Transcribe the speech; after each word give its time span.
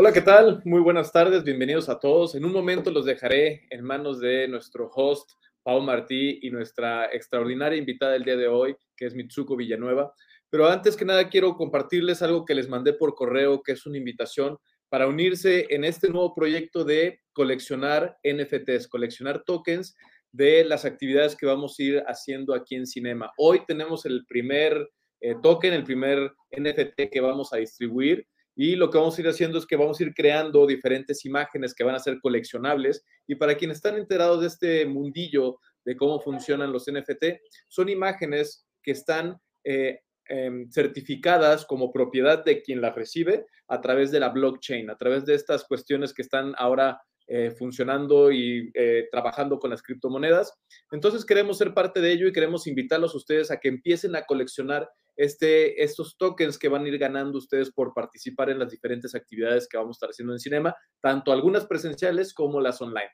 Hola, 0.00 0.12
¿qué 0.12 0.20
tal? 0.20 0.62
Muy 0.64 0.80
buenas 0.80 1.10
tardes, 1.10 1.42
bienvenidos 1.42 1.88
a 1.88 1.98
todos. 1.98 2.36
En 2.36 2.44
un 2.44 2.52
momento 2.52 2.92
los 2.92 3.04
dejaré 3.04 3.66
en 3.68 3.82
manos 3.82 4.20
de 4.20 4.46
nuestro 4.46 4.88
host, 4.94 5.28
Pau 5.64 5.80
Martí, 5.80 6.38
y 6.40 6.52
nuestra 6.52 7.06
extraordinaria 7.06 7.76
invitada 7.76 8.12
del 8.12 8.22
día 8.22 8.36
de 8.36 8.46
hoy, 8.46 8.76
que 8.96 9.06
es 9.06 9.16
Mitsuko 9.16 9.56
Villanueva. 9.56 10.14
Pero 10.50 10.68
antes 10.68 10.96
que 10.96 11.04
nada 11.04 11.28
quiero 11.28 11.56
compartirles 11.56 12.22
algo 12.22 12.44
que 12.44 12.54
les 12.54 12.68
mandé 12.68 12.92
por 12.92 13.16
correo, 13.16 13.60
que 13.64 13.72
es 13.72 13.86
una 13.86 13.98
invitación 13.98 14.56
para 14.88 15.08
unirse 15.08 15.66
en 15.70 15.82
este 15.82 16.08
nuevo 16.08 16.32
proyecto 16.32 16.84
de 16.84 17.20
coleccionar 17.32 18.18
NFTs, 18.22 18.86
coleccionar 18.86 19.42
tokens 19.42 19.96
de 20.30 20.62
las 20.62 20.84
actividades 20.84 21.34
que 21.34 21.46
vamos 21.46 21.74
a 21.76 21.82
ir 21.82 22.04
haciendo 22.06 22.54
aquí 22.54 22.76
en 22.76 22.86
Cinema. 22.86 23.32
Hoy 23.36 23.62
tenemos 23.66 24.06
el 24.06 24.24
primer 24.28 24.90
eh, 25.20 25.34
token, 25.42 25.72
el 25.72 25.82
primer 25.82 26.34
NFT 26.56 27.10
que 27.10 27.20
vamos 27.20 27.52
a 27.52 27.56
distribuir 27.56 28.28
y 28.60 28.74
lo 28.74 28.90
que 28.90 28.98
vamos 28.98 29.16
a 29.16 29.20
ir 29.20 29.28
haciendo 29.28 29.56
es 29.56 29.66
que 29.66 29.76
vamos 29.76 30.00
a 30.00 30.02
ir 30.02 30.12
creando 30.12 30.66
diferentes 30.66 31.24
imágenes 31.24 31.76
que 31.76 31.84
van 31.84 31.94
a 31.94 32.00
ser 32.00 32.18
coleccionables. 32.20 33.04
Y 33.28 33.36
para 33.36 33.56
quienes 33.56 33.76
están 33.76 33.96
enterados 33.96 34.40
de 34.40 34.48
este 34.48 34.84
mundillo 34.84 35.60
de 35.84 35.96
cómo 35.96 36.18
funcionan 36.18 36.72
los 36.72 36.90
NFT, 36.90 37.38
son 37.68 37.88
imágenes 37.88 38.66
que 38.82 38.90
están 38.90 39.40
eh, 39.62 40.00
em, 40.24 40.68
certificadas 40.72 41.64
como 41.66 41.92
propiedad 41.92 42.44
de 42.44 42.60
quien 42.60 42.80
las 42.80 42.96
recibe 42.96 43.46
a 43.68 43.80
través 43.80 44.10
de 44.10 44.18
la 44.18 44.30
blockchain, 44.30 44.90
a 44.90 44.96
través 44.96 45.24
de 45.24 45.36
estas 45.36 45.62
cuestiones 45.62 46.12
que 46.12 46.22
están 46.22 46.52
ahora 46.58 47.00
eh, 47.28 47.52
funcionando 47.52 48.32
y 48.32 48.72
eh, 48.74 49.06
trabajando 49.12 49.60
con 49.60 49.70
las 49.70 49.82
criptomonedas. 49.82 50.52
Entonces 50.90 51.24
queremos 51.24 51.58
ser 51.58 51.74
parte 51.74 52.00
de 52.00 52.10
ello 52.10 52.26
y 52.26 52.32
queremos 52.32 52.66
invitarlos 52.66 53.14
a 53.14 53.18
ustedes 53.18 53.52
a 53.52 53.60
que 53.60 53.68
empiecen 53.68 54.16
a 54.16 54.24
coleccionar 54.24 54.90
este, 55.18 55.82
estos 55.82 56.16
tokens 56.16 56.58
que 56.58 56.68
van 56.68 56.84
a 56.84 56.88
ir 56.88 56.96
ganando 56.96 57.36
ustedes 57.36 57.70
por 57.70 57.92
participar 57.92 58.48
en 58.48 58.58
las 58.58 58.70
diferentes 58.70 59.14
actividades 59.14 59.68
que 59.68 59.76
vamos 59.76 59.96
a 59.96 59.98
estar 59.98 60.10
haciendo 60.10 60.32
en 60.32 60.38
Cinema, 60.38 60.74
tanto 61.02 61.32
algunas 61.32 61.66
presenciales 61.66 62.32
como 62.32 62.62
las 62.62 62.80
online. 62.80 63.10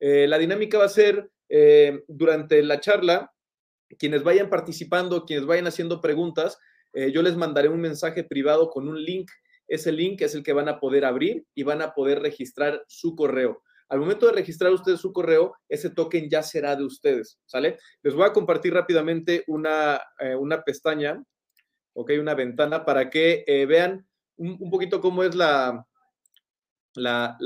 Eh, 0.00 0.26
la 0.26 0.38
dinámica 0.38 0.78
va 0.78 0.84
a 0.84 0.88
ser 0.88 1.30
durante 2.08 2.62
la 2.62 2.78
charla, 2.78 3.32
quienes 3.98 4.22
vayan 4.22 4.50
participando, 4.50 5.24
quienes 5.24 5.46
vayan 5.46 5.66
haciendo 5.66 6.02
preguntas, 6.02 6.58
yo 6.92 7.22
les 7.22 7.36
mandaré 7.36 7.70
un 7.70 7.80
mensaje 7.80 8.22
privado 8.22 8.68
con 8.68 8.86
un 8.86 9.02
link 9.02 9.30
ese 9.68 9.92
link 9.92 10.22
es 10.22 10.34
el 10.34 10.42
que 10.42 10.54
van 10.54 10.68
a 10.68 10.80
poder 10.80 11.04
abrir 11.04 11.44
y 11.54 11.62
van 11.62 11.82
a 11.82 11.92
poder 11.92 12.20
registrar 12.20 12.82
su 12.88 13.14
correo. 13.14 13.62
Al 13.90 14.00
momento 14.00 14.26
de 14.26 14.32
registrar 14.32 14.72
ustedes 14.72 15.00
su 15.00 15.12
correo, 15.12 15.54
ese 15.68 15.90
token 15.90 16.28
ya 16.28 16.42
será 16.42 16.74
de 16.74 16.84
ustedes, 16.84 17.38
¿sale? 17.46 17.78
Les 18.02 18.14
voy 18.14 18.26
a 18.26 18.32
compartir 18.32 18.72
rápidamente 18.74 19.44
una, 19.46 20.00
eh, 20.18 20.34
una 20.34 20.62
pestaña, 20.62 21.22
¿ok? 21.98 22.12
Una 22.20 22.34
ventana 22.34 22.84
para 22.84 23.10
que 23.10 23.42
eh, 23.46 23.66
vean 23.66 24.06
un, 24.36 24.70
poquito 24.70 25.00
cómo 25.00 25.24
es 25.24 25.34
la, 25.34 25.84
la, 26.94 27.36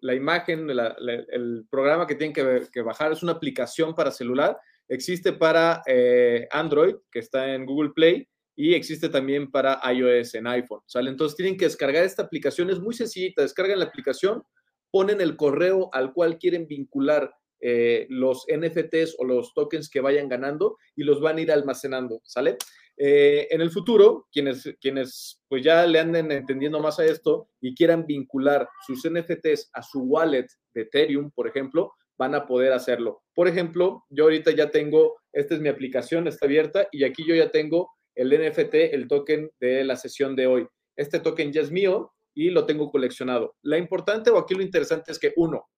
la, 0.00 0.14
imagen, 0.14 0.70
el 0.70 1.66
programa 1.70 2.06
que 2.06 2.14
tienen 2.14 2.32
que, 2.32 2.80
bajar. 2.80 3.12
Es 3.12 3.22
una 3.22 3.32
aplicación 3.32 3.94
para 3.94 4.10
celular. 4.10 4.56
Existe 4.88 5.34
para 5.34 5.82
eh, 5.86 6.48
Android, 6.50 6.94
que 7.12 7.18
está 7.18 7.54
en 7.54 7.66
Google 7.66 7.90
Play, 7.94 8.26
y 8.56 8.72
existe 8.72 9.10
también 9.10 9.50
para 9.50 9.80
iOS 9.92 10.34
en 10.34 10.46
iPhone, 10.46 10.80
¿sale? 10.86 11.10
Entonces 11.10 11.36
tienen 11.36 11.58
que 11.58 11.66
descargar 11.66 12.04
esta 12.04 12.22
aplicación, 12.22 12.70
es 12.70 12.80
muy 12.80 12.94
sencillita, 12.94 13.42
descargan 13.42 13.80
la 13.80 13.84
aplicación, 13.84 14.42
ponen 14.90 15.20
el 15.20 15.36
correo 15.36 15.90
al 15.92 16.14
cual 16.14 16.38
quieren 16.38 16.66
vincular 16.66 17.30
eh, 17.60 18.06
los 18.08 18.46
NFTs 18.48 19.16
o 19.18 19.24
los 19.24 19.52
tokens 19.54 19.90
que 19.90 20.00
vayan 20.00 20.28
ganando 20.28 20.76
y 20.94 21.04
los 21.04 21.20
van 21.20 21.38
a 21.38 21.40
ir 21.40 21.52
almacenando, 21.52 22.20
¿sale? 22.24 22.56
Eh, 22.96 23.46
en 23.50 23.60
el 23.60 23.70
futuro, 23.70 24.26
quienes, 24.32 24.76
quienes 24.80 25.40
pues 25.48 25.62
ya 25.62 25.86
le 25.86 26.00
anden 26.00 26.32
entendiendo 26.32 26.80
más 26.80 26.98
a 26.98 27.04
esto 27.04 27.48
y 27.60 27.74
quieran 27.74 28.06
vincular 28.06 28.68
sus 28.84 29.08
NFTs 29.08 29.70
a 29.72 29.82
su 29.82 30.00
wallet 30.02 30.46
de 30.74 30.82
Ethereum, 30.82 31.30
por 31.30 31.46
ejemplo, 31.46 31.92
van 32.18 32.34
a 32.34 32.46
poder 32.46 32.72
hacerlo. 32.72 33.22
Por 33.34 33.46
ejemplo, 33.46 34.04
yo 34.10 34.24
ahorita 34.24 34.50
ya 34.50 34.70
tengo, 34.70 35.16
esta 35.32 35.54
es 35.54 35.60
mi 35.60 35.68
aplicación, 35.68 36.26
está 36.26 36.46
abierta 36.46 36.88
y 36.90 37.04
aquí 37.04 37.24
yo 37.26 37.36
ya 37.36 37.50
tengo 37.50 37.90
el 38.16 38.30
NFT, 38.30 38.74
el 38.92 39.06
token 39.06 39.48
de 39.60 39.84
la 39.84 39.94
sesión 39.94 40.34
de 40.34 40.48
hoy. 40.48 40.66
Este 40.96 41.20
token 41.20 41.52
ya 41.52 41.60
es 41.60 41.70
mío 41.70 42.12
y 42.34 42.50
lo 42.50 42.66
tengo 42.66 42.90
coleccionado. 42.90 43.54
La 43.62 43.78
importante 43.78 44.30
o 44.30 44.38
aquí 44.38 44.54
lo 44.54 44.62
interesante 44.62 45.12
es 45.12 45.20
que 45.20 45.32
uno, 45.36 45.68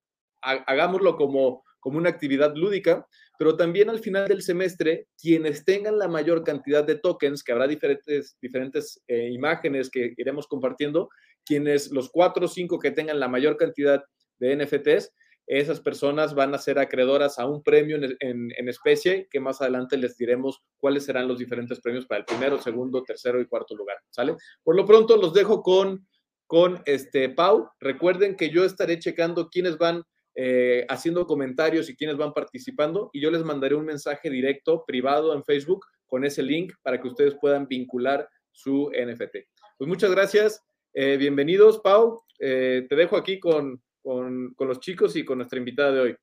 hagámoslo 0.41 1.17
como, 1.17 1.65
como 1.81 1.99
una 1.99 2.11
actividad 2.11 2.55
lúdica, 2.55 3.07
pero 3.39 3.57
también 3.57 3.91
al 3.91 3.99
final 4.01 4.29
del 4.29 4.43
semestre, 4.43 5.09
quienes 5.19 5.65
tengan 5.65 5.99
la 5.99 6.09
mayor 6.09 6.45
cantidad 6.45 6.85
de 6.85 6.97
tokens, 6.97 7.43
que 7.43 7.53
habrá 7.53 7.67
diferentes, 7.67 8.37
diferentes 8.41 9.03
eh, 9.09 9.31
imágenes 9.31 9.91
que 9.91 10.13
iremos 10.17 10.47
compartiendo, 10.47 11.09
quienes 11.45 11.91
los 11.91 12.11
cuatro 12.11 12.47
o 12.47 12.49
cinco 12.49 12.79
que 12.79 12.91
tengan 12.91 13.19
la 13.19 13.29
mayor 13.29 13.57
cantidad 13.57 14.05
de 14.39 14.57
NFTs, 14.57 15.13
esas 15.47 15.81
personas 15.81 16.35
van 16.35 16.55
a 16.55 16.59
ser 16.59 16.79
acreedoras 16.79 17.41
a 17.41 17.47
un 17.47 17.63
premio 17.63 17.97
en, 17.97 18.69
especie 18.69 19.27
que 19.29 19.41
más 19.41 19.61
adelante 19.61 19.97
les 19.97 20.17
diremos 20.17 20.63
cuáles 20.77 21.05
serán 21.05 21.27
los 21.27 21.41
diferentes 21.41 21.81
premios 21.81 22.07
para 22.07 22.21
el 22.21 22.25
primero, 22.25 22.61
segundo, 22.61 23.03
tercero 23.03 23.41
y 23.41 23.47
cuarto 23.47 23.75
lugar, 23.75 23.97
¿sale? 24.11 24.37
Por 24.63 24.77
lo 24.77 24.87
pronto 24.87 25.17
los 25.17 25.35
dejo 25.35 25.61
con, 25.63 26.07
con 26.47 26.81
este 26.87 27.31
Pau. 27.31 27.69
Recuerden 27.81 28.37
que 28.37 28.51
yo 28.51 28.65
estaré 28.65 29.01
checando 29.01 29.49
quiénes 29.49 29.77
van 29.77 30.05
eh, 30.43 30.87
haciendo 30.89 31.27
comentarios 31.27 31.91
y 31.91 31.95
quiénes 31.95 32.17
van 32.17 32.33
participando 32.33 33.11
y 33.13 33.21
yo 33.21 33.31
les 33.31 33.45
mandaré 33.45 33.75
un 33.75 33.85
mensaje 33.85 34.31
directo, 34.31 34.87
privado 34.87 35.35
en 35.35 35.45
Facebook 35.45 35.85
con 36.07 36.25
ese 36.25 36.43
link 36.43 36.73
para 36.81 36.99
que 36.99 37.09
ustedes 37.09 37.35
puedan 37.39 37.69
vincular 37.69 38.27
su 38.51 38.91
NFT. 38.91 39.37
Pues 39.77 39.87
muchas 39.87 40.11
gracias. 40.11 40.65
Eh, 40.95 41.19
bienvenidos, 41.19 41.81
Pau. 41.81 42.23
Eh, 42.39 42.87
te 42.89 42.97
dejo 42.97 43.19
aquí 43.19 43.39
con, 43.39 43.83
con, 44.03 44.55
los 44.61 44.81
chicos 44.81 45.15
y 45.15 45.27
con 45.27 45.37
nuestra 45.37 45.59
invitada 45.59 45.93
de 45.93 46.01
hoy. 46.01 46.17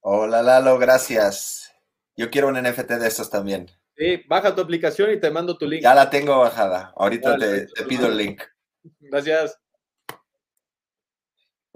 Hola 0.00 0.42
Lalo, 0.42 0.76
gracias. 0.76 1.72
Yo 2.16 2.30
quiero 2.30 2.48
un 2.48 2.60
NFT 2.60 2.94
de 2.94 3.06
estos 3.06 3.30
también. 3.30 3.70
Sí, 3.96 4.24
baja 4.26 4.56
tu 4.56 4.60
aplicación 4.60 5.12
y 5.12 5.20
te 5.20 5.30
mando 5.30 5.56
tu 5.56 5.68
link. 5.68 5.84
Ya 5.84 5.94
la 5.94 6.10
tengo 6.10 6.36
bajada. 6.40 6.92
Ahorita 6.96 7.38
te, 7.38 7.66
te, 7.68 7.84
pido 7.84 8.08
el 8.08 8.16
link. 8.16 8.42
Gracias. 8.98 9.56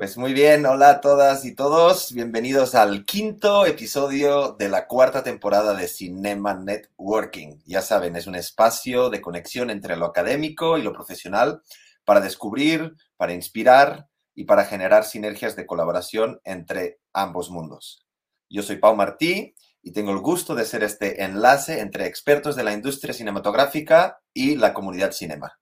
Pues 0.00 0.16
muy 0.16 0.33
bien, 0.33 0.65
hola 0.65 0.88
a 0.88 1.00
todas 1.03 1.44
y 1.44 1.55
todos. 1.55 2.15
Bienvenidos 2.15 2.75
al 2.75 3.05
quinto 3.05 3.66
episodio 3.66 4.56
de 4.59 4.71
la 4.71 4.87
cuarta 4.87 5.22
temporada 5.22 5.75
de 5.75 5.88
Cinema 5.88 6.55
Networking. 6.55 7.59
Ya 7.66 7.83
saben, 7.83 8.16
es 8.16 8.27
un 8.27 8.34
espacio 8.34 9.11
de 9.11 9.21
conexión 9.21 9.69
entre 9.69 9.97
lo 9.99 10.06
académico 10.06 10.78
y 10.78 10.83
lo 10.83 10.94
profesional 10.94 11.61
para 12.06 12.22
descubrir, 12.22 12.94
para 13.19 13.34
inspirar 13.34 14.09
y 14.34 14.44
para 14.44 14.65
generar 14.65 15.05
sinergias 15.05 15.55
de 15.55 15.66
colaboración 15.66 16.41
entre 16.44 16.99
ambos 17.12 17.50
mundos. 17.50 18.06
Yo 18.49 18.62
soy 18.62 18.77
Pau 18.77 18.97
Martí 18.97 19.55
y 19.82 19.93
tengo 19.93 20.12
el 20.12 20.21
gusto 20.21 20.55
de 20.55 20.65
ser 20.65 20.82
este 20.82 21.25
enlace 21.25 21.81
entre 21.81 22.06
expertos 22.06 22.56
de 22.56 22.65
la 22.65 22.72
industria 22.72 23.12
cinematográfica 23.12 24.22
y 24.32 24.56
la 24.56 24.72
comunidad 24.72 25.12
cinema. 25.12 25.59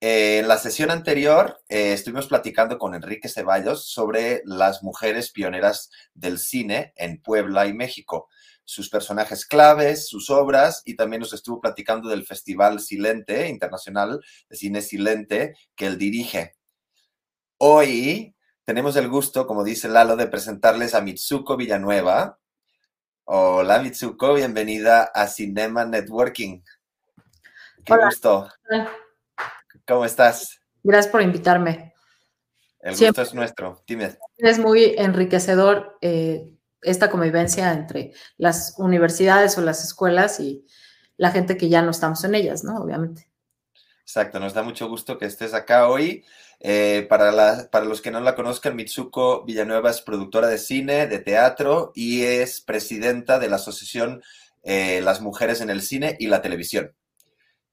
En 0.00 0.46
la 0.46 0.58
sesión 0.58 0.90
anterior 0.90 1.62
eh, 1.68 1.92
estuvimos 1.92 2.26
platicando 2.26 2.78
con 2.78 2.94
Enrique 2.94 3.28
Ceballos 3.28 3.90
sobre 3.90 4.42
las 4.44 4.82
mujeres 4.82 5.32
pioneras 5.32 5.90
del 6.12 6.38
cine 6.38 6.92
en 6.96 7.20
Puebla 7.22 7.66
y 7.66 7.72
México, 7.72 8.28
sus 8.64 8.90
personajes 8.90 9.46
claves, 9.46 10.06
sus 10.08 10.28
obras 10.28 10.82
y 10.84 10.96
también 10.96 11.20
nos 11.20 11.32
estuvo 11.32 11.60
platicando 11.60 12.10
del 12.10 12.26
Festival 12.26 12.80
Silente 12.80 13.48
Internacional 13.48 14.20
de 14.50 14.56
Cine 14.56 14.82
Silente 14.82 15.56
que 15.74 15.86
él 15.86 15.96
dirige. 15.96 16.56
Hoy 17.58 18.34
tenemos 18.64 18.96
el 18.96 19.08
gusto, 19.08 19.46
como 19.46 19.64
dice 19.64 19.88
Lalo, 19.88 20.16
de 20.16 20.26
presentarles 20.26 20.94
a 20.94 21.00
Mitsuko 21.00 21.56
Villanueva. 21.56 22.38
Hola 23.24 23.78
Mitsuko, 23.78 24.34
bienvenida 24.34 25.04
a 25.04 25.26
Cinema 25.26 25.86
Networking. 25.86 26.60
Qué 27.82 27.96
gusto. 27.96 28.48
¿Cómo 29.86 30.04
estás? 30.04 30.60
Gracias 30.82 31.12
por 31.12 31.22
invitarme. 31.22 31.94
El 32.80 32.96
gusto 32.96 33.22
es 33.22 33.34
nuestro. 33.34 33.82
Dime. 33.86 34.16
Es 34.36 34.58
muy 34.58 34.94
enriquecedor 34.96 35.98
eh, 36.00 36.50
esta 36.82 37.10
convivencia 37.10 37.72
entre 37.72 38.12
las 38.36 38.74
universidades 38.78 39.56
o 39.58 39.62
las 39.62 39.84
escuelas 39.84 40.40
y 40.40 40.64
la 41.16 41.30
gente 41.30 41.56
que 41.56 41.68
ya 41.68 41.82
no 41.82 41.90
estamos 41.90 42.22
en 42.24 42.34
ellas, 42.34 42.64
¿no? 42.64 42.76
Obviamente. 42.76 43.28
Exacto, 44.02 44.38
nos 44.38 44.54
da 44.54 44.62
mucho 44.62 44.88
gusto 44.88 45.18
que 45.18 45.26
estés 45.26 45.54
acá 45.54 45.88
hoy. 45.88 46.24
Eh, 46.60 47.06
para, 47.08 47.68
para 47.70 47.84
los 47.84 48.00
que 48.00 48.10
no 48.10 48.20
la 48.20 48.34
conozcan, 48.34 48.76
Mitsuko 48.76 49.44
Villanueva 49.44 49.90
es 49.90 50.00
productora 50.00 50.48
de 50.48 50.58
cine, 50.58 51.06
de 51.06 51.18
teatro 51.18 51.92
y 51.94 52.22
es 52.22 52.60
presidenta 52.60 53.38
de 53.38 53.48
la 53.48 53.56
asociación 53.56 54.22
eh, 54.62 55.00
Las 55.02 55.20
Mujeres 55.20 55.60
en 55.60 55.70
el 55.70 55.82
Cine 55.82 56.16
y 56.18 56.28
la 56.28 56.40
Televisión. 56.40 56.92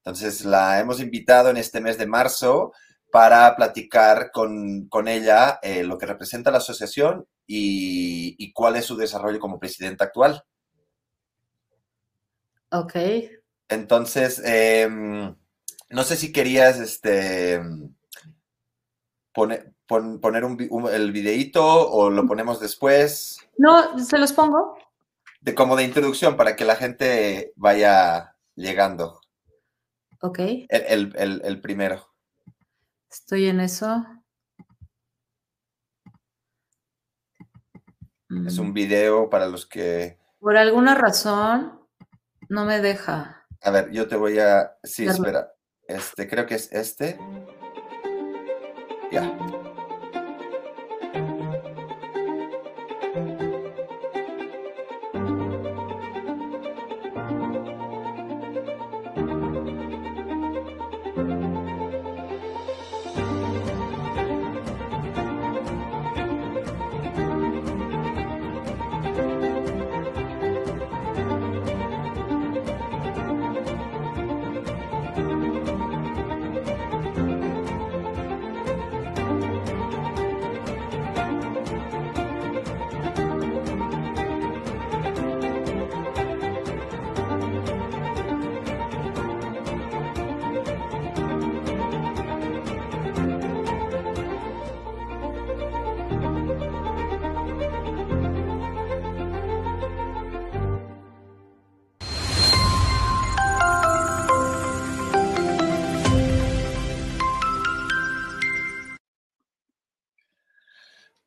Entonces 0.04 0.44
la 0.44 0.80
hemos 0.80 1.00
invitado 1.00 1.48
en 1.48 1.56
este 1.56 1.80
mes 1.80 1.96
de 1.96 2.06
marzo 2.06 2.72
para 3.10 3.54
platicar 3.56 4.30
con, 4.32 4.88
ella 5.06 5.58
eh, 5.62 5.82
lo 5.84 5.96
que 5.96 6.06
representa 6.06 6.50
la 6.50 6.58
asociación 6.58 7.26
y, 7.46 8.34
y, 8.38 8.52
cuál 8.52 8.76
es 8.76 8.84
su 8.84 8.96
desarrollo 8.96 9.38
como 9.38 9.58
presidenta 9.58 10.04
actual. 10.04 10.42
Ok. 12.70 12.96
Entonces, 13.68 14.42
em, 14.44 15.34
no 15.90 16.02
sé 16.02 16.16
si 16.16 16.32
querías 16.32 16.78
este, 16.78 17.60
poner 19.32 19.74
el 20.92 21.12
videíto 21.12 21.64
o 21.64 22.10
lo 22.10 22.26
ponemos 22.26 22.60
después? 22.60 23.38
No, 23.58 23.98
se 23.98 24.18
los 24.18 24.32
pongo. 24.32 24.76
De 25.40 25.54
como 25.54 25.76
de 25.76 25.84
introducción 25.84 26.36
para 26.36 26.56
que 26.56 26.64
la 26.64 26.76
gente 26.76 27.52
vaya 27.56 28.34
llegando. 28.56 29.20
Ok. 30.24 30.38
El, 30.70 31.60
primero. 31.60 32.02
Estoy 33.10 33.46
en 33.46 33.60
eso. 33.60 34.06
Es 38.46 38.56
un 38.56 38.70
mm. 38.70 38.72
video 38.72 39.28
para 39.28 39.46
los 39.46 39.66
que... 39.66 40.18
Por 40.40 40.56
alguna 40.56 40.94
razón 40.94 41.78
no 42.48 42.64
me 42.64 42.80
deja. 42.80 43.46
A 43.60 43.70
ver, 43.70 43.90
yo 43.90 44.08
te 44.08 44.16
voy 44.16 44.38
a... 44.38 44.78
Sí, 44.82 45.04
espera. 45.04 45.52
Este, 45.86 46.26
creo 46.26 46.46
que 46.46 46.54
es 46.54 46.72
este. 46.72 47.18
Ya. 49.12 49.30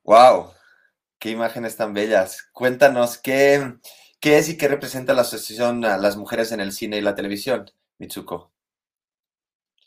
¡Wow! 0.08 0.54
¡Qué 1.20 1.32
imágenes 1.32 1.76
tan 1.76 1.94
bellas! 1.94 2.42
Cuéntanos, 2.54 3.18
¿qué, 3.18 3.74
¿qué 4.22 4.38
es 4.38 4.48
y 4.48 4.58
qué 4.58 4.70
representa 4.70 5.14
la 5.14 5.24
asociación 5.24 5.84
a 5.84 5.98
las 5.98 6.16
mujeres 6.16 6.54
en 6.54 6.62
el 6.62 6.72
cine 6.72 6.98
y 6.98 7.02
la 7.02 7.14
televisión, 7.14 7.70
Mitsuko? 7.98 8.54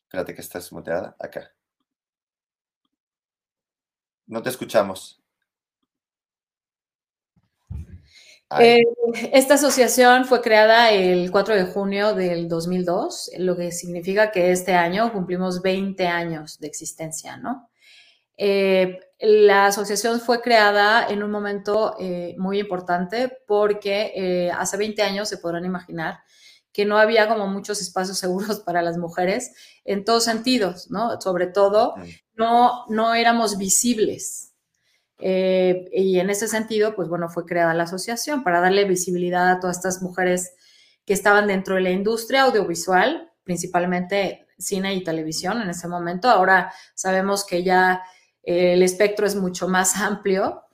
Espérate 0.02 0.34
que 0.34 0.42
estás 0.42 0.70
muteada. 0.72 1.16
Acá. 1.18 1.50
No 4.26 4.42
te 4.42 4.50
escuchamos. 4.50 5.22
Eh, 8.58 8.82
esta 9.32 9.54
asociación 9.54 10.26
fue 10.26 10.42
creada 10.42 10.90
el 10.90 11.30
4 11.30 11.54
de 11.54 11.64
junio 11.64 12.12
del 12.12 12.46
2002, 12.46 13.30
lo 13.38 13.56
que 13.56 13.72
significa 13.72 14.30
que 14.30 14.52
este 14.52 14.74
año 14.74 15.14
cumplimos 15.14 15.62
20 15.62 16.06
años 16.06 16.58
de 16.58 16.66
existencia, 16.66 17.38
¿no? 17.38 17.70
Eh, 18.36 18.98
la 19.20 19.66
asociación 19.66 20.20
fue 20.20 20.40
creada 20.40 21.06
en 21.06 21.22
un 21.22 21.30
momento 21.30 21.94
eh, 21.98 22.34
muy 22.38 22.58
importante 22.58 23.30
porque 23.46 24.12
eh, 24.14 24.50
hace 24.50 24.76
20 24.76 25.02
años 25.02 25.28
se 25.28 25.36
podrán 25.36 25.64
imaginar 25.64 26.20
que 26.72 26.86
no 26.86 26.96
había 26.96 27.28
como 27.28 27.46
muchos 27.46 27.80
espacios 27.82 28.18
seguros 28.18 28.60
para 28.60 28.82
las 28.82 28.96
mujeres 28.96 29.52
en 29.84 30.04
todos 30.04 30.24
sentidos, 30.24 30.90
¿no? 30.90 31.20
Sobre 31.20 31.46
todo, 31.46 31.94
no, 32.34 32.86
no 32.88 33.14
éramos 33.14 33.58
visibles. 33.58 34.54
y 35.18 36.18
en 36.18 36.30
ese 36.30 36.48
sentido, 36.48 36.94
pues 36.94 37.08
bueno, 37.08 37.28
fue 37.28 37.44
creada 37.44 37.74
la 37.74 37.82
asociación 37.82 38.42
para 38.42 38.60
darle 38.60 38.84
visibilidad 38.84 39.50
a 39.50 39.60
todas 39.60 39.76
estas 39.76 40.00
mujeres 40.00 40.54
que 41.04 41.12
estaban 41.12 41.46
dentro 41.46 41.74
de 41.74 41.82
la 41.82 41.90
industria 41.90 42.44
audiovisual, 42.44 43.30
principalmente 43.44 44.46
cine 44.58 44.94
y 44.94 45.04
televisión 45.04 45.60
en 45.60 45.70
ese 45.70 45.88
momento. 45.88 46.30
Ahora 46.30 46.72
sabemos 46.94 47.44
que 47.44 47.62
ya 47.62 48.02
el 48.42 48.82
espectro 48.82 49.26
es 49.26 49.36
mucho 49.36 49.68
más 49.68 49.96
amplio 49.96 50.64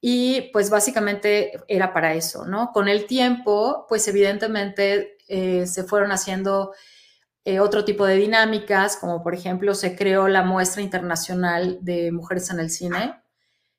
y 0.00 0.50
pues 0.52 0.70
básicamente 0.70 1.52
era 1.68 1.92
para 1.92 2.14
eso, 2.14 2.46
¿no? 2.46 2.72
Con 2.72 2.88
el 2.88 3.06
tiempo, 3.06 3.84
pues 3.88 4.08
evidentemente 4.08 5.18
eh, 5.28 5.66
se 5.66 5.84
fueron 5.84 6.10
haciendo 6.10 6.72
eh, 7.44 7.60
otro 7.60 7.84
tipo 7.84 8.06
de 8.06 8.16
dinámicas, 8.16 8.96
como 8.96 9.22
por 9.22 9.34
ejemplo 9.34 9.74
se 9.74 9.96
creó 9.96 10.28
la 10.28 10.42
muestra 10.42 10.82
internacional 10.82 11.78
de 11.82 12.12
mujeres 12.12 12.50
en 12.50 12.60
el 12.60 12.70
cine 12.70 13.20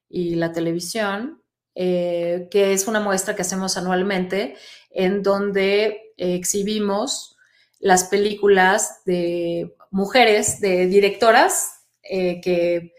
y 0.10 0.36
la 0.36 0.52
televisión, 0.52 1.42
eh, 1.74 2.48
que 2.52 2.74
es 2.74 2.88
una 2.88 3.00
muestra 3.00 3.36
que 3.36 3.42
hacemos 3.42 3.78
anualmente 3.78 4.56
en 4.92 5.24
donde 5.24 6.14
exhibimos 6.18 7.38
las 7.80 8.04
películas 8.04 9.02
de 9.06 9.76
mujeres, 9.90 10.60
de 10.60 10.86
directoras 10.86 11.80
que 12.04 12.94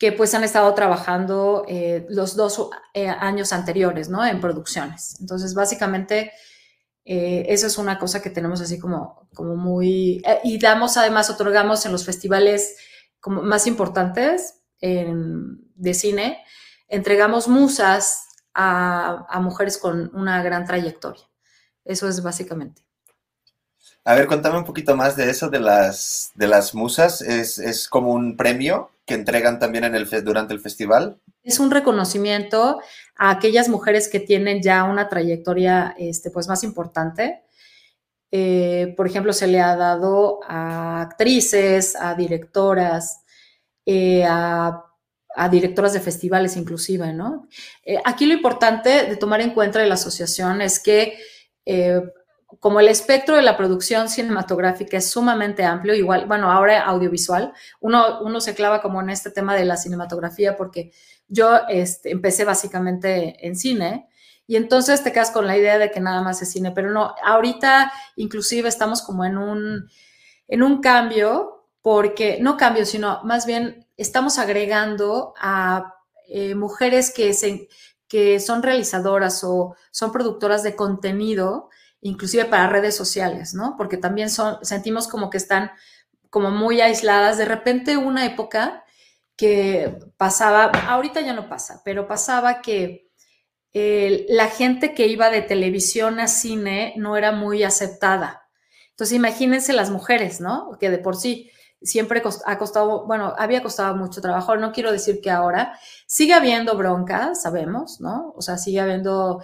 que 0.00 0.12
pues 0.12 0.34
han 0.34 0.44
estado 0.44 0.72
trabajando 0.72 1.66
eh, 1.68 2.06
los 2.08 2.34
dos 2.34 2.70
eh, 2.94 3.06
años 3.06 3.52
anteriores, 3.52 4.08
¿no? 4.08 4.24
En 4.24 4.40
producciones. 4.40 5.20
Entonces, 5.20 5.52
básicamente, 5.52 6.32
eh, 7.04 7.44
eso 7.50 7.66
es 7.66 7.76
una 7.76 7.98
cosa 7.98 8.22
que 8.22 8.30
tenemos 8.30 8.62
así 8.62 8.78
como, 8.78 9.28
como 9.34 9.56
muy... 9.56 10.22
y 10.42 10.58
damos, 10.58 10.96
además, 10.96 11.28
otorgamos 11.28 11.84
en 11.84 11.92
los 11.92 12.06
festivales 12.06 12.78
como 13.20 13.42
más 13.42 13.66
importantes 13.66 14.54
de 14.80 15.92
cine, 15.92 16.42
entregamos 16.88 17.46
musas 17.46 18.24
a 18.54 19.38
mujeres 19.42 19.76
con 19.76 20.10
una 20.14 20.42
gran 20.42 20.64
trayectoria. 20.64 21.28
Eso 21.84 22.08
es 22.08 22.22
básicamente. 22.22 22.89
A 24.10 24.16
ver, 24.16 24.26
contame 24.26 24.58
un 24.58 24.64
poquito 24.64 24.96
más 24.96 25.14
de 25.14 25.30
eso, 25.30 25.50
de 25.50 25.60
las, 25.60 26.32
de 26.34 26.48
las 26.48 26.74
musas. 26.74 27.22
¿Es, 27.22 27.60
¿Es, 27.60 27.88
como 27.88 28.10
un 28.10 28.36
premio 28.36 28.90
que 29.06 29.14
entregan 29.14 29.60
también 29.60 29.84
en 29.84 29.94
el, 29.94 30.08
durante 30.24 30.52
el 30.52 30.58
festival? 30.58 31.20
Es 31.44 31.60
un 31.60 31.70
reconocimiento 31.70 32.80
a 33.16 33.30
aquellas 33.30 33.68
mujeres 33.68 34.08
que 34.08 34.18
tienen 34.18 34.62
ya 34.62 34.82
una 34.82 35.08
trayectoria 35.08 35.94
este, 35.96 36.32
pues, 36.32 36.48
más 36.48 36.64
importante. 36.64 37.44
Eh, 38.32 38.94
por 38.96 39.06
ejemplo, 39.06 39.32
se 39.32 39.46
le 39.46 39.60
ha 39.60 39.76
dado 39.76 40.40
a 40.48 41.02
actrices, 41.02 41.94
a 41.94 42.16
directoras, 42.16 43.22
eh, 43.86 44.24
a, 44.26 44.86
directoras 45.52 45.92
de 45.92 46.00
festivales 46.00 46.56
inclusive, 46.56 47.12
¿no? 47.12 47.46
Eh, 47.84 48.00
aquí 48.04 48.26
lo 48.26 48.34
importante 48.34 49.06
de 49.06 49.16
tomar 49.16 49.40
en 49.40 49.54
cuenta 49.54 49.78
de 49.78 49.86
la 49.86 49.94
asociación 49.94 50.62
es 50.62 50.80
que 50.80 51.16
como 52.58 52.80
el 52.80 52.88
espectro 52.88 53.36
de 53.36 53.42
la 53.42 53.56
producción 53.56 54.08
cinematográfica 54.08 54.96
es 54.96 55.10
sumamente 55.10 55.64
amplio, 55.64 55.94
igual, 55.94 56.26
bueno, 56.26 56.50
ahora 56.50 56.82
audiovisual, 56.82 57.52
uno, 57.80 58.20
uno 58.22 58.40
se 58.40 58.54
clava 58.54 58.82
como 58.82 59.00
en 59.00 59.10
este 59.10 59.30
tema 59.30 59.54
de 59.54 59.64
la 59.64 59.76
cinematografía 59.76 60.56
porque 60.56 60.92
yo 61.28 61.60
este, 61.68 62.10
empecé 62.10 62.44
básicamente 62.44 63.46
en 63.46 63.54
cine 63.56 64.08
y 64.46 64.56
entonces 64.56 65.02
te 65.04 65.12
quedas 65.12 65.30
con 65.30 65.46
la 65.46 65.56
idea 65.56 65.78
de 65.78 65.92
que 65.92 66.00
nada 66.00 66.22
más 66.22 66.42
es 66.42 66.50
cine, 66.50 66.72
pero 66.72 66.90
no, 66.90 67.14
ahorita 67.24 67.92
inclusive 68.16 68.68
estamos 68.68 69.00
como 69.00 69.24
en 69.24 69.38
un, 69.38 69.88
en 70.48 70.62
un 70.62 70.80
cambio 70.80 71.68
porque, 71.82 72.38
no 72.40 72.56
cambio, 72.56 72.84
sino 72.84 73.22
más 73.22 73.46
bien 73.46 73.86
estamos 73.96 74.38
agregando 74.38 75.34
a 75.40 75.94
eh, 76.28 76.54
mujeres 76.54 77.12
que, 77.12 77.32
se, 77.32 77.68
que 78.08 78.40
son 78.40 78.62
realizadoras 78.62 79.44
o 79.44 79.76
son 79.92 80.10
productoras 80.10 80.62
de 80.62 80.74
contenido 80.74 81.70
inclusive 82.00 82.44
para 82.46 82.68
redes 82.68 82.96
sociales, 82.96 83.54
¿no? 83.54 83.74
Porque 83.76 83.96
también 83.96 84.30
son, 84.30 84.58
sentimos 84.62 85.08
como 85.08 85.30
que 85.30 85.38
están 85.38 85.70
como 86.30 86.50
muy 86.50 86.80
aisladas. 86.80 87.38
De 87.38 87.44
repente 87.44 87.96
una 87.96 88.24
época 88.26 88.84
que 89.36 89.98
pasaba, 90.16 90.64
ahorita 90.64 91.20
ya 91.20 91.32
no 91.32 91.48
pasa, 91.48 91.82
pero 91.84 92.06
pasaba 92.06 92.60
que 92.60 93.10
la 93.72 94.48
gente 94.48 94.94
que 94.94 95.06
iba 95.06 95.30
de 95.30 95.42
televisión 95.42 96.18
a 96.20 96.26
cine 96.26 96.92
no 96.96 97.16
era 97.16 97.32
muy 97.32 97.62
aceptada. 97.62 98.48
Entonces 98.90 99.16
imagínense 99.16 99.72
las 99.72 99.90
mujeres, 99.90 100.40
¿no? 100.40 100.76
Que 100.78 100.90
de 100.90 100.98
por 100.98 101.16
sí 101.16 101.50
siempre 101.80 102.22
ha 102.44 102.58
costado, 102.58 103.06
bueno, 103.06 103.34
había 103.38 103.62
costado 103.62 103.96
mucho 103.96 104.20
trabajo, 104.20 104.56
no 104.56 104.72
quiero 104.72 104.92
decir 104.92 105.20
que 105.22 105.30
ahora 105.30 105.78
sigue 106.06 106.34
habiendo 106.34 106.76
bronca, 106.76 107.34
sabemos, 107.34 108.00
¿no? 108.00 108.34
O 108.36 108.42
sea, 108.42 108.58
sigue 108.58 108.80
habiendo 108.80 109.42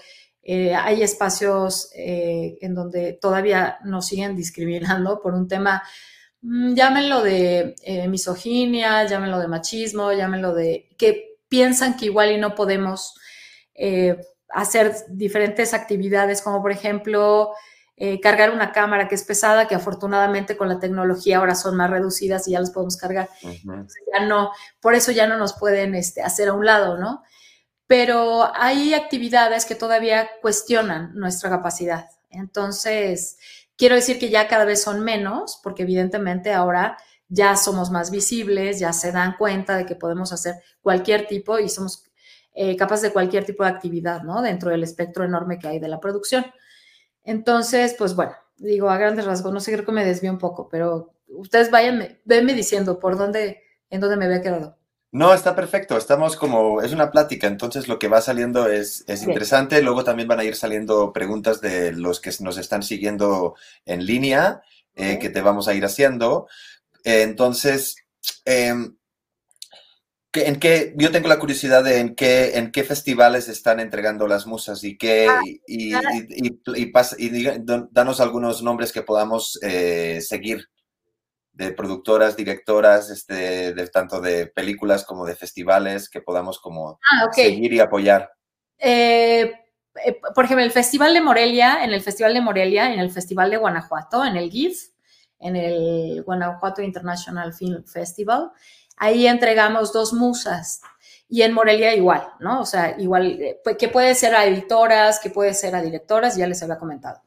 eh, 0.49 0.77
hay 0.77 1.03
espacios 1.03 1.91
eh, 1.93 2.57
en 2.61 2.73
donde 2.73 3.15
todavía 3.15 3.79
nos 3.85 4.07
siguen 4.07 4.37
discriminando 4.37 5.21
por 5.21 5.35
un 5.35 5.49
tema 5.49 5.83
mm, 6.41 6.75
llámenlo 6.75 7.21
de 7.21 7.75
eh, 7.83 8.07
misoginia, 8.07 9.05
llámenlo 9.07 9.41
de 9.41 9.49
machismo, 9.49 10.13
llámenlo 10.13 10.55
de 10.55 10.89
que 10.97 11.41
piensan 11.49 11.97
que 11.97 12.05
igual 12.05 12.31
y 12.31 12.39
no 12.39 12.55
podemos 12.55 13.17
eh, 13.75 14.21
hacer 14.51 14.95
diferentes 15.09 15.75
actividades, 15.75 16.43
como 16.43 16.63
por 16.63 16.71
ejemplo 16.71 17.51
cargar 18.23 18.51
una 18.51 18.73
cámara 18.73 19.09
que 19.09 19.15
es 19.15 19.25
pesada, 19.25 19.67
que 19.67 19.75
afortunadamente 19.75 20.55
con 20.59 20.69
la 20.69 20.79
tecnología 20.79 21.39
ahora 21.39 21.55
son 21.55 21.79
más 21.79 21.91
reducidas 21.91 22.47
y 22.47 22.51
ya 22.51 22.61
las 22.61 22.71
podemos 22.71 22.99
cargar. 22.99 23.31
ya 23.43 24.27
no, 24.27 24.51
por 24.83 24.95
eso 24.95 25.13
ya 25.13 25.27
no 25.27 25.39
nos 25.39 25.55
pueden 25.55 25.95
este, 25.95 26.21
hacer 26.23 26.49
a 26.49 26.53
un 26.53 26.67
lado, 26.67 26.99
¿no? 26.99 27.23
Pero 27.87 28.51
hay 28.55 28.95
actividades 28.95 29.65
que 29.65 29.75
todavía 29.75 30.29
cuestionan 30.43 31.15
nuestra 31.15 31.51
capacidad. 31.51 32.11
Entonces, 32.31 33.39
quiero 33.77 33.95
decir 33.95 34.19
que 34.19 34.31
ya 34.31 34.49
cada 34.49 34.65
vez 34.65 34.83
son 34.83 35.01
menos, 35.05 35.61
porque 35.63 35.83
evidentemente 35.83 36.53
ahora 36.53 36.97
ya 37.29 37.57
somos 37.57 37.91
más 37.91 38.11
visibles, 38.11 38.79
ya 38.79 38.93
se 38.93 39.13
dan 39.13 39.37
cuenta 39.37 39.77
de 39.77 39.87
que 39.87 39.97
podemos 39.97 40.33
hacer 40.33 40.57
cualquier 40.81 41.27
tipo 41.27 41.59
y 41.59 41.69
somos 41.69 42.05
eh, 42.55 42.77
capaces 42.77 43.03
de 43.03 43.13
cualquier 43.13 43.45
tipo 43.45 43.65
de 43.65 43.71
actividad, 43.71 44.23
¿no? 44.23 44.43
Dentro 44.43 44.71
del 44.71 44.83
espectro 44.83 45.25
enorme 45.25 45.59
que 45.59 45.69
hay 45.69 45.79
de 45.79 45.89
la 45.89 46.01
producción. 46.01 46.47
Entonces, 47.25 47.95
pues 47.99 48.15
bueno, 48.15 48.33
digo 48.57 48.89
a 48.89 48.99
grandes 48.99 49.27
rasgos, 49.27 49.53
no 49.53 49.61
sé, 49.61 49.73
creo 49.73 49.85
que 49.85 49.93
me 49.93 50.05
desvío 50.05 50.31
un 50.31 50.39
poco, 50.39 50.69
pero 50.69 51.13
ustedes 51.29 51.71
vayan, 51.71 52.19
venme 52.25 52.55
diciendo 52.55 52.99
por 52.99 53.19
dónde, 53.19 53.63
en 53.91 54.01
dónde 54.01 54.17
me 54.17 54.27
había 54.27 54.43
quedado. 54.43 54.79
No, 55.17 55.33
está 55.33 55.57
perfecto. 55.57 55.97
Estamos 55.97 56.37
como, 56.37 56.83
es 56.83 56.93
una 56.93 57.11
plática, 57.11 57.47
entonces 57.47 57.89
lo 57.89 57.99
que 57.99 58.07
va 58.07 58.21
saliendo 58.21 58.69
es, 58.69 59.03
es 59.07 59.23
interesante. 59.23 59.81
Luego 59.81 60.05
también 60.05 60.29
van 60.29 60.41
a 60.41 60.45
ir 60.45 60.55
saliendo 60.55 61.11
preguntas 61.15 61.63
de 61.63 61.93
los 61.93 62.21
que 62.21 62.31
nos 62.41 62.59
están 62.59 62.83
siguiendo 62.83 63.55
en 63.87 64.05
línea, 64.05 64.61
eh, 64.95 65.19
que 65.19 65.31
te 65.31 65.41
vamos 65.41 65.69
a 65.69 65.75
ir 65.75 65.87
haciendo. 65.87 66.49
Eh, 67.03 67.23
entonces, 67.23 67.97
em, 68.45 68.95
¿en 70.35 70.61
qué, 70.61 70.93
yo 70.99 71.11
tengo 71.11 71.29
la 71.29 71.39
curiosidad 71.39 71.83
de 71.83 71.99
en 72.01 72.15
qué, 72.15 72.59
en 72.59 72.71
qué 72.71 72.85
festivales 72.85 73.49
están 73.49 73.81
entregando 73.81 74.29
las 74.29 74.47
musas 74.47 74.85
y 74.85 74.99
qué, 74.99 75.29
ah, 75.31 75.41
y, 75.67 75.95
y, 75.97 76.93
danos 77.91 78.21
algunos 78.21 78.63
nombres 78.63 78.93
que 78.93 79.01
podamos 79.01 79.59
eh, 79.63 80.21
seguir 80.21 80.69
de 81.57 81.73
productoras, 81.73 82.37
directoras, 82.37 83.09
este, 83.09 83.73
de, 83.73 83.89
tanto 83.89 84.21
de 84.21 84.47
películas 84.47 85.05
como 85.05 85.25
de 85.25 85.35
festivales, 85.35 86.11
que 86.11 86.21
podamos 86.21 86.61
como 86.61 87.01
ah, 87.13 87.33
seguir 87.33 87.73
y 87.73 87.81
apoyar. 87.81 88.31
Eh, 88.79 89.53
eh, 90.05 90.21
por 90.35 90.45
ejemplo, 90.45 90.63
el 90.63 90.71
Festival 90.71 91.15
de 91.15 91.23
Morelia, 91.23 91.83
en 91.83 91.95
el 91.95 92.03
Festival 92.03 92.35
de 92.35 92.43
Morelia, 92.43 92.93
en 92.93 93.01
el 93.01 93.11
Festival 93.11 93.51
de 93.51 93.57
Guanajuato, 93.57 94.23
en 94.23 94.37
el 94.37 94.51
GIF, 94.51 94.91
en 95.41 95.57
el 95.57 96.23
Guanajuato 96.25 96.83
International 96.83 97.55
Film 97.55 97.85
Festival, 97.85 98.51
ahí 98.99 99.27
entregamos 99.27 99.95
dos 99.95 100.13
musas. 100.13 100.83
Y 101.27 101.41
en 101.41 101.55
Morelia 101.55 101.95
igual, 101.95 102.23
¿no? 102.39 102.61
O 102.61 102.67
sea, 102.67 102.97
igual, 102.99 103.41
eh, 103.41 103.61
que 103.79 103.89
puede 103.89 104.15
ser 104.15 104.35
a 104.35 104.45
editoras, 104.45 105.21
que 105.21 105.31
puede 105.31 105.55
ser 105.55 105.75
a 105.75 105.81
directoras, 105.81 106.37
ya 106.37 106.47
les 106.47 106.63
había 106.63 106.77
comentado. 106.77 107.23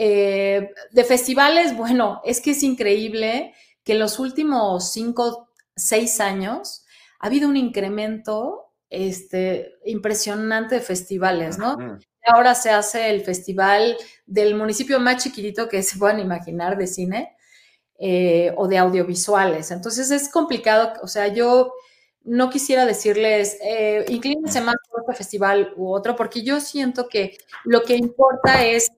Eh, 0.00 0.70
de 0.92 1.02
festivales, 1.02 1.76
bueno, 1.76 2.20
es 2.24 2.40
que 2.40 2.52
es 2.52 2.62
increíble 2.62 3.52
que 3.82 3.94
en 3.94 3.98
los 3.98 4.20
últimos 4.20 4.92
cinco, 4.92 5.48
seis 5.74 6.20
años 6.20 6.84
ha 7.18 7.26
habido 7.26 7.48
un 7.48 7.56
incremento 7.56 8.70
este, 8.90 9.74
impresionante 9.84 10.76
de 10.76 10.82
festivales, 10.82 11.58
¿no? 11.58 11.76
Ahora 12.24 12.54
se 12.54 12.70
hace 12.70 13.10
el 13.10 13.22
festival 13.22 13.96
del 14.24 14.54
municipio 14.54 15.00
más 15.00 15.24
chiquitito 15.24 15.68
que 15.68 15.82
se 15.82 15.98
puedan 15.98 16.20
imaginar 16.20 16.78
de 16.78 16.86
cine 16.86 17.36
eh, 17.98 18.54
o 18.56 18.68
de 18.68 18.78
audiovisuales. 18.78 19.72
Entonces 19.72 20.12
es 20.12 20.28
complicado, 20.28 20.92
o 21.02 21.08
sea, 21.08 21.26
yo 21.26 21.72
no 22.22 22.50
quisiera 22.50 22.86
decirles, 22.86 23.58
eh, 23.62 24.04
inclínense 24.10 24.60
más 24.60 24.76
por 24.88 25.00
este 25.00 25.14
festival 25.14 25.72
u 25.76 25.92
otro, 25.92 26.14
porque 26.14 26.44
yo 26.44 26.60
siento 26.60 27.08
que 27.08 27.36
lo 27.64 27.82
que 27.82 27.96
importa 27.96 28.64
es 28.64 28.92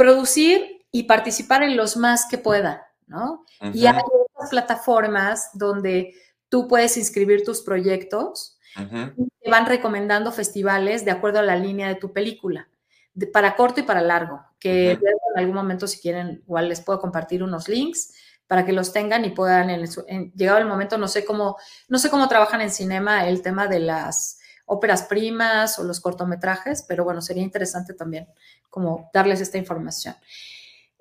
producir 0.00 0.86
y 0.90 1.02
participar 1.02 1.62
en 1.62 1.76
los 1.76 1.98
más 1.98 2.24
que 2.24 2.38
puedan, 2.38 2.80
¿no? 3.06 3.44
Y 3.74 3.84
hay 3.84 3.98
otras 3.98 4.48
plataformas 4.48 5.50
donde 5.52 6.14
tú 6.48 6.66
puedes 6.68 6.96
inscribir 6.96 7.44
tus 7.44 7.60
proyectos 7.60 8.58
y 8.78 9.28
te 9.42 9.50
van 9.50 9.66
recomendando 9.66 10.32
festivales 10.32 11.04
de 11.04 11.10
acuerdo 11.10 11.40
a 11.40 11.42
la 11.42 11.54
línea 11.54 11.88
de 11.88 11.96
tu 11.96 12.14
película, 12.14 12.66
para 13.30 13.56
corto 13.56 13.80
y 13.80 13.82
para 13.82 14.00
largo, 14.00 14.40
que 14.58 14.92
en 14.92 15.00
algún 15.36 15.54
momento 15.54 15.86
si 15.86 16.00
quieren, 16.00 16.42
igual 16.46 16.70
les 16.70 16.80
puedo 16.80 16.98
compartir 16.98 17.42
unos 17.42 17.68
links 17.68 18.14
para 18.46 18.64
que 18.64 18.72
los 18.72 18.94
tengan 18.94 19.26
y 19.26 19.30
puedan, 19.30 19.68
en, 19.68 20.32
llegado 20.32 20.58
el 20.58 20.66
momento, 20.66 20.96
no 20.96 21.08
sé 21.08 21.26
cómo, 21.26 21.58
no 21.88 21.98
sé 21.98 22.08
cómo 22.08 22.26
trabajan 22.26 22.62
en 22.62 22.70
cinema 22.70 23.28
el 23.28 23.42
tema 23.42 23.68
de 23.68 23.80
las 23.80 24.39
óperas 24.70 25.02
primas 25.02 25.78
o 25.78 25.84
los 25.84 26.00
cortometrajes, 26.00 26.84
pero 26.86 27.02
bueno, 27.04 27.20
sería 27.20 27.42
interesante 27.42 27.92
también 27.92 28.28
como 28.70 29.10
darles 29.12 29.40
esta 29.40 29.58
información. 29.58 30.14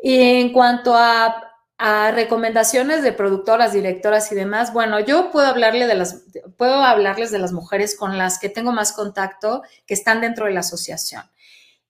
Y 0.01 0.19
en 0.39 0.51
cuanto 0.51 0.95
a, 0.95 1.45
recomendaciones 2.11 3.03
de 3.03 3.13
productoras, 3.13 3.71
directoras 3.71 4.29
y 4.33 4.35
demás, 4.35 4.73
bueno, 4.73 4.99
yo 4.99 5.31
puedo, 5.31 5.47
hablarle 5.47 5.87
de 5.87 5.95
las, 5.95 6.25
puedo 6.57 6.73
hablarles 6.83 7.31
de 7.31 7.39
las 7.39 7.53
mujeres 7.53 7.95
con 7.95 8.17
las 8.17 8.37
que 8.37 8.49
tengo 8.49 8.73
más 8.73 8.91
contacto, 8.91 9.61
que 9.85 9.93
están 9.93 10.19
dentro 10.19 10.47
de 10.47 10.51
la 10.51 10.59
asociación. 10.59 11.23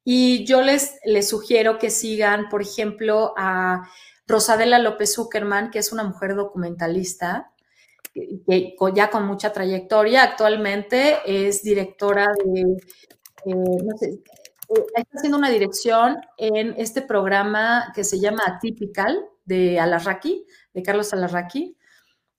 Y 0.04 0.46
yo 0.46 0.62
les, 0.62 1.00
les 1.06 1.28
sugiero 1.28 1.80
que 1.80 1.90
sigan, 1.90 2.50
por 2.50 2.62
ejemplo, 2.62 3.34
a 3.36 3.90
Rosadela 4.28 4.78
López 4.78 5.16
Zuckerman, 5.16 5.72
que 5.72 5.80
es 5.80 5.92
una 5.92 6.04
mujer 6.04 6.36
documentalista, 6.36 7.52
que, 8.14 8.76
ya 8.96 9.10
con 9.10 9.26
mucha 9.26 9.52
trayectoria, 9.52 10.24
actualmente 10.24 11.18
es 11.26 11.64
directora 11.64 12.28
de, 12.46 12.62
eh, 13.46 13.56
no 13.56 13.98
sé, 13.98 14.08
eh, 14.70 14.86
está 14.96 15.18
haciendo 15.18 15.38
una 15.38 15.50
dirección 15.50 16.18
en 16.38 16.76
este 16.78 17.02
programa 17.02 17.92
que 17.96 18.04
se 18.04 18.20
llama 18.20 18.44
Atypical 18.46 19.20
de 19.46 19.80
Alarraqui, 19.80 20.46
de 20.74 20.84
Carlos 20.84 21.12
Alarraqui, 21.14 21.76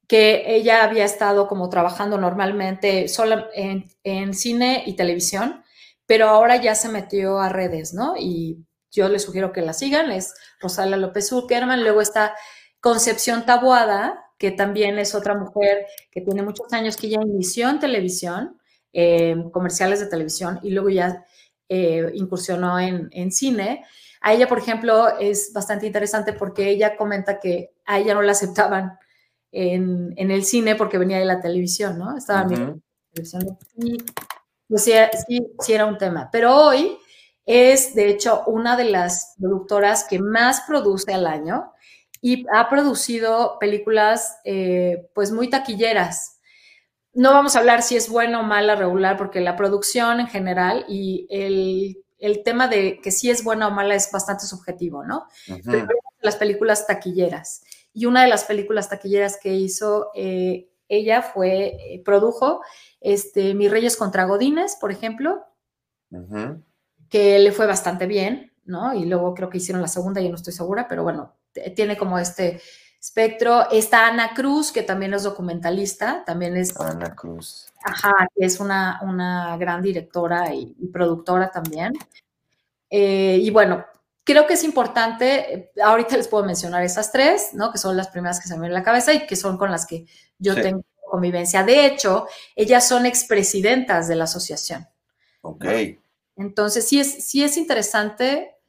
que 0.06 0.56
ella 0.56 0.82
había 0.84 1.04
estado 1.04 1.46
como 1.46 1.68
trabajando 1.68 2.18
normalmente 2.18 3.08
solo 3.08 3.46
en, 3.54 4.34
cine 4.34 4.82
y 4.86 4.96
televisión, 4.96 5.62
pero 6.06 6.28
ahora 6.28 6.56
ya 6.56 6.74
se 6.74 6.88
metió 6.88 7.38
a 7.38 7.48
redes, 7.48 7.94
¿no? 7.94 8.14
Y 8.18 8.66
yo 8.90 9.08
les 9.08 9.22
sugiero 9.22 9.52
que 9.52 9.62
la 9.62 9.72
sigan, 9.72 10.10
es 10.10 10.34
Rosala 10.60 10.96
López 10.96 11.28
Zuckerman, 11.28 11.84
luego 11.84 12.00
está 12.00 12.34
Concepción 12.80 13.46
Tabuada, 13.46 14.29
que 14.40 14.50
también 14.50 14.98
es 14.98 15.14
otra 15.14 15.34
mujer 15.34 15.86
que 16.10 16.22
tiene 16.22 16.42
muchos 16.42 16.72
años 16.72 16.96
que 16.96 17.10
ya 17.10 17.20
inició 17.20 17.68
en 17.68 17.78
televisión, 17.78 18.58
eh, 18.90 19.36
comerciales 19.52 20.00
de 20.00 20.06
televisión, 20.06 20.58
y 20.62 20.70
luego 20.70 20.88
ya 20.88 21.26
eh, 21.68 22.10
incursionó 22.14 22.80
en, 22.80 23.32
cine. 23.32 23.84
A 24.22 24.32
ella, 24.32 24.48
por 24.48 24.56
ejemplo, 24.56 25.18
es 25.18 25.52
bastante 25.52 25.86
interesante 25.86 26.32
porque 26.32 26.70
ella 26.70 26.96
comenta 26.96 27.38
que 27.38 27.74
a 27.84 27.98
ella 27.98 28.14
no 28.14 28.22
la 28.22 28.32
aceptaban 28.32 28.98
en, 29.52 30.14
el 30.16 30.42
cine 30.44 30.74
porque 30.74 30.96
venía 30.96 31.18
de 31.18 31.26
la 31.26 31.42
televisión, 31.42 31.98
¿no? 31.98 32.16
Estaba 32.16 32.44
viendo 32.44 32.76
la 32.76 32.80
televisión 33.12 33.58
y 33.76 33.98
pues 34.68 34.84
sí, 34.84 34.92
sí, 35.60 35.72
era 35.74 35.84
un 35.84 35.98
tema. 35.98 36.30
Pero 36.32 36.56
hoy 36.56 36.96
es, 37.44 37.94
de 37.94 38.08
hecho, 38.08 38.44
una 38.46 38.74
de 38.78 38.84
las 38.84 39.34
productoras 39.38 40.04
que 40.04 40.18
más 40.18 40.62
produce 40.66 41.12
al 41.12 41.26
año 41.26 41.74
y 42.20 42.46
ha 42.52 42.68
producido 42.68 43.58
películas, 43.58 44.38
eh, 44.44 45.08
pues, 45.14 45.32
muy 45.32 45.48
taquilleras 45.48 46.40
no 47.12 47.32
vamos 47.32 47.56
a 47.56 47.58
hablar 47.58 47.82
si 47.82 47.96
es 47.96 48.08
buena 48.08 48.40
o 48.40 48.42
mala, 48.42 48.76
regular, 48.76 49.16
porque 49.16 49.40
la 49.40 49.56
producción 49.56 50.20
en 50.20 50.28
general 50.28 50.84
y 50.88 51.26
el, 51.30 52.42
tema 52.44 52.68
de 52.68 53.00
que 53.00 53.10
si 53.10 53.30
es 53.30 53.42
buena 53.42 53.68
o 53.68 53.70
mala 53.70 53.94
es 53.94 54.10
bastante 54.12 54.46
subjetivo, 54.46 55.04
¿no? 55.04 55.26
las 56.22 56.36
películas 56.36 56.86
taquilleras. 56.86 57.64
Y 57.92 58.06
una 58.06 58.22
de 58.22 58.28
las 58.28 58.44
películas 58.44 58.88
taquilleras 58.88 59.38
que 59.42 59.54
hizo 59.54 60.10
eh, 60.14 60.68
ella 60.88 61.22
fue, 61.22 61.94
eh, 61.94 62.02
produjo 62.04 62.60
este, 63.00 63.54
Mis 63.54 63.70
Reyes 63.70 63.96
contra 63.96 64.24
Godines, 64.24 64.76
por 64.80 64.92
ejemplo, 64.92 65.44
que 67.08 67.38
le 67.38 67.52
fue 67.52 67.66
bastante 67.66 68.06
bien, 68.06 68.52
¿no? 68.64 68.94
Y 68.94 69.06
luego 69.06 69.34
creo 69.34 69.48
que 69.48 69.58
hicieron 69.58 69.82
la 69.82 69.88
segunda, 69.88 70.20
y 70.20 70.28
no 70.28 70.36
estoy 70.36 70.52
segura, 70.52 70.86
pero 70.88 71.02
bueno, 71.02 71.36
tiene 71.74 71.96
como 71.96 72.18
este 72.18 72.60
espectro. 73.00 73.70
Está 73.70 74.06
Ana 74.06 74.34
Cruz, 74.34 74.72
que 74.72 74.82
también 74.82 75.14
es 75.14 75.22
documentalista, 75.22 76.22
también 76.24 76.56
es... 76.56 76.78
Ana 76.78 77.14
Cruz. 77.14 77.66
Ajá, 77.82 78.28
que 78.36 78.44
es 78.44 78.60
una, 78.60 79.00
una 79.02 79.56
gran 79.56 79.80
directora 79.80 80.54
y, 80.54 80.74
productora 80.92 81.50
también. 81.50 81.94
Eh, 82.90 83.38
y 83.40 83.50
bueno, 83.50 83.84
creo 84.24 84.46
que 84.46 84.54
es 84.54 84.64
importante, 84.64 85.72
ahorita 85.82 86.16
les 86.16 86.28
puedo 86.28 86.44
mencionar 86.44 86.84
esas 86.84 87.10
tres, 87.10 87.50
¿no? 87.54 87.72
Que 87.72 87.78
son 87.78 87.96
las 87.96 88.08
primeras 88.08 88.38
que 88.38 88.48
se 88.48 88.54
me 88.54 88.60
vienen 88.60 88.72
en 88.72 88.80
la 88.80 88.84
cabeza 88.84 89.14
y 89.14 89.26
que 89.26 89.36
son 89.36 89.56
con 89.56 89.70
las 89.70 89.86
que 89.86 90.04
yo 90.38 90.54
tengo 90.54 90.84
convivencia. 91.10 91.64
De 91.64 91.86
hecho, 91.86 92.26
ellas 92.54 92.86
son 92.86 93.06
expresidentas 93.06 94.08
de 94.08 94.16
la 94.16 94.24
asociación. 94.24 94.86
Ok. 95.40 95.64
Entonces, 96.36 96.86
sí 96.86 97.00
es, 97.00 97.24
sí 97.24 97.42
es 97.42 97.56
interesante 97.56 98.59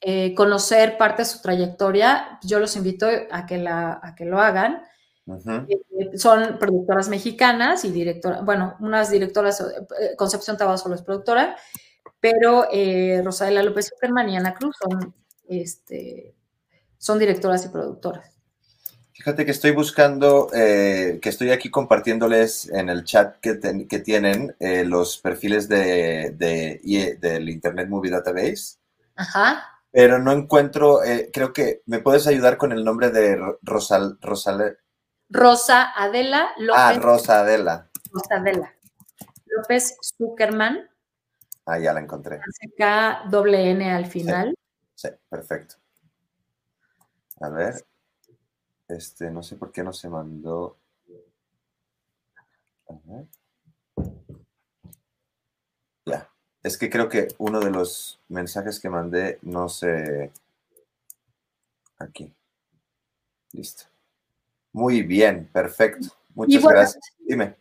eh, 0.00 0.34
conocer 0.34 0.98
parte 0.98 1.22
de 1.22 1.26
su 1.26 1.40
trayectoria, 1.40 2.38
yo 2.42 2.58
los 2.58 2.76
invito 2.76 3.06
a 3.30 3.46
que, 3.46 3.58
la, 3.58 3.98
a 4.02 4.14
que 4.14 4.24
lo 4.24 4.40
hagan. 4.40 4.82
Eh, 5.68 6.16
son 6.16 6.56
productoras 6.58 7.08
mexicanas 7.08 7.84
y 7.84 7.90
directoras, 7.90 8.44
bueno, 8.44 8.76
unas 8.78 9.10
directoras, 9.10 9.60
eh, 9.60 10.14
Concepción 10.16 10.56
Tabasco 10.56 10.92
es 10.94 11.02
productora, 11.02 11.56
pero 12.20 12.68
eh, 12.72 13.20
Rosaela 13.24 13.62
López 13.62 13.88
Zuckerman 13.88 14.28
y 14.28 14.36
Ana 14.36 14.54
Cruz 14.54 14.76
son, 14.78 15.14
este, 15.48 16.36
son 16.96 17.18
directoras 17.18 17.64
y 17.64 17.70
productoras. 17.70 18.36
Fíjate 19.12 19.44
que 19.44 19.50
estoy 19.50 19.70
buscando, 19.72 20.48
que 20.52 21.20
estoy 21.22 21.50
aquí 21.50 21.70
compartiéndoles 21.70 22.68
en 22.68 22.90
el 22.90 23.02
chat 23.02 23.38
que, 23.40 23.58
que 23.88 23.98
tienen 24.00 24.54
los 24.60 25.16
perfiles 25.16 25.70
de, 25.70 26.34
de, 26.36 27.16
del 27.18 27.48
Internet 27.48 27.88
Movie 27.88 28.10
Database. 28.10 28.76
Ajá 29.16 29.75
pero 29.96 30.18
no 30.18 30.30
encuentro, 30.30 31.00
creo 31.32 31.54
que 31.54 31.80
me 31.86 32.00
puedes 32.00 32.26
ayudar 32.26 32.58
con 32.58 32.70
el 32.70 32.84
nombre 32.84 33.08
de 33.08 33.40
Rosal, 33.62 34.18
Rosal, 34.20 34.78
Rosa 35.30 35.90
Adela 35.96 36.50
López. 36.58 36.82
Ah, 36.82 36.92
Rosa 37.00 37.40
Adela. 37.40 37.90
Rosa 38.12 38.34
Adela. 38.34 38.74
López 39.46 39.96
Zuckerman. 40.02 40.86
Ah, 41.64 41.78
ya 41.78 41.94
la 41.94 42.00
encontré. 42.00 42.40
K 42.76 43.22
doble 43.30 43.70
N 43.70 43.90
al 43.90 44.04
final. 44.04 44.54
Sí, 44.94 45.08
perfecto. 45.30 45.76
A 47.40 47.48
ver. 47.48 47.82
Este, 48.88 49.30
no 49.30 49.42
sé 49.42 49.56
por 49.56 49.72
qué 49.72 49.82
no 49.82 49.94
se 49.94 50.10
mandó. 50.10 50.76
A 52.90 52.94
ver. 53.06 53.26
Ya. 56.04 56.30
Es 56.66 56.76
que 56.76 56.90
creo 56.90 57.08
que 57.08 57.28
uno 57.38 57.60
de 57.60 57.70
los 57.70 58.18
mensajes 58.28 58.80
que 58.80 58.90
mandé 58.90 59.38
no 59.42 59.68
se. 59.68 60.32
Aquí. 61.96 62.34
Listo. 63.52 63.84
Muy 64.72 65.02
bien, 65.02 65.48
perfecto. 65.52 66.08
Muchas 66.34 66.64
gracias. 66.64 67.04
Dime. 67.20 67.54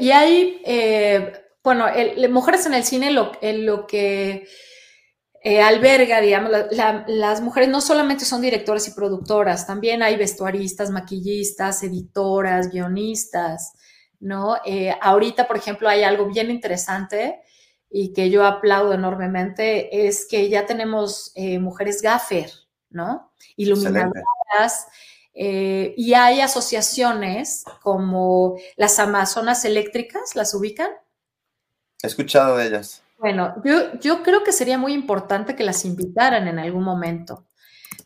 Y 0.00 0.10
hay, 0.10 0.62
eh, 0.66 1.32
bueno, 1.62 1.86
Mujeres 2.28 2.66
en 2.66 2.74
el 2.74 2.82
Cine, 2.82 3.12
lo, 3.12 3.30
lo 3.40 3.86
que 3.86 4.48
eh, 5.44 5.62
alberga, 5.62 6.20
digamos, 6.20 6.50
las 7.06 7.40
mujeres 7.42 7.68
no 7.68 7.80
solamente 7.80 8.24
son 8.24 8.42
directoras 8.42 8.88
y 8.88 8.94
productoras, 8.94 9.64
también 9.64 10.02
hay 10.02 10.16
vestuaristas, 10.16 10.90
maquillistas, 10.90 11.84
editoras, 11.84 12.68
guionistas, 12.68 13.74
¿no? 14.18 14.56
Eh, 14.66 14.92
ahorita, 15.00 15.46
por 15.46 15.56
ejemplo, 15.56 15.88
hay 15.88 16.02
algo 16.02 16.26
bien 16.26 16.50
interesante 16.50 17.44
y 17.90 18.12
que 18.12 18.30
yo 18.30 18.44
aplaudo 18.44 18.94
enormemente, 18.94 20.06
es 20.06 20.26
que 20.26 20.48
ya 20.48 20.66
tenemos 20.66 21.32
mujeres 21.36 22.02
gaffer, 22.02 22.50
¿no? 22.90 23.32
Iluminadoras. 23.56 24.86
Eh, 25.34 25.94
y 25.96 26.14
hay 26.14 26.40
asociaciones 26.40 27.64
como 27.82 28.56
las 28.76 28.98
Amazonas 28.98 29.64
Eléctricas, 29.64 30.34
¿las 30.34 30.54
ubican? 30.54 30.90
He 32.02 32.06
escuchado 32.06 32.56
de 32.56 32.66
ellas. 32.66 33.02
Bueno, 33.18 33.54
yo, 33.64 33.98
yo 34.00 34.22
creo 34.22 34.42
que 34.42 34.52
sería 34.52 34.78
muy 34.78 34.92
importante 34.92 35.54
que 35.54 35.64
las 35.64 35.84
invitaran 35.84 36.48
en 36.48 36.58
algún 36.58 36.82
momento, 36.82 37.46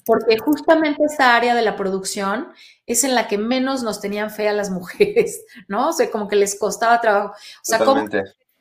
porque 0.05 0.39
justamente 0.39 1.05
esta 1.05 1.37
área 1.37 1.55
de 1.55 1.63
la 1.63 1.77
producción 1.77 2.53
es 2.85 3.05
en 3.05 3.15
la 3.15 3.29
que 3.29 3.39
menos 3.39 3.83
nos 3.83 4.01
tenían 4.01 4.31
fe 4.31 4.49
a 4.49 4.53
las 4.53 4.71
mujeres, 4.71 5.45
¿no? 5.69 5.91
O 5.91 5.93
sea, 5.93 6.11
como 6.11 6.29
que 6.29 6.37
les 6.37 6.59
costaba 6.59 7.01
trabajo. 7.01 7.33
O 7.33 7.65
sea, 7.65 7.79
como 7.79 8.07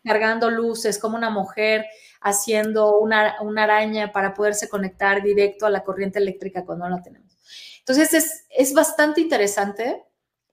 cargando 0.04 0.50
luces, 0.50 1.00
como 1.00 1.18
una 1.18 1.30
mujer 1.30 1.86
haciendo 2.22 3.00
una, 3.00 3.36
una 3.42 3.64
araña 3.64 4.12
para 4.12 4.34
poderse 4.34 4.70
conectar 4.70 5.22
directo 5.22 5.66
a 5.66 5.70
la 5.70 5.84
corriente 5.84 6.20
eléctrica 6.20 6.66
cuando 6.66 6.88
no 6.88 6.96
la 6.96 7.04
tenemos. 7.04 7.38
Entonces 7.86 8.46
es, 8.50 8.74
bastante 8.74 9.20
interesante 9.20 10.04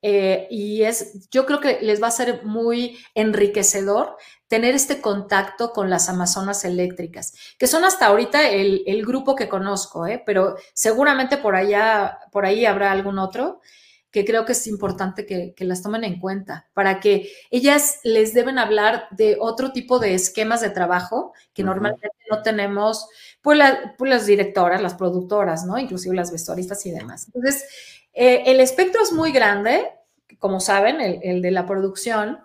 eh, 0.03 0.49
y 0.51 0.83
es, 0.83 1.29
yo 1.31 1.47
creo 1.47 1.61
que 1.61 1.79
les 1.81 2.03
va 2.03 2.09
a 2.09 2.13
ser 2.13 2.45
muy 2.45 2.99
enriquecedor 3.15 4.17
tener 4.49 4.75
este 4.75 5.01
contacto 5.01 5.73
con 5.73 5.89
las 5.91 6.09
Amazonas 6.09 6.65
eléctricas, 6.65 7.35
que 7.57 7.69
son 7.69 7.85
hasta 7.85 8.07
ahorita 8.07 8.49
el, 8.49 9.07
grupo 9.07 9.37
que 9.37 9.49
conozco, 9.49 10.09
¿eh? 10.09 10.21
pero 10.27 10.57
seguramente 10.75 11.37
por 11.37 11.55
allá, 11.55 12.19
por 12.33 12.45
ahí 12.45 12.67
habrá 12.67 12.91
algún 12.91 13.21
otro 13.21 13.61
que 14.11 14.25
creo 14.25 14.45
que 14.45 14.53
es 14.53 14.67
importante 14.67 15.25
que, 15.25 15.55
las 15.65 15.83
tomen 15.83 16.05
en 16.05 16.19
cuenta, 16.19 16.69
para 16.75 16.99
que 16.99 17.31
ellas 17.51 18.01
les 18.03 18.35
deben 18.35 18.59
hablar 18.59 19.07
de 19.13 19.37
otro 19.39 19.73
tipo 19.73 19.99
de 19.99 20.15
esquemas 20.15 20.61
de 20.61 20.71
trabajo 20.71 21.33
que 21.55 21.63
normalmente 21.63 22.11
no 22.29 22.43
tenemos 22.43 23.09
pues, 23.41 23.59
pues, 23.97 24.11
las 24.11 24.27
directoras, 24.27 24.83
las 24.83 24.95
productoras, 24.95 25.65
¿no? 25.65 25.79
Inclusive 25.79 26.15
las 26.15 26.33
vestuaristas 26.33 26.85
y 26.87 26.91
demás. 26.91 27.27
Entonces, 27.27 27.65
eh, 28.13 28.43
el 28.47 28.59
espectro 28.61 29.03
es 29.03 29.13
muy 29.13 29.31
grande, 29.31 29.89
como 30.39 30.59
saben, 30.59 31.01
el, 31.01 31.41
de 31.41 31.51
la 31.53 31.67
producción, 31.67 32.41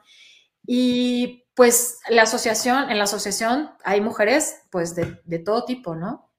y 0.67 1.45
pues 1.55 1.99
la 2.09 2.23
asociación, 2.23 2.91
en 2.91 2.97
la 2.97 3.05
asociación 3.05 3.71
hay 3.83 4.01
mujeres 4.01 4.57
pues 4.69 4.93
de, 4.95 5.39
todo 5.39 5.63
tipo, 5.65 5.95
¿no? 5.95 6.29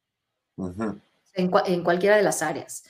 en, 1.34 1.82
cualquiera 1.82 2.16
de 2.16 2.22
las 2.22 2.42
áreas. 2.42 2.84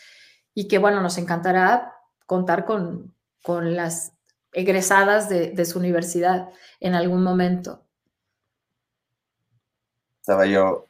Y 0.55 0.69
que 0.69 0.79
bueno, 0.79 1.01
nos 1.01 1.19
encantará 1.19 1.96
contar 2.27 2.65
con, 2.65 3.15
las 3.49 4.13
egresadas 4.53 5.29
de, 5.29 5.53
de, 5.53 5.65
su 5.65 5.79
universidad 5.79 6.51
en 6.81 6.95
algún 6.95 7.23
momento. 7.23 7.85
Estaba 10.21 10.47
yo 10.47 10.89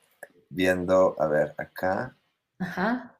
viendo, 0.48 1.14
a 1.18 1.26
ver, 1.26 1.54
acá. 1.58 2.16
Ajá. 2.58 3.14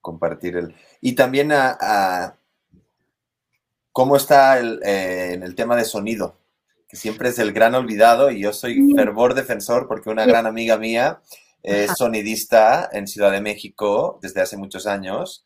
Compartir 0.00 0.56
el. 0.56 0.74
Y 1.00 1.14
también 1.14 1.50
a, 1.52 2.36
cómo 3.92 4.16
está 4.16 4.58
el, 4.58 4.80
eh, 4.84 5.32
en 5.32 5.42
el 5.42 5.54
tema 5.54 5.74
de 5.74 5.84
sonido, 5.84 6.38
que 6.88 6.96
siempre 6.96 7.30
es 7.30 7.38
el 7.38 7.52
gran 7.52 7.74
olvidado 7.74 8.30
y 8.30 8.40
yo 8.40 8.52
soy 8.52 8.92
fervor 8.94 9.34
defensor 9.34 9.88
porque 9.88 10.10
una 10.10 10.26
gran 10.26 10.46
amiga 10.46 10.78
mía 10.78 11.20
es 11.62 11.90
sonidista 11.96 12.88
en 12.92 13.08
Ciudad 13.08 13.32
de 13.32 13.40
México 13.40 14.20
desde 14.22 14.40
hace 14.42 14.56
muchos 14.56 14.86
años 14.86 15.45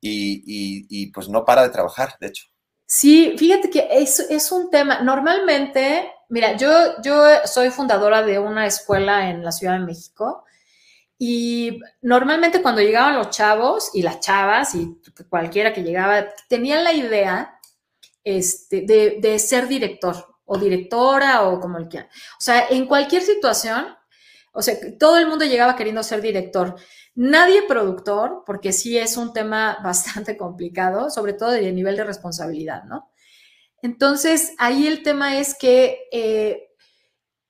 y, 0.00 1.10
pues 1.12 1.28
no 1.28 1.44
para 1.44 1.62
de 1.62 1.70
trabajar, 1.70 2.14
de 2.20 2.28
hecho. 2.28 2.44
Sí, 2.86 3.34
fíjate 3.38 3.70
que 3.70 3.88
es, 3.90 4.18
es 4.18 4.50
un 4.50 4.70
tema, 4.70 5.00
normalmente 5.00 6.10
Mira, 6.30 6.56
yo, 6.56 6.70
yo 7.02 7.24
soy 7.44 7.70
fundadora 7.70 8.22
de 8.22 8.38
una 8.38 8.64
escuela 8.64 9.30
en 9.30 9.42
la 9.44 9.50
Ciudad 9.50 9.72
de 9.72 9.84
México 9.84 10.44
y 11.18 11.80
normalmente 12.02 12.62
cuando 12.62 12.80
llegaban 12.80 13.16
los 13.16 13.30
chavos 13.30 13.90
y 13.94 14.02
las 14.02 14.20
chavas 14.20 14.76
y 14.76 14.96
cualquiera 15.28 15.72
que 15.72 15.82
llegaba, 15.82 16.28
tenían 16.48 16.84
la 16.84 16.92
idea 16.92 17.58
este, 18.22 18.82
de, 18.82 19.38
ser 19.40 19.66
director 19.66 20.36
o 20.44 20.56
directora 20.56 21.42
o 21.48 21.58
como 21.58 21.78
el 21.78 21.88
que. 21.88 21.98
O 21.98 22.06
sea, 22.38 22.68
en 22.70 22.86
cualquier 22.86 23.22
situación, 23.22 23.86
o 24.52 24.62
sea, 24.62 24.76
todo 25.00 25.18
el 25.18 25.26
mundo 25.26 25.44
llegaba 25.44 25.74
queriendo 25.74 26.04
ser 26.04 26.22
director. 26.22 26.76
Nadie 27.22 27.64
productor, 27.64 28.44
porque 28.46 28.72
sí 28.72 28.96
es 28.96 29.18
un 29.18 29.34
tema 29.34 29.76
bastante 29.84 30.38
complicado, 30.38 31.10
sobre 31.10 31.34
todo 31.34 31.50
de 31.50 31.70
nivel 31.70 31.94
de 31.94 32.04
responsabilidad, 32.04 32.84
¿no? 32.84 33.10
Entonces, 33.82 34.54
ahí 34.56 34.86
el 34.86 35.02
tema 35.02 35.36
es 35.36 35.54
que, 35.54 36.08
eh, 36.12 36.70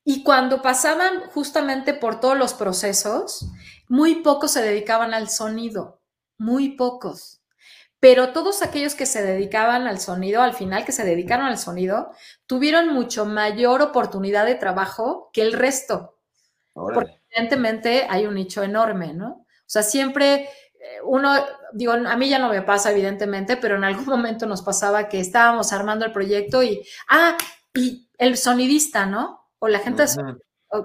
y 0.03 0.25
cuando 0.25 0.61
pasaban 0.61 1.31
justamente 1.31 1.95
por 1.95 2.19
todos 2.19 2.37
los 2.37 2.53
procesos, 2.53 3.47
muy 3.89 4.17
pocos 4.17 4.51
se 4.51 4.63
dedicaban 4.63 5.15
al 5.15 5.29
sonido, 5.29 6.03
muy 6.37 6.71
pocos. 6.71 7.41
Pero 8.01 8.33
todos 8.33 8.63
aquellos 8.63 8.97
que 8.97 9.07
se 9.07 9.23
dedicaban 9.23 9.87
al 9.87 10.01
sonido, 10.01 10.43
al 10.43 10.55
final 10.55 10.85
que 10.85 10.91
se 10.91 11.05
dedicaron 11.05 11.47
al 11.47 11.59
sonido, 11.59 12.11
tuvieron 12.47 12.89
mucho 12.93 13.25
mayor 13.25 13.83
oportunidad 13.83 14.47
de 14.47 14.57
trabajo 14.57 15.31
que 15.33 15.43
el 15.43 15.53
resto. 15.53 16.19
Porque 16.73 17.21
evidentemente 17.31 18.09
hay 18.11 18.27
un 18.27 18.35
nicho 18.35 18.65
enorme, 18.65 19.15
¿no? 19.15 19.47
O 19.71 19.73
sea, 19.73 19.85
siempre 19.85 20.49
uno, 21.05 21.33
digo, 21.73 21.93
a 21.93 22.17
mí 22.17 22.29
ya 22.29 22.41
no 22.41 22.49
me 22.49 22.63
pasa, 22.63 22.91
evidentemente, 22.91 23.57
pero 23.57 23.77
en 23.77 23.85
algún 23.85 24.07
momento 24.07 24.47
nos 24.47 24.63
pasaba 24.63 25.09
que 25.09 25.21
estábamos 25.21 25.73
armando 25.73 26.05
el 26.05 26.13
proyecto 26.13 26.63
y, 26.63 26.85
ah, 27.09 27.37
y 27.75 28.09
el 28.19 28.37
sonidista, 28.37 29.07
¿no? 29.07 29.49
O 29.61 29.69
la 29.69 29.79
gente, 29.79 30.05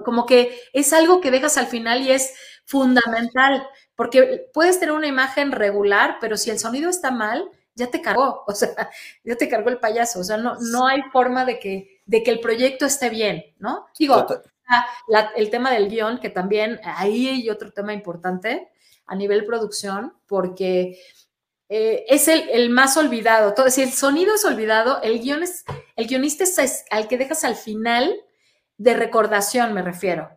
como 0.04 0.24
que 0.26 0.60
es 0.72 0.92
algo 0.92 1.20
que 1.20 1.30
dejas 1.30 1.56
al 1.56 1.66
final 1.66 2.02
y 2.02 2.12
es 2.12 2.32
fundamental, 2.64 3.66
porque 3.94 4.50
puedes 4.52 4.78
tener 4.78 4.94
una 4.94 5.06
imagen 5.06 5.52
regular, 5.52 6.18
pero 6.20 6.36
si 6.36 6.50
el 6.50 6.58
sonido 6.58 6.90
está 6.90 7.10
mal, 7.10 7.50
ya 7.74 7.90
te 7.90 8.00
cargó, 8.00 8.44
o 8.46 8.52
sea, 8.52 8.90
ya 9.24 9.36
te 9.36 9.48
cargó 9.48 9.70
el 9.70 9.78
payaso, 9.78 10.20
o 10.20 10.24
sea, 10.24 10.36
no, 10.36 10.56
no 10.60 10.86
hay 10.86 11.02
forma 11.12 11.44
de 11.44 11.58
que, 11.58 12.02
de 12.04 12.22
que 12.22 12.30
el 12.30 12.40
proyecto 12.40 12.86
esté 12.86 13.10
bien, 13.10 13.42
¿no? 13.58 13.86
Digo, 13.98 14.26
el 15.36 15.50
tema 15.50 15.70
del 15.70 15.88
guion, 15.88 16.18
que 16.18 16.30
también 16.30 16.80
ahí 16.84 17.28
hay 17.28 17.50
otro 17.50 17.72
tema 17.72 17.92
importante, 17.92 18.70
a 19.06 19.14
nivel 19.14 19.44
producción 19.44 20.14
porque 20.26 20.98
eh, 21.68 22.04
es 22.08 22.28
el, 22.28 22.70
más 22.70 22.96
olvidado. 22.96 23.54
Todo, 23.54 23.70
si 23.70 23.82
el 23.82 23.92
sonido 23.92 24.34
es 24.34 24.44
olvidado, 24.44 25.00
el, 25.02 25.20
guion 25.20 25.42
es, 25.42 25.64
el 25.96 26.06
guionista 26.06 26.44
es 26.44 26.84
al 26.90 27.08
que 27.08 27.18
dejas 27.18 27.44
al 27.44 27.56
final 27.56 28.14
de 28.76 28.94
recordación, 28.94 29.72
me 29.72 29.82
refiero. 29.82 30.30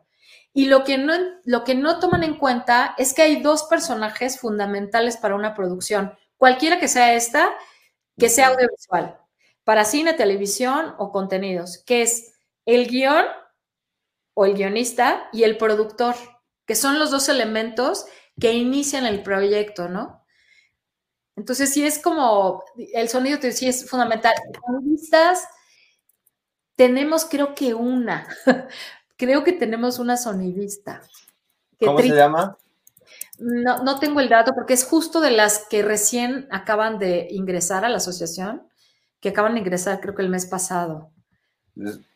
Y 0.53 0.65
lo 0.65 0.84
que, 0.84 0.97
no, 0.97 1.13
lo 1.45 1.63
que 1.63 1.75
no 1.75 1.99
toman 1.99 2.23
en 2.23 2.36
cuenta 2.36 2.95
es 2.97 3.13
que 3.13 3.21
hay 3.21 3.41
dos 3.41 3.63
personajes 3.63 4.39
fundamentales 4.39 5.17
para 5.17 5.36
una 5.36 5.53
producción, 5.53 6.17
cualquiera 6.38 6.79
que 6.79 6.88
sea 6.88 7.13
esta, 7.13 7.53
que 8.17 8.29
sea 8.29 8.47
audiovisual, 8.47 9.19
para 9.63 9.86
cine, 9.86 10.13
televisión 10.13 10.95
o 10.97 11.12
contenidos, 11.12 11.84
que 11.86 12.01
es 12.01 12.34
el 12.65 12.88
guion 12.88 13.25
o 14.34 14.45
el 14.45 14.55
guionista 14.55 15.29
y 15.32 15.43
el 15.43 15.58
productor, 15.58 16.15
que 16.65 16.75
son 16.75 16.97
los 16.97 17.12
dos 17.12 17.29
elementos 17.29 18.05
que 18.39 18.54
inician 18.54 19.06
el 19.06 19.23
proyecto, 19.23 19.89
¿no? 19.89 20.23
Entonces, 21.36 21.73
sí 21.73 21.86
es 21.86 21.99
como, 21.99 22.63
el 22.93 23.08
sonido 23.08 23.39
sí 23.52 23.67
es 23.67 23.89
fundamental. 23.89 24.34
Sonidistas, 24.65 25.47
tenemos 26.75 27.25
creo 27.25 27.56
que 27.56 27.73
una, 27.73 28.28
creo 29.17 29.43
que 29.43 29.54
tenemos 29.54 29.99
una 29.99 30.17
sonidista. 30.17 31.02
¿Cómo 31.80 31.99
se 31.99 32.10
llama? 32.10 32.58
No, 33.38 33.84
no 33.84 33.99
tengo 33.99 34.19
el 34.19 34.28
dato 34.28 34.54
porque 34.54 34.73
es 34.73 34.84
justo 34.84 35.21
de 35.21 35.32
las 35.32 35.65
que 35.69 35.82
recién 35.82 36.47
acaban 36.52 36.99
de 36.99 37.28
ingresar 37.32 37.86
a 37.86 37.89
la 37.89 37.97
asociación, 37.97 38.63
que 39.21 39.30
acaban 39.30 39.54
de 39.54 39.62
ingresar 39.62 40.02
creo 40.02 40.13
que 40.13 40.21
el 40.21 40.30
mes 40.30 40.45
pasado. 40.45 41.10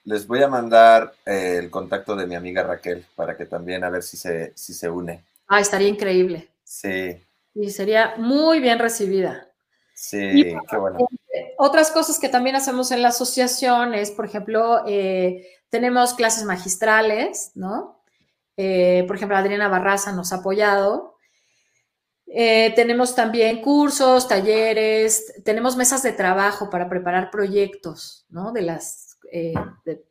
Les, 0.04 0.28
voy 0.28 0.44
a 0.44 0.50
mandar 0.50 1.14
eh, 1.26 1.60
el 1.60 1.70
contacto 1.70 2.16
de 2.18 2.28
mi 2.28 2.36
amiga 2.36 2.64
Raquel 2.64 3.06
para 3.16 3.38
que 3.38 3.46
también 3.46 3.86
a 3.86 3.90
ver 3.90 4.04
si 4.04 4.18
se, 4.18 4.52
si 4.56 4.74
se 4.74 4.90
une. 4.90 5.24
Ah, 5.54 5.60
estaría 5.60 5.88
increíble. 5.88 6.50
Sí. 6.64 7.16
Y 7.54 7.70
sería 7.70 8.16
muy 8.18 8.60
bien 8.60 8.80
recibida. 8.80 9.48
Sí, 9.94 10.56
qué 10.70 10.78
bueno. 10.78 10.98
Eh, 11.32 11.54
otras 11.60 11.92
cosas 11.92 12.18
que 12.18 12.28
también 12.28 12.56
hacemos 12.56 12.92
en 12.92 13.04
la 13.04 13.10
asociación 13.10 13.94
es, 13.94 14.10
por 14.10 14.26
ejemplo, 14.26 14.84
eh, 14.88 15.48
tenemos 15.70 16.16
clases 16.16 16.44
magistrales, 16.46 17.52
¿no? 17.56 18.02
por 18.56 19.16
ejemplo, 19.16 19.36
Adriana 19.36 19.68
Barraza 19.68 20.12
nos 20.12 20.32
ha 20.32 20.38
apoyado. 20.38 21.18
tenemos 22.26 23.16
también 23.16 23.62
cursos, 23.62 24.28
talleres, 24.28 25.42
tenemos 25.44 25.76
mesas 25.76 26.04
de 26.04 26.14
trabajo 26.14 26.70
para 26.70 26.88
preparar 26.88 27.32
proyectos, 27.32 28.28
¿no? 28.30 28.52
De 28.52 28.62
las 28.62 29.14
eh, 29.36 29.56
de, 29.86 30.06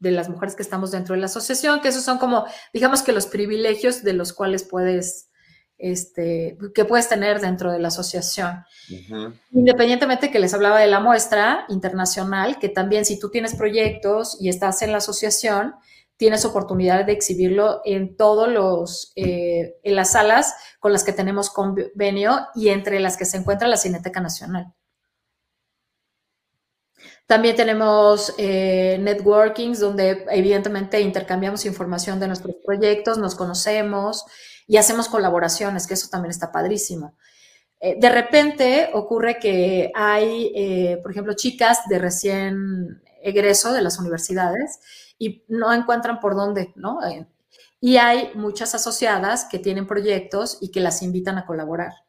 las 0.00 0.28
mujeres 0.28 0.54
que 0.54 0.62
estamos 0.62 0.90
dentro 0.90 1.14
de 1.14 1.20
la 1.20 1.26
asociación, 1.26 1.80
que 1.80 1.88
esos 1.88 2.04
son 2.04 2.18
como, 2.18 2.44
digamos 2.72 3.02
que 3.02 3.12
los 3.12 3.26
privilegios 3.26 4.02
de 4.02 4.12
los 4.12 4.32
cuales 4.32 4.64
puedes, 4.64 5.30
este, 5.78 6.58
que 6.74 6.84
puedes 6.84 7.08
tener 7.08 7.40
dentro 7.40 7.72
de 7.72 7.78
la 7.78 7.88
asociación. 7.88 8.64
Independientemente 9.50 10.30
que 10.30 10.38
les 10.38 10.54
hablaba 10.54 10.80
de 10.80 10.86
la 10.86 11.00
muestra 11.00 11.64
internacional, 11.68 12.58
que 12.58 12.68
también 12.68 13.04
si 13.04 13.18
tú 13.18 13.30
tienes 13.30 13.54
proyectos 13.54 14.36
y 14.40 14.48
estás 14.48 14.82
en 14.82 14.92
la 14.92 14.98
asociación, 14.98 15.74
tienes 16.16 16.44
oportunidad 16.44 17.04
de 17.04 17.12
exhibirlo 17.12 17.80
en 17.84 18.16
todos 18.16 18.48
los, 18.48 19.12
eh, 19.16 19.76
en 19.82 19.96
las 19.96 20.12
salas 20.12 20.54
con 20.78 20.92
las 20.92 21.04
que 21.04 21.12
tenemos 21.12 21.50
convenio 21.50 22.46
y 22.54 22.68
entre 22.68 23.00
las 23.00 23.16
que 23.16 23.24
se 23.24 23.36
encuentra 23.36 23.68
la 23.68 23.76
Cineteca 23.76 24.20
Nacional. 24.20 24.72
También 27.26 27.56
tenemos 27.56 28.34
eh, 28.36 28.98
networkings 29.00 29.80
donde 29.80 30.26
evidentemente 30.30 31.00
intercambiamos 31.00 31.64
información 31.64 32.20
de 32.20 32.26
nuestros 32.26 32.56
proyectos, 32.64 33.16
nos 33.16 33.34
conocemos 33.34 34.26
y 34.66 34.76
hacemos 34.76 35.08
colaboraciones, 35.08 35.86
que 35.86 35.94
eso 35.94 36.08
también 36.10 36.30
está 36.30 36.52
padrísimo. 36.52 37.16
Eh, 37.80 37.96
de 37.98 38.08
repente 38.10 38.90
ocurre 38.92 39.38
que 39.38 39.90
hay, 39.94 40.52
eh, 40.54 40.98
por 41.02 41.12
ejemplo, 41.12 41.32
chicas 41.32 41.80
de 41.88 41.98
recién 41.98 43.02
egreso 43.22 43.72
de 43.72 43.80
las 43.80 43.98
universidades 43.98 44.80
y 45.18 45.44
no 45.48 45.72
encuentran 45.72 46.20
por 46.20 46.34
dónde, 46.34 46.72
¿no? 46.76 46.98
y 47.80 47.98
hay 47.98 48.32
muchas 48.34 48.74
asociadas 48.74 49.44
que 49.44 49.58
tienen 49.58 49.86
proyectos 49.86 50.58
y 50.60 50.70
que 50.70 50.80
las 50.80 51.02
invitan 51.02 51.38
a 51.38 51.46
colaborar. 51.46 52.03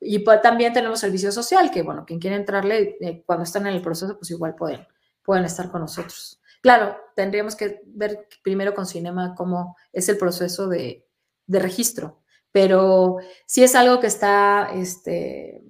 Y 0.00 0.20
pues, 0.20 0.40
también 0.40 0.72
tenemos 0.72 1.00
servicio 1.00 1.32
social, 1.32 1.70
que 1.70 1.82
bueno, 1.82 2.04
quien 2.06 2.20
quiere 2.20 2.36
entrarle 2.36 2.96
eh, 3.00 3.22
cuando 3.26 3.44
están 3.44 3.66
en 3.66 3.74
el 3.74 3.82
proceso, 3.82 4.16
pues 4.16 4.30
igual 4.30 4.54
pueden, 4.54 4.86
pueden 5.22 5.44
estar 5.44 5.70
con 5.70 5.82
nosotros. 5.82 6.40
Claro, 6.60 6.96
tendríamos 7.14 7.54
que 7.54 7.82
ver 7.86 8.28
primero 8.42 8.74
con 8.74 8.86
Cinema 8.86 9.34
cómo 9.36 9.76
es 9.92 10.08
el 10.08 10.18
proceso 10.18 10.68
de, 10.68 11.04
registro, 11.46 12.20
pero 12.52 13.16
sí 13.46 13.62
es 13.62 13.74
algo 13.74 14.00
que 14.00 14.06
está, 14.06 14.70
este, 14.74 15.62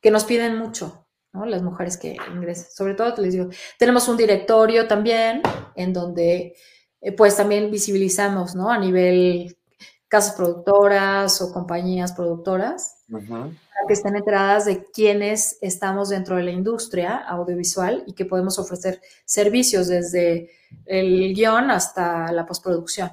que 0.00 0.10
nos 0.10 0.24
piden 0.24 0.56
mucho, 0.56 1.06
¿no? 1.32 1.44
Las 1.44 1.62
mujeres 1.62 1.98
que 1.98 2.16
ingresan. 2.32 2.70
Sobre 2.70 2.94
todo, 2.94 3.14
les 3.20 3.34
digo, 3.34 3.48
tenemos 3.78 4.08
un 4.08 4.16
directorio 4.16 4.86
también 4.88 5.42
en 5.74 5.92
donde, 5.92 6.56
eh, 7.00 7.12
pues 7.12 7.36
también 7.36 7.70
visibilizamos, 7.70 8.54
¿no? 8.54 8.70
A 8.70 8.78
nivel 8.78 9.58
casas 10.08 10.34
productoras 10.34 11.40
o 11.40 11.52
compañías 11.52 12.12
productoras, 12.12 13.04
para 13.10 13.86
que 13.88 13.94
estén 13.94 14.16
enteradas 14.16 14.64
de 14.64 14.84
quiénes 14.84 15.58
estamos 15.60 16.08
dentro 16.08 16.36
de 16.36 16.42
la 16.44 16.50
industria 16.50 17.16
audiovisual 17.16 18.04
y 18.06 18.14
que 18.14 18.24
podemos 18.24 18.58
ofrecer 18.58 19.00
servicios 19.24 19.88
desde 19.88 20.50
el 20.86 21.34
guion 21.34 21.70
hasta 21.70 22.30
la 22.32 22.46
postproducción. 22.46 23.10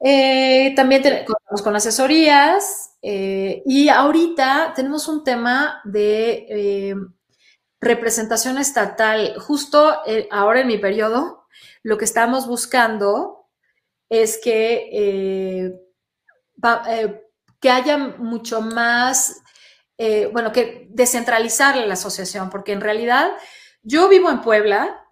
Eh, 0.00 0.74
también 0.76 1.02
contamos 1.26 1.62
con 1.62 1.74
asesorías 1.74 2.96
eh, 3.02 3.62
y 3.66 3.88
ahorita 3.88 4.72
tenemos 4.74 5.08
un 5.08 5.24
tema 5.24 5.80
de 5.84 6.46
eh, 6.48 6.94
representación 7.80 8.58
estatal. 8.58 9.34
Justo 9.38 9.92
ahora 10.30 10.60
en 10.60 10.68
mi 10.68 10.78
periodo, 10.78 11.46
lo 11.82 11.98
que 11.98 12.04
estamos 12.04 12.46
buscando 12.46 13.37
es 14.08 14.38
que, 14.38 14.88
eh, 14.92 15.80
eh, 16.88 17.22
que 17.60 17.70
haya 17.70 17.98
mucho 17.98 18.60
más, 18.60 19.42
eh, 19.98 20.28
bueno, 20.32 20.52
que 20.52 20.86
descentralizar 20.90 21.76
la 21.76 21.94
asociación, 21.94 22.50
porque 22.50 22.72
en 22.72 22.80
realidad 22.80 23.30
yo 23.82 24.08
vivo 24.08 24.30
en 24.30 24.40
Puebla 24.40 25.04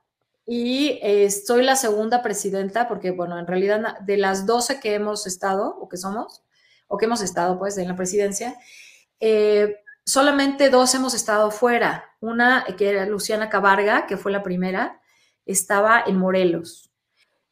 y 0.47 1.01
soy 1.45 1.65
la 1.65 1.75
segunda 1.75 2.23
presidenta, 2.23 2.87
porque, 2.87 3.11
bueno, 3.11 3.37
en 3.39 3.49
realidad 3.49 3.99
de 4.01 4.17
las 4.17 4.47
12 4.47 4.79
que 4.79 4.95
hemos 4.95 5.27
estado, 5.27 5.77
o 5.81 5.89
que 5.89 5.97
somos, 5.97 6.45
o 6.87 6.97
que 6.97 7.07
hemos 7.07 7.21
estado, 7.21 7.59
pues, 7.59 7.77
en 7.79 7.89
la 7.89 7.97
presidencia, 7.97 8.57
solamente 10.05 10.71
dos 10.71 10.95
hemos 10.95 11.15
estado 11.15 11.51
fuera. 11.51 12.05
Una, 12.21 12.65
que 12.79 12.91
era 12.91 13.07
Luciana 13.07 13.51
Cabarga, 13.51 14.07
que 14.07 14.17
fue 14.17 14.31
la 14.31 14.45
primera, 14.45 15.01
estaba 15.47 16.05
en 16.07 16.17
Morelos 16.17 16.87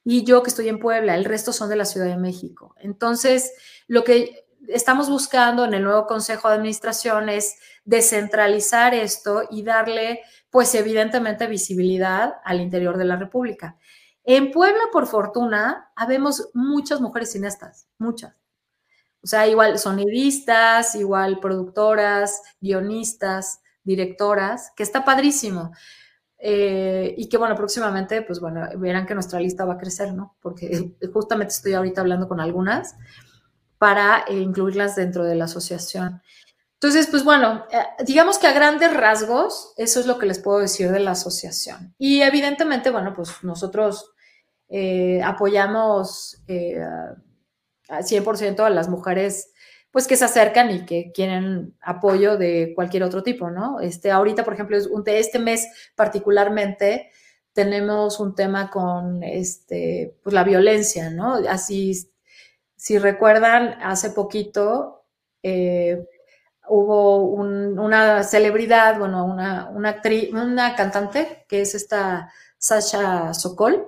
y 0.05 0.25
yo 0.25 0.43
que 0.43 0.51
estoy 0.51 0.69
en 0.69 0.79
Puebla, 0.79 1.15
el 1.15 1.25
resto 1.25 1.53
son 1.53 1.71
de 1.71 1.77
la 1.77 1.87
Ciudad 1.87 2.07
de 2.07 2.19
México. 2.19 2.75
Entonces, 2.79 3.53
lo 3.89 4.05
que 4.05 4.47
estamos 4.69 5.09
buscando 5.09 5.65
en 5.65 5.75
el 5.75 5.83
nuevo 5.83 6.07
Consejo 6.07 6.49
de 6.49 6.55
Administración 6.55 7.29
es 7.29 7.57
descentralizar 7.85 8.95
esto 8.95 9.45
y 9.51 9.63
darle, 9.63 10.21
pues 10.51 10.75
evidentemente, 10.75 11.47
visibilidad 11.47 12.35
al 12.45 12.61
interior 12.61 12.99
de 12.99 13.05
la 13.07 13.17
República. 13.17 13.77
En 14.25 14.51
Puebla, 14.51 14.83
por 14.93 15.07
fortuna, 15.07 15.91
habemos 15.97 16.51
muchas 16.55 17.01
mujeres 17.01 17.33
cineastas, 17.33 17.89
muchas. 17.99 18.35
O 19.23 19.27
sea, 19.27 19.47
igual 19.47 19.79
sonidistas, 19.79 20.95
igual 20.95 21.41
productoras, 21.41 22.43
guionistas, 22.61 23.61
directoras, 23.83 24.73
que 24.77 24.83
está 24.83 25.05
padrísimo. 25.05 25.73
Eh, 26.47 27.15
y 27.17 27.27
que 27.31 27.39
bueno, 27.39 27.57
próximamente, 27.57 28.21
pues 28.21 28.39
bueno, 28.39 28.69
verán 28.77 29.07
que 29.07 29.15
nuestra 29.15 29.41
lista 29.41 29.65
va 29.65 29.75
a 29.75 29.79
crecer, 29.79 30.13
¿no? 30.13 30.37
Porque 30.43 30.91
justamente 31.13 31.55
estoy 31.55 31.73
ahorita 31.73 32.03
hablando 32.03 32.29
con 32.29 32.39
algunas 32.39 32.97
para 33.79 34.27
eh, 34.29 34.35
incluirlas 34.35 34.95
dentro 34.95 35.25
de 35.25 35.37
la 35.37 35.47
asociación. 35.47 36.21
Entonces, 36.75 37.07
pues 37.07 37.25
bueno, 37.25 37.65
eh, 37.73 38.05
digamos 38.05 38.37
que 38.37 38.47
a 38.47 38.53
grandes 38.53 38.93
rasgos, 38.93 39.73
eso 39.79 40.01
es 40.01 40.07
lo 40.07 40.19
que 40.19 40.27
les 40.27 40.39
puedo 40.39 40.59
decir 40.59 40.91
de 40.91 41.01
la 41.01 41.13
asociación. 41.13 41.95
Y 41.97 42.21
evidentemente, 42.21 42.91
bueno, 42.91 43.15
pues 43.15 43.43
nosotros 43.43 44.11
apoyamos 45.25 46.43
al 47.89 48.05
100% 48.05 48.61
a 48.61 48.71
las 48.71 48.91
mujeres 48.91 49.54
pues 49.95 50.09
que 50.09 50.17
se 50.17 50.25
acercan 50.25 50.73
y 50.73 50.85
que 50.85 51.13
quieren 51.13 51.77
apoyo 51.81 52.37
de 52.37 52.73
cualquier 52.75 53.05
otro 53.05 53.23
tipo, 53.23 53.49
¿no? 53.49 53.79
Este, 53.79 54.11
ahorita, 54.11 54.43
por 54.43 54.55
ejemplo, 54.55 54.77
este 55.07 55.39
mes 55.39 55.69
particularmente 55.95 57.13
tenemos 57.53 58.19
un 58.19 58.35
tema 58.35 58.71
con 58.71 59.23
este, 59.23 60.17
pues 60.25 60.35
la 60.35 60.43
violencia, 60.43 61.11
¿no? 61.11 61.35
Así, 61.49 62.11
si 62.75 62.99
recuerdan, 62.99 63.81
hace 63.85 64.11
poquito 64.11 65.05
eh, 65.45 66.05
hubo 66.69 67.19
una 67.19 68.25
celebridad, 68.25 68.99
bueno, 68.99 69.25
una, 69.25 69.71
una 69.71 69.91
actriz, 69.91 70.33
una 70.33 70.75
cantante, 70.75 71.45
que 71.49 71.61
es 71.61 71.77
esta 71.77 72.33
Sasha 72.59 73.33
Sokol, 73.33 73.87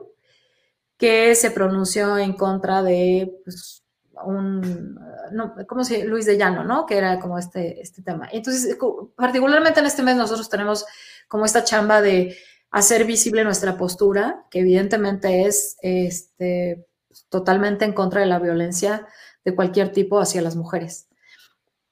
que 0.96 1.34
se 1.34 1.50
pronunció 1.50 2.16
en 2.16 2.34
contra 2.34 2.84
de 2.84 3.40
pues, 3.42 3.85
un, 4.24 4.98
no, 5.32 5.54
¿cómo 5.66 5.84
se 5.84 6.04
Luis 6.04 6.26
de 6.26 6.38
Llano, 6.38 6.64
¿no? 6.64 6.86
Que 6.86 6.98
era 6.98 7.18
como 7.18 7.38
este, 7.38 7.80
este 7.80 8.02
tema. 8.02 8.28
Entonces, 8.32 8.76
particularmente 9.16 9.80
en 9.80 9.86
este 9.86 10.02
mes 10.02 10.16
nosotros 10.16 10.48
tenemos 10.48 10.86
como 11.28 11.44
esta 11.44 11.64
chamba 11.64 12.00
de 12.00 12.36
hacer 12.70 13.04
visible 13.04 13.44
nuestra 13.44 13.76
postura, 13.76 14.44
que 14.50 14.60
evidentemente 14.60 15.46
es 15.46 15.76
este, 15.80 16.86
totalmente 17.28 17.84
en 17.84 17.92
contra 17.92 18.20
de 18.20 18.26
la 18.26 18.38
violencia 18.38 19.06
de 19.44 19.54
cualquier 19.54 19.92
tipo 19.92 20.20
hacia 20.20 20.42
las 20.42 20.56
mujeres. 20.56 21.08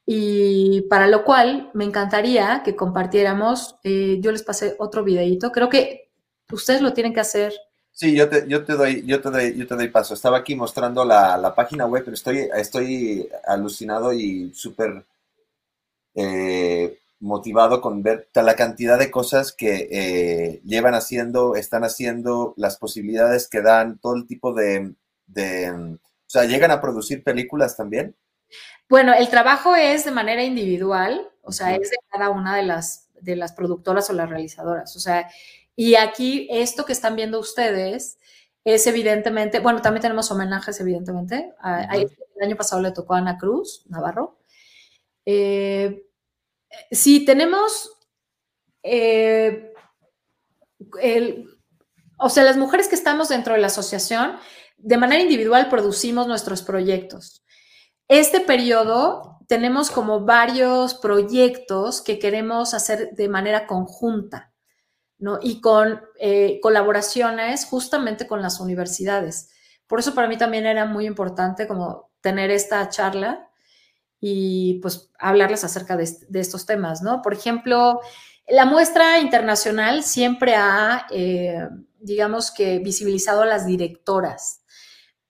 Y 0.06 0.82
para 0.90 1.06
lo 1.06 1.24
cual 1.24 1.70
me 1.72 1.84
encantaría 1.84 2.62
que 2.64 2.76
compartiéramos, 2.76 3.76
eh, 3.84 4.18
yo 4.20 4.32
les 4.32 4.42
pasé 4.42 4.76
otro 4.78 5.02
videito, 5.02 5.50
creo 5.50 5.68
que 5.68 6.10
ustedes 6.52 6.82
lo 6.82 6.92
tienen 6.92 7.14
que 7.14 7.20
hacer. 7.20 7.54
Sí, 7.94 8.12
yo 8.16 8.28
te, 8.28 8.48
yo 8.48 8.64
te, 8.64 8.72
doy, 8.72 9.07
yo 9.07 9.22
te, 9.22 9.30
doy, 9.30 9.57
yo 9.57 9.68
te 9.68 9.76
doy 9.76 9.88
paso. 9.88 10.14
Estaba 10.14 10.38
aquí 10.38 10.57
mostrando 10.57 11.04
la, 11.04 11.37
la 11.37 11.54
página 11.54 11.87
web, 11.87 12.02
pero 12.04 12.14
estoy, 12.14 12.50
estoy 12.57 13.28
alucinado 13.46 14.12
y 14.12 14.52
súper 14.52 15.04
eh, 16.16 16.98
motivado 17.20 17.80
con 17.80 18.02
ver 18.02 18.28
la 18.35 18.57
cantidad 18.57 18.98
de 18.98 19.12
cosas 19.12 19.52
que 19.52 19.88
eh, 19.92 20.61
llevan 20.64 20.94
haciendo, 20.94 21.54
están 21.54 21.85
haciendo, 21.85 22.54
las 22.57 22.78
posibilidades 22.78 23.46
que 23.48 23.62
dan, 23.62 23.98
todo 23.98 24.16
el 24.16 24.26
tipo 24.26 24.52
de, 24.52 24.94
de, 25.28 25.70
o 25.70 25.98
sea, 26.26 26.46
llegan 26.46 26.72
a 26.72 26.80
producir 26.80 27.22
películas 27.22 27.76
también. 27.76 28.16
Bueno, 28.88 29.14
el 29.14 29.28
trabajo 29.28 29.76
es 29.76 30.04
de 30.04 30.11
manera 30.11 30.42
individual, 30.42 31.30
o 31.42 31.52
sea, 31.52 31.76
es 31.76 31.90
de 31.90 31.96
cada 32.11 32.30
una 32.30 32.57
de 32.57 32.64
las, 32.64 33.09
de 33.20 33.37
las 33.37 33.52
productoras 33.52 34.11
o 34.11 34.14
las 34.14 34.28
realizadoras. 34.28 34.96
O 34.96 35.00
sea, 35.00 35.30
y 35.76 35.96
aquí 35.96 36.48
esto 36.50 36.84
que 36.84 36.92
están 36.92 37.16
viendo 37.16 37.38
ustedes 37.38 38.18
es 38.64 38.87
evidentemente, 38.87 39.60
bueno, 39.60 39.82
también 39.82 40.02
tenemos 40.02 40.30
homenajes, 40.30 40.80
evidentemente. 40.80 41.52
el 41.64 42.42
año 42.42 42.56
pasado 42.56 42.80
le 42.80 42.92
tocó 42.92 43.14
a 43.14 43.18
Ana 43.18 43.37
Cruz, 43.37 43.84
Navarro. 43.88 44.38
Eh, 45.26 46.06
si 46.90 47.24
tenemos 47.24 47.90
eh, 48.82 49.72
o 52.18 52.28
sea, 52.28 52.44
las 52.44 52.56
mujeres 52.56 52.88
que 52.88 52.94
estamos 52.94 53.28
dentro 53.28 53.54
de 53.54 53.60
la 53.60 53.66
asociación, 53.66 54.38
de 54.76 54.96
manera 54.96 55.22
individual 55.22 55.68
producimos 55.68 56.26
nuestros 56.26 56.62
proyectos. 56.62 57.44
Este 58.08 58.40
periodo 58.40 59.38
tenemos 59.46 59.90
como 59.90 60.20
varios 60.20 60.94
proyectos 60.94 62.02
que 62.02 62.18
queremos 62.18 62.74
hacer 62.74 63.10
de 63.12 63.28
manera 63.28 63.66
conjunta, 63.66 64.54
¿no? 65.24 65.38
Y 65.42 65.60
con 65.62 66.02
eh, 66.20 66.60
colaboraciones 66.62 67.64
justamente 67.64 68.26
con 68.26 68.42
las 68.42 68.60
universidades. 68.60 69.50
Por 69.87 69.98
eso 69.98 70.14
para 70.14 70.28
mí 70.28 70.37
también 70.37 70.66
era 70.66 70.84
muy 70.84 71.06
importante 71.06 71.66
como 71.66 72.10
tener 72.20 72.50
esta 72.50 72.88
charla 72.90 73.48
y 74.20 74.80
pues 74.80 75.10
hablarles 75.18 75.64
acerca 75.64 75.96
de, 75.96 76.04
estos 76.34 76.66
temas, 76.66 77.02
¿no? 77.02 77.22
Por 77.22 77.32
ejemplo, 77.32 78.00
la 78.46 78.66
muestra 78.66 79.18
internacional 79.18 80.02
siempre 80.02 80.54
ha, 80.56 81.06
eh, 81.10 81.68
digamos 81.98 82.50
que, 82.50 82.78
visibilizado 82.80 83.42
a 83.42 83.46
las 83.46 83.66
directoras 83.66 84.60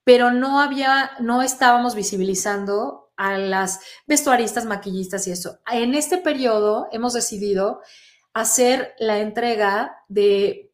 pero 0.04 0.30
no 0.30 0.60
había, 0.60 1.12
no 1.20 1.42
estábamos 1.42 1.94
visibilizando 1.94 3.10
a 3.16 3.38
las 3.38 3.80
vestuaristas, 4.06 4.66
maquillistas 4.66 5.26
y 5.26 5.32
eso. 5.32 5.60
En 5.70 5.94
este 5.94 6.18
periodo 6.18 6.88
hemos 6.92 7.14
decidido 7.14 7.80
hacer 8.34 8.94
la 8.98 9.20
entrega 9.20 10.04
de, 10.08 10.70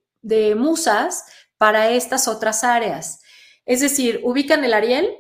musas 0.57 1.25
para 1.57 1.91
estas 1.91 2.27
otras 2.27 2.65
áreas. 2.65 3.23
Es 3.65 3.81
decir, 3.81 4.21
ubican 4.25 4.65
el 4.65 4.75
Ariel. 4.75 5.17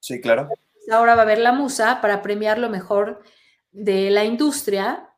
Sí, 0.00 0.20
claro. 0.20 0.48
Ahora 0.90 1.14
va 1.14 1.22
a 1.22 1.24
haber 1.24 1.38
la 1.38 1.52
musa 1.52 2.00
para 2.00 2.22
premiar 2.22 2.58
lo 2.58 2.70
mejor 2.70 3.22
de 3.70 4.10
la 4.10 4.24
industria 4.24 5.10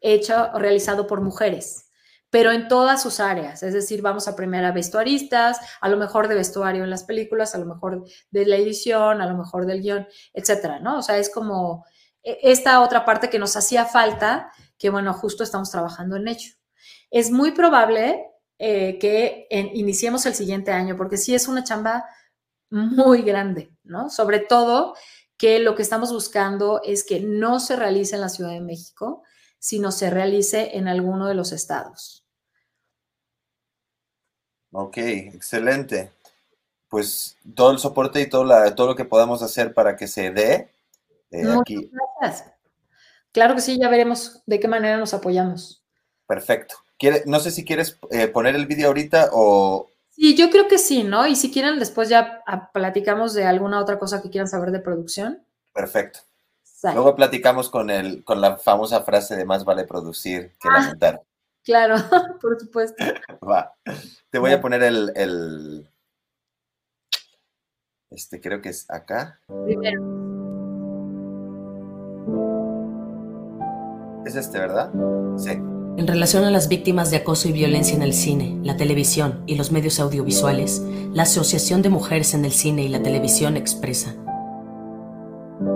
hecho 0.00 0.50
o 0.54 0.58
realizado 0.58 1.06
por 1.06 1.20
mujeres 1.20 1.88
pero 2.30 2.52
en 2.52 2.68
todas 2.68 3.02
sus 3.02 3.20
áreas. 3.20 3.62
Es 3.62 3.72
decir, 3.72 4.02
vamos 4.02 4.28
a 4.28 4.36
premiar 4.36 4.64
a 4.64 4.72
vestuaristas, 4.72 5.58
a 5.80 5.88
lo 5.88 5.96
mejor 5.96 6.28
de 6.28 6.34
vestuario 6.34 6.84
en 6.84 6.90
las 6.90 7.04
películas, 7.04 7.54
a 7.54 7.58
lo 7.58 7.66
mejor 7.66 8.04
de 8.30 8.46
la 8.46 8.56
edición, 8.56 9.22
a 9.22 9.26
lo 9.26 9.36
mejor 9.36 9.66
del 9.66 9.80
guion, 9.80 10.06
etcétera, 10.34 10.78
¿no? 10.78 10.98
O 10.98 11.02
sea, 11.02 11.16
es 11.16 11.30
como 11.30 11.86
e, 12.22 12.38
esta 12.42 12.82
otra 12.82 13.04
parte 13.04 13.30
que 13.30 13.38
nos 13.38 13.56
hacía 13.56 13.86
falta, 13.86 14.52
que 14.78 14.90
bueno, 14.90 15.12
justo 15.12 15.42
estamos 15.42 15.70
trabajando 15.70 16.16
en 16.16 16.28
ello. 16.28 16.52
Es 17.10 17.30
muy 17.30 17.52
probable 17.52 18.24
eh, 18.58 18.98
que 18.98 19.46
iniciemos 19.74 20.24
el 20.26 20.34
siguiente 20.34 20.72
año, 20.72 20.96
porque 20.96 21.16
sí 21.16 21.34
es 21.34 21.48
una 21.48 21.64
chamba 21.64 22.04
muy 22.70 23.22
grande, 23.22 23.70
¿no? 23.84 24.10
Sobre 24.10 24.40
todo 24.40 24.94
que 25.36 25.58
lo 25.60 25.74
que 25.74 25.82
estamos 25.82 26.12
buscando 26.12 26.80
es 26.84 27.04
que 27.04 27.20
no 27.20 27.60
se 27.60 27.76
realice 27.76 28.16
en 28.16 28.20
la 28.20 28.28
Ciudad 28.28 28.50
de 28.50 28.60
México, 28.60 29.22
sino 29.58 29.92
se 29.92 30.10
realice 30.10 30.76
en 30.76 30.88
alguno 30.88 31.26
de 31.26 31.34
los 31.34 31.52
estados. 31.52 32.24
Ok, 34.72 34.98
excelente. 34.98 36.12
Pues 36.88 37.36
todo 37.54 37.70
el 37.70 37.78
soporte 37.78 38.20
y 38.20 38.28
todo, 38.28 38.44
la, 38.44 38.74
todo 38.74 38.88
lo 38.88 38.96
que 38.96 39.04
podamos 39.04 39.42
hacer 39.42 39.72
para 39.74 39.96
que 39.96 40.08
se 40.08 40.30
dé 40.30 40.70
eh, 41.30 41.44
aquí. 41.60 41.90
Gracias. 42.20 42.57
Claro 43.32 43.54
que 43.54 43.60
sí, 43.60 43.78
ya 43.78 43.88
veremos 43.88 44.42
de 44.46 44.60
qué 44.60 44.68
manera 44.68 44.96
nos 44.96 45.14
apoyamos. 45.14 45.82
Perfecto. 46.26 46.76
no 47.26 47.40
sé 47.40 47.50
si 47.50 47.64
quieres 47.64 47.98
eh, 48.10 48.28
poner 48.28 48.54
el 48.54 48.66
vídeo 48.66 48.88
ahorita 48.88 49.30
o... 49.32 49.90
Sí, 50.10 50.34
yo 50.34 50.50
creo 50.50 50.66
que 50.66 50.78
sí, 50.78 51.04
¿no? 51.04 51.26
Y 51.26 51.36
si 51.36 51.52
quieren, 51.52 51.78
después 51.78 52.08
ya 52.08 52.42
ah, 52.46 52.70
platicamos 52.72 53.34
de 53.34 53.44
alguna 53.44 53.80
otra 53.80 53.98
cosa 53.98 54.20
que 54.20 54.30
quieran 54.30 54.48
saber 54.48 54.72
de 54.72 54.80
producción. 54.80 55.44
Perfecto. 55.72 56.20
Luego 56.82 57.16
platicamos 57.16 57.70
con, 57.70 57.90
el, 57.90 58.24
con 58.24 58.40
la 58.40 58.56
famosa 58.56 59.02
frase 59.02 59.36
de 59.36 59.44
más 59.44 59.64
vale 59.64 59.84
producir 59.84 60.52
que 60.60 60.68
ah, 60.68 60.80
lamentar. 60.80 61.22
Claro, 61.64 61.96
por 62.40 62.58
supuesto. 62.58 63.04
Va. 63.48 63.74
Te 64.30 64.38
voy 64.38 64.52
a 64.52 64.60
poner 64.60 64.82
el, 64.82 65.12
el, 65.16 65.88
Este 68.10 68.40
creo 68.40 68.60
que 68.62 68.70
es 68.70 68.88
acá. 68.90 69.40
Primero. 69.64 70.27
Es 74.28 74.36
este, 74.36 74.58
¿verdad? 74.58 74.90
Sí. 75.38 75.52
En 75.52 76.06
relación 76.06 76.44
a 76.44 76.50
las 76.50 76.68
víctimas 76.68 77.10
de 77.10 77.16
acoso 77.16 77.48
y 77.48 77.52
violencia 77.52 77.96
en 77.96 78.02
el 78.02 78.12
cine, 78.12 78.58
la 78.62 78.76
televisión 78.76 79.42
y 79.46 79.54
los 79.54 79.72
medios 79.72 79.98
audiovisuales, 80.00 80.82
la 81.14 81.22
Asociación 81.22 81.80
de 81.80 81.88
Mujeres 81.88 82.34
en 82.34 82.44
el 82.44 82.52
Cine 82.52 82.82
y 82.82 82.88
la 82.88 83.02
Televisión 83.02 83.56
expresa 83.56 84.14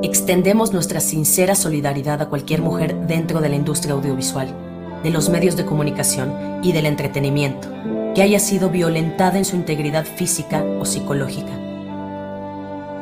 Extendemos 0.03 0.75
nuestra 0.75 1.01
sincera 1.01 1.55
solidaridad 1.55 2.21
a 2.21 2.29
cualquier 2.29 2.61
mujer 2.61 3.07
dentro 3.07 3.41
de 3.41 3.49
la 3.49 3.57
industria 3.57 3.95
audiovisual, 3.95 4.55
de 5.03 5.11
los 5.11 5.31
medios 5.31 5.57
de 5.57 5.65
comunicación 5.65 6.61
y 6.63 6.73
del 6.73 6.85
entretenimiento 6.85 7.69
que 8.15 8.21
haya 8.21 8.39
sido 8.39 8.69
violentada 8.69 9.39
en 9.39 9.47
su 9.47 9.57
integridad 9.57 10.05
física 10.05 10.63
o 10.79 10.85
psicológica. 10.85 11.62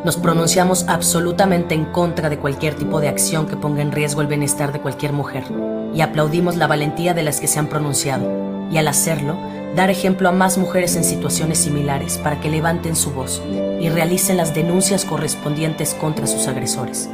Nos 0.02 0.16
pronunciamos 0.16 0.86
absolutamente 0.88 1.74
en 1.74 1.84
contra 1.84 2.30
de 2.30 2.38
cualquier 2.38 2.74
tipo 2.74 3.00
de 3.00 3.08
acción 3.08 3.46
que 3.46 3.56
ponga 3.56 3.82
en 3.82 3.92
riesgo 3.92 4.22
el 4.22 4.28
bienestar 4.28 4.72
de 4.72 4.80
cualquier 4.80 5.12
mujer 5.12 5.44
y 5.92 6.00
aplaudimos 6.00 6.56
la 6.56 6.66
valentía 6.66 7.12
de 7.12 7.22
las 7.22 7.38
que 7.38 7.46
se 7.46 7.58
han 7.58 7.66
pronunciado 7.66 8.26
y 8.70 8.78
al 8.78 8.88
hacerlo 8.88 9.36
dar 9.76 9.90
ejemplo 9.90 10.30
a 10.30 10.32
más 10.32 10.56
mujeres 10.56 10.96
en 10.96 11.04
situaciones 11.04 11.58
similares 11.58 12.16
para 12.16 12.40
que 12.40 12.48
levanten 12.48 12.96
su 12.96 13.10
voz 13.12 13.42
y 13.78 13.90
realicen 13.90 14.38
las 14.38 14.54
denuncias 14.54 15.04
correspondientes 15.04 15.92
contra 15.92 16.26
sus 16.26 16.48
agresores. 16.48 17.10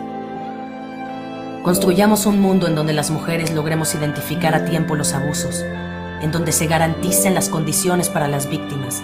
Construyamos 1.65 2.25
un 2.25 2.41
mundo 2.41 2.69
en 2.69 2.77
donde 2.77 2.93
las 2.93 3.11
mujeres 3.11 3.53
logremos 3.53 3.97
identificar 3.97 4.55
a 4.55 4.65
tiempo 4.65 4.95
los 4.95 5.13
abusos, 5.13 5.65
en 6.23 6.31
donde 6.31 6.53
se 6.53 6.69
garanticen 6.69 7.35
las 7.35 7.49
condiciones 7.49 8.09
para 8.09 8.29
las 8.29 8.49
víctimas 8.49 9.03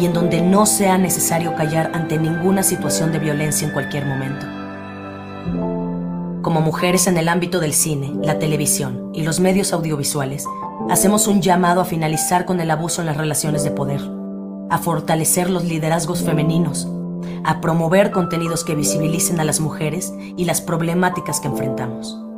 y 0.00 0.06
en 0.06 0.14
donde 0.14 0.40
no 0.40 0.64
sea 0.64 0.96
necesario 0.96 1.54
callar 1.54 1.90
ante 1.94 2.18
ninguna 2.18 2.62
situación 2.62 3.12
de 3.12 3.18
violencia 3.18 3.66
en 3.66 3.74
cualquier 3.74 4.06
momento. 4.06 4.46
Como 6.40 6.62
mujeres 6.62 7.06
en 7.06 7.18
el 7.18 7.28
ámbito 7.28 7.60
del 7.60 7.74
cine, 7.74 8.14
la 8.22 8.38
televisión 8.38 9.10
y 9.12 9.24
los 9.24 9.40
medios 9.40 9.74
audiovisuales, 9.74 10.46
hacemos 10.88 11.26
un 11.26 11.42
llamado 11.42 11.82
a 11.82 11.84
finalizar 11.84 12.46
con 12.46 12.60
el 12.60 12.70
abuso 12.70 13.02
en 13.02 13.08
las 13.08 13.18
relaciones 13.18 13.62
de 13.62 13.72
poder, 13.72 14.00
a 14.70 14.78
fortalecer 14.78 15.50
los 15.50 15.64
liderazgos 15.64 16.22
femeninos, 16.22 16.88
a 17.44 17.60
promover 17.60 18.10
contenidos 18.10 18.64
que 18.64 18.74
visibilicen 18.74 19.38
a 19.38 19.44
las 19.44 19.60
mujeres 19.60 20.14
y 20.18 20.46
las 20.46 20.62
problemáticas 20.62 21.40
que 21.40 21.48
enfrentamos. 21.48 22.29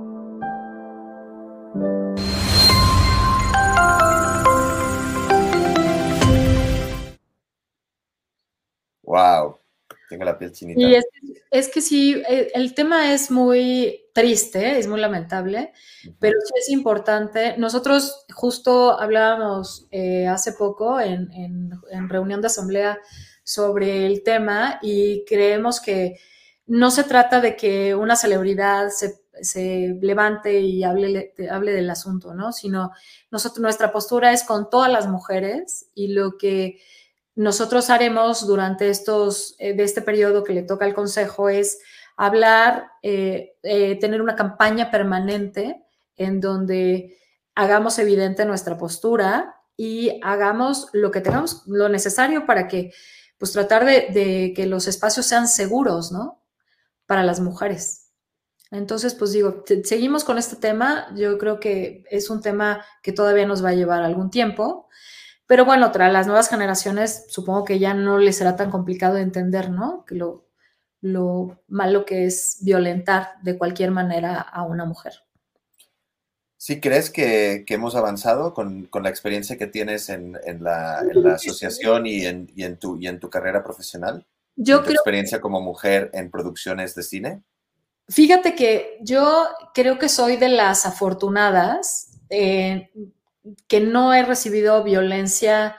Tengo 10.12 10.24
la 10.26 10.36
piel 10.36 10.52
chinita. 10.52 10.78
Y 10.78 10.94
es, 11.50 11.68
que 11.68 11.80
sí, 11.80 12.22
eh, 12.28 12.50
el 12.54 12.74
tema 12.74 13.14
es 13.14 13.30
muy 13.30 14.04
triste, 14.12 14.78
es 14.78 14.86
muy 14.86 15.00
lamentable, 15.00 15.72
pero 16.18 16.38
sí 16.44 16.52
es 16.54 16.68
importante. 16.68 17.56
Nosotros 17.56 18.26
justo 18.34 19.00
hablábamos 19.00 19.86
eh, 19.90 20.26
hace 20.26 20.52
poco 20.52 21.00
en, 21.00 21.70
reunión 22.10 22.42
de 22.42 22.48
asamblea 22.48 22.98
sobre 23.42 24.04
el 24.06 24.22
tema 24.22 24.78
y 24.82 25.24
creemos 25.24 25.80
que 25.80 26.18
no 26.66 26.90
se 26.90 27.04
trata 27.04 27.40
de 27.40 27.56
que 27.56 27.94
una 27.94 28.14
celebridad 28.14 28.88
se, 28.90 29.96
levante 30.02 30.60
y 30.60 30.84
hable, 30.84 31.32
hable 31.50 31.72
del 31.72 31.88
asunto, 31.88 32.34
¿no? 32.34 32.52
Sino 32.52 32.90
nosotros, 33.30 33.62
nuestra 33.62 33.92
postura 33.92 34.32
es 34.32 34.44
con 34.44 34.68
todas 34.68 34.92
las 34.92 35.08
mujeres 35.08 35.88
y 35.94 36.08
lo 36.08 36.36
que 36.36 36.80
nosotros 37.34 37.90
haremos 37.90 38.46
durante 38.46 38.90
estos, 38.90 39.54
eh, 39.58 39.74
de 39.74 39.84
este 39.84 40.02
periodo 40.02 40.44
que 40.44 40.52
le 40.52 40.62
toca 40.62 40.84
al 40.84 40.94
Consejo 40.94 41.48
es 41.48 41.78
hablar, 42.16 42.90
eh, 43.02 43.54
eh, 43.62 43.98
tener 43.98 44.20
una 44.20 44.36
campaña 44.36 44.90
permanente 44.90 45.82
en 46.16 46.40
donde 46.40 47.18
hagamos 47.54 47.98
evidente 47.98 48.44
nuestra 48.44 48.76
postura 48.76 49.56
y 49.76 50.20
hagamos 50.22 50.88
lo 50.92 51.10
que 51.10 51.20
tengamos, 51.20 51.62
lo 51.66 51.88
necesario 51.88 52.44
para 52.44 52.68
que, 52.68 52.92
pues 53.38 53.52
tratar 53.52 53.84
de, 53.84 54.08
de 54.12 54.52
que 54.54 54.66
los 54.66 54.86
espacios 54.86 55.26
sean 55.26 55.48
seguros, 55.48 56.12
¿no? 56.12 56.42
Para 57.06 57.22
las 57.22 57.40
mujeres. 57.40 58.02
Entonces, 58.70 59.14
pues 59.14 59.32
digo, 59.32 59.64
seguimos 59.84 60.24
con 60.24 60.38
este 60.38 60.56
tema. 60.56 61.08
Yo 61.14 61.36
creo 61.36 61.60
que 61.60 62.04
es 62.10 62.30
un 62.30 62.40
tema 62.40 62.84
que 63.02 63.12
todavía 63.12 63.46
nos 63.46 63.62
va 63.62 63.70
a 63.70 63.74
llevar 63.74 64.02
algún 64.02 64.30
tiempo. 64.30 64.88
Pero 65.52 65.66
bueno, 65.66 65.92
tras 65.92 66.10
las 66.10 66.26
nuevas 66.26 66.48
generaciones, 66.48 67.26
supongo 67.28 67.66
que 67.66 67.78
ya 67.78 67.92
no 67.92 68.16
les 68.16 68.38
será 68.38 68.56
tan 68.56 68.70
complicado 68.70 69.16
de 69.16 69.20
entender, 69.20 69.68
¿no? 69.68 70.02
Que 70.06 70.14
lo, 70.14 70.46
lo 71.02 71.62
malo 71.68 72.06
que 72.06 72.24
es 72.24 72.56
violentar 72.62 73.34
de 73.42 73.58
cualquier 73.58 73.90
manera 73.90 74.40
a 74.40 74.62
una 74.62 74.86
mujer. 74.86 75.12
¿Sí 76.56 76.80
crees 76.80 77.10
que, 77.10 77.66
hemos 77.68 77.94
avanzado 77.96 78.54
con, 78.54 78.88
la 79.02 79.10
experiencia 79.10 79.58
que 79.58 79.66
tienes 79.66 80.08
en, 80.08 80.38
la, 80.60 81.00
asociación 81.34 82.06
y 82.06 82.24
en, 82.24 82.78
tu, 82.78 82.96
y 82.98 83.06
en 83.06 83.20
tu 83.20 83.28
carrera 83.28 83.62
profesional? 83.62 84.24
Yo 84.56 84.82
tu 84.82 84.92
experiencia 84.92 85.42
como 85.42 85.60
mujer 85.60 86.08
en 86.14 86.30
producciones 86.30 86.94
de 86.94 87.02
cine? 87.02 87.42
Fíjate 88.08 88.54
que 88.54 88.96
yo 89.02 89.48
creo 89.74 89.98
que 89.98 90.08
soy 90.08 90.38
de 90.38 90.48
las 90.48 90.86
afortunadas 90.86 92.08
eh, 92.30 92.90
que 93.68 93.80
no 93.80 94.14
he 94.14 94.22
recibido 94.22 94.82
violencia, 94.84 95.76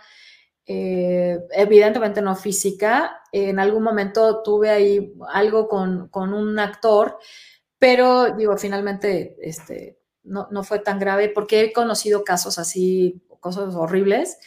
eh, 0.66 1.40
evidentemente 1.52 2.22
no 2.22 2.36
física. 2.36 3.22
En 3.32 3.60
algún 3.60 3.84
momento 3.84 4.42
tuve 4.44 4.70
ahí 4.70 5.14
algo 5.34 5.68
con, 5.68 6.10
un 6.14 6.60
actor, 6.60 7.18
pero 7.80 8.36
digo, 8.36 8.58
finalmente 8.58 9.38
este, 9.42 10.00
no, 10.24 10.48
no, 10.52 10.64
fue 10.64 10.80
tan 10.80 11.00
grave 11.00 11.30
porque 11.30 11.62
he 11.62 11.74
conocido 11.74 12.24
casos 12.24 12.60
así, 12.60 13.24
cosas 13.40 13.76
horribles. 13.76 14.38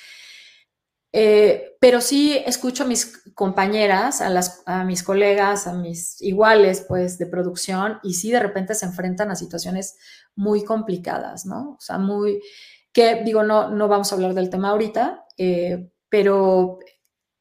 Eh, 1.19 1.77
pero 1.81 2.03
sí 2.03 2.37
escucho 2.45 2.85
a 2.85 2.87
mis 2.87 3.23
compañeras, 3.35 4.21
a, 4.21 4.29
las, 4.29 4.63
a 4.67 4.85
mis 4.85 5.03
colegas, 5.03 5.67
a 5.67 5.73
mis 5.73 6.21
iguales, 6.21 6.85
pues, 6.87 7.17
de 7.17 7.25
producción, 7.25 8.01
y 8.03 8.13
sí 8.13 8.31
de 8.31 8.41
repente 8.41 8.75
se 8.75 8.85
enfrentan 8.85 9.31
a 9.31 9.37
situaciones 9.37 9.97
muy 10.35 10.63
complicadas, 10.63 11.47
¿no? 11.47 11.77
O 11.79 11.81
sea, 11.81 11.97
muy, 11.97 12.43
que 12.97 13.23
digo, 13.23 13.43
no, 13.43 13.69
no 13.69 13.89
vamos 13.89 14.11
a 14.11 14.15
hablar 14.15 14.33
del 14.33 14.49
tema 14.49 14.71
ahorita, 14.71 15.27
eh, 15.37 15.91
pero 16.09 16.79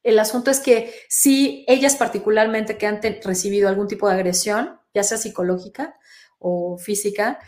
el 0.02 0.18
asunto 0.18 0.50
es 0.50 0.60
que 0.60 0.92
sí, 1.08 1.64
ellas 1.66 1.96
particularmente 1.96 2.76
que 2.76 2.86
han 2.86 3.00
recibido 3.24 3.66
algún 3.66 3.88
tipo 3.88 4.06
de 4.06 4.16
agresión, 4.16 4.78
ya 4.92 5.02
sea 5.02 5.16
psicológica 5.16 5.96
o 6.38 6.76
física, 6.76 7.38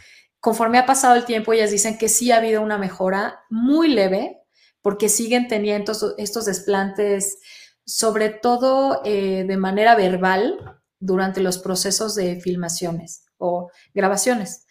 conforme 0.40 0.78
ha 0.78 0.86
pasado 0.86 1.16
el 1.16 1.26
tiempo, 1.26 1.52
ellas 1.52 1.70
dicen 1.70 1.98
que 1.98 2.08
sí 2.08 2.32
ha 2.32 2.38
habido 2.38 2.62
una 2.62 2.78
mejora 2.78 3.40
muy 3.50 3.88
leve, 3.88 4.40
porque 4.80 5.10
siguen 5.10 5.46
teniendo 5.46 5.92
estos, 6.16 6.46
desplantes, 6.46 7.38
sobre 7.84 8.30
todo 8.30 9.02
eh, 9.04 9.44
de 9.46 9.56
manera 9.58 9.94
verbal, 9.96 10.80
durante 10.98 11.42
los 11.42 11.58
procesos 11.58 12.14
de 12.14 12.40
filmaciones 12.40 13.26
o 13.36 13.70
grabaciones. 13.92 14.64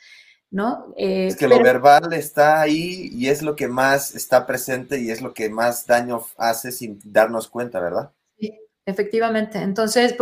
¿No? 0.50 0.94
Eh, 0.96 1.28
es 1.28 1.36
que 1.36 1.48
lo 1.48 1.62
verbal 1.62 2.14
está 2.14 2.62
ahí 2.62 3.10
y 3.12 3.28
es 3.28 3.42
lo 3.42 3.56
que 3.56 3.68
más 3.68 4.16
está 4.16 4.46
presente 4.46 5.00
y 5.00 5.12
es 5.12 5.22
lo 5.22 5.34
que 5.34 5.50
más 5.50 5.86
daño 5.86 6.26
hace 6.38 6.72
sin 6.72 7.00
darnos 7.04 7.50
cuenta, 7.50 7.82
¿verdad? 7.82 8.12
Sí, 8.40 8.58
efectivamente. 8.86 9.60
Entonces, 9.60 10.16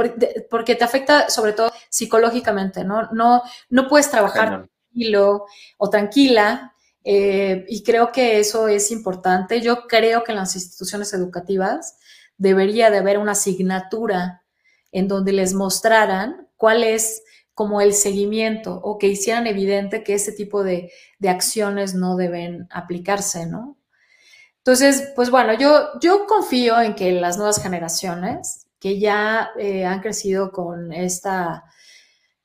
porque 0.50 0.76
te 0.76 0.84
afecta 0.84 1.30
sobre 1.30 1.54
todo 1.54 1.72
psicológicamente, 1.90 2.84
¿no? 2.84 3.10
No, 3.12 3.44
no 3.70 3.88
puedes 3.88 4.10
trabajar 4.10 4.68
tranquilo 4.90 5.46
o 5.78 5.90
tranquila 5.90 6.74
eh, 7.08 7.64
y 7.68 7.84
creo 7.84 8.12
que 8.12 8.40
eso 8.40 8.68
es 8.68 8.92
importante. 8.92 9.62
Yo 9.62 9.88
creo 9.88 10.24
que 10.24 10.32
en 10.32 10.40
las 10.40 10.56
instituciones 10.56 11.14
educativas 11.14 11.98
debería 12.38 12.90
de 12.90 12.98
haber 12.98 13.20
una 13.20 13.34
asignatura 13.34 14.44
en 14.92 15.08
donde 15.08 15.32
les 15.32 15.54
mostraran 15.54 16.50
cuál 16.58 16.84
es 16.84 17.22
como 17.56 17.82
el 17.82 17.94
seguimiento 17.94 18.80
o 18.84 19.00
que 19.00 19.08
hicieran 19.08 19.48
evidente 19.48 20.04
que 20.04 20.14
ese 20.14 20.32
tipo 20.32 20.64
de, 20.64 20.92
acciones 21.28 21.96
no 21.96 22.16
deben 22.16 22.68
aplicarse, 22.70 23.48
¿no? 23.48 23.78
Entonces, 24.58 25.12
pues 25.16 25.32
bueno, 25.32 25.54
yo, 25.54 26.00
yo 26.00 26.28
confío 26.28 26.80
en 26.80 26.94
que 26.94 27.12
las 27.14 27.38
nuevas 27.38 27.62
generaciones 27.62 28.68
que 28.80 29.00
ya 29.00 29.50
eh, 29.58 29.86
han 29.86 30.02
crecido 30.02 30.52
con 30.52 30.94
esta 30.94 31.64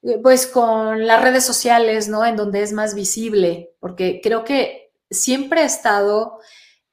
eh, 0.02 0.18
pues 0.22 0.46
con 0.46 1.06
las 1.06 1.22
redes 1.22 1.44
sociales, 1.44 2.08
¿no? 2.08 2.24
En 2.24 2.36
donde 2.36 2.62
es 2.62 2.72
más 2.72 2.94
visible, 2.94 3.74
porque 3.80 4.20
creo 4.22 4.44
que 4.44 4.92
siempre 5.10 5.60
ha 5.60 5.64
estado 5.66 6.38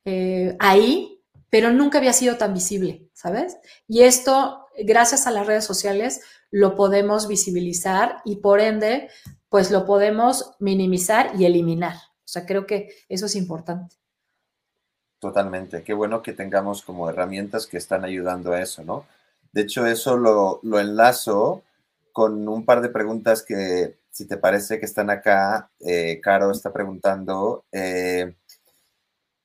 eh, 0.03 0.55
ahí, 0.59 1.21
pero 1.49 1.71
nunca 1.71 1.99
había 1.99 2.13
sido 2.13 2.37
tan 2.37 2.53
visible, 2.53 3.07
¿sabes? 3.13 3.57
Y 3.87 4.01
esto, 4.03 4.67
gracias 4.77 5.25
a 5.27 5.31
las 5.31 5.47
redes 5.47 5.63
sociales, 5.63 6.21
lo 6.51 6.75
podemos 6.75 7.27
visibilizar 7.27 8.17
y 8.25 8.37
por 8.37 8.59
ende, 8.59 9.09
pues 9.49 9.71
lo 9.71 9.85
podemos 9.85 10.55
minimizar 10.59 11.31
y 11.37 11.45
eliminar. 11.45 11.95
O 11.95 12.29
sea, 12.29 12.45
creo 12.45 12.65
que 12.65 12.89
eso 13.09 13.25
es 13.25 13.35
importante. 13.35 13.95
Totalmente. 15.19 15.83
Qué 15.83 15.93
bueno 15.93 16.21
que 16.21 16.33
tengamos 16.33 16.83
como 16.83 17.09
herramientas 17.09 17.65
que 17.65 17.77
están 17.77 18.03
ayudando 18.03 18.53
a 18.53 18.61
eso, 18.61 18.83
¿no? 18.83 19.05
De 19.51 19.61
hecho, 19.61 19.85
eso 19.87 20.17
lo, 20.17 20.59
lo 20.63 20.79
enlazo 20.79 21.63
con 22.11 22.47
un 22.47 22.65
par 22.65 22.81
de 22.81 22.89
preguntas 22.89 23.43
que, 23.43 23.97
si 24.17 24.27
te 24.27 24.37
parece 24.37 24.79
que 24.79 24.87
están 24.87 25.11
acá, 25.11 25.69
eh, 25.79 26.19
Caro 26.23 26.49
está 26.49 26.73
preguntando, 26.73 27.65
eh, 27.71 28.33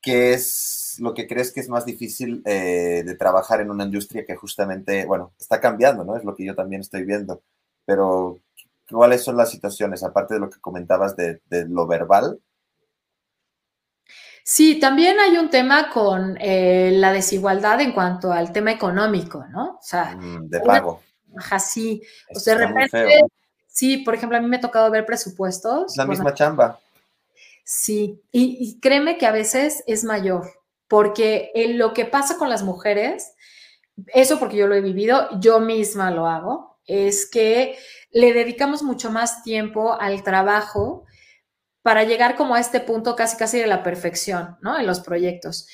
¿qué 0.02 0.34
es 0.34 0.96
lo 0.98 1.14
que 1.14 1.26
crees 1.26 1.52
que 1.52 1.60
es 1.60 1.68
más 1.68 1.86
difícil 1.86 2.42
eh, 2.44 3.02
de 3.06 3.14
trabajar 3.14 3.60
en 3.60 3.70
una 3.70 3.84
industria 3.84 4.26
que 4.26 4.36
justamente, 4.36 5.06
bueno, 5.06 5.32
está 5.38 5.60
cambiando, 5.60 6.04
¿no? 6.04 6.16
Es 6.16 6.24
lo 6.24 6.34
que 6.34 6.44
yo 6.44 6.54
también 6.54 6.82
estoy 6.82 7.04
viendo, 7.04 7.42
pero 7.86 8.40
¿cuáles 8.90 9.22
son 9.22 9.36
las 9.36 9.50
situaciones, 9.50 10.02
aparte 10.02 10.34
de 10.34 10.40
lo 10.40 10.50
que 10.50 10.60
comentabas 10.60 11.16
de, 11.16 11.40
lo 11.68 11.86
verbal? 11.86 12.40
Sí, 14.44 14.80
también 14.80 15.20
hay 15.20 15.38
un 15.38 15.48
tema 15.48 15.88
con 15.88 16.34
la 16.34 17.12
desigualdad 17.12 17.80
en 17.80 17.92
cuanto 17.92 18.32
al 18.32 18.52
tema 18.52 18.72
económico, 18.72 19.46
¿no? 19.50 19.76
O 19.76 19.82
sea, 19.82 20.16
mm, 20.16 20.48
de 20.48 20.60
pago. 20.60 21.00
Ajá, 21.36 21.58
sí. 21.58 22.02
O 22.34 22.38
sea, 22.38 22.56
de 22.56 22.66
repente, 22.66 23.20
sí, 23.66 23.98
por 23.98 24.14
ejemplo, 24.14 24.36
a 24.36 24.40
mí 24.40 24.48
me 24.48 24.56
ha 24.56 24.60
tocado 24.60 24.90
ver 24.90 25.06
presupuestos. 25.06 25.96
La 25.96 26.06
misma 26.06 26.34
chamba. 26.34 26.78
Sí, 27.64 28.22
y, 28.32 28.80
créeme 28.80 29.18
que 29.18 29.26
a 29.26 29.32
veces 29.32 29.84
es 29.86 30.04
mayor, 30.04 30.50
porque 30.88 31.50
lo 31.74 31.94
que 31.94 32.04
pasa 32.04 32.36
con 32.36 32.48
las 32.50 32.62
mujeres, 32.62 33.34
eso 34.14 34.38
porque 34.38 34.56
yo 34.56 34.66
lo 34.66 34.74
he 34.74 34.80
vivido, 34.80 35.28
yo 35.40 35.60
misma 35.60 36.10
lo 36.10 36.26
hago, 36.26 36.78
es 36.86 37.30
que 37.30 37.78
le 38.10 38.32
dedicamos 38.32 38.82
mucho 38.82 39.10
más 39.10 39.42
tiempo 39.42 39.94
al 40.00 40.22
trabajo 40.22 41.04
para 41.82 42.04
llegar 42.04 42.36
como 42.36 42.54
a 42.54 42.60
este 42.60 42.80
punto 42.80 43.16
casi 43.16 43.36
casi 43.36 43.58
de 43.58 43.66
la 43.66 43.82
perfección, 43.82 44.56
¿no? 44.60 44.78
En 44.78 44.86
los 44.86 45.00
proyectos, 45.00 45.66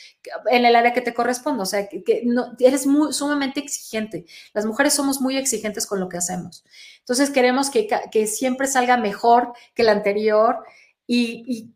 en 0.51 0.65
el 0.65 0.75
área 0.75 0.95
que 0.95 1.03
te 1.03 1.13
corresponde, 1.13 1.63
o 1.63 1.67
sea, 1.67 1.87
que, 1.89 2.25
eres 2.61 2.87
muy, 2.87 3.13
sumamente 3.13 3.61
exigente. 3.61 4.25
Las 4.55 4.65
mujeres 4.65 4.95
somos 4.95 5.21
muy 5.21 5.37
exigentes 5.37 5.87
con 5.87 6.01
lo 6.01 6.09
que 6.09 6.17
hacemos. 6.17 6.65
Entonces 7.01 7.31
queremos 7.31 7.69
que, 7.69 7.89
que 8.11 8.27
siempre 8.27 8.67
salga 8.67 8.97
mejor 8.97 9.53
que 9.75 9.83
el 9.83 9.91
anterior 9.91 10.65
y, 11.07 11.75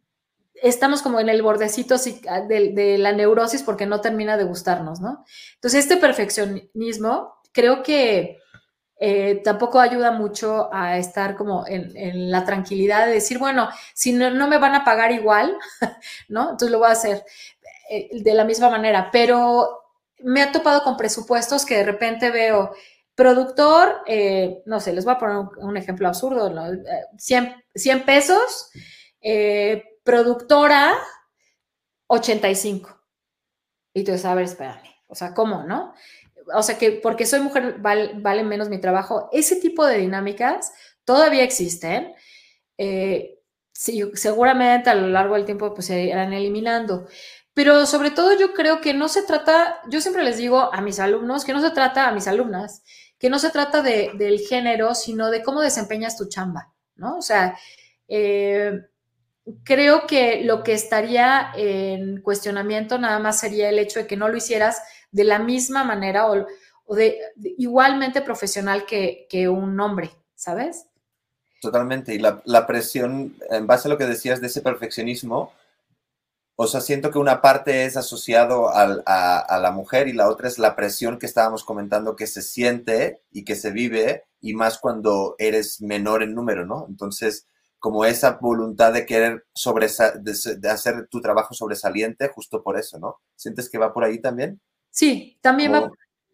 estamos 0.63 1.03
como 1.03 1.21
en 1.21 1.29
el 1.29 1.43
bordecito 1.43 1.97
de, 1.99 2.73
de 2.73 2.99
la 2.99 3.13
neurosis 3.13 3.63
porque 3.63 3.87
no 3.87 4.01
termina 4.01 4.37
de 4.37 4.45
gustarnos, 4.45 5.01
¿no? 5.01 5.25
Entonces 5.55 5.81
este 5.81 5.97
perfeccionismo 5.97 7.35
creo 7.53 7.83
que 7.83 8.39
eh, 9.05 9.41
tampoco 9.43 9.81
ayuda 9.81 10.13
mucho 10.13 10.73
a 10.73 10.97
estar 10.97 11.35
como 11.37 11.65
en, 11.67 12.31
la 12.31 12.45
tranquilidad 12.45 13.07
de 13.07 13.15
decir, 13.15 13.37
bueno, 13.37 13.69
si 13.95 14.13
no, 14.13 14.31
me 14.47 14.59
van 14.59 14.77
a 14.77 14.85
pagar 14.85 15.11
igual, 15.11 15.59
¿no? 16.29 16.43
Entonces 16.51 16.71
lo 16.71 16.79
voy 16.79 16.89
a 16.89 16.93
hacer 16.93 17.25
eh, 17.91 18.11
de 18.13 18.35
la 18.35 18.45
misma 18.45 18.71
manera, 18.71 19.11
pero 19.11 19.81
me 20.21 20.41
ha 20.41 20.53
topado 20.53 20.85
con 20.85 20.97
presupuestos 20.97 21.67
que 21.67 21.79
de 21.79 21.83
repente 21.83 22.31
veo, 22.31 22.77
productor, 23.17 24.03
eh, 24.07 24.63
no 24.67 24.79
sé, 24.79 24.93
les 24.93 25.05
voy 25.05 25.15
a 25.15 25.19
poner 25.19 25.37
un, 25.57 25.77
ejemplo 25.77 26.07
absurdo, 26.07 26.49
¿no? 26.51 26.63
100, 27.19 27.57
100 27.75 28.05
pesos, 28.05 28.71
productora, 30.03 30.95
85. 32.07 33.01
Y 33.95 34.05
tú 34.05 34.13
dices, 34.13 34.25
a 34.25 34.35
ver, 34.35 34.45
espérame, 34.45 34.89
o 35.07 35.15
sea, 35.15 35.35
¿cómo, 35.35 35.65
no? 35.65 35.95
o 36.55 36.63
sea, 36.63 36.79
que 36.79 36.93
porque 36.93 37.27
soy 37.27 37.41
mujer 37.41 37.77
vale, 37.79 38.45
menos 38.45 38.69
mi 38.69 38.81
trabajo. 38.81 39.29
Ese 39.33 39.57
tipo 39.57 39.87
de 39.87 39.99
dinámicas 39.99 40.73
todavía 41.05 41.43
existen. 41.43 42.15
Eh, 42.79 43.39
sí, 43.73 44.03
seguramente 44.15 44.91
a 44.91 44.95
lo 44.95 45.09
largo 45.09 45.35
del 45.35 45.45
tiempo 45.45 45.75
pues, 45.75 45.87
se 45.87 46.05
irán 46.05 46.33
eliminando. 46.33 47.07
pero 47.55 47.87
sobre 47.87 48.11
todo 48.11 48.39
yo 48.39 48.55
creo 48.55 48.81
que 48.81 48.95
no 48.95 49.09
se 49.09 49.23
trata, 49.25 49.81
yo 49.89 50.01
siempre 50.01 50.25
les 50.25 50.39
digo 50.39 50.73
a 50.73 50.81
mis 50.81 50.99
alumnos, 51.01 51.45
que 51.45 51.53
no 51.53 51.61
se 51.61 51.71
trata, 51.71 52.09
a 52.09 52.13
mis 52.13 52.27
alumnas, 52.29 52.83
que 53.19 53.31
no 53.31 53.39
se 53.39 53.51
trata 53.51 53.83
de, 53.83 54.13
del 54.15 54.41
género, 54.41 54.95
sino 54.95 55.31
de 55.31 55.43
cómo 55.43 55.61
desempeñas 55.61 56.17
tu 56.17 56.29
chamba, 56.29 56.73
¿no? 56.97 57.19
O 57.19 57.23
sea, 57.23 57.59
eh, 58.09 58.73
creo 59.65 60.07
que 60.07 60.45
lo 60.45 60.63
que 60.63 60.73
estaría 60.73 61.53
en 61.57 62.21
cuestionamiento 62.23 62.99
nada 62.99 63.19
más 63.19 63.41
sería 63.41 63.69
el 63.69 63.79
hecho 63.79 64.01
de 64.01 64.07
que 64.07 64.17
no 64.17 64.29
lo 64.29 64.37
hicieras 64.37 64.83
de 65.11 65.25
la 65.25 65.39
misma 65.39 65.85
manera 65.85 66.29
o, 66.29 66.47
de, 66.95 67.19
igualmente 67.59 68.23
profesional 68.23 68.85
que, 68.87 69.49
un 69.49 69.79
hombre, 69.81 70.11
¿sabes? 70.35 70.87
Totalmente. 71.61 72.15
Y 72.15 72.19
la, 72.19 72.43
la, 72.45 72.67
presión, 72.67 73.37
en 73.51 73.67
base 73.67 73.89
a 73.89 73.91
lo 73.91 73.99
que 73.99 74.07
decías 74.07 74.41
de 74.41 74.49
ese 74.49 74.63
perfeccionismo, 74.63 75.53
o 76.55 76.67
sea, 76.67 76.81
siento 76.81 77.11
que 77.11 77.19
una 77.19 77.41
parte 77.41 77.87
es 77.87 77.97
asociado 77.97 78.69
a, 78.73 78.87
la 78.87 79.73
mujer 79.73 80.09
y 80.09 80.13
la 80.13 80.29
otra 80.29 80.49
es 80.49 80.59
la 80.59 80.77
presión 80.77 81.19
que 81.19 81.27
estábamos 81.27 81.65
comentando 81.65 82.15
que 82.15 82.27
se 82.27 82.43
siente 82.43 83.23
y 83.31 83.45
que 83.45 83.57
se 83.57 83.71
vive, 83.71 84.25
y 84.41 84.55
más 84.55 84.79
cuando 84.79 85.35
eres 85.39 85.81
menor 85.81 86.23
en 86.23 86.35
número, 86.35 86.67
¿no? 86.67 86.87
Entonces, 86.89 87.47
como 87.83 88.05
esa 88.05 88.39
voluntad 88.41 88.93
de 88.93 89.05
querer 89.05 89.45
de, 90.21 90.71
hacer 90.71 91.09
tu 91.09 91.21
trabajo 91.21 91.53
sobresaliente 91.53 92.29
justo 92.29 92.63
por 92.63 92.79
eso, 92.79 92.97
¿no? 93.01 93.19
¿Sientes 93.35 93.69
que 93.69 93.77
va 93.77 93.93
por 93.93 94.05
ahí 94.05 94.21
también? 94.21 94.61
Sí, 94.89 95.37
también 95.41 95.75
va. 95.75 95.91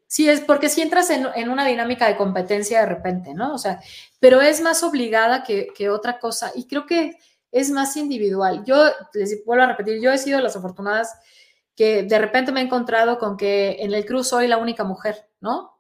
Sí, 0.07 0.28
es 0.28 0.42
porque 0.42 0.68
si 0.68 0.82
entras 0.82 1.09
en, 1.09 1.49
una 1.49 1.64
dinámica 1.64 2.07
de 2.07 2.18
competencia 2.18 2.80
de 2.80 2.86
repente, 2.86 3.32
¿no? 3.32 3.55
O 3.55 3.59
sea, 3.59 3.80
pero 4.20 4.42
es 4.42 4.61
más 4.61 4.82
obligada 4.82 5.42
que, 5.42 5.68
que 5.74 5.88
otra 5.88 6.18
cosa. 6.18 6.53
Y 6.55 6.66
creo 6.66 6.84
que 6.84 7.16
es 7.51 7.70
más 7.70 7.96
individual. 7.96 8.62
Yo 8.66 8.84
les 9.14 9.42
vuelvo 9.46 9.64
a 9.64 9.68
repetir, 9.68 10.03
yo 10.03 10.12
he 10.12 10.18
sido 10.18 10.42
las 10.42 10.55
afortunadas 10.55 11.14
que 11.74 12.03
de 12.03 12.18
repente 12.18 12.53
me 12.53 12.61
he 12.61 12.64
encontrado 12.64 13.18
con 13.18 13.38
que 13.38 13.78
en 13.80 13.94
el 13.94 14.05
cruz 14.05 14.28
soy 14.28 14.49
la 14.49 14.59
única 14.59 14.84
mujer, 14.84 15.30
¿no? 15.40 15.78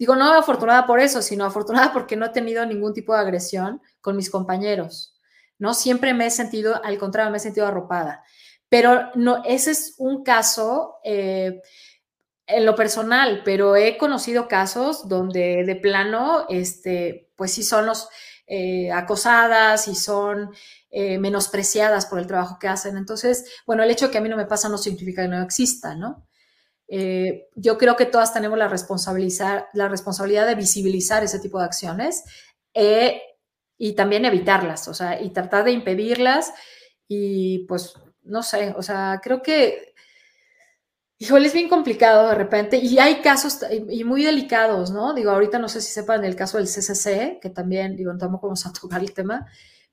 Digo, 0.00 0.16
no 0.16 0.32
afortunada 0.32 0.86
por 0.86 0.98
eso, 0.98 1.20
sino 1.20 1.44
afortunada 1.44 1.92
porque 1.92 2.16
no 2.16 2.24
he 2.24 2.30
tenido 2.30 2.64
ningún 2.64 2.94
tipo 2.94 3.12
de 3.12 3.20
agresión 3.20 3.82
con 4.00 4.16
mis 4.16 4.30
compañeros, 4.30 5.09
¿no? 5.60 5.74
Siempre 5.74 6.14
me 6.14 6.26
he 6.26 6.30
sentido, 6.30 6.82
al 6.82 6.98
contrario, 6.98 7.30
me 7.30 7.36
he 7.36 7.40
sentido 7.40 7.66
arropada. 7.66 8.24
Pero 8.68 9.10
no, 9.14 9.42
ese 9.44 9.72
es 9.72 9.94
un 9.98 10.24
caso 10.24 10.96
eh, 11.04 11.60
en 12.46 12.66
lo 12.66 12.74
personal, 12.74 13.42
pero 13.44 13.76
he 13.76 13.98
conocido 13.98 14.48
casos 14.48 15.06
donde 15.08 15.64
de 15.64 15.76
plano, 15.76 16.46
este, 16.48 17.30
pues 17.36 17.52
sí 17.52 17.62
son 17.62 17.86
los 17.86 18.08
eh, 18.46 18.90
acosadas 18.90 19.86
y 19.86 19.94
son 19.94 20.50
eh, 20.90 21.18
menospreciadas 21.18 22.06
por 22.06 22.18
el 22.18 22.26
trabajo 22.26 22.58
que 22.58 22.68
hacen. 22.68 22.96
Entonces, 22.96 23.44
bueno, 23.66 23.82
el 23.82 23.90
hecho 23.90 24.06
de 24.06 24.12
que 24.12 24.18
a 24.18 24.22
mí 24.22 24.28
no 24.28 24.36
me 24.36 24.46
pasa 24.46 24.68
no 24.68 24.78
significa 24.78 25.22
que 25.22 25.28
no 25.28 25.42
exista, 25.42 25.94
¿no? 25.94 26.26
Yo 27.54 27.78
creo 27.78 27.94
que 27.94 28.06
todas 28.06 28.32
tenemos 28.32 28.58
la, 28.58 28.66
responsabilidad, 28.66 29.66
la 29.74 29.86
responsabilidad 29.86 30.44
de 30.44 30.56
visibilizar 30.56 31.22
ese 31.22 31.38
tipo 31.38 31.60
de 31.60 31.66
acciones 31.66 32.24
y 33.82 33.94
también 33.94 34.26
evitarlas, 34.26 34.88
o 34.88 34.94
sea, 34.94 35.22
y 35.22 35.30
tratar 35.30 35.64
de 35.64 35.72
impedirlas 35.72 36.52
y 37.08 37.60
pues, 37.60 37.94
no 38.22 38.42
sé, 38.42 38.74
o 38.76 38.82
sea, 38.82 39.20
creo 39.22 39.40
que, 39.40 39.94
híjole, 41.16 41.46
es 41.46 41.54
bien 41.54 41.70
complicado 41.70 42.28
de 42.28 42.34
repente 42.34 42.76
y 42.76 42.98
hay 42.98 43.22
casos 43.22 43.60
y 43.88 44.04
muy 44.04 44.22
delicados, 44.22 44.90
¿no? 44.90 45.14
Digo, 45.14 45.30
ahorita 45.30 45.58
no 45.58 45.66
sé 45.70 45.80
si 45.80 45.90
sepan 45.92 46.26
el 46.26 46.36
caso 46.36 46.58
del 46.58 46.66
CCC, 46.66 47.40
que 47.40 47.48
también, 47.48 47.96
digo, 47.96 48.14
tampoco 48.18 48.48
vamos 48.48 48.66
a 48.66 48.72
tocar 48.78 49.00
el 49.00 49.14
tema, 49.14 49.46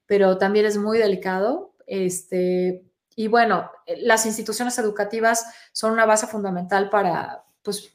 pero 0.06 0.38
también 0.38 0.66
es 0.66 0.78
muy 0.78 0.98
delicado. 0.98 1.74
Este, 1.86 2.84
y 3.16 3.28
bueno, 3.30 3.72
las 4.00 4.26
instituciones 4.26 4.78
educativas 4.80 5.46
son 5.72 5.94
una 5.94 6.06
base 6.06 6.28
fundamental 6.28 6.90
para, 6.90 7.46
pues, 7.62 7.94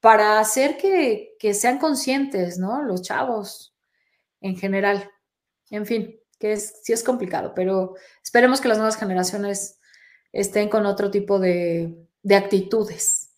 para 0.00 0.38
hacer 0.38 0.76
que, 0.76 1.54
sean 1.54 1.78
conscientes, 1.78 2.58
¿no? 2.58 2.82
Los 2.82 3.00
chavos 3.00 3.74
en 4.42 4.54
general. 4.56 5.10
En 5.74 5.86
fin, 5.86 6.20
que 6.38 6.52
es, 6.52 6.80
sí 6.82 6.92
es 6.92 7.02
complicado, 7.02 7.52
pero 7.54 7.94
esperemos 8.22 8.60
que 8.60 8.68
las 8.68 8.78
nuevas 8.78 8.96
generaciones 8.96 9.78
estén 10.32 10.68
con 10.68 10.86
otro 10.86 11.10
tipo 11.10 11.38
de, 11.38 11.94
de 12.22 12.36
actitudes. 12.36 13.30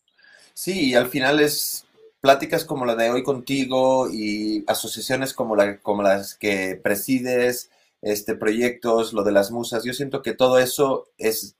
Sí, 0.53 0.91
y 0.91 0.95
al 0.95 1.09
final 1.09 1.41
es 1.41 1.87
pláticas 2.21 2.65
como 2.65 2.85
la 2.85 2.95
de 2.95 3.11
hoy 3.11 3.23
contigo 3.23 4.11
y 4.11 4.65
asociaciones 4.67 5.33
como, 5.33 5.57
la, 5.57 5.79
como 5.81 6.03
las 6.03 6.35
que 6.35 6.79
presides, 6.83 7.71
este, 8.03 8.35
proyectos, 8.35 9.15
lo 9.15 9.25
de 9.25 9.33
las 9.33 9.51
musas, 9.51 9.85
yo 9.85 9.95
siento 9.95 10.21
que 10.21 10.35
todo 10.35 10.59
eso 10.59 11.09
es 11.19 11.55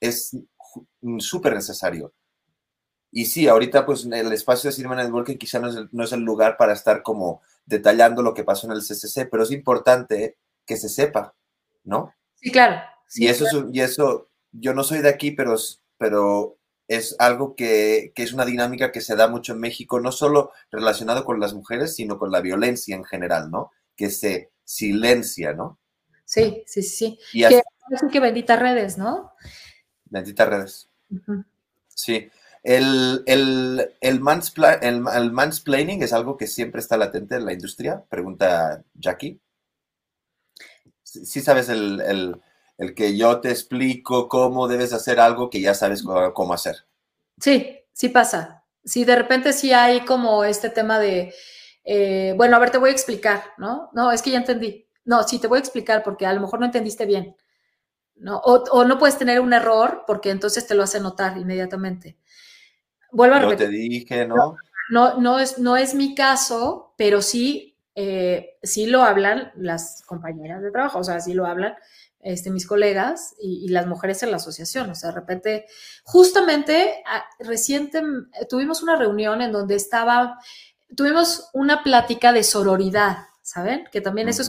súper 1.19 1.55
necesario. 1.55 2.13
Y 3.11 3.25
sí, 3.25 3.47
ahorita 3.47 3.85
pues 3.85 4.05
el 4.05 4.31
espacio 4.33 4.69
de 4.69 4.75
Cinema 4.75 4.95
Networking 4.95 5.37
quizá 5.37 5.59
no 5.59 5.69
es, 5.69 5.75
el, 5.75 5.89
no 5.91 6.03
es 6.03 6.11
el 6.11 6.21
lugar 6.21 6.57
para 6.57 6.73
estar 6.73 7.01
como 7.01 7.41
detallando 7.65 8.21
lo 8.21 8.33
que 8.33 8.43
pasó 8.43 8.67
en 8.67 8.73
el 8.73 8.81
CCC, 8.81 9.27
pero 9.29 9.43
es 9.43 9.51
importante 9.51 10.37
que 10.67 10.77
se 10.77 10.89
sepa, 10.89 11.33
¿no? 11.83 12.13
Sí, 12.35 12.51
claro. 12.51 12.81
y, 13.15 13.27
eso 13.27 13.67
y 13.73 13.81
eso, 13.81 14.29
yo 14.51 14.75
no 14.75 14.83
soy 14.83 14.99
de 14.99 15.09
aquí, 15.09 15.31
pero, 15.31 15.55
pero 15.97 16.59
es 16.87 17.15
algo 17.17 17.55
que, 17.55 18.11
que, 18.13 18.21
es 18.21 18.33
una 18.33 18.45
dinámica 18.45 18.91
que 18.91 19.01
se 19.01 19.15
da 19.15 19.27
mucho 19.27 19.53
en 19.53 19.59
México, 19.59 19.99
no 19.99 20.11
solo 20.11 20.51
relacionado 20.69 21.25
con 21.25 21.39
las 21.39 21.53
mujeres, 21.55 21.95
sino 21.95 22.19
con 22.19 22.31
la 22.31 22.41
violencia 22.41 22.95
en 22.95 23.03
general, 23.03 23.49
¿no? 23.49 23.71
Que 23.95 24.11
se 24.11 24.51
silencia, 24.63 25.53
¿no? 25.53 25.79
Sí, 26.25 26.63
sí, 26.67 26.83
sí. 26.83 27.19
Y 27.33 27.47
que, 27.47 27.63
que 28.11 28.19
benditas 28.19 28.59
redes, 28.59 28.97
¿no? 28.97 29.31
Benditas 30.05 30.47
redes. 30.47 30.89
Sí. 31.87 32.29
El, 32.63 33.23
el, 33.25 33.95
el, 34.01 34.19
mansplaining 34.19 36.03
es 36.03 36.11
algo 36.11 36.35
que 36.35 36.47
siempre 36.47 36.81
está 36.81 36.97
latente 36.97 37.35
en 37.35 37.45
la 37.45 37.53
industria, 37.53 38.03
pregunta 38.09 38.83
Jackie. 38.93 39.39
Sí, 41.07 41.41
sabes 41.41 41.69
el, 41.69 42.41
que 42.95 43.17
yo 43.17 43.39
te 43.39 43.49
explico 43.49 44.27
cómo 44.27 44.67
debes 44.67 44.91
hacer 44.91 45.19
algo 45.19 45.49
que 45.49 45.61
ya 45.61 45.73
sabes 45.73 46.03
cómo 46.33 46.53
hacer. 46.53 46.85
Sí, 47.39 47.79
sí 47.93 48.09
pasa. 48.09 48.65
Sí, 48.83 49.05
de 49.05 49.15
repente 49.15 49.53
sí 49.53 49.73
hay 49.73 50.01
como 50.01 50.43
este 50.43 50.69
tema 50.69 50.99
de, 50.99 51.33
eh, 51.83 52.33
bueno, 52.35 52.55
a 52.55 52.59
ver, 52.59 52.71
te 52.71 52.77
voy 52.77 52.89
a 52.89 52.93
explicar, 52.93 53.43
¿no? 53.57 53.89
No, 53.93 54.11
es 54.11 54.21
que 54.21 54.31
ya 54.31 54.37
entendí. 54.37 54.87
No, 55.05 55.23
sí, 55.23 55.39
te 55.39 55.47
voy 55.47 55.57
a 55.57 55.61
explicar 55.61 56.03
porque 56.03 56.25
a 56.25 56.33
lo 56.33 56.41
mejor 56.41 56.59
no 56.59 56.65
entendiste 56.65 57.05
bien. 57.05 57.35
¿no? 58.19 58.39
O, 58.39 58.83
no 58.83 58.97
puedes 58.97 59.17
tener 59.17 59.39
un 59.39 59.53
error 59.53 60.03
porque 60.05 60.29
entonces 60.29 60.65
te 60.67 60.75
lo 60.75 60.83
hace 60.83 60.99
notar 60.99 61.37
inmediatamente. 61.37 62.17
Vuelvo 63.11 63.35
a 63.35 63.39
repetir. 63.39 63.67
Yo 63.67 63.71
te 63.71 63.77
dije, 63.77 64.27
¿no? 64.27 64.57
No, 64.89 65.19
no, 65.19 65.39
es, 65.39 65.59
no 65.59 65.77
es 65.77 65.93
mi 65.93 66.15
caso, 66.15 66.93
pero 66.97 67.21
sí, 67.21 67.76
eh, 67.99 68.59
sí 68.61 68.85
lo 68.85 69.01
hablan 69.01 69.51
las 69.55 70.03
compañeras 70.05 70.61
de 70.61 70.69
trabajo, 70.69 70.99
o 70.99 71.03
sea, 71.03 71.19
sí 71.19 71.33
lo 71.33 71.47
hablan 71.47 71.73
este, 72.19 72.51
mis 72.51 72.67
colegas 72.67 73.33
y, 73.41 73.69
las 73.69 73.87
mujeres 73.87 74.21
en 74.21 74.29
la 74.29 74.37
asociación. 74.37 74.91
O 74.91 74.93
sea, 74.93 75.09
de 75.09 75.15
repente, 75.15 75.65
justamente 76.03 77.03
reciente 77.39 78.03
tuvimos 78.47 78.83
una 78.83 78.97
reunión 78.97 79.41
en 79.41 79.51
donde 79.51 79.73
estaba, 79.73 80.37
tuvimos 80.95 81.49
una 81.53 81.81
plática 81.81 82.31
de 82.33 82.43
sororidad, 82.43 83.17
¿saben? 83.41 83.85
Que 83.91 83.99
también 83.99 84.29
eso 84.29 84.43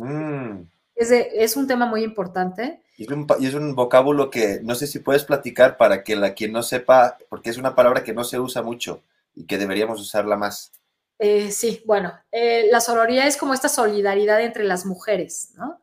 es, 0.94 1.10
es, 1.10 1.56
un 1.56 1.66
tema 1.66 1.86
muy 1.86 2.02
importante. 2.02 2.82
Y 2.98 3.04
es, 3.04 3.54
un, 3.54 3.74
vocábulo 3.74 4.28
que 4.28 4.60
no 4.62 4.74
sé 4.74 4.86
si 4.86 4.98
puedes 4.98 5.24
platicar 5.24 5.78
para 5.78 6.04
que 6.04 6.16
la 6.16 6.34
quien 6.34 6.52
no 6.52 6.62
sepa, 6.62 7.16
porque 7.30 7.48
es 7.48 7.56
una 7.56 7.74
palabra 7.74 8.04
que 8.04 8.12
no 8.12 8.24
se 8.24 8.38
usa 8.38 8.60
mucho 8.60 9.00
y 9.34 9.46
que 9.46 9.56
deberíamos 9.56 10.02
usarla 10.02 10.36
más. 10.36 10.72
Eh, 11.18 11.50
sí, 11.50 11.82
bueno, 11.84 12.12
eh, 12.30 12.68
la 12.70 12.80
sororidad 12.80 13.26
es 13.26 13.36
como 13.36 13.52
esta 13.52 13.68
solidaridad 13.68 14.40
entre 14.40 14.64
las 14.64 14.86
mujeres, 14.86 15.52
¿no? 15.56 15.82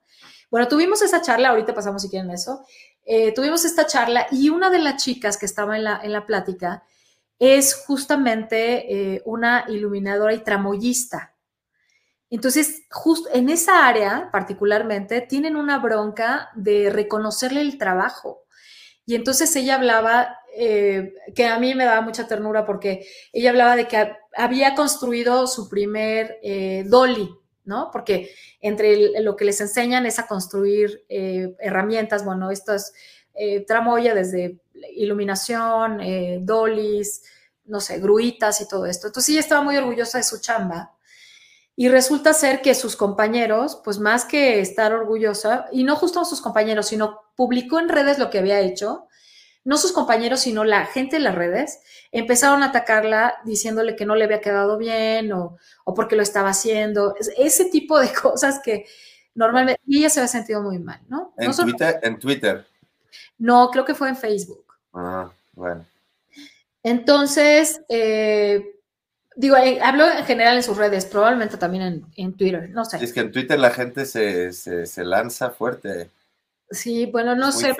Bueno, 0.50 0.68
tuvimos 0.68 1.02
esa 1.02 1.22
charla, 1.22 1.50
ahorita 1.50 1.74
pasamos 1.74 2.02
si 2.02 2.10
quieren 2.10 2.32
eso, 2.32 2.66
eh, 3.04 3.34
tuvimos 3.34 3.66
esta 3.66 3.86
charla 3.86 4.28
y 4.32 4.50
una 4.50 4.70
de 4.70 4.80
las 4.80 5.04
chicas 5.04 5.38
que 5.38 5.46
estaba 5.46 5.76
en 5.76 5.84
la, 5.84 6.00
en 6.02 6.14
la 6.14 6.26
plática 6.26 6.84
es 7.38 7.76
justamente 7.76 9.22
una 9.26 9.66
iluminadora 9.68 10.34
y 10.34 10.42
tramoyista. 10.42 11.36
Entonces, 12.30 12.84
justo 12.90 13.30
en 13.34 13.50
esa 13.50 13.86
área 13.86 14.30
particularmente, 14.32 15.20
tienen 15.20 15.58
una 15.58 15.80
bronca 15.80 16.50
de 16.56 16.90
reconocerle 16.90 17.60
el 17.60 17.78
trabajo. 17.78 18.46
Y 19.06 19.16
entonces 19.16 19.54
ella 19.58 19.76
hablaba, 19.76 20.40
que 20.56 21.46
a 21.46 21.60
mí 21.60 21.76
me 21.76 21.84
daba 21.84 22.00
mucha 22.00 22.26
ternura 22.26 22.66
porque 22.66 23.06
ella 23.34 23.50
hablaba 23.50 23.76
de 23.76 23.90
que 23.90 24.16
había 24.36 24.76
construido 24.76 25.48
su 25.48 25.70
primer 25.70 26.40
eh, 26.44 26.84
dolly, 26.88 27.30
¿no? 27.64 27.90
Porque 27.92 28.32
entre 28.62 29.22
lo 29.22 29.36
que 29.36 29.46
les 29.46 29.62
enseñan 29.62 30.06
es 30.06 30.20
a 30.20 30.28
construir 30.28 31.06
eh, 31.10 31.56
herramientas, 31.60 32.24
bueno, 32.26 32.52
estas 32.52 32.94
tramoya 33.68 34.16
desde 34.16 34.62
iluminación, 34.96 36.00
dollies, 36.46 37.22
no 37.66 37.82
sé, 37.82 38.00
gruitas 38.00 38.62
y 38.62 38.68
todo 38.68 38.86
esto. 38.86 39.08
Entonces 39.08 39.32
ella 39.32 39.42
estaba 39.42 39.62
muy 39.62 39.76
orgullosa 39.76 40.20
de 40.20 40.24
su 40.24 40.40
chamba 40.40 40.96
y 41.76 41.90
resulta 41.90 42.34
ser 42.34 42.62
que 42.62 42.74
sus 42.74 42.96
compañeros, 42.96 43.82
pues 43.84 44.00
más 44.00 44.24
que 44.24 44.62
estar 44.62 44.94
orgullosa, 44.94 45.68
y 45.72 45.84
no 45.84 45.96
justo 45.98 46.24
sus 46.24 46.42
compañeros, 46.42 46.88
sino 46.88 47.22
publicó 47.36 47.80
en 47.80 47.90
redes 47.90 48.18
lo 48.18 48.30
que 48.30 48.40
había 48.40 48.62
hecho, 48.62 49.08
no 49.66 49.78
sus 49.78 49.92
compañeros, 49.92 50.40
sino 50.40 50.64
la 50.64 50.86
gente 50.86 51.18
en 51.18 51.26
las 51.26 51.36
redes, 51.36 51.82
empezaron 52.14 52.64
a 52.64 52.68
atacarla 52.68 53.36
diciéndole 53.44 53.98
que 53.98 54.06
no 54.06 54.16
le 54.16 54.24
había 54.24 54.40
quedado 54.40 54.78
bien 54.78 55.34
o, 55.34 55.58
o 55.84 55.94
porque 55.94 56.16
lo 56.16 56.22
estaba 56.24 56.50
haciendo. 56.50 57.16
Ese 57.38 57.66
tipo 57.66 58.00
de 58.00 58.14
cosas 58.22 58.62
que 58.64 58.86
normalmente, 59.34 59.82
y 59.86 60.00
ella 60.00 60.10
se 60.10 60.22
había 60.22 60.30
sentido 60.30 60.62
muy 60.62 60.80
mal, 60.80 61.02
¿no? 61.10 61.34
¿En, 61.38 61.52
Twitter, 61.52 62.00
¿En 62.02 62.18
Twitter? 62.18 62.66
No, 63.38 63.70
creo 63.70 63.84
que 63.84 63.96
fue 63.96 64.08
en 64.08 64.16
Facebook. 64.16 64.66
Ah, 64.94 65.30
bueno. 65.54 65.86
Entonces, 66.82 67.82
eh, 67.90 68.76
Digo, 69.36 69.58
eh, 69.58 69.80
hablo 69.82 70.10
en 70.10 70.24
general 70.24 70.56
en 70.56 70.64
sus 70.64 70.78
redes, 70.78 71.06
probablemente 71.06 71.58
también 71.58 72.06
en, 72.16 72.38
Twitter, 72.38 72.70
no 72.70 72.86
sé. 72.86 73.04
Es 73.04 73.12
que 73.12 73.20
en 73.20 73.34
Twitter 73.34 73.60
la 73.60 73.70
gente 73.70 74.06
se, 74.06 75.04
lanza 75.04 75.50
fuerte. 75.50 76.10
Sí, 76.70 77.06
bueno, 77.08 77.36
no 77.36 77.52
sé. 77.52 77.76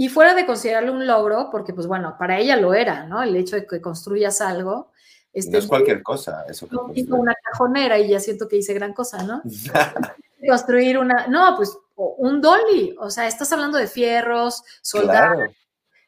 Y 0.00 0.08
fuera 0.08 0.32
de 0.32 0.46
considerarlo 0.46 0.92
un 0.92 1.08
logro, 1.08 1.48
porque 1.50 1.74
pues 1.74 1.88
bueno, 1.88 2.14
para 2.16 2.38
ella 2.38 2.54
lo 2.56 2.72
era, 2.72 3.04
¿no? 3.06 3.20
El 3.20 3.34
hecho 3.34 3.56
de 3.56 3.66
que 3.66 3.80
construyas 3.80 4.40
algo. 4.40 4.92
Este, 5.32 5.50
no 5.50 5.58
es 5.58 5.66
cualquier 5.66 6.04
cosa, 6.04 6.44
eso. 6.48 6.68
Que 6.68 7.04
una 7.10 7.34
cajonera 7.34 7.98
y 7.98 8.10
ya 8.10 8.20
siento 8.20 8.46
que 8.46 8.58
hice 8.58 8.74
gran 8.74 8.92
cosa, 8.92 9.24
¿no? 9.24 9.42
Construir 10.48 10.98
una, 10.98 11.26
no, 11.26 11.52
pues 11.56 11.76
un 11.96 12.40
dolly, 12.40 12.94
o 13.00 13.10
sea, 13.10 13.26
estás 13.26 13.52
hablando 13.52 13.76
de 13.76 13.88
fierros, 13.88 14.62
soldados, 14.82 15.50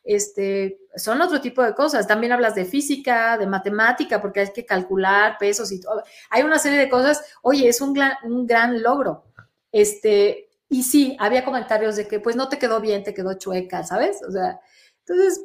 este, 0.04 0.78
son 0.94 1.20
otro 1.20 1.40
tipo 1.40 1.60
de 1.60 1.74
cosas. 1.74 2.06
También 2.06 2.32
hablas 2.32 2.54
de 2.54 2.66
física, 2.66 3.36
de 3.38 3.48
matemática, 3.48 4.22
porque 4.22 4.38
hay 4.38 4.52
que 4.52 4.64
calcular 4.64 5.36
pesos 5.36 5.72
y 5.72 5.80
todo. 5.80 6.04
Hay 6.30 6.42
una 6.44 6.60
serie 6.60 6.78
de 6.78 6.88
cosas. 6.88 7.24
Oye, 7.42 7.68
es 7.68 7.80
un 7.80 7.92
gran, 7.92 8.12
un 8.22 8.46
gran 8.46 8.80
logro. 8.80 9.24
Este, 9.72 10.49
y 10.70 10.84
sí, 10.84 11.16
había 11.18 11.44
comentarios 11.44 11.96
de 11.96 12.08
que 12.08 12.20
pues 12.20 12.36
no 12.36 12.48
te 12.48 12.58
quedó 12.58 12.80
bien, 12.80 13.02
te 13.04 13.12
quedó 13.12 13.34
chueca, 13.34 13.82
¿sabes? 13.84 14.20
O 14.26 14.30
sea, 14.30 14.60
entonces 15.00 15.44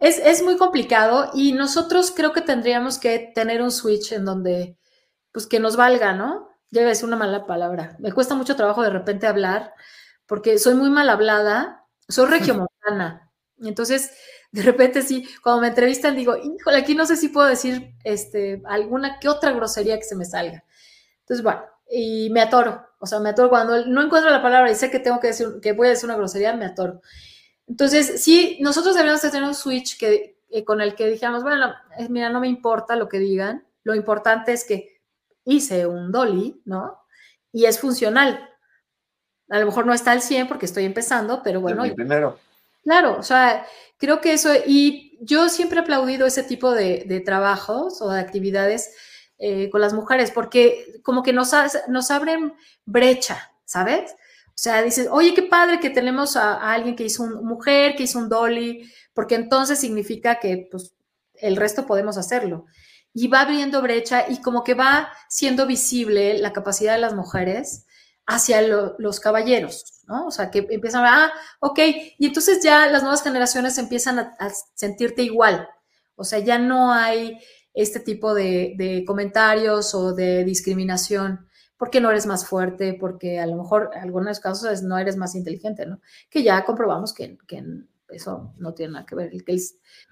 es, 0.00 0.18
es 0.18 0.42
muy 0.42 0.56
complicado 0.56 1.30
y 1.34 1.52
nosotros 1.52 2.12
creo 2.14 2.32
que 2.32 2.40
tendríamos 2.42 2.98
que 2.98 3.32
tener 3.34 3.62
un 3.62 3.70
switch 3.70 4.12
en 4.12 4.24
donde 4.24 4.76
pues 5.32 5.46
que 5.46 5.60
nos 5.60 5.76
valga, 5.76 6.12
¿no? 6.14 6.48
Debe 6.70 6.94
ser 6.94 7.06
una 7.06 7.16
mala 7.16 7.46
palabra. 7.46 7.96
Me 8.00 8.12
cuesta 8.12 8.34
mucho 8.34 8.56
trabajo 8.56 8.82
de 8.82 8.90
repente 8.90 9.26
hablar 9.28 9.72
porque 10.26 10.58
soy 10.58 10.74
muy 10.74 10.90
mal 10.90 11.08
hablada, 11.08 11.86
soy 12.08 12.26
regiomontana. 12.28 13.30
Entonces, 13.58 14.12
de 14.52 14.62
repente 14.62 15.02
sí, 15.02 15.28
cuando 15.42 15.62
me 15.62 15.68
entrevistan 15.68 16.16
digo, 16.16 16.36
híjole, 16.36 16.78
aquí 16.78 16.94
no 16.96 17.06
sé 17.06 17.16
si 17.16 17.28
puedo 17.28 17.46
decir 17.46 17.94
este, 18.04 18.62
alguna 18.66 19.20
que 19.20 19.28
otra 19.28 19.52
grosería 19.52 19.96
que 19.98 20.04
se 20.04 20.16
me 20.16 20.24
salga. 20.24 20.64
Entonces, 21.20 21.44
bueno, 21.44 21.62
y 21.90 22.30
me 22.30 22.40
atoro, 22.40 22.86
o 22.98 23.06
sea, 23.06 23.18
me 23.18 23.30
atoro 23.30 23.48
cuando 23.48 23.86
no 23.86 24.02
encuentro 24.02 24.30
la 24.30 24.42
palabra 24.42 24.70
y 24.70 24.74
sé 24.74 24.90
que 24.90 25.00
tengo 25.00 25.20
que 25.20 25.28
decir, 25.28 25.48
que 25.60 25.72
voy 25.72 25.88
a 25.88 25.90
decir 25.90 26.06
una 26.06 26.16
grosería, 26.16 26.54
me 26.54 26.66
atoro. 26.66 27.00
Entonces, 27.66 28.22
sí, 28.22 28.58
nosotros 28.60 28.94
deberíamos 28.94 29.20
tener 29.22 29.42
un 29.42 29.54
switch 29.54 29.98
que, 29.98 30.38
eh, 30.50 30.64
con 30.64 30.80
el 30.80 30.94
que 30.94 31.08
dijéramos, 31.08 31.42
bueno, 31.42 31.74
mira, 32.08 32.30
no 32.30 32.40
me 32.40 32.48
importa 32.48 32.96
lo 32.96 33.08
que 33.08 33.18
digan, 33.18 33.66
lo 33.84 33.94
importante 33.94 34.52
es 34.52 34.64
que 34.64 35.00
hice 35.44 35.86
un 35.86 36.12
dolly, 36.12 36.60
¿no? 36.64 36.98
Y 37.52 37.64
es 37.64 37.78
funcional. 37.78 38.48
A 39.48 39.58
lo 39.58 39.66
mejor 39.66 39.86
no 39.86 39.92
está 39.92 40.12
al 40.12 40.22
100 40.22 40.48
porque 40.48 40.66
estoy 40.66 40.84
empezando, 40.84 41.42
pero 41.42 41.60
bueno. 41.60 41.82
primero. 41.94 42.38
Claro, 42.82 43.18
o 43.18 43.22
sea, 43.22 43.66
creo 43.98 44.20
que 44.20 44.32
eso, 44.32 44.50
y 44.66 45.18
yo 45.20 45.48
siempre 45.48 45.78
he 45.78 45.82
aplaudido 45.82 46.26
ese 46.26 46.42
tipo 46.42 46.72
de, 46.72 47.22
trabajos 47.24 48.00
o 48.00 48.10
de 48.10 48.20
actividades 48.20 48.94
eh, 49.42 49.70
con 49.70 49.80
las 49.80 49.94
mujeres, 49.94 50.30
porque 50.30 51.00
como 51.02 51.22
que 51.22 51.32
nos, 51.32 51.52
nos 51.88 52.10
abren 52.10 52.52
brecha, 52.84 53.50
¿sabes? 53.64 54.12
O 54.48 54.62
sea, 54.62 54.82
dices, 54.82 55.08
oye, 55.10 55.32
qué 55.32 55.44
padre 55.44 55.80
que 55.80 55.88
tenemos 55.88 56.36
a, 56.36 56.70
alguien 56.72 56.94
que 56.94 57.04
hizo 57.04 57.22
una 57.22 57.40
mujer, 57.40 57.96
que 57.96 58.02
hizo 58.02 58.18
un 58.18 58.28
dolly, 58.28 58.92
porque 59.14 59.36
entonces 59.36 59.78
significa 59.78 60.38
que 60.38 60.68
pues, 60.70 60.94
el 61.36 61.56
resto 61.56 61.86
podemos 61.86 62.18
hacerlo. 62.18 62.66
Y 63.14 63.28
va 63.28 63.40
abriendo 63.40 63.80
brecha 63.80 64.26
y 64.28 64.42
como 64.42 64.62
que 64.62 64.74
va 64.74 65.10
siendo 65.30 65.66
visible 65.66 66.36
la 66.36 66.52
capacidad 66.52 66.92
de 66.92 67.00
las 67.00 67.14
mujeres 67.14 67.86
hacia 68.26 68.60
los 68.60 69.20
caballeros, 69.20 70.02
¿no? 70.06 70.26
O 70.26 70.30
sea, 70.30 70.50
que 70.50 70.66
empiezan 70.68 71.06
a, 71.06 71.24
ah, 71.24 71.32
ok, 71.60 71.78
y 72.18 72.26
entonces 72.26 72.62
ya 72.62 72.86
las 72.88 73.00
nuevas 73.00 73.22
generaciones 73.22 73.78
empiezan 73.78 74.18
a, 74.18 74.50
sentirte 74.74 75.22
igual, 75.22 75.66
o 76.14 76.24
sea, 76.24 76.38
ya 76.38 76.58
no 76.58 76.92
hay 76.92 77.40
este 77.74 78.00
tipo 78.00 78.34
de, 78.34 79.04
comentarios 79.06 79.94
o 79.94 80.14
de 80.14 80.44
discriminación, 80.44 81.46
porque 81.76 82.00
no 82.00 82.10
eres 82.10 82.26
más 82.26 82.46
fuerte, 82.46 82.96
porque 82.98 83.38
a 83.38 83.46
lo 83.46 83.56
mejor 83.56 83.90
en 83.94 84.02
algunos 84.02 84.40
casos 84.40 84.82
no 84.82 84.98
eres 84.98 85.16
más 85.16 85.34
inteligente, 85.34 85.86
¿no? 85.86 86.00
Que 86.28 86.42
ya 86.42 86.64
comprobamos 86.64 87.14
que, 87.14 87.38
que 87.46 87.64
eso 88.10 88.52
no 88.58 88.74
tiene 88.74 88.94
nada 88.94 89.06
que 89.06 89.14
ver, 89.14 89.30
el, 89.32 89.44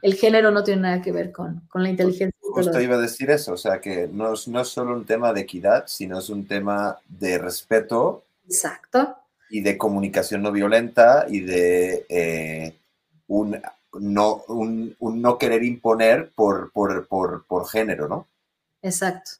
el 0.02 0.14
género 0.14 0.50
no 0.50 0.64
tiene 0.64 0.82
nada 0.82 1.02
que 1.02 1.12
ver 1.12 1.32
con, 1.32 1.66
con 1.68 1.82
la 1.82 1.90
inteligencia. 1.90 2.34
Justo 2.40 2.80
iba 2.80 2.96
a 2.96 3.00
decir 3.00 3.30
eso, 3.30 3.52
o 3.52 3.56
sea, 3.56 3.80
que 3.80 4.08
no 4.08 4.32
es, 4.32 4.48
no 4.48 4.60
es 4.60 4.68
solo 4.68 4.94
un 4.94 5.04
tema 5.04 5.32
de 5.32 5.42
equidad, 5.42 5.84
sino 5.86 6.18
es 6.18 6.28
un 6.30 6.46
tema 6.46 6.98
de 7.08 7.38
respeto. 7.38 8.24
Exacto. 8.44 9.16
Y 9.50 9.60
de 9.60 9.76
comunicación 9.76 10.42
no 10.42 10.52
violenta 10.52 11.26
y 11.28 11.40
de 11.40 12.06
eh, 12.08 12.74
un, 13.26 13.60
no, 13.92 14.44
un, 14.48 14.96
no 15.00 15.38
querer 15.38 15.64
imponer 15.64 16.32
por, 16.34 16.72
por, 16.72 17.06
por, 17.08 17.46
por 17.46 17.68
género, 17.68 18.08
¿no? 18.08 18.26
Exacto. 18.82 19.32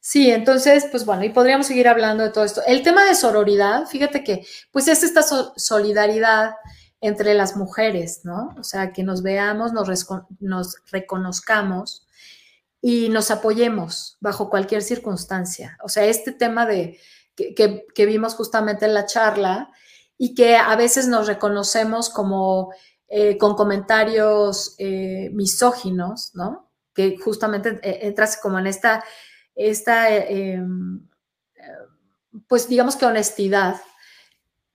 Sí, 0.00 0.30
entonces, 0.30 0.86
pues 0.90 1.06
bueno, 1.06 1.24
y 1.24 1.30
podríamos 1.30 1.66
seguir 1.66 1.88
hablando 1.88 2.24
de 2.24 2.30
todo 2.30 2.44
esto. 2.44 2.60
El 2.66 2.82
tema 2.82 3.04
de 3.04 3.14
sororidad, 3.14 3.86
fíjate 3.86 4.22
que, 4.22 4.46
pues 4.70 4.86
es 4.88 5.02
esta 5.02 5.22
solidaridad 5.22 6.56
entre 7.00 7.34
las 7.34 7.56
mujeres, 7.56 8.20
¿no? 8.24 8.54
O 8.58 8.64
sea, 8.64 8.92
que 8.92 9.02
nos 9.02 9.22
veamos, 9.22 9.72
nos, 9.72 10.06
nos 10.40 10.76
reconozcamos 10.90 12.06
y 12.80 13.08
nos 13.08 13.30
apoyemos 13.30 14.18
bajo 14.20 14.50
cualquier 14.50 14.82
circunstancia. 14.82 15.78
O 15.82 15.88
sea, 15.88 16.04
este 16.04 16.32
tema 16.32 16.66
de 16.66 16.98
que, 17.34 18.06
vimos 18.06 18.34
justamente 18.34 18.84
en 18.84 18.94
la 18.94 19.06
charla 19.06 19.70
y 20.18 20.34
que 20.34 20.56
a 20.56 20.76
veces 20.76 21.08
nos 21.08 21.26
reconocemos 21.26 22.10
como 22.10 22.72
eh, 23.16 23.38
con 23.38 23.54
comentarios 23.54 24.74
eh, 24.76 25.30
misóginos, 25.32 26.32
¿no? 26.34 26.72
Que 26.92 27.16
justamente 27.16 27.78
eh, 27.80 28.00
entras 28.08 28.36
como 28.42 28.58
en 28.58 28.66
esta, 28.66 29.04
esta 29.54 30.12
em, 30.12 31.08
pues 32.48 32.68
digamos 32.68 32.96
que 32.96 33.06
honestidad 33.06 33.76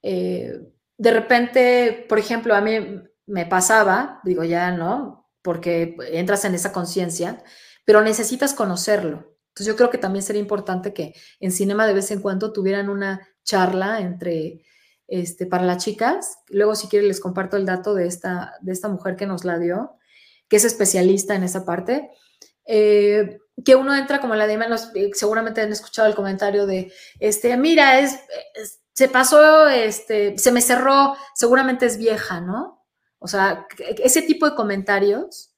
de 0.01 1.11
repente, 1.11 2.05
por 2.07 2.17
ejemplo, 2.17 2.55
a 2.55 2.61
mí 2.61 3.01
me 3.25 3.45
pasaba, 3.45 4.21
digo 4.23 4.45
ya, 4.45 4.71
¿no? 4.71 5.29
Porque 5.41 5.97
entras 6.13 6.45
en 6.45 6.55
esa 6.55 6.71
conciencia, 6.71 7.43
pero 7.83 8.01
necesitas 8.01 8.53
conocerlo. 8.53 9.35
Entonces 9.49 9.67
yo 9.67 9.75
creo 9.75 9.89
que 9.89 9.97
también 9.97 10.23
sería 10.23 10.41
importante 10.41 10.93
que 10.93 11.13
en 11.41 11.51
cinema 11.51 11.85
de 11.85 11.93
vez 11.93 12.09
en 12.11 12.21
cuando 12.21 12.53
tuvieran 12.53 12.89
una 12.89 13.19
charla 13.43 13.99
entre, 13.99 14.61
este, 15.09 15.45
para 15.45 15.65
las 15.65 15.83
chicas. 15.83 16.39
Luego, 16.49 16.75
si 16.75 16.87
quieren, 16.87 17.07
les 17.07 17.19
comparto 17.19 17.57
el 17.57 17.65
dato 17.65 17.93
de 17.93 18.07
esta, 18.07 18.53
de 18.61 18.71
esta 18.71 18.89
mujer 18.89 19.15
que 19.15 19.25
nos 19.25 19.45
la 19.45 19.59
dio, 19.59 19.95
que 20.47 20.57
es 20.57 20.65
especialista 20.65 21.35
en 21.35 21.43
esa 21.43 21.65
parte. 21.65 22.09
Eh, 22.65 23.39
que 23.65 23.75
uno 23.75 23.95
entra 23.95 24.21
como 24.21 24.35
la 24.35 24.47
de 24.47 24.57
menos, 24.57 24.91
eh, 24.95 25.09
seguramente 25.13 25.61
han 25.61 25.71
escuchado 25.71 26.07
el 26.07 26.15
comentario 26.15 26.65
de, 26.65 26.93
este, 27.19 27.57
mira, 27.57 27.99
es 27.99 28.19
se 28.99 29.07
pasó, 29.07 29.69
este, 29.69 30.37
se 30.37 30.51
me 30.51 30.59
cerró, 30.59 31.15
seguramente 31.33 31.85
es 31.85 31.97
vieja, 31.97 32.41
¿no? 32.41 32.85
O 33.19 33.29
sea, 33.29 33.65
ese 33.77 34.21
tipo 34.23 34.45
de 34.45 34.57
comentarios, 34.57 35.55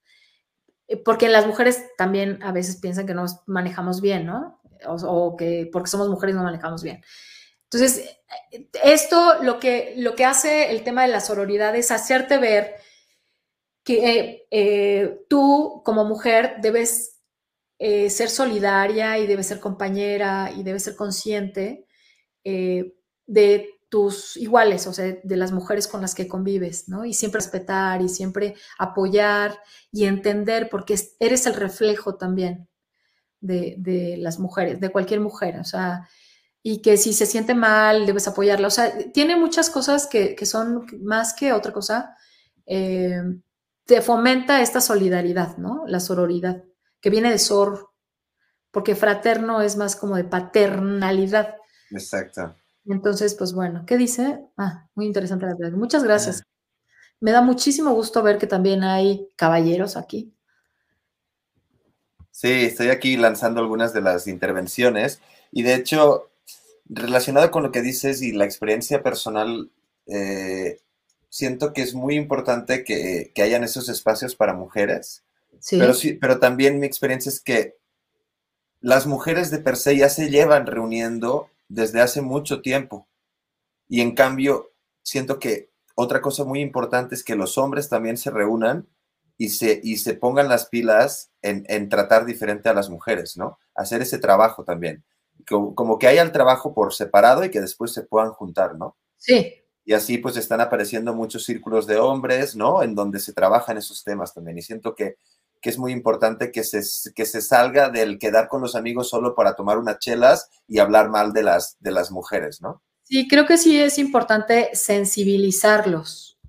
eh, 0.87 0.97
porque 0.97 1.27
las 1.27 1.47
mujeres 1.47 1.83
también 1.97 2.37
a 2.43 2.51
veces 2.51 2.77
piensan 2.79 3.07
que 3.07 3.15
nos 3.15 3.37
manejamos 3.47 3.99
bien, 3.99 4.27
¿no? 4.27 4.61
O, 4.85 5.35
que 5.35 5.67
porque 5.73 5.89
somos 5.89 6.07
mujeres 6.07 6.35
no 6.35 6.43
manejamos 6.43 6.83
bien. 6.83 7.01
Entonces, 7.71 8.17
esto 8.83 9.41
lo 9.43 9.59
que, 9.59 9.93
lo 9.97 10.15
que 10.15 10.25
hace 10.25 10.71
el 10.71 10.83
tema 10.83 11.03
de 11.03 11.07
la 11.09 11.21
sororidad 11.21 11.75
es 11.75 11.91
hacerte 11.91 12.37
ver 12.37 12.75
que 13.83 14.47
eh, 14.51 15.25
tú 15.29 15.81
como 15.85 16.03
mujer 16.05 16.55
debes 16.61 17.19
eh, 17.79 18.09
ser 18.09 18.29
solidaria 18.29 19.17
y 19.17 19.25
debes 19.25 19.47
ser 19.47 19.59
compañera 19.59 20.51
y 20.55 20.63
debes 20.63 20.83
ser 20.83 20.95
consciente 20.95 21.87
de 22.43 23.81
tus 23.91 24.37
iguales, 24.37 24.87
o 24.87 24.93
sea, 24.93 25.17
de 25.21 25.35
las 25.35 25.51
mujeres 25.51 25.85
con 25.85 25.99
las 25.99 26.15
que 26.15 26.29
convives, 26.29 26.87
¿no? 26.87 27.03
Y 27.03 27.13
siempre 27.13 27.41
respetar 27.41 28.01
y 28.01 28.07
siempre 28.07 28.55
apoyar 28.79 29.59
y 29.91 30.05
entender, 30.05 30.69
porque 30.69 30.95
eres 31.19 31.45
el 31.45 31.55
reflejo 31.55 32.15
también 32.15 32.69
de, 33.41 34.15
las 34.17 34.39
mujeres, 34.39 34.79
de 34.79 34.89
cualquier 34.89 35.19
mujer, 35.19 35.59
o 35.59 35.65
sea, 35.65 36.07
y 36.63 36.81
que 36.81 36.97
si 36.97 37.13
se 37.13 37.25
siente 37.25 37.55
mal, 37.55 38.05
debes 38.05 38.27
apoyarla, 38.27 38.67
o 38.67 38.71
sea, 38.71 39.11
tiene 39.11 39.35
muchas 39.35 39.69
cosas 39.69 40.07
que, 40.07 40.37
son 40.45 40.85
más 41.01 41.33
que 41.33 41.53
otra 41.53 41.73
cosa, 41.73 42.15
eh, 42.65 43.21
te 43.85 44.01
fomenta 44.01 44.61
esta 44.61 44.79
solidaridad, 44.79 45.57
¿no? 45.57 45.83
La 45.87 45.99
sororidad, 45.99 46.63
que 46.99 47.09
viene 47.09 47.31
de 47.31 47.39
sor, 47.39 47.89
porque 48.69 48.95
fraterno 48.95 49.61
es 49.61 49.75
más 49.75 49.95
como 49.95 50.15
de 50.15 50.23
paternalidad. 50.23 51.55
Exacto. 51.89 52.55
Entonces, 52.85 53.35
pues 53.35 53.53
bueno, 53.53 53.83
¿qué 53.85 53.97
dice? 53.97 54.45
Ah, 54.57 54.87
muy 54.95 55.05
interesante 55.05 55.45
la 55.45 55.55
pregunta. 55.55 55.77
Muchas 55.77 56.03
gracias. 56.03 56.43
Me 57.19 57.31
da 57.31 57.41
muchísimo 57.41 57.93
gusto 57.93 58.23
ver 58.23 58.37
que 58.37 58.47
también 58.47 58.83
hay 58.83 59.29
caballeros 59.35 59.97
aquí. 59.97 60.33
Sí, 62.31 62.65
estoy 62.65 62.89
aquí 62.89 63.17
lanzando 63.17 63.59
algunas 63.59 63.93
de 63.93 64.01
las 64.01 64.27
intervenciones 64.27 65.21
y 65.51 65.63
de 65.63 65.75
hecho, 65.75 66.30
relacionado 66.93 67.49
con 67.51 67.63
lo 67.63 67.71
que 67.71 67.81
dices 67.81 68.21
y 68.21 68.33
la 68.33 68.45
experiencia 68.45 69.01
personal, 69.01 69.71
eh, 70.07 70.79
siento 71.29 71.71
que 71.71 71.81
es 71.81 71.93
muy 71.93 72.15
importante 72.15 72.83
que, 72.83 73.31
hayan 73.41 73.63
esos 73.63 73.87
espacios 73.89 74.35
para 74.35 74.53
mujeres. 74.53 75.23
Pero, 75.69 75.93
sí, 75.93 76.13
pero 76.13 76.39
también 76.39 76.79
mi 76.79 76.85
experiencia 76.85 77.29
es 77.29 77.39
que 77.39 77.77
las 78.81 79.05
mujeres 79.07 79.51
de 79.51 79.59
per 79.59 79.77
se 79.77 79.95
ya 79.95 80.09
se 80.09 80.29
llevan 80.29 80.65
reuniendo 80.65 81.49
desde 81.69 82.01
hace 82.01 82.21
mucho 82.21 82.61
tiempo. 82.61 83.07
Y 83.87 84.01
en 84.01 84.13
cambio, 84.13 84.71
siento 85.03 85.39
que 85.39 85.69
otra 85.95 86.21
cosa 86.21 86.43
muy 86.43 86.61
importante 86.61 87.15
es 87.15 87.23
que 87.23 87.35
los 87.35 87.57
hombres 87.57 87.89
también 87.89 88.17
se 88.17 88.31
reúnan 88.31 88.87
y 89.37 89.49
se, 89.49 89.79
y 89.83 89.97
se 89.97 90.13
pongan 90.13 90.49
las 90.49 90.65
pilas 90.65 91.31
en, 91.41 91.89
tratar 91.89 92.25
diferente 92.25 92.69
a 92.69 92.73
las 92.73 92.89
mujeres, 92.89 93.37
¿no? 93.37 93.59
Hacer 93.75 94.01
ese 94.01 94.17
trabajo 94.17 94.63
también. 94.63 95.03
Como, 95.51 95.75
como, 95.75 95.99
que 95.99 96.07
haya 96.07 96.21
el 96.21 96.31
trabajo 96.31 96.73
por 96.73 96.93
separado 96.93 97.43
y 97.43 97.51
que 97.51 97.61
después 97.61 97.93
se 97.93 98.03
puedan 98.03 98.31
juntar, 98.31 98.77
¿no? 98.77 98.97
Sí. 99.17 99.53
Y 99.83 99.93
así 99.93 100.17
pues 100.17 100.37
están 100.37 100.61
apareciendo 100.61 101.13
muchos 101.13 101.43
círculos 101.43 101.85
de 101.85 101.97
hombres, 101.97 102.55
¿no? 102.55 102.81
En 102.81 102.95
donde 102.95 103.19
se 103.19 103.33
trabajan 103.33 103.77
esos 103.77 104.03
temas 104.03 104.33
también. 104.33 104.57
Y 104.57 104.61
siento 104.61 104.95
que, 104.95 105.17
que 105.61 105.69
es 105.69 105.77
muy 105.77 105.91
importante 105.91 106.51
que 106.51 106.63
se, 106.63 106.81
que 107.13 107.25
se 107.25 107.41
salga 107.41 107.89
del 107.89 108.17
quedar 108.17 108.47
con 108.47 108.61
los 108.61 108.75
amigos 108.75 109.09
solo 109.09 109.35
para 109.35 109.55
tomar 109.55 109.77
unas 109.77 109.99
chelas 109.99 110.49
y 110.67 110.79
hablar 110.79 111.09
mal 111.09 111.33
de 111.33 111.43
las, 111.43 111.77
de 111.79 111.91
las 111.91 112.11
mujeres, 112.11 112.61
¿no? 112.61 112.81
Sí, 113.03 113.27
creo 113.27 113.45
que 113.45 113.57
sí 113.57 113.79
es 113.79 113.97
importante 113.97 114.69
sensibilizarlos 114.73 116.39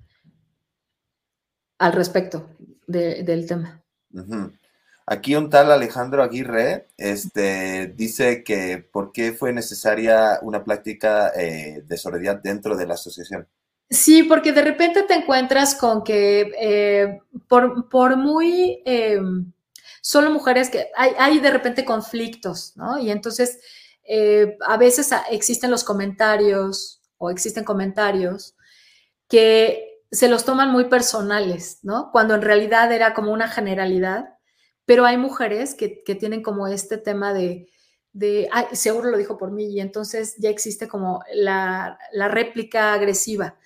al 1.78 1.92
respecto 1.92 2.48
del 2.86 3.46
tema. 3.46 3.82
Aquí 5.06 5.34
un 5.34 5.50
tal 5.50 5.72
Alejandro 5.72 6.22
Aguirre 6.22 6.88
este, 6.96 7.88
dice 7.88 8.44
que 8.44 8.78
por 8.78 9.12
qué 9.12 9.32
fue 9.32 9.52
necesaria 9.52 10.38
una 10.42 10.64
práctica 10.64 11.32
eh, 11.36 11.82
de 11.84 11.96
sororidad 11.96 12.40
dentro 12.42 12.76
de 12.76 12.86
la 12.86 12.94
asociación. 12.94 13.46
Sí, 13.90 14.22
porque 14.22 14.52
de 14.52 14.62
repente 14.62 15.02
te 15.02 15.14
encuentras 15.14 15.74
con 15.74 16.02
que 16.02 16.50
eh, 16.58 17.20
por, 17.46 18.16
muy 18.16 18.82
eh, 18.86 19.20
solo 20.00 20.30
mujeres 20.30 20.70
que 20.70 20.88
hay, 20.96 21.10
hay, 21.18 21.40
de 21.40 21.50
repente 21.50 21.84
conflictos, 21.84 22.72
¿no? 22.76 22.98
Y 22.98 23.10
entonces 23.10 23.60
eh, 24.04 24.56
a 24.66 24.76
veces 24.78 25.10
existen 25.30 25.70
los 25.70 25.84
comentarios 25.84 27.02
o 27.18 27.30
existen 27.30 27.64
comentarios 27.64 28.56
que 29.28 30.00
se 30.10 30.28
los 30.28 30.44
toman 30.44 30.70
muy 30.70 30.86
personales, 30.86 31.78
¿no? 31.82 32.10
Cuando 32.12 32.34
en 32.34 32.42
realidad 32.42 32.92
era 32.92 33.14
como 33.14 33.32
una 33.32 33.48
generalidad, 33.48 34.31
pero 34.84 35.04
hay 35.04 35.16
mujeres 35.16 35.74
que, 35.74 36.02
tienen 36.18 36.42
como 36.42 36.66
este 36.68 36.98
tema 36.98 37.32
de, 37.32 37.68
de 38.12 38.48
seguro 38.72 39.10
lo 39.10 39.16
dijo 39.16 39.38
por 39.38 39.50
mí, 39.50 39.66
y 39.66 39.80
entonces 39.80 40.36
ya 40.38 40.50
existe 40.50 40.88
como 40.88 41.22
la, 41.34 41.98
réplica 42.30 42.92
agresiva. 42.92 43.58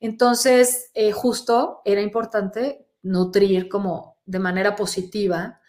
Entonces, 0.00 0.90
eh, 0.94 1.12
justo 1.12 1.80
era 1.84 2.00
importante 2.00 2.86
nutrir 3.02 3.68
como 3.68 4.18
de 4.26 4.38
manera 4.38 4.76
positiva 4.76 5.60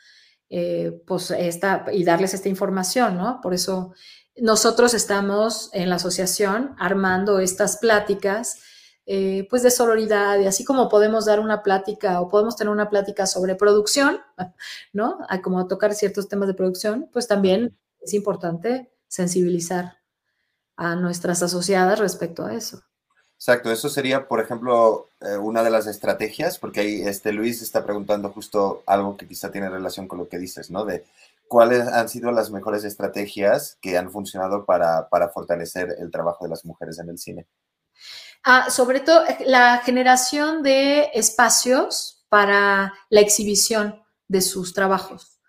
eh, 0.50 1.02
pues 1.06 1.32
esta, 1.32 1.86
y 1.92 2.04
darles 2.04 2.34
esta 2.34 2.50
información, 2.50 3.18
¿no? 3.18 3.40
Por 3.42 3.54
eso 3.54 3.94
nosotros 4.38 4.94
estamos 4.94 5.70
en 5.74 5.90
la 5.90 5.96
asociación 5.96 6.76
armando 6.78 7.40
estas 7.40 7.78
pláticas, 7.78 8.62
eh, 9.06 9.48
pues 9.50 9.64
de 9.64 9.72
sororidad, 9.72 10.40
y 10.40 10.48
así 10.48 10.64
como 10.64 10.90
podemos 10.90 11.26
dar 11.26 11.40
una 11.40 11.64
plática 11.64 12.22
o 12.22 12.30
podemos 12.30 12.56
tener 12.56 12.72
una 12.72 12.90
plática 12.90 13.28
sobre 13.28 13.56
producción, 13.56 14.20
¿no? 14.94 15.20
A 15.30 15.42
como 15.42 15.68
tocar 15.68 15.94
ciertos 15.94 16.28
temas 16.28 16.48
de 16.48 16.54
producción, 16.54 17.10
pues 17.14 17.28
también 17.28 17.78
es 18.02 18.14
importante 18.14 18.92
sensibilizar 19.08 19.98
a 20.78 20.96
nuestras 20.96 21.42
asociadas 21.42 22.00
respecto 22.00 22.46
a 22.46 22.54
eso. 22.54 22.82
Exacto, 23.38 23.72
eso 23.72 23.90
sería, 23.90 24.28
por 24.28 24.40
ejemplo, 24.40 25.10
eh, 25.22 25.38
una 25.38 25.62
de 25.62 25.70
las 25.70 25.88
estrategias, 25.88 26.58
porque 26.58 26.80
ahí 26.80 27.02
este 27.02 27.34
Luis 27.34 27.62
está 27.62 27.84
preguntando 27.84 28.30
justo 28.30 28.82
algo 28.86 29.18
que 29.18 29.28
quizá 29.28 29.52
tiene 29.52 29.70
relación 29.70 30.08
con 30.08 30.20
lo 30.20 30.30
que 30.30 30.40
dices, 30.40 30.72
¿no? 30.72 30.86
De 30.86 31.04
cuáles 31.48 31.88
han 31.88 32.10
sido 32.10 32.32
las 32.32 32.50
mejores 32.50 32.84
estrategias 32.86 33.78
que 33.82 33.98
han 33.98 34.10
funcionado 34.12 34.66
para, 34.66 35.08
fortalecer 35.34 35.96
el 36.00 36.12
trabajo 36.12 36.46
de 36.46 36.50
las 36.50 36.66
mujeres 36.66 36.98
en 37.00 37.10
el 37.10 37.18
cine. 37.18 37.46
Ah, 38.46 38.70
sobre 38.70 39.00
todo 39.00 39.26
eh, 39.26 39.40
la 39.48 39.80
generación 39.80 40.62
de 40.62 41.10
espacios 41.16 42.26
para 42.30 42.94
la 43.10 43.22
exhibición 43.22 44.04
de 44.28 44.42
sus 44.42 44.74
trabajos. 44.74 45.40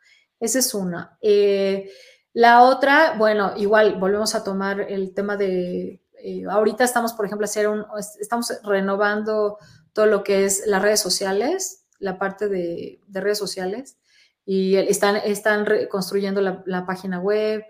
Esa 0.41 0.59
es 0.61 0.73
una. 0.75 1.19
Eh, 1.21 1.91
la 2.33 2.63
otra, 2.63 3.15
bueno, 3.19 3.53
igual 3.57 3.97
volvemos 3.97 4.35
a 4.35 4.43
tomar 4.43 4.81
el 4.81 5.13
tema 5.15 5.37
de 5.37 6.03
eh, 6.19 6.45
ahorita 6.49 6.85
estamos, 6.85 7.13
por 7.13 7.27
ejemplo, 7.27 7.45
hacer 7.45 7.69
un, 7.69 7.85
estamos 8.19 8.53
renovando 8.65 9.59
todo 9.93 10.07
lo 10.07 10.25
que 10.25 10.45
es 10.45 10.67
las 10.67 10.83
redes 10.83 11.01
sociales, 11.01 11.85
la 11.99 12.19
parte 12.19 12.49
de, 12.49 13.01
redes 13.09 13.39
sociales, 13.39 13.99
y 14.45 14.77
están, 14.77 15.17
están 15.17 15.67
construyendo 15.91 16.41
la, 16.41 16.87
página 16.87 17.21
web. 17.21 17.65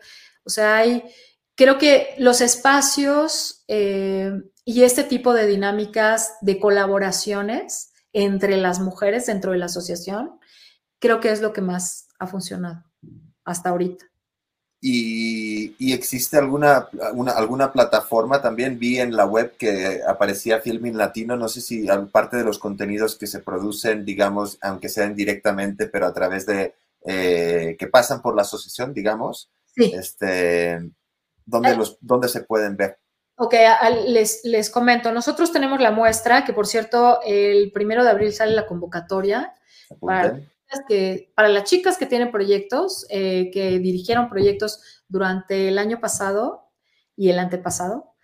O 0.45 0.51
sea, 0.51 0.77
hay, 0.77 1.05
creo 1.57 1.79
que 1.79 2.15
los 2.19 2.41
espacios 2.41 3.65
eh, 3.67 4.31
y 4.65 4.83
este 4.85 5.03
tipo 5.05 5.33
de 5.33 5.47
dinámicas 5.47 6.35
de 6.41 6.61
colaboraciones 6.61 7.93
entre 8.13 8.57
las 8.57 8.79
mujeres 8.79 9.27
dentro 9.27 9.53
de 9.53 9.59
la 9.59 9.67
asociación, 9.67 10.39
creo 11.01 11.21
que 11.21 11.31
es 11.31 11.41
lo 11.41 11.53
que 11.53 11.61
más 11.61 12.09
ha 12.19 12.27
funcionado 12.27 12.85
hasta 13.45 13.71
ahorita. 13.71 14.07
Y, 14.81 15.93
existe 15.93 16.37
alguna, 16.37 16.89
alguna, 17.35 17.73
plataforma, 17.73 18.43
también 18.43 18.79
vi 18.79 18.99
en 18.99 19.17
la 19.17 19.25
web 19.25 19.57
que 19.57 20.03
aparecía 20.07 20.61
Filming 20.61 20.97
Latino, 20.97 21.37
no 21.37 21.49
sé 21.49 21.61
si 21.61 21.87
parte 22.13 22.37
de 22.37 22.45
los 22.45 22.59
contenidos 22.59 23.17
que 23.17 23.27
se 23.27 23.41
producen, 23.41 24.05
digamos, 24.05 24.59
aunque 24.61 24.89
sean 24.89 25.17
directamente, 25.17 25.87
pero 25.87 26.07
a 26.07 26.13
través 26.13 26.47
de, 26.47 26.75
eh, 27.05 27.77
que 27.79 27.87
pasan 27.89 28.23
por 28.23 28.37
la 28.37 28.43
asociación, 28.43 28.93
digamos, 28.93 29.51
este, 29.75 30.79
¿dónde, 31.47 31.71
eh. 31.71 31.77
los, 31.77 31.97
¿dónde 32.01 32.29
se 32.29 32.43
pueden 32.43 32.77
ver? 32.77 32.99
Ok, 33.39 33.55
les, 34.07 34.45
les 34.45 34.71
comento, 34.71 35.13
nosotros 35.13 35.53
tenemos 35.53 35.81
la 35.81 35.91
muestra, 35.91 36.45
que 36.45 36.53
por 36.53 36.67
cierto, 36.67 37.21
el 37.25 37.73
primero 37.73 38.05
de 38.05 38.11
abril 38.11 38.33
sale 38.33 38.53
la 38.53 38.67
convocatoria 38.67 39.55
que, 40.89 41.33
para 41.35 41.49
las 41.49 41.65
chicas 41.65 41.97
que 41.97 42.07
tienen 42.07 42.31
proyectos, 42.31 43.07
eh, 43.09 43.51
que 43.53 43.79
dirigieron 43.79 44.29
proyectos 44.29 44.81
durante 45.09 45.69
el 45.69 45.79
año 45.79 46.01
pasado 46.01 46.71
y 47.17 47.31
el 47.31 47.39
antepasado, 47.39 48.15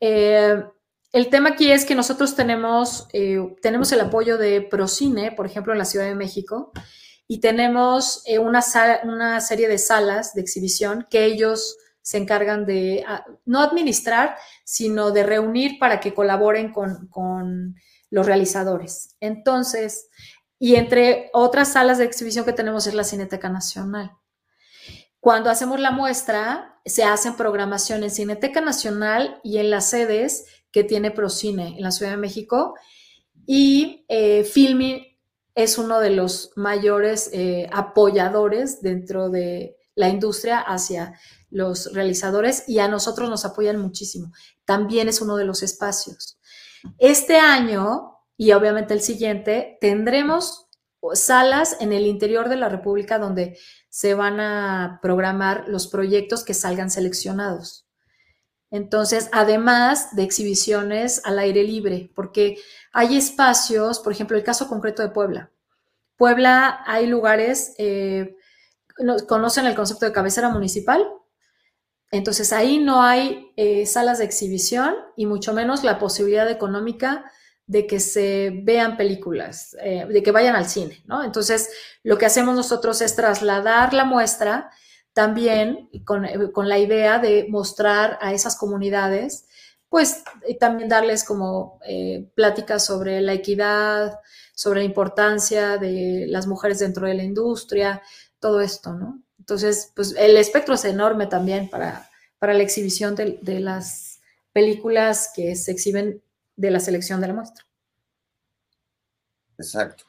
eh, 0.00 0.64
el 1.12 1.30
tema 1.30 1.50
aquí 1.50 1.70
es 1.70 1.84
que 1.84 1.94
nosotros 1.94 2.34
tenemos, 2.34 3.08
eh, 3.12 3.38
tenemos 3.62 3.90
el 3.92 4.00
apoyo 4.00 4.36
de 4.36 4.60
Procine, 4.60 5.32
por 5.32 5.46
ejemplo, 5.46 5.72
en 5.72 5.78
la 5.78 5.84
Ciudad 5.84 6.06
de 6.06 6.14
México, 6.14 6.72
y 7.28 7.40
tenemos 7.40 8.22
una, 8.38 8.62
una 9.04 9.40
serie 9.40 9.68
de 9.68 9.78
salas 9.78 10.34
de 10.34 10.42
exhibición 10.42 11.06
que 11.10 11.24
ellos 11.24 11.76
se 12.06 12.18
encargan 12.18 12.66
de 12.66 13.04
no 13.46 13.58
administrar, 13.58 14.36
sino 14.64 15.10
de 15.10 15.24
reunir 15.24 15.80
para 15.80 15.98
que 15.98 16.14
colaboren 16.14 16.72
con, 16.72 17.08
con 17.08 17.74
los 18.10 18.24
realizadores. 18.24 19.16
Entonces, 19.18 20.08
y 20.56 20.76
entre 20.76 21.30
otras 21.32 21.72
salas 21.72 21.98
de 21.98 22.04
exhibición 22.04 22.44
que 22.44 22.52
tenemos 22.52 22.86
es 22.86 22.94
la 22.94 23.02
Cineteca 23.02 23.48
Nacional. 23.48 24.12
Cuando 25.18 25.50
hacemos 25.50 25.80
la 25.80 25.90
muestra, 25.90 26.78
se 26.84 27.02
hacen 27.02 27.34
programación 27.34 28.04
en 28.04 28.12
Cineteca 28.12 28.60
Nacional 28.60 29.40
y 29.42 29.58
en 29.58 29.70
las 29.70 29.90
sedes 29.90 30.44
que 30.70 30.84
tiene 30.84 31.10
Procine 31.10 31.76
en 31.76 31.82
la 31.82 31.90
Ciudad 31.90 32.12
de 32.12 32.18
México. 32.18 32.76
Y 33.48 34.04
eh, 34.06 34.44
Filmi 34.44 35.18
es 35.56 35.76
uno 35.76 35.98
de 35.98 36.10
los 36.10 36.52
mayores 36.54 37.30
eh, 37.32 37.68
apoyadores 37.72 38.80
dentro 38.80 39.28
de 39.28 39.76
la 39.96 40.08
industria 40.08 40.60
hacia 40.60 41.18
los 41.50 41.92
realizadores 41.92 42.64
y 42.66 42.78
a 42.80 42.88
nosotros 42.88 43.30
nos 43.30 43.44
apoyan 43.44 43.78
muchísimo. 43.78 44.32
También 44.64 45.08
es 45.08 45.20
uno 45.20 45.36
de 45.36 45.44
los 45.44 45.62
espacios. 45.62 46.38
Este 46.98 47.36
año 47.38 48.16
y 48.36 48.52
obviamente 48.52 48.94
el 48.94 49.00
siguiente, 49.00 49.78
tendremos 49.80 50.68
salas 51.14 51.76
en 51.80 51.92
el 51.92 52.06
interior 52.06 52.48
de 52.48 52.56
la 52.56 52.68
República 52.68 53.18
donde 53.18 53.58
se 53.88 54.14
van 54.14 54.40
a 54.40 54.98
programar 55.02 55.64
los 55.68 55.86
proyectos 55.86 56.44
que 56.44 56.54
salgan 56.54 56.90
seleccionados. 56.90 57.86
Entonces, 58.70 59.30
además 59.32 60.14
de 60.16 60.24
exhibiciones 60.24 61.22
al 61.24 61.38
aire 61.38 61.62
libre, 61.62 62.10
porque 62.14 62.58
hay 62.92 63.16
espacios, 63.16 64.00
por 64.00 64.12
ejemplo, 64.12 64.36
el 64.36 64.44
caso 64.44 64.68
concreto 64.68 65.02
de 65.02 65.10
Puebla. 65.10 65.50
Puebla 66.16 66.82
hay 66.86 67.06
lugares, 67.06 67.74
eh, 67.78 68.36
conocen 69.28 69.66
el 69.66 69.76
concepto 69.76 70.04
de 70.04 70.12
cabecera 70.12 70.48
municipal, 70.48 71.06
entonces 72.10 72.52
ahí 72.52 72.78
no 72.78 73.02
hay 73.02 73.52
eh, 73.56 73.84
salas 73.86 74.18
de 74.18 74.24
exhibición 74.24 74.94
y 75.16 75.26
mucho 75.26 75.52
menos 75.52 75.82
la 75.82 75.98
posibilidad 75.98 76.48
económica 76.50 77.30
de 77.66 77.86
que 77.86 77.98
se 77.98 78.52
vean 78.62 78.96
películas, 78.96 79.76
eh, 79.80 80.06
de 80.08 80.22
que 80.22 80.30
vayan 80.30 80.54
al 80.54 80.68
cine, 80.68 81.02
¿no? 81.06 81.24
Entonces, 81.24 81.68
lo 82.04 82.16
que 82.16 82.26
hacemos 82.26 82.54
nosotros 82.54 83.00
es 83.00 83.16
trasladar 83.16 83.92
la 83.92 84.04
muestra 84.04 84.70
también 85.12 85.90
con, 86.04 86.24
eh, 86.24 86.52
con 86.52 86.68
la 86.68 86.78
idea 86.78 87.18
de 87.18 87.46
mostrar 87.48 88.18
a 88.20 88.32
esas 88.32 88.56
comunidades, 88.56 89.48
pues 89.88 90.22
también 90.60 90.88
darles 90.88 91.24
como 91.24 91.78
pláticas 92.34 92.84
sobre 92.84 93.20
la 93.20 93.34
equidad, 93.34 94.18
sobre 94.54 94.80
la 94.80 94.84
importancia 94.84 95.78
de 95.78 96.26
las 96.28 96.46
mujeres 96.48 96.80
dentro 96.80 97.06
de 97.06 97.14
la 97.14 97.22
industria, 97.22 98.02
todo 98.40 98.60
esto, 98.60 98.94
¿no? 98.94 99.25
Entonces, 99.46 99.92
pues 99.94 100.12
el 100.18 100.36
espectro 100.36 100.74
es 100.74 100.84
enorme 100.84 101.28
también 101.28 101.70
para, 101.70 102.10
para 102.40 102.52
la 102.52 102.64
exhibición 102.64 103.14
de, 103.14 103.38
de 103.42 103.60
las 103.60 104.18
películas 104.52 105.30
que 105.32 105.54
se 105.54 105.70
exhiben 105.70 106.20
de 106.56 106.70
la 106.72 106.80
selección 106.80 107.20
de 107.20 107.28
la 107.28 107.34
muestra. 107.34 107.64
Exacto. 109.56 110.02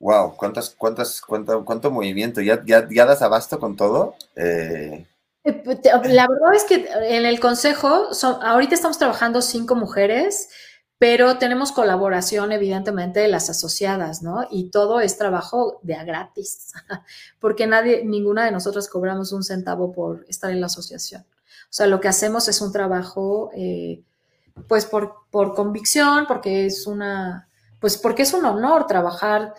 Wow, 0.00 0.36
¿cuántas, 0.36 0.70
cuántas, 0.70 1.20
cuánto, 1.20 1.64
cuánto 1.64 1.92
movimiento? 1.92 2.40
¿Ya, 2.40 2.64
ya, 2.66 2.88
ya 2.90 3.06
das 3.06 3.22
abasto 3.22 3.60
con 3.60 3.76
todo? 3.76 4.16
Eh... 4.34 5.06
eh 5.44 5.62
la 6.06 6.26
verdad 6.26 6.54
es 6.54 6.64
que 6.64 6.88
en 7.08 7.26
el 7.26 7.38
consejo, 7.38 8.12
son, 8.12 8.42
ahorita 8.42 8.74
estamos 8.74 8.98
trabajando 8.98 9.40
cinco 9.40 9.76
mujeres, 9.76 10.48
pero 10.98 11.38
tenemos 11.38 11.72
colaboración, 11.72 12.52
evidentemente, 12.52 13.20
de 13.20 13.28
las 13.28 13.50
asociadas, 13.50 14.22
¿no? 14.22 14.46
Y 14.50 14.70
todo 14.70 15.00
es 15.00 15.18
trabajo 15.18 15.80
de 15.82 15.94
a 15.94 16.04
gratis, 16.04 16.72
porque 17.40 17.66
nadie, 17.66 18.04
ninguna 18.04 18.44
de 18.44 18.52
nosotras 18.52 18.88
cobramos 18.88 19.32
un 19.32 19.42
centavo 19.42 19.92
por 19.92 20.24
estar 20.28 20.50
en 20.50 20.60
la 20.60 20.66
asociación. 20.66 21.22
O 21.22 21.76
sea, 21.76 21.86
lo 21.86 22.00
que 22.00 22.08
hacemos 22.08 22.48
es 22.48 22.60
un 22.60 22.72
trabajo 22.72 23.50
eh, 23.54 24.02
pues 24.68 24.86
por, 24.86 25.16
por 25.30 25.54
convicción, 25.54 26.26
porque 26.26 26.66
es 26.66 26.86
una, 26.86 27.48
pues 27.80 27.98
porque 27.98 28.22
es 28.22 28.32
un 28.32 28.44
honor 28.44 28.86
trabajar 28.86 29.54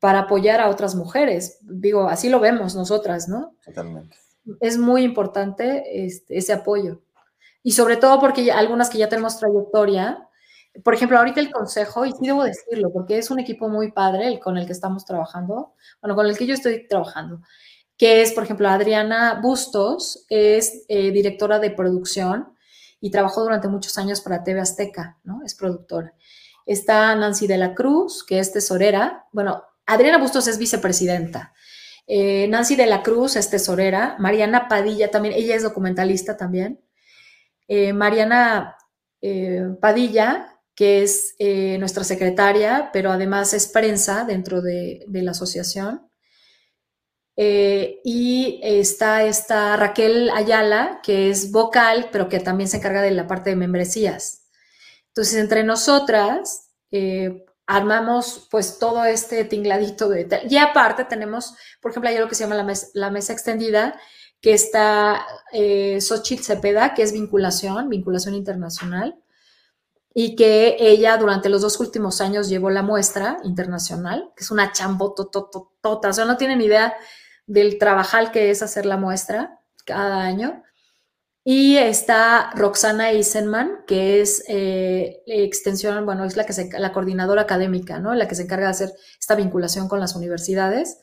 para 0.00 0.20
apoyar 0.20 0.60
a 0.60 0.68
otras 0.68 0.94
mujeres. 0.94 1.58
Digo, 1.62 2.08
así 2.08 2.28
lo 2.28 2.40
vemos 2.40 2.74
nosotras, 2.74 3.28
¿no? 3.28 3.54
Totalmente. 3.64 4.16
Es 4.60 4.78
muy 4.78 5.02
importante 5.02 6.04
este, 6.04 6.38
ese 6.38 6.52
apoyo. 6.52 7.00
Y 7.62 7.72
sobre 7.72 7.96
todo 7.98 8.18
porque 8.18 8.50
algunas 8.50 8.88
que 8.88 8.98
ya 8.98 9.08
tenemos 9.08 9.38
trayectoria, 9.38 10.26
por 10.84 10.94
ejemplo, 10.94 11.18
ahorita 11.18 11.40
el 11.40 11.50
consejo, 11.50 12.06
y 12.06 12.12
sí 12.12 12.18
debo 12.22 12.44
decirlo, 12.44 12.92
porque 12.92 13.18
es 13.18 13.30
un 13.30 13.40
equipo 13.40 13.68
muy 13.68 13.92
padre 13.92 14.28
el 14.28 14.38
con 14.38 14.56
el 14.56 14.66
que 14.66 14.72
estamos 14.72 15.04
trabajando, 15.04 15.74
bueno, 16.00 16.14
con 16.14 16.26
el 16.26 16.36
que 16.36 16.46
yo 16.46 16.54
estoy 16.54 16.86
trabajando, 16.86 17.40
que 17.96 18.22
es, 18.22 18.32
por 18.32 18.44
ejemplo, 18.44 18.68
Adriana 18.68 19.40
Bustos, 19.42 20.24
es 20.28 20.84
eh, 20.88 21.10
directora 21.10 21.58
de 21.58 21.70
producción 21.70 22.54
y 23.00 23.10
trabajó 23.10 23.42
durante 23.42 23.68
muchos 23.68 23.98
años 23.98 24.20
para 24.20 24.42
TV 24.44 24.60
Azteca, 24.60 25.18
¿no? 25.24 25.42
Es 25.44 25.54
productora. 25.54 26.14
Está 26.66 27.14
Nancy 27.14 27.46
de 27.46 27.58
la 27.58 27.74
Cruz, 27.74 28.24
que 28.24 28.38
es 28.38 28.52
tesorera. 28.52 29.26
Bueno, 29.32 29.64
Adriana 29.86 30.18
Bustos 30.18 30.46
es 30.46 30.58
vicepresidenta. 30.58 31.52
Eh, 32.06 32.46
Nancy 32.48 32.76
de 32.76 32.86
la 32.86 33.02
Cruz 33.02 33.36
es 33.36 33.50
tesorera. 33.50 34.16
Mariana 34.18 34.68
Padilla 34.68 35.10
también, 35.10 35.34
ella 35.34 35.56
es 35.56 35.62
documentalista 35.62 36.36
también. 36.36 36.80
Eh, 37.66 37.92
Mariana 37.92 38.76
Padilla, 39.80 40.49
que 40.80 41.02
es 41.02 41.34
nuestra 41.78 42.04
secretaria, 42.04 42.88
pero 42.90 43.12
además 43.12 43.52
es 43.52 43.66
prensa 43.66 44.24
dentro 44.24 44.62
de 44.62 45.04
la 45.12 45.32
asociación. 45.32 46.10
Eh, 47.42 48.02
y 48.04 48.60
está 48.62 49.24
esta 49.24 49.74
Raquel 49.76 50.28
Ayala, 50.28 51.00
que 51.02 51.30
es 51.30 51.50
vocal, 51.50 52.10
pero 52.12 52.28
que 52.28 52.38
también 52.38 52.68
se 52.68 52.76
encarga 52.76 53.00
de 53.00 53.12
la 53.12 53.26
parte 53.26 53.48
de 53.48 53.56
membresías. 53.56 54.42
Entonces, 55.08 55.36
entre 55.36 55.64
nosotras, 55.64 56.68
eh, 56.90 57.46
armamos 57.66 58.46
pues 58.50 58.78
todo 58.78 59.06
este 59.06 59.44
tingladito 59.44 60.10
de... 60.10 60.28
Y 60.50 60.58
aparte 60.58 61.06
tenemos, 61.06 61.54
por 61.80 61.92
ejemplo, 61.92 62.10
hay 62.10 62.16
algo 62.16 62.28
que 62.28 62.34
se 62.34 62.44
llama 62.44 62.56
la, 62.56 62.74
la 62.92 63.10
mesa 63.10 63.32
extendida, 63.32 63.98
que 64.42 64.52
está 64.52 65.24
eh, 65.50 65.98
Xochitl 65.98 66.42
Cepeda, 66.42 66.92
que 66.92 67.02
es 67.02 67.12
vinculación, 67.12 67.88
vinculación 67.88 68.34
internacional, 68.34 69.16
y 70.12 70.34
que 70.34 70.76
ella 70.80 71.16
durante 71.16 71.48
los 71.48 71.62
dos 71.62 71.78
últimos 71.78 72.20
años 72.20 72.48
llevó 72.48 72.70
la 72.70 72.82
muestra 72.82 73.38
internacional, 73.44 74.32
que 74.36 74.42
es 74.42 74.50
una 74.50 74.72
chambotototota, 74.72 76.08
o 76.08 76.12
sea, 76.12 76.24
no 76.24 76.36
tienen 76.36 76.60
idea 76.60 76.94
del 77.46 77.78
trabajal 77.78 78.30
que 78.32 78.50
es 78.50 78.62
hacer 78.62 78.86
la 78.86 78.96
muestra 78.96 79.60
cada 79.84 80.22
año. 80.22 80.62
Y 81.42 81.78
está 81.78 82.50
Roxana 82.54 83.10
Eisenman, 83.10 83.84
que 83.86 84.20
es 84.20 84.44
eh, 84.46 85.22
extensión, 85.26 86.04
bueno, 86.04 86.24
es 86.24 86.36
la, 86.36 86.44
que 86.44 86.52
se, 86.52 86.68
la 86.78 86.92
coordinadora 86.92 87.42
académica, 87.42 87.98
¿no? 87.98 88.14
La 88.14 88.28
que 88.28 88.34
se 88.34 88.42
encarga 88.42 88.66
de 88.66 88.72
hacer 88.72 88.92
esta 89.18 89.36
vinculación 89.36 89.88
con 89.88 90.00
las 90.00 90.14
universidades. 90.14 91.00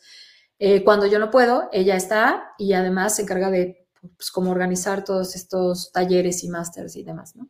Eh, 0.59 0.83
cuando 0.83 1.07
yo 1.07 1.17
no 1.17 1.31
puedo, 1.31 1.69
ella 1.71 1.95
está 1.95 2.53
y 2.57 2.73
además 2.73 3.15
se 3.15 3.23
encarga 3.23 3.49
de, 3.49 3.87
pues, 4.15 4.31
como 4.31 4.51
organizar 4.51 5.03
todos 5.03 5.35
estos 5.35 5.91
talleres 5.91 6.43
y 6.43 6.49
másters 6.49 6.95
y 6.95 7.03
demás, 7.03 7.35
¿no? 7.35 7.49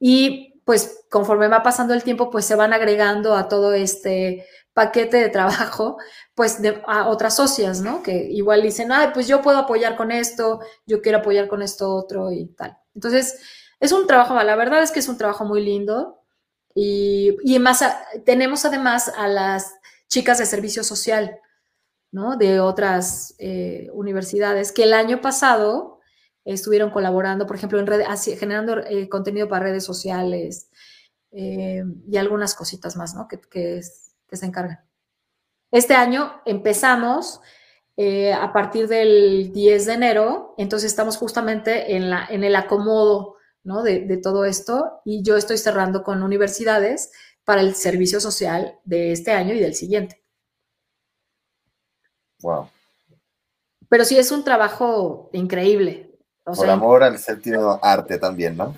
Y 0.00 0.53
pues 0.64 1.04
conforme 1.10 1.48
va 1.48 1.62
pasando 1.62 1.94
el 1.94 2.02
tiempo, 2.02 2.30
pues 2.30 2.44
se 2.44 2.54
van 2.54 2.72
agregando 2.72 3.34
a 3.36 3.48
todo 3.48 3.72
este 3.72 4.46
paquete 4.72 5.18
de 5.18 5.28
trabajo, 5.28 5.98
pues 6.34 6.60
de, 6.60 6.82
a 6.86 7.08
otras 7.08 7.36
socias, 7.36 7.80
¿no? 7.80 8.02
Que 8.02 8.28
igual 8.30 8.62
dicen, 8.62 8.90
ay, 8.92 9.08
pues 9.14 9.28
yo 9.28 9.42
puedo 9.42 9.58
apoyar 9.58 9.96
con 9.96 10.10
esto, 10.10 10.60
yo 10.86 11.00
quiero 11.00 11.18
apoyar 11.18 11.48
con 11.48 11.62
esto 11.62 11.94
otro 11.94 12.32
y 12.32 12.46
tal. 12.46 12.76
Entonces, 12.94 13.38
es 13.80 13.92
un 13.92 14.06
trabajo, 14.06 14.34
la 14.42 14.56
verdad 14.56 14.82
es 14.82 14.90
que 14.90 15.00
es 15.00 15.08
un 15.08 15.18
trabajo 15.18 15.44
muy 15.44 15.62
lindo 15.62 16.20
y, 16.74 17.36
y 17.44 17.58
más, 17.58 17.84
tenemos 18.24 18.64
además 18.64 19.12
a 19.16 19.28
las 19.28 19.74
chicas 20.08 20.38
de 20.38 20.46
servicio 20.46 20.82
social, 20.82 21.38
¿no? 22.10 22.36
De 22.36 22.60
otras 22.60 23.34
eh, 23.38 23.90
universidades 23.92 24.72
que 24.72 24.84
el 24.84 24.94
año 24.94 25.20
pasado 25.20 25.93
estuvieron 26.44 26.90
colaborando, 26.90 27.46
por 27.46 27.56
ejemplo, 27.56 27.78
en 27.78 27.86
redes, 27.86 28.06
generando 28.38 28.78
eh, 28.78 29.08
contenido 29.08 29.48
para 29.48 29.66
redes 29.66 29.84
sociales 29.84 30.70
eh, 31.32 31.82
y 32.08 32.16
algunas 32.16 32.54
cositas 32.54 32.96
más, 32.96 33.14
¿no? 33.14 33.28
Que, 33.28 33.40
que 33.40 33.78
es, 33.78 34.14
que 34.28 34.36
se 34.36 34.46
encargan. 34.46 34.84
Este 35.70 35.94
año 35.94 36.40
empezamos 36.44 37.40
eh, 37.96 38.32
a 38.32 38.52
partir 38.52 38.88
del 38.88 39.52
10 39.52 39.86
de 39.86 39.92
enero, 39.92 40.54
entonces 40.58 40.90
estamos 40.90 41.16
justamente 41.16 41.96
en, 41.96 42.10
la, 42.10 42.26
en 42.28 42.44
el 42.44 42.54
acomodo 42.56 43.36
¿no? 43.62 43.82
de, 43.82 44.00
de, 44.00 44.16
todo 44.16 44.44
esto 44.44 45.00
y 45.04 45.22
yo 45.22 45.36
estoy 45.36 45.58
cerrando 45.58 46.02
con 46.02 46.22
universidades 46.22 47.10
para 47.44 47.60
el 47.60 47.74
servicio 47.74 48.20
social 48.20 48.78
de 48.84 49.12
este 49.12 49.32
año 49.32 49.54
y 49.54 49.60
del 49.60 49.74
siguiente. 49.74 50.22
Wow. 52.42 52.68
Pero 53.88 54.04
sí 54.04 54.18
es 54.18 54.30
un 54.32 54.44
trabajo 54.44 55.30
increíble. 55.32 56.13
O 56.44 56.52
Por 56.52 56.68
amor 56.68 57.02
al 57.02 57.18
sentido 57.18 57.78
arte 57.82 58.18
también, 58.18 58.56
¿no? 58.56 58.74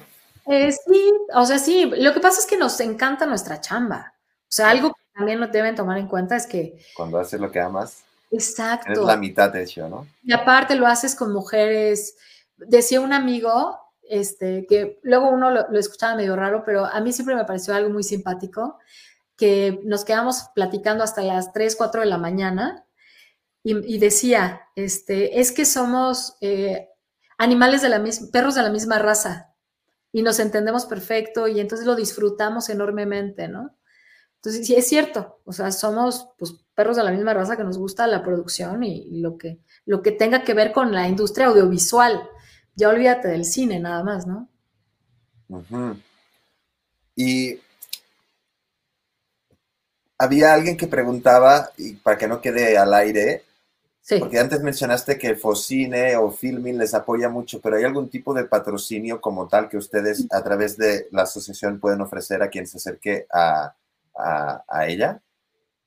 Eh, 0.46 0.70
sí, 0.72 1.12
o 1.34 1.44
sea, 1.44 1.58
sí, 1.58 1.90
lo 1.96 2.14
que 2.14 2.20
pasa 2.20 2.38
es 2.38 2.46
que 2.46 2.56
nos 2.56 2.78
encanta 2.80 3.26
nuestra 3.26 3.60
chamba. 3.60 4.14
O 4.42 4.48
sea, 4.48 4.70
algo 4.70 4.92
también 5.12 5.40
lo 5.40 5.48
deben 5.48 5.74
tomar 5.74 5.98
en 5.98 6.06
cuenta 6.06 6.36
es 6.36 6.46
que... 6.46 6.78
Cuando 6.94 7.18
haces 7.18 7.40
lo 7.40 7.50
que 7.50 7.58
amas. 7.58 8.04
Exacto. 8.30 8.92
Es 8.92 8.98
la 8.98 9.16
mitad 9.16 9.50
de 9.50 9.62
eso, 9.62 9.88
¿no? 9.88 10.06
Y 10.22 10.32
aparte 10.32 10.76
lo 10.76 10.86
haces 10.86 11.16
con 11.16 11.32
mujeres. 11.32 12.16
Decía 12.56 13.00
un 13.00 13.12
amigo, 13.12 13.76
este, 14.08 14.66
que 14.68 15.00
luego 15.02 15.30
uno 15.30 15.50
lo, 15.50 15.68
lo, 15.68 15.78
escuchaba 15.78 16.14
medio 16.14 16.36
raro, 16.36 16.62
pero 16.64 16.84
a 16.84 17.00
mí 17.00 17.12
siempre 17.12 17.34
me 17.34 17.44
pareció 17.44 17.74
algo 17.74 17.90
muy 17.90 18.04
simpático, 18.04 18.78
que 19.36 19.80
nos 19.84 20.04
quedamos 20.04 20.44
platicando 20.54 21.02
hasta 21.02 21.22
las 21.22 21.52
3, 21.52 21.74
4 21.74 22.02
de 22.02 22.06
la 22.06 22.18
mañana 22.18 22.86
y, 23.62 23.94
y 23.94 23.98
decía, 23.98 24.62
este, 24.76 25.40
es 25.40 25.50
que 25.50 25.64
somos 25.64 26.36
eh, 26.40 26.88
animales 27.38 27.82
de 27.82 27.88
la 27.88 27.98
misma, 27.98 28.28
perros 28.32 28.54
de 28.54 28.62
la 28.62 28.70
misma 28.70 28.98
raza 28.98 29.54
y 30.12 30.22
nos 30.22 30.38
entendemos 30.38 30.86
perfecto 30.86 31.48
y 31.48 31.60
entonces 31.60 31.86
lo 31.86 31.94
disfrutamos 31.94 32.68
enormemente, 32.68 33.48
¿no? 33.48 33.76
Entonces, 34.36 34.66
sí, 34.66 34.74
es 34.74 34.86
cierto, 34.86 35.40
o 35.44 35.52
sea, 35.52 35.72
somos 35.72 36.28
pues, 36.38 36.54
perros 36.74 36.96
de 36.96 37.02
la 37.04 37.10
misma 37.10 37.34
raza 37.34 37.56
que 37.56 37.64
nos 37.64 37.78
gusta 37.78 38.06
la 38.06 38.22
producción 38.22 38.84
y, 38.84 39.20
lo, 39.20 39.36
que, 39.38 39.58
lo 39.86 40.02
que 40.02 40.12
tenga 40.12 40.44
que 40.44 40.54
ver 40.54 40.72
con 40.72 40.92
la 40.92 41.08
industria 41.08 41.46
audiovisual. 41.48 42.28
Ya 42.76 42.88
olvídate 42.90 43.28
del 43.28 43.44
cine 43.44 43.80
nada 43.80 44.04
más, 44.04 44.26
¿no? 44.26 44.48
Y 47.16 47.58
había 50.18 50.54
alguien 50.54 50.76
que 50.76 50.86
preguntaba, 50.86 51.70
y 51.76 51.94
para 51.94 52.16
que 52.16 52.28
no 52.28 52.40
quede 52.40 52.78
al 52.78 52.94
aire, 52.94 53.44
sí. 54.06 54.18
porque 54.18 54.38
antes 54.38 54.62
mencionaste 54.62 55.18
que 55.18 55.34
Focine 55.34 56.16
o 56.16 56.30
Filming 56.30 56.78
les 56.78 56.94
apoya 56.94 57.28
mucho, 57.28 57.60
pero 57.60 57.76
¿hay 57.76 57.84
algún 57.84 58.08
tipo 58.08 58.32
de 58.32 58.44
patrocinio 58.44 59.20
como 59.20 59.48
tal 59.48 59.68
que 59.68 59.76
ustedes 59.76 60.26
a 60.30 60.42
través 60.42 60.76
de 60.78 61.08
la 61.10 61.22
asociación 61.22 61.80
pueden 61.80 62.00
ofrecer 62.00 62.42
a 62.42 62.48
quien 62.48 62.66
se 62.66 62.78
acerque 62.78 63.26
a 63.32 63.74
a, 64.16 64.64
a 64.68 64.86
ella. 64.86 65.20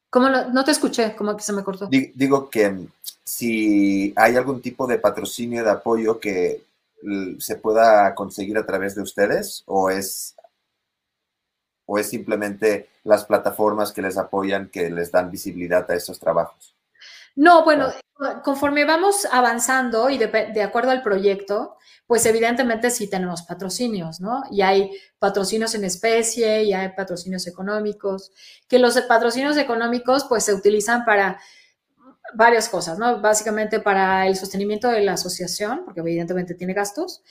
¿Cómo 0.09 0.30
no, 0.30 0.49
no, 0.49 0.63
te 0.63 0.72
escuché? 0.72 1.15
¿Cómo 1.15 1.36
que 1.36 1.43
se 1.43 1.53
me 1.53 1.63
cortó? 1.63 1.88
Digo 1.88 2.49
que 2.49 2.88
si 3.24 4.13
hay 4.15 4.36
algún 4.36 4.61
tipo 4.61 4.88
de 4.88 4.97
patrocinio 4.97 5.63
de 5.63 5.70
apoyo 5.70 6.20
que 6.20 6.63
se 7.39 7.55
pueda 7.55 8.13
conseguir 8.15 8.57
a 8.57 8.65
través 8.65 8.95
de 8.95 9.01
ustedes 9.01 9.63
o 9.67 9.89
es 9.89 10.36
o 11.86 11.97
es 11.97 12.09
simplemente 12.09 12.88
las 13.03 13.26
plataformas 13.26 13.91
que 13.91 14.01
les 14.01 14.17
apoyan, 14.17 14.70
que 14.70 14.91
les 14.91 15.11
dan 15.11 15.32
visibilidad 15.32 15.89
a 15.89 15.95
esos 15.95 16.20
trabajos? 16.20 16.76
No, 17.40 17.64
bueno, 17.64 17.88
conforme 18.44 18.84
vamos 18.84 19.26
avanzando 19.32 20.10
y 20.10 20.18
de, 20.18 20.62
acuerdo 20.62 20.92
al 20.92 21.02
proyecto, 21.02 21.78
pues 22.06 22.26
evidentemente 22.26 22.92
sí 22.92 23.10
tenemos 23.10 23.44
patrocinios, 23.44 24.20
¿no? 24.20 24.44
Y 24.52 24.62
hay 24.62 24.92
patrocinios 25.20 25.74
en 25.74 25.86
especie 25.86 26.64
y 26.66 26.74
hay 26.74 26.90
patrocinios 26.90 27.48
económicos, 27.48 28.34
que 28.68 28.78
los 28.78 29.00
patrocinios 29.04 29.56
económicos 29.56 30.26
pues 30.28 30.44
se 30.44 30.54
utilizan 30.54 31.06
para 31.06 31.40
varias 32.34 32.68
cosas, 32.68 33.00
¿no? 33.00 33.22
Básicamente 33.22 33.80
para 33.80 34.28
el 34.28 34.36
sostenimiento 34.36 34.90
de 34.90 35.00
la 35.00 35.14
asociación, 35.14 35.84
porque 35.86 36.02
evidentemente 36.02 36.56
tiene 36.56 36.74
gastos, 36.74 37.24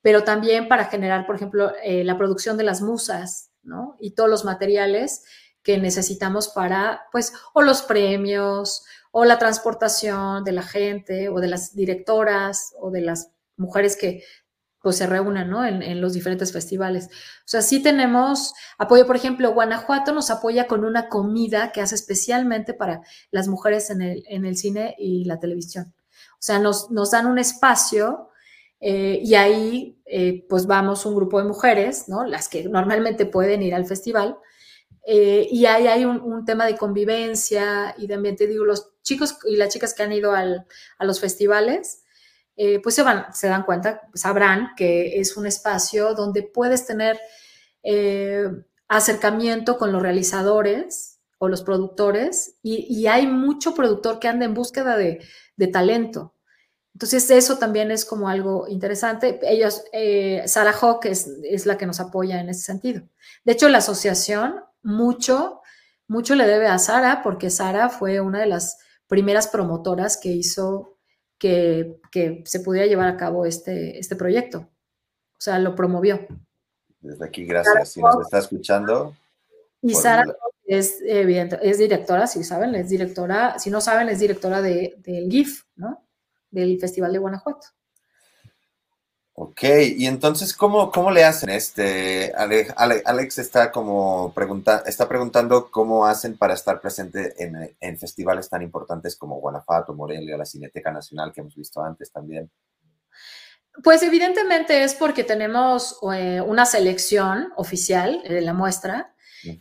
pero 0.00 0.24
también 0.24 0.66
para 0.66 0.86
generar, 0.86 1.24
por 1.24 1.36
ejemplo, 1.36 1.70
eh, 1.84 2.02
la 2.02 2.18
producción 2.18 2.56
de 2.56 2.64
las 2.64 2.82
musas, 2.82 3.52
¿no? 3.62 3.96
Y 4.00 4.16
todos 4.16 4.28
los 4.28 4.44
materiales 4.44 5.22
que 5.62 5.78
necesitamos 5.78 6.48
para, 6.48 7.02
pues, 7.12 7.32
o 7.52 7.62
los 7.62 7.82
premios, 7.82 8.84
o 9.12 9.24
la 9.24 9.38
transportación 9.38 10.42
de 10.42 10.52
la 10.52 10.62
gente, 10.62 11.28
o 11.28 11.38
de 11.38 11.46
las 11.46 11.76
directoras, 11.76 12.74
o 12.80 12.90
de 12.90 13.02
las 13.02 13.30
mujeres 13.56 13.96
que 13.96 14.24
pues 14.82 14.96
se 14.96 15.06
reúnan 15.06 15.48
¿no? 15.48 15.64
en, 15.64 16.00
los 16.00 16.12
diferentes 16.12 16.52
festivales. 16.52 17.06
O 17.06 17.46
sea, 17.46 17.62
sí 17.62 17.80
tenemos 17.80 18.52
apoyo, 18.78 19.06
por 19.06 19.14
ejemplo, 19.14 19.52
Guanajuato 19.52 20.12
nos 20.12 20.28
apoya 20.30 20.66
con 20.66 20.84
una 20.84 21.08
comida 21.08 21.70
que 21.70 21.80
hace 21.80 21.94
especialmente 21.94 22.74
para 22.74 23.02
las 23.30 23.46
mujeres 23.46 23.90
en 23.90 24.02
el, 24.02 24.24
en 24.26 24.44
el 24.44 24.56
cine 24.56 24.96
y 24.98 25.24
la 25.24 25.38
televisión. 25.38 25.94
O 26.32 26.40
sea, 26.40 26.58
nos, 26.58 26.90
nos 26.90 27.12
dan 27.12 27.26
un 27.26 27.38
espacio 27.38 28.30
eh, 28.80 29.20
y 29.22 29.36
ahí 29.36 30.02
eh, 30.04 30.44
pues 30.48 30.66
vamos 30.66 31.06
un 31.06 31.14
grupo 31.14 31.38
de 31.38 31.46
mujeres, 31.46 32.08
¿no? 32.08 32.24
Las 32.24 32.48
que 32.48 32.64
normalmente 32.64 33.26
pueden 33.26 33.62
ir 33.62 33.76
al 33.76 33.86
festival. 33.86 34.36
Eh, 35.04 35.48
y 35.50 35.66
ahí 35.66 35.86
hay 35.86 36.04
un, 36.04 36.44
tema 36.44 36.66
de 36.66 36.76
convivencia 36.76 37.94
y 37.98 38.06
de 38.06 38.14
ambiente. 38.14 38.46
Digo, 38.46 38.64
los 38.64 38.92
chicos 39.02 39.38
y 39.44 39.56
las 39.56 39.72
chicas 39.72 39.94
que 39.94 40.02
han 40.02 40.12
ido 40.12 40.32
al, 40.32 40.66
a 40.98 41.04
los 41.04 41.20
festivales, 41.20 42.02
eh, 42.56 42.80
pues 42.82 42.94
se, 42.94 43.02
van, 43.02 43.32
se 43.32 43.48
dan 43.48 43.64
cuenta, 43.64 44.02
sabrán 44.14 44.70
que 44.76 45.18
es 45.20 45.36
un 45.36 45.46
espacio 45.46 46.14
donde 46.14 46.42
puedes 46.42 46.86
tener 46.86 47.18
eh, 47.82 48.46
acercamiento 48.88 49.78
con 49.78 49.90
los 49.90 50.02
realizadores 50.02 51.20
o 51.38 51.48
los 51.48 51.62
productores 51.62 52.56
y, 52.62 53.06
hay 53.06 53.26
mucho 53.26 53.74
productor 53.74 54.20
que 54.20 54.28
anda 54.28 54.44
en 54.44 54.54
búsqueda 54.54 54.96
de, 54.96 55.20
talento. 55.72 56.34
Entonces 56.92 57.30
eso 57.30 57.56
también 57.56 57.90
es 57.90 58.04
como 58.04 58.28
algo 58.28 58.66
interesante. 58.68 59.38
Ellos, 59.42 59.84
eh, 59.92 60.42
Sara 60.46 60.72
Hawk 60.72 61.06
es, 61.06 61.28
es, 61.44 61.66
la 61.66 61.78
que 61.78 61.86
nos 61.86 62.00
apoya 62.00 62.40
en 62.40 62.48
ese 62.48 62.62
sentido. 62.64 63.08
De 63.44 63.52
hecho, 63.52 63.68
la 63.68 63.78
asociación 63.78 64.62
mucho, 64.82 65.60
mucho 66.08 66.34
le 66.34 66.46
debe 66.46 66.66
a 66.66 66.78
Sara 66.78 67.22
porque 67.22 67.50
Sara 67.50 67.88
fue 67.88 68.20
una 68.20 68.40
de 68.40 68.46
las 68.46 68.78
primeras 69.06 69.48
promotoras 69.48 70.16
que 70.16 70.30
hizo 70.30 70.98
que, 71.38 71.98
se 72.44 72.60
pudiera 72.60 72.86
llevar 72.86 73.08
a 73.08 73.16
cabo 73.16 73.46
este, 73.46 73.98
este 73.98 74.16
proyecto. 74.16 74.58
O 74.58 75.40
sea, 75.40 75.58
lo 75.58 75.74
promovió. 75.74 76.26
Desde 77.00 77.24
aquí, 77.24 77.44
gracias. 77.44 77.90
Si 77.90 78.00
nos 78.00 78.20
está 78.20 78.38
escuchando. 78.38 79.16
Y 79.80 79.94
Sara 79.94 80.24
es, 80.64 81.00
evidente, 81.04 81.58
es 81.60 81.78
directora, 81.78 82.28
si 82.28 82.44
saben, 82.44 82.74
es 82.76 82.88
directora, 82.88 83.58
si 83.58 83.70
no 83.70 83.80
saben, 83.80 84.08
es 84.08 84.20
directora 84.20 84.62
de, 84.62 84.94
del 84.98 85.28
GIF, 85.28 85.64
¿no? 85.74 86.06
Del 86.50 86.78
Festival 86.78 87.12
de 87.12 87.18
Guanajuato. 87.18 87.66
Ok, 89.44 89.64
y 89.96 90.06
entonces, 90.06 90.54
¿cómo, 90.54 90.92
cómo 90.92 91.10
le 91.10 91.24
hacen? 91.24 91.50
Este, 91.50 92.32
Alex, 92.36 93.38
está 93.38 93.72
como 93.72 94.32
pregunta, 94.32 94.84
está 94.86 95.08
preguntando 95.08 95.68
cómo 95.68 96.06
hacen 96.06 96.36
para 96.36 96.54
estar 96.54 96.80
presente 96.80 97.34
en, 97.80 97.98
festivales 97.98 98.48
tan 98.48 98.62
importantes 98.62 99.16
como 99.16 99.40
Guanajuato, 99.40 99.94
Morelia, 99.94 100.36
la 100.36 100.44
Cineteca 100.44 100.92
Nacional 100.92 101.32
que 101.32 101.40
hemos 101.40 101.56
visto 101.56 101.82
antes 101.82 102.12
también. 102.12 102.48
Pues 103.82 104.04
evidentemente 104.04 104.84
es 104.84 104.94
porque 104.94 105.24
tenemos 105.24 105.98
eh, 106.14 106.40
una 106.40 106.64
selección 106.64 107.52
oficial 107.56 108.22
de 108.22 108.42
la 108.42 108.54
muestra 108.54 109.12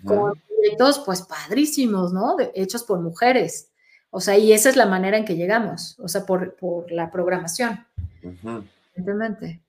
con 0.05 0.39
proyectos 0.47 0.99
pues 1.03 1.23
padrísimos, 1.23 2.13
¿no? 2.13 2.35
hechos 2.53 2.83
por 2.83 2.99
mujeres. 2.99 3.71
O 4.11 4.21
sea, 4.21 4.37
y 4.37 4.53
esa 4.53 4.69
es 4.69 4.75
la 4.75 4.85
manera 4.85 5.17
en 5.17 5.25
que 5.25 5.35
llegamos, 5.35 5.97
o 5.99 6.07
sea, 6.07 6.23
por, 6.23 6.55
la 6.91 7.09
programación. 7.09 7.83
Evidentemente. 8.21 9.61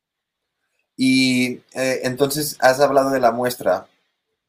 Y 0.97 1.61
eh, 1.75 2.01
entonces 2.05 2.57
has 2.61 2.81
hablado 2.81 3.11
de 3.11 3.21
la 3.21 3.33
muestra. 3.33 3.87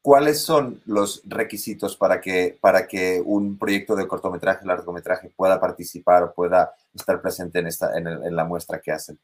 ¿Cuáles 0.02 0.42
son 0.42 0.82
los 0.86 1.22
requisitos 1.26 1.96
para 1.96 2.20
que, 2.20 2.58
para 2.60 2.88
que 2.88 3.22
un 3.24 3.58
proyecto 3.58 3.96
de 3.96 4.08
cortometraje, 4.08 4.66
largometraje 4.66 5.32
pueda 5.36 5.62
participar 5.62 6.24
o 6.24 6.34
pueda 6.34 6.74
estar 6.94 7.22
presente 7.22 7.60
en, 7.60 7.68
esta, 7.68 7.98
en, 7.98 8.36
la 8.36 8.44
muestra 8.44 8.82
que 8.82 8.92
hacen? 8.92 9.18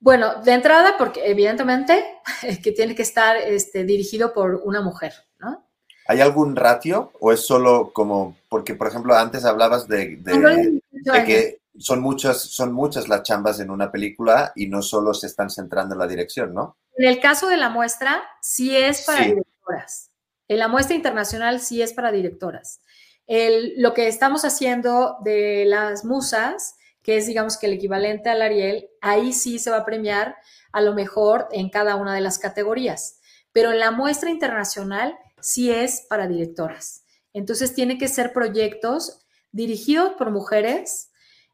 Bueno, 0.00 0.42
de 0.42 0.52
entrada, 0.52 0.96
porque 0.98 1.30
evidentemente 1.30 2.04
que 2.62 2.72
tiene 2.72 2.96
que 2.96 3.02
estar 3.02 3.36
este, 3.36 3.84
dirigido 3.84 4.34
por 4.34 4.62
una 4.64 4.82
mujer, 4.82 5.12
¿no? 5.38 5.64
¿Hay 6.08 6.20
algún 6.20 6.54
ratio 6.54 7.12
o 7.20 7.32
es 7.32 7.40
solo 7.40 7.92
como, 7.92 8.36
porque 8.48 8.74
por 8.74 8.86
ejemplo 8.86 9.14
antes 9.14 9.44
hablabas 9.44 9.88
de, 9.88 10.16
de 10.16 11.24
que 11.24 11.58
son 11.78 12.00
muchas, 12.00 12.40
son 12.40 12.72
muchas 12.72 13.08
las 13.08 13.22
chambas 13.22 13.60
en 13.60 13.70
una 13.70 13.90
película 13.90 14.52
y 14.54 14.68
no 14.68 14.82
solo 14.82 15.14
se 15.14 15.26
están 15.26 15.50
centrando 15.50 15.94
en 15.94 16.00
la 16.00 16.06
dirección, 16.06 16.54
¿no? 16.54 16.76
En 16.96 17.06
el 17.06 17.20
caso 17.20 17.48
de 17.48 17.56
la 17.56 17.68
muestra, 17.68 18.22
sí 18.40 18.76
es 18.76 19.02
para 19.02 19.24
directoras. 19.24 20.10
En 20.48 20.58
la 20.58 20.68
muestra 20.68 20.96
internacional 20.96 21.60
sí 21.60 21.82
es 21.82 21.92
para 21.92 22.12
directoras. 22.12 22.80
lo 23.28 23.92
que 23.92 24.06
estamos 24.06 24.44
haciendo 24.44 25.16
de 25.22 25.64
las 25.66 26.04
musas, 26.04 26.76
que 27.02 27.16
es 27.16 27.26
digamos 27.26 27.58
que 27.58 27.66
el 27.66 27.74
equivalente 27.74 28.30
al 28.30 28.42
Ariel, 28.42 28.88
ahí 29.00 29.32
sí 29.32 29.58
se 29.58 29.70
va 29.70 29.78
a 29.78 29.84
premiar 29.84 30.36
a 30.72 30.80
lo 30.80 30.94
mejor 30.94 31.48
en 31.50 31.70
cada 31.70 31.96
una 31.96 32.14
de 32.14 32.20
las 32.20 32.38
categorías. 32.38 33.20
Pero 33.52 33.72
en 33.72 33.80
la 33.80 33.90
muestra 33.90 34.30
internacional 34.30 35.18
sí 35.40 35.70
es 35.70 36.06
para 36.08 36.28
directoras. 36.28 37.04
Entonces 37.32 37.74
tiene 37.74 37.98
que 37.98 38.08
ser 38.08 38.32
proyectos 38.32 39.26
dirigidos 39.52 40.12
por 40.14 40.30
mujeres, 40.30 41.10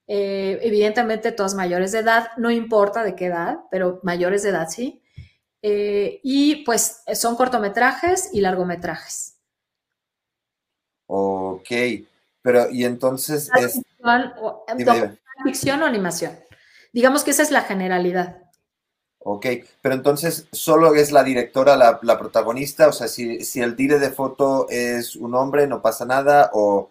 eh, 0.07 0.59
evidentemente 0.63 1.33
todas 1.33 1.55
mayores 1.55 1.93
de 1.93 2.01
edad, 2.01 2.31
no 2.37 2.51
importa 2.51 3.05
de 3.05 3.15
qué 3.15 3.27
edad, 3.27 3.61
pero 3.71 4.01
mayores 4.03 4.43
de 4.43 4.51
edad 4.51 4.69
sí. 4.69 5.03
Eh, 5.63 6.21
y 6.23 6.65
pues 6.65 7.03
son 7.15 7.37
cortometrajes 7.37 8.31
y 8.33 8.41
largometrajes. 8.41 9.39
Ok, 11.07 11.71
pero 12.43 12.69
y 12.71 12.85
entonces 12.85 13.49
es... 13.59 13.81
Ficción, 15.45 15.83
o, 15.83 15.87
animación. 15.87 16.39
Digamos 16.93 17.25
que 17.25 17.31
esa 17.31 17.43
es 17.43 17.51
la 17.51 17.63
generalidad. 17.63 18.43
Ok, 19.25 19.47
pero 19.81 19.95
entonces 19.95 20.49
solo 20.51 20.95
es 20.95 21.13
la 21.13 21.23
directora 21.23 21.77
la, 21.77 22.19
protagonista, 22.19 22.89
o 22.89 22.93
sea, 22.93 23.07
si, 23.07 23.45
si, 23.45 23.61
el 23.61 23.77
dire 23.77 24.01
de 24.01 24.11
foto 24.11 24.67
es 24.69 25.15
un 25.15 25.35
hombre, 25.35 25.69
no 25.69 25.81
pasa 25.81 26.05
nada, 26.05 26.51
o 26.55 26.91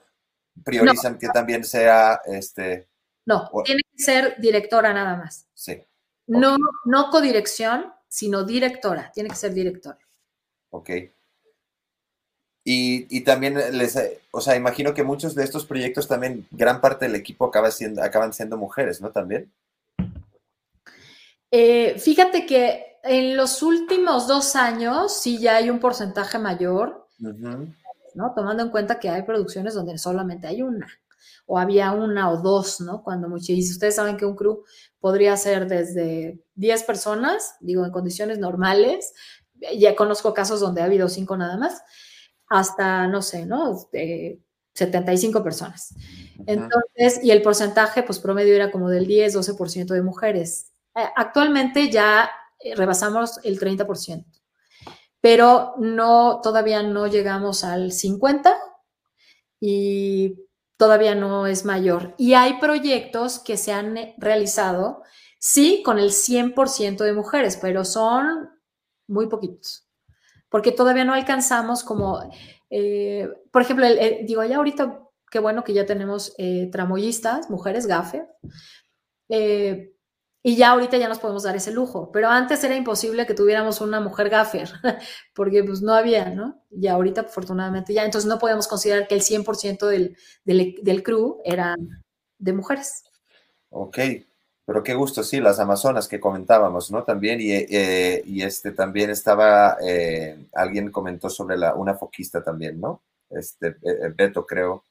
priorizan 0.64 1.18
que 1.18 1.28
también 1.28 1.66
sea 1.66 2.22
este. 2.26 2.88
No, 3.32 3.50
tiene 3.64 3.82
que 3.84 4.04
ser 4.04 4.36
directora 4.40 4.94
nada 4.94 5.16
más. 5.16 5.48
Sí. 5.54 5.82
No, 6.28 6.58
no 6.86 7.10
codirección, 7.10 7.94
sino 8.10 8.44
directora. 8.44 9.10
Tiene 9.14 9.30
que 9.30 9.36
ser 9.36 9.54
directora. 9.54 10.00
Ok. 10.70 10.90
Y, 12.64 13.22
también 13.22 13.56
les, 13.78 13.98
o 14.32 14.42
sea, 14.42 14.56
imagino 14.56 14.94
que 14.94 15.04
muchos 15.04 15.34
de 15.34 15.44
estos 15.46 15.66
proyectos 15.66 16.08
también, 16.08 16.46
gran 16.52 16.82
parte 16.82 17.06
del 17.06 17.16
equipo 17.16 17.46
acaba 17.46 17.72
siendo, 17.72 18.04
acaban 18.04 18.34
siendo 18.34 18.58
mujeres, 18.58 19.02
¿no? 19.02 19.12
También. 19.12 19.52
Eh, 21.50 21.98
fíjate 22.00 22.46
que 22.46 23.00
en 23.04 23.38
los 23.38 23.64
últimos 23.64 24.28
dos 24.28 24.56
años 24.56 25.22
sí 25.22 25.40
ya 25.40 25.56
hay 25.56 25.70
un 25.70 25.80
porcentaje 25.80 26.38
mayor, 26.38 27.08
¿no? 27.18 28.34
Tomando 28.36 28.62
en 28.64 28.70
cuenta 28.70 29.00
que 29.00 29.10
hay 29.10 29.24
producciones 29.24 29.74
donde 29.74 29.98
solamente 29.98 30.48
hay 30.48 30.62
una 30.62 30.88
o 31.46 31.58
había 31.58 31.92
una 31.92 32.30
o 32.32 32.38
dos, 32.38 32.82
¿no? 32.82 33.04
Cuando 33.04 33.30
muchos, 33.30 33.50
y 33.50 33.60
ustedes 33.62 33.96
saben 33.96 34.18
que 34.18 34.26
un 34.26 34.36
crew 34.36 34.64
podría 35.00 35.36
ser 35.38 35.68
desde 35.68 36.40
10 36.56 36.84
personas, 36.84 37.56
digo, 37.60 37.86
en 37.86 37.92
condiciones 37.92 38.40
normales, 38.40 39.14
ya 39.78 39.96
conozco 39.96 40.34
casos 40.34 40.60
donde 40.60 40.82
ha 40.82 40.86
habido 40.86 41.10
cinco 41.10 41.38
nada 41.38 41.58
más, 41.58 41.82
hasta, 42.48 43.08
no 43.08 43.22
sé, 43.22 43.46
¿no? 43.46 43.90
75 44.74 45.44
personas. 45.44 45.94
Entonces, 46.46 47.24
y 47.24 47.32
el 47.32 47.42
porcentaje, 47.42 48.04
pues 48.04 48.20
promedio 48.20 48.56
era 48.56 48.72
como 48.72 48.90
del 48.90 49.08
10, 49.08 49.36
12% 49.36 49.94
de 49.94 50.02
mujeres. 50.02 50.72
Eh, 50.96 51.06
actualmente 51.16 51.90
ya 51.90 52.30
eh, 52.60 52.76
rebasamos 52.76 53.40
el 53.44 53.60
30%, 53.60 54.26
pero 55.22 55.76
no, 55.78 56.42
todavía 56.42 56.84
no 56.84 57.08
llegamos 57.08 57.64
al 57.64 57.92
50% 57.92 58.56
y 59.60 60.36
todavía 60.82 61.14
no 61.14 61.46
es 61.46 61.64
mayor. 61.64 62.16
Y 62.18 62.34
hay 62.34 62.60
proyectos 62.60 63.38
que 63.38 63.56
se 63.56 63.72
han 63.72 63.98
eh, 63.98 64.16
realizado, 64.18 65.04
sí, 65.38 65.84
con 65.86 66.00
el 66.00 66.10
100% 66.10 67.04
de 67.04 67.14
mujeres, 67.14 67.56
pero 67.62 67.86
son 67.86 68.50
muy 69.08 69.28
poquitos. 69.28 69.88
porque 70.50 70.72
todavía 70.72 71.06
no 71.06 71.14
alcanzamos 71.14 71.84
como, 71.84 72.20
eh, 72.72 73.30
por 73.52 73.62
ejemplo, 73.62 73.86
digo, 74.24 74.44
ya 74.44 74.58
ahorita, 74.58 75.02
qué 75.30 75.40
bueno 75.40 75.64
que 75.64 75.74
ya 75.74 75.86
tenemos 75.86 76.34
eh, 76.40 76.68
tramoyistas, 76.72 77.50
mujeres 77.52 77.86
gaffer, 77.86 78.28
eh, 79.30 79.94
y 80.44 80.56
ya 80.56 80.72
ahorita 80.72 80.98
ya 80.98 81.08
nos 81.08 81.20
podemos 81.20 81.44
dar 81.44 81.56
ese 81.56 81.72
lujo, 81.72 82.12
pero 82.12 82.30
antes 82.30 82.64
era 82.64 82.76
imposible 82.76 83.26
que 83.26 83.34
tuviéramos 83.34 83.82
una 83.82 84.00
mujer 84.00 84.30
gaffer, 84.30 84.70
porque 85.36 85.64
pues 85.64 85.82
no 85.82 85.94
había, 85.94 86.30
¿no? 86.30 86.64
Y 86.72 86.88
ahorita 86.88 87.22
afortunadamente 87.22 87.94
ya, 87.94 88.06
entonces 88.06 88.28
no 88.28 88.40
podemos 88.40 88.68
considerar 88.68 89.08
que 89.08 89.16
el 89.16 89.22
100% 89.22 89.88
del, 89.88 90.18
del, 90.44 90.76
del 90.82 91.04
crew 91.04 91.42
era 91.46 91.76
de 92.40 92.54
mujeres. 92.54 93.04
Ok, 93.70 94.00
pero 94.66 94.84
qué 94.84 94.94
gusto, 94.94 95.24
sí, 95.24 95.40
las 95.40 95.60
Amazonas 95.60 96.08
que 96.08 96.20
comentábamos, 96.20 96.92
¿no? 96.92 97.04
También, 97.04 97.42
y, 97.42 97.52
eh, 97.52 98.22
y 98.26 98.42
este 98.44 98.72
también 98.72 99.10
estaba, 99.10 99.78
eh, 99.86 100.46
alguien 100.54 100.92
comentó 100.92 101.30
sobre 101.30 101.58
la, 101.58 101.76
una 101.76 101.96
foquista 101.96 102.44
también, 102.44 102.80
¿no? 102.80 103.02
Este, 103.30 103.68
eh, 103.84 104.14
Beto, 104.16 104.46
creo, 104.46 104.84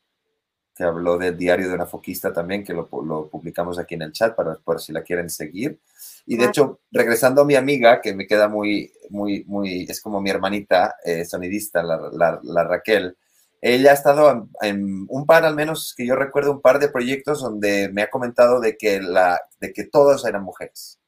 que 0.80 0.86
habló 0.86 1.18
del 1.18 1.36
diario 1.36 1.68
de 1.68 1.74
una 1.74 1.84
foquista 1.84 2.32
también, 2.32 2.64
que 2.64 2.72
lo, 2.72 2.88
lo 3.04 3.28
publicamos 3.28 3.78
aquí 3.78 3.96
en 3.96 4.02
el 4.02 4.12
chat 4.12 4.34
para 4.34 4.54
por 4.54 4.80
si 4.80 4.94
la 4.94 5.02
quieren 5.02 5.28
seguir. 5.28 5.78
Y 6.24 6.38
de 6.38 6.46
hecho, 6.46 6.80
regresando 6.90 7.42
a 7.42 7.44
mi 7.44 7.54
amiga, 7.54 8.00
que 8.00 8.14
me 8.14 8.26
queda 8.26 8.48
muy, 8.48 8.90
muy, 9.10 9.44
muy, 9.46 9.84
es 9.86 10.00
como 10.00 10.22
mi 10.22 10.30
hermanita 10.30 10.94
sonidista, 11.28 11.82
la, 11.82 12.08
la, 12.12 12.40
la 12.42 12.64
Raquel, 12.64 13.14
ella 13.60 13.90
ha 13.90 13.94
estado 13.94 14.48
en, 14.62 15.04
un 15.06 15.26
par, 15.26 15.44
al 15.44 15.54
menos 15.54 15.92
que 15.94 16.06
yo 16.06 16.16
recuerdo, 16.16 16.52
un 16.52 16.62
par 16.62 16.78
de 16.78 16.88
proyectos 16.88 17.42
donde 17.42 17.90
me 17.92 18.00
ha 18.00 18.08
comentado 18.08 18.58
de 18.58 18.78
que, 18.78 19.02
la, 19.02 19.38
de 19.60 19.74
que 19.74 19.84
todas 19.84 20.24
eran 20.24 20.44
mujeres. 20.44 20.98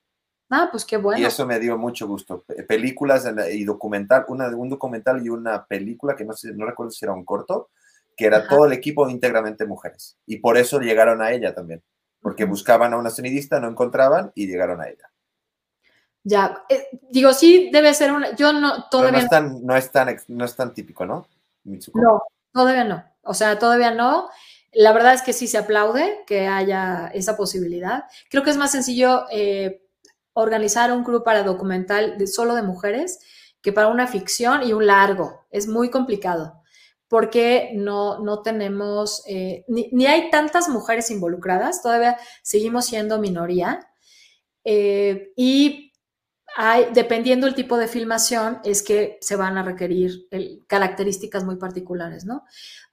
Ah, 0.51 0.69
pues 0.71 0.85
qué 0.85 0.99
bueno. 0.99 1.19
Y 1.19 1.25
eso 1.25 1.47
me 1.47 1.59
dio 1.59 1.79
mucho 1.79 2.07
gusto. 2.07 2.45
Películas 2.69 3.27
y 3.51 3.65
documental, 3.65 4.27
una, 4.29 4.49
un 4.49 4.69
documental 4.69 5.25
y 5.25 5.31
una 5.31 5.65
película 5.65 6.15
que 6.15 6.27
no 6.27 6.35
sé, 6.35 6.53
no 6.53 6.67
recuerdo 6.67 6.91
si 6.91 7.07
era 7.07 7.15
un 7.15 7.25
corto, 7.25 7.71
que 8.17 8.27
era 8.27 8.47
todo 8.49 8.67
el 8.67 8.73
equipo 8.73 9.09
íntegramente 9.09 9.67
mujeres. 9.67 10.19
Y 10.27 10.39
por 10.39 10.57
eso 10.57 10.81
llegaron 10.81 11.23
a 11.23 11.33
ella 11.33 11.55
también. 11.55 11.83
Porque 12.21 12.45
buscaban 12.45 12.93
a 12.93 12.99
una 12.99 13.11
sonidista, 13.11 13.59
no 13.59 13.69
encontraban 13.69 14.33
y 14.35 14.47
llegaron 14.47 14.81
a 14.81 14.89
ella. 14.89 15.11
Ya, 16.25 16.65
eh, 16.69 16.89
digo, 17.11 17.33
sí 17.33 17.71
debe 17.73 17.93
ser 17.95 18.13
una, 18.13 18.37
yo 18.37 18.53
no, 18.53 18.89
todavía... 18.89 19.13
no, 19.13 19.19
es 19.19 19.29
tan, 19.29 19.67
no, 19.67 19.77
es 19.77 19.91
tan, 19.91 20.17
no 20.29 20.45
es 20.45 20.55
tan 20.55 20.73
típico, 20.73 21.05
¿no? 21.05 21.27
No, 21.65 22.23
Todavía 22.53 22.85
no. 22.85 23.05
O 23.23 23.35
sea, 23.35 23.59
todavía 23.59 23.93
no. 23.93 24.29
La 24.73 24.93
verdad 24.93 25.15
es 25.15 25.23
que 25.23 25.33
sí 25.33 25.47
se 25.47 25.59
aplaude 25.59 26.21
que 26.27 26.47
haya 26.47 27.09
esa 27.15 27.37
posibilidad. 27.37 28.05
Creo 28.31 28.43
que 28.43 28.51
es 28.51 28.57
más 28.57 28.73
sencillo 28.73 29.25
eh, 29.31 29.83
organizar 30.33 30.93
un 30.93 31.05
club 31.05 31.25
para 31.25 31.43
documental 31.43 32.19
de, 32.19 32.27
solo 32.27 32.55
de 32.55 32.63
mujeres 32.63 33.21
que 33.61 33.73
para 33.73 33.89
una 33.89 34.07
ficción 34.07 34.63
y 34.63 34.73
un 34.73 34.87
largo. 34.87 35.45
Es 35.51 35.67
muy 35.67 35.91
complicado 35.91 36.62
porque 37.13 37.73
no, 37.75 38.21
no 38.21 38.41
tenemos, 38.41 39.23
eh, 39.27 39.67
ni, 39.69 40.07
hay 40.07 40.31
tantas 40.31 40.71
mujeres 40.71 41.11
involucradas, 41.11 41.83
todavía 41.83 42.17
seguimos 42.43 42.87
siendo 42.87 43.19
minoría. 43.19 43.87
Eh, 44.65 45.31
y 45.37 45.93
dependiendo 46.95 47.47
el 47.47 47.55
tipo 47.55 47.77
de 47.77 47.87
filmación, 47.87 48.61
es 48.65 48.83
que 48.83 49.19
se 49.21 49.37
van 49.37 49.59
a 49.59 49.63
requerir 49.63 50.27
características 50.67 51.45
muy 51.45 51.57
particulares, 51.57 52.25
¿no? 52.25 52.47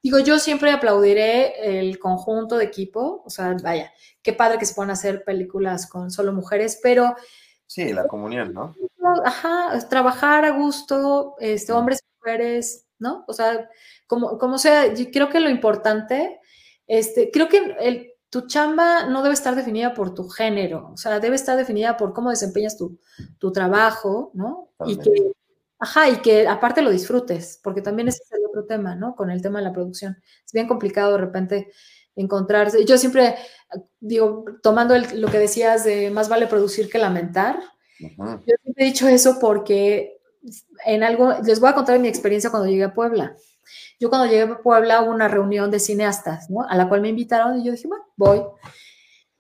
Digo, 0.04 0.20
yo 0.20 0.38
siempre 0.38 0.72
aplaudiré 0.72 1.80
el 1.80 1.98
conjunto 1.98 2.58
de 2.58 2.66
equipo, 2.66 3.24
o 3.26 3.30
sea, 3.30 3.56
vaya, 3.64 3.94
qué 4.22 4.34
padre 4.34 4.58
que 4.58 4.66
se 4.66 4.76
puedan 4.76 4.92
hacer 4.92 5.24
películas 5.24 5.88
con 5.88 6.12
solo 6.12 6.34
mujeres, 6.34 6.78
pero... 6.84 7.16
Sí, 7.68 7.94
la 7.94 8.06
comunión, 8.06 8.54
¿no? 8.54 8.76
Ajá, 9.24 9.80
trabajar 9.88 10.44
a 10.44 10.50
gusto, 10.50 11.36
este, 11.40 11.72
hombres 11.72 12.02
y 12.04 12.18
mujeres, 12.18 12.86
¿no? 13.00 13.24
O 13.30 13.34
sea, 13.34 13.70
como, 14.10 14.40
como 14.40 14.58
sea, 14.58 14.92
yo 14.96 15.12
creo 15.12 15.30
que 15.30 15.40
lo 15.40 15.52
importante, 15.52 16.40
este, 16.88 17.30
creo 17.30 17.48
que 17.48 17.76
el, 17.80 18.14
tu 18.32 18.48
chamba 18.48 19.06
no 19.06 19.22
debe 19.22 19.36
estar 19.36 19.56
definida 19.56 19.94
por 19.94 20.16
tu 20.16 20.28
género, 20.28 20.90
o 20.94 20.98
sea, 20.98 21.20
debe 21.20 21.36
estar 21.36 21.56
definida 21.56 21.96
por 21.96 22.12
cómo 22.12 22.32
desempeñas 22.32 22.76
tu, 22.76 22.98
trabajo, 23.52 24.32
¿no? 24.34 24.72
Y 24.88 24.98
que, 24.98 25.32
ajá, 25.78 26.10
y 26.10 26.16
que 26.24 26.48
aparte 26.48 26.82
lo 26.82 26.90
disfrutes, 26.90 27.60
porque 27.64 27.84
también 27.84 28.08
ese 28.08 28.24
es 28.24 28.32
el 28.32 28.48
otro 28.48 28.66
tema, 28.66 28.96
¿no? 28.96 29.16
Con 29.16 29.30
el 29.30 29.44
tema 29.44 29.60
de 29.60 29.66
la 29.66 29.74
producción. 29.74 30.18
Es 30.44 30.54
bien 30.54 30.68
complicado 30.68 31.12
de 31.12 31.20
repente 31.20 31.72
encontrarse. 32.16 32.86
Yo 32.86 32.98
siempre 32.98 33.36
digo, 34.00 34.44
tomando 34.64 34.96
lo 34.98 35.28
que 35.30 35.38
decías 35.38 35.84
de 35.84 36.10
más 36.10 36.30
vale 36.30 36.48
producir 36.48 36.90
que 36.90 36.98
lamentar, 36.98 37.60
yo 38.00 38.56
siempre 38.64 38.74
he 38.78 38.86
dicho 38.86 39.08
eso 39.08 39.38
porque 39.40 40.20
en 40.84 41.04
algo, 41.04 41.32
les 41.46 41.60
voy 41.60 41.70
a 41.70 41.76
contar 41.76 42.00
mi 42.00 42.08
experiencia 42.08 42.50
cuando 42.50 42.68
llegué 42.68 42.86
a 42.86 42.94
Puebla. 42.96 43.36
Yo 44.00 44.10
cuando 44.10 44.28
llegué 44.28 44.44
a 44.44 44.62
Puebla 44.62 45.02
hubo 45.02 45.12
una 45.12 45.28
reunión 45.28 45.70
de 45.72 45.80
cineastas, 45.80 46.50
¿no? 46.50 46.64
A 46.68 46.76
la 46.76 46.88
cual 46.88 47.02
me 47.02 47.10
invitaron 47.10 47.60
y 47.60 47.66
yo 47.66 47.74
dije, 47.74 47.88
bueno, 47.88 48.06
voy. 48.16 48.42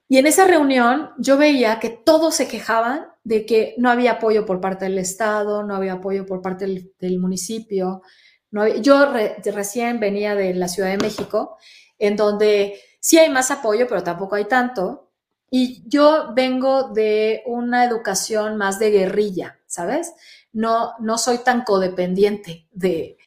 Y 0.09 0.17
en 0.17 0.27
esa 0.27 0.45
reunión 0.45 1.11
yo 1.19 1.37
veía 1.37 1.79
que 1.79 1.89
todos 1.89 2.35
se 2.35 2.47
quejaban 2.47 3.07
de 3.23 3.45
que 3.45 3.75
no 3.77 3.91
había 3.91 4.13
apoyo 4.13 4.45
por 4.45 4.59
parte 4.59 4.85
del 4.85 4.97
Estado, 4.97 5.63
no 5.63 5.75
había 5.75 5.93
apoyo 5.93 6.25
por 6.25 6.41
parte 6.41 6.65
del, 6.99 7.19
municipio. 7.19 8.01
No 8.51 8.67
yo 8.67 9.13
recién 9.45 9.99
venía 9.99 10.35
de 10.35 10.53
la 10.55 10.67
Ciudad 10.67 10.89
de 10.89 10.97
México, 10.97 11.57
en 11.99 12.15
donde 12.15 12.81
sí 12.99 13.19
hay 13.19 13.29
más 13.29 13.51
apoyo, 13.51 13.87
pero 13.87 14.03
tampoco 14.03 14.35
hay 14.35 14.45
tanto. 14.45 15.11
Y 15.51 15.87
yo 15.87 16.33
vengo 16.33 16.89
de 16.89 17.43
una 17.45 17.85
educación 17.85 18.57
más 18.57 18.79
de 18.79 18.89
guerrilla, 18.89 19.59
¿sabes? 19.67 20.13
No, 20.51 20.93
no 20.99 21.19
soy 21.19 21.39
tan 21.39 21.63
codependiente 21.63 22.67
de, 22.71 23.18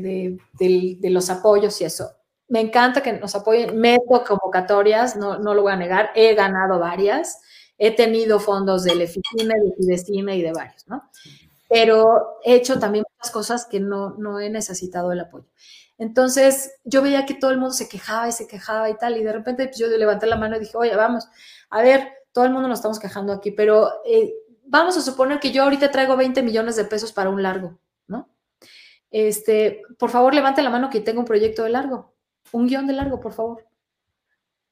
de, 0.00 1.10
los 1.10 1.30
apoyos 1.30 1.80
y 1.80 1.84
eso. 1.84 2.10
Me 2.48 2.60
encanta 2.60 3.02
que 3.02 3.12
nos 3.12 3.34
apoyen. 3.34 3.78
Meto 3.78 4.24
convocatorias, 4.26 5.16
no, 5.16 5.38
no 5.38 5.54
lo 5.54 5.62
voy 5.62 5.72
a 5.72 5.76
negar. 5.76 6.10
He 6.14 6.34
ganado 6.34 6.78
varias. 6.78 7.40
He 7.78 7.94
tenido 7.94 8.38
fondos 8.38 8.84
del 8.84 9.00
EFICINE, 9.00 9.54
de 9.78 9.98
Cine 9.98 10.36
y 10.36 10.42
de 10.42 10.52
varios, 10.52 10.86
¿no? 10.86 11.10
Pero 11.68 12.38
he 12.44 12.54
hecho 12.54 12.78
también 12.78 13.04
muchas 13.16 13.32
cosas 13.32 13.66
que 13.66 13.80
no, 13.80 14.14
no 14.16 14.38
he 14.38 14.50
necesitado 14.50 15.10
el 15.10 15.20
apoyo. 15.20 15.46
Entonces, 15.98 16.72
yo 16.84 17.02
veía 17.02 17.26
que 17.26 17.34
todo 17.34 17.50
el 17.50 17.58
mundo 17.58 17.72
se 17.72 17.88
quejaba 17.88 18.28
y 18.28 18.32
se 18.32 18.46
quejaba 18.46 18.90
y 18.90 18.96
tal, 18.96 19.16
y 19.16 19.22
de 19.22 19.32
repente 19.32 19.66
pues, 19.66 19.78
yo 19.78 19.86
levanté 19.86 20.26
la 20.26 20.36
mano 20.36 20.56
y 20.56 20.60
dije, 20.60 20.76
oye, 20.76 20.94
vamos, 20.96 21.28
a 21.70 21.82
ver, 21.82 22.12
todo 22.32 22.44
el 22.44 22.52
mundo 22.52 22.68
nos 22.68 22.78
estamos 22.80 22.98
quejando 22.98 23.32
aquí, 23.32 23.52
pero 23.52 23.90
eh, 24.04 24.34
vamos 24.66 24.96
a 24.96 25.00
suponer 25.00 25.38
que 25.38 25.52
yo 25.52 25.62
ahorita 25.62 25.90
traigo 25.90 26.16
20 26.16 26.42
millones 26.42 26.76
de 26.76 26.84
pesos 26.84 27.12
para 27.12 27.30
un 27.30 27.42
largo. 27.42 27.78
Este, 29.16 29.82
por 29.96 30.10
favor, 30.10 30.34
levante 30.34 30.60
la 30.60 30.70
mano 30.70 30.90
que 30.90 31.00
tenga 31.00 31.20
un 31.20 31.24
proyecto 31.24 31.62
de 31.62 31.70
largo, 31.70 32.16
un 32.50 32.66
guion 32.66 32.88
de 32.88 32.94
largo, 32.94 33.20
por 33.20 33.32
favor. 33.32 33.64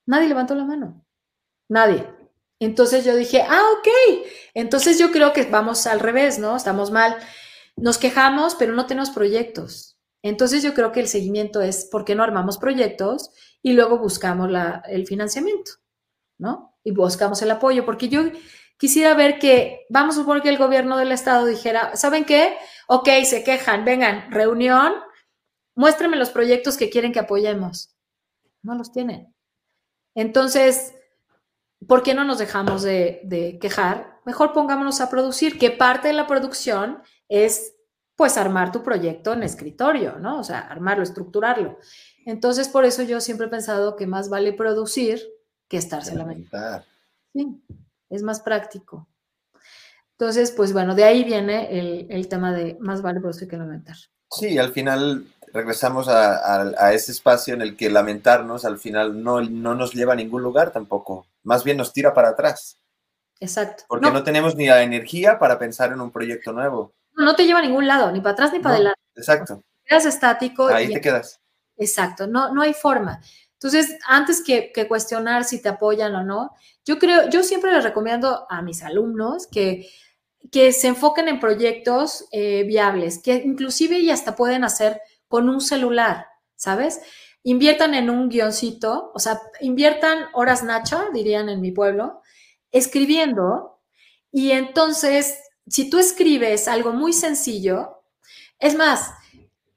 Nadie 0.04 0.26
levantó 0.26 0.56
la 0.56 0.64
mano. 0.64 1.06
Nadie. 1.68 2.08
Entonces 2.58 3.04
yo 3.04 3.14
dije, 3.14 3.42
ah, 3.48 3.62
ok. 3.78 4.26
Entonces 4.54 4.98
yo 4.98 5.12
creo 5.12 5.32
que 5.32 5.44
vamos 5.44 5.86
al 5.86 6.00
revés, 6.00 6.40
¿no? 6.40 6.56
Estamos 6.56 6.90
mal. 6.90 7.16
Nos 7.76 7.98
quejamos, 7.98 8.56
pero 8.56 8.72
no 8.72 8.86
tenemos 8.86 9.10
proyectos. 9.10 9.96
Entonces 10.22 10.64
yo 10.64 10.74
creo 10.74 10.90
que 10.90 10.98
el 10.98 11.06
seguimiento 11.06 11.60
es 11.60 11.84
por 11.84 12.04
qué 12.04 12.16
no 12.16 12.24
armamos 12.24 12.58
proyectos 12.58 13.30
y 13.62 13.74
luego 13.74 13.98
buscamos 13.98 14.50
el 14.88 15.06
financiamiento, 15.06 15.70
¿no? 16.38 16.76
Y 16.82 16.90
buscamos 16.90 17.40
el 17.42 17.50
apoyo, 17.52 17.84
porque 17.84 18.08
yo 18.08 18.22
quisiera 18.82 19.14
ver 19.14 19.38
que, 19.38 19.86
vamos 19.90 20.16
a 20.16 20.18
suponer 20.18 20.42
que 20.42 20.48
el 20.48 20.58
gobierno 20.58 20.96
del 20.96 21.12
estado 21.12 21.46
dijera, 21.46 21.94
¿saben 21.94 22.24
qué? 22.24 22.56
Ok, 22.88 23.08
se 23.24 23.44
quejan, 23.44 23.84
vengan, 23.84 24.28
reunión, 24.32 24.92
muéstrenme 25.76 26.16
los 26.16 26.30
proyectos 26.30 26.76
que 26.76 26.90
quieren 26.90 27.12
que 27.12 27.20
apoyemos. 27.20 27.94
No 28.60 28.74
los 28.74 28.90
tienen. 28.90 29.32
Entonces, 30.16 30.96
¿por 31.86 32.02
qué 32.02 32.12
no 32.12 32.24
nos 32.24 32.38
dejamos 32.38 32.82
de, 32.82 33.56
quejar? 33.60 34.18
Mejor 34.26 34.52
pongámonos 34.52 35.00
a 35.00 35.08
producir, 35.08 35.60
que 35.60 35.70
parte 35.70 36.08
de 36.08 36.14
la 36.14 36.26
producción 36.26 37.04
es 37.28 37.76
pues 38.16 38.36
armar 38.36 38.72
tu 38.72 38.82
proyecto 38.82 39.32
en 39.32 39.44
escritorio, 39.44 40.18
¿no? 40.18 40.40
O 40.40 40.42
sea, 40.42 40.58
armarlo, 40.58 41.04
estructurarlo. 41.04 41.78
Entonces, 42.26 42.66
por 42.68 42.84
eso 42.84 43.04
yo 43.04 43.20
siempre 43.20 43.46
he 43.46 43.50
pensado 43.50 43.94
que 43.94 44.08
más 44.08 44.28
vale 44.28 44.52
producir 44.52 45.22
que 45.68 45.76
estarse 45.76 46.16
lamentando. 46.16 46.84
Sí 47.32 47.62
es 48.12 48.22
más 48.22 48.40
práctico. 48.40 49.08
Entonces, 50.12 50.52
pues 50.52 50.72
bueno, 50.72 50.94
de 50.94 51.04
ahí 51.04 51.24
viene 51.24 52.06
el, 52.08 52.28
tema 52.28 52.52
de 52.52 52.76
más 52.78 53.02
vale 53.02 53.20
producir 53.20 53.48
que 53.48 53.56
lamentar. 53.56 53.96
Sí, 54.30 54.56
al 54.58 54.72
final 54.72 55.26
regresamos 55.52 56.06
a, 56.08 56.92
ese 56.92 57.12
espacio 57.12 57.54
en 57.54 57.62
el 57.62 57.76
que 57.76 57.90
lamentarnos 57.90 58.64
al 58.64 58.78
final 58.78 59.22
no, 59.22 59.40
no 59.40 59.74
nos 59.74 59.92
lleva 59.92 60.12
a 60.12 60.16
ningún 60.16 60.42
lugar 60.42 60.70
tampoco, 60.70 61.26
más 61.42 61.64
bien 61.64 61.76
nos 61.76 61.92
tira 61.92 62.14
para 62.14 62.28
atrás. 62.28 62.78
Exacto. 63.40 63.84
Porque 63.88 64.10
no, 64.10 64.22
tenemos 64.22 64.54
ni 64.54 64.66
la 64.66 64.82
energía 64.82 65.38
para 65.38 65.58
pensar 65.58 65.90
en 65.92 66.00
un 66.00 66.12
proyecto 66.12 66.52
nuevo. 66.52 66.94
No, 67.14 67.34
te 67.34 67.44
lleva 67.44 67.58
a 67.58 67.62
ningún 67.62 67.88
lado, 67.88 68.12
ni 68.12 68.20
para 68.20 68.34
atrás 68.34 68.52
ni 68.52 68.60
para 68.60 68.76
adelante. 68.76 69.00
Exacto. 69.16 69.64
Quedas 69.84 70.06
estático. 70.06 70.68
Ahí 70.68 70.92
te 70.92 71.00
quedas. 71.00 71.40
Exacto, 71.76 72.28
no, 72.28 72.54
no 72.54 72.62
hay 72.62 72.74
forma. 72.74 73.20
Entonces, 73.62 73.96
antes 74.06 74.42
que, 74.42 74.72
cuestionar 74.88 75.44
si 75.44 75.62
te 75.62 75.68
apoyan 75.68 76.14
o 76.16 76.24
no, 76.24 76.50
yo 76.84 76.98
creo, 76.98 77.30
yo 77.30 77.44
siempre 77.44 77.70
les 77.70 77.84
recomiendo 77.84 78.44
a 78.50 78.60
mis 78.60 78.82
alumnos 78.82 79.46
que 79.46 79.88
se 80.50 80.88
enfoquen 80.88 81.28
en 81.28 81.38
proyectos 81.38 82.26
eh, 82.32 82.64
viables, 82.64 83.20
que 83.22 83.34
inclusive 83.34 84.00
y 84.00 84.10
hasta 84.10 84.34
pueden 84.34 84.64
hacer 84.64 85.00
con 85.28 85.48
un 85.48 85.60
celular, 85.60 86.26
¿sabes? 86.56 87.00
Inviertan 87.44 87.94
en 87.94 88.10
un 88.10 88.28
guioncito, 88.28 89.12
o 89.14 89.18
sea, 89.20 89.40
inviertan 89.60 90.26
horas 90.34 90.64
nacha, 90.64 91.06
dirían 91.12 91.48
en 91.48 91.60
mi 91.60 91.70
pueblo, 91.70 92.20
escribiendo, 92.72 93.80
y 94.32 94.50
entonces, 94.50 95.38
si 95.68 95.88
tú 95.88 95.98
escribes 95.98 96.66
algo 96.66 96.92
muy 96.92 97.12
sencillo, 97.12 98.02
es 98.58 98.74
más, 98.74 99.12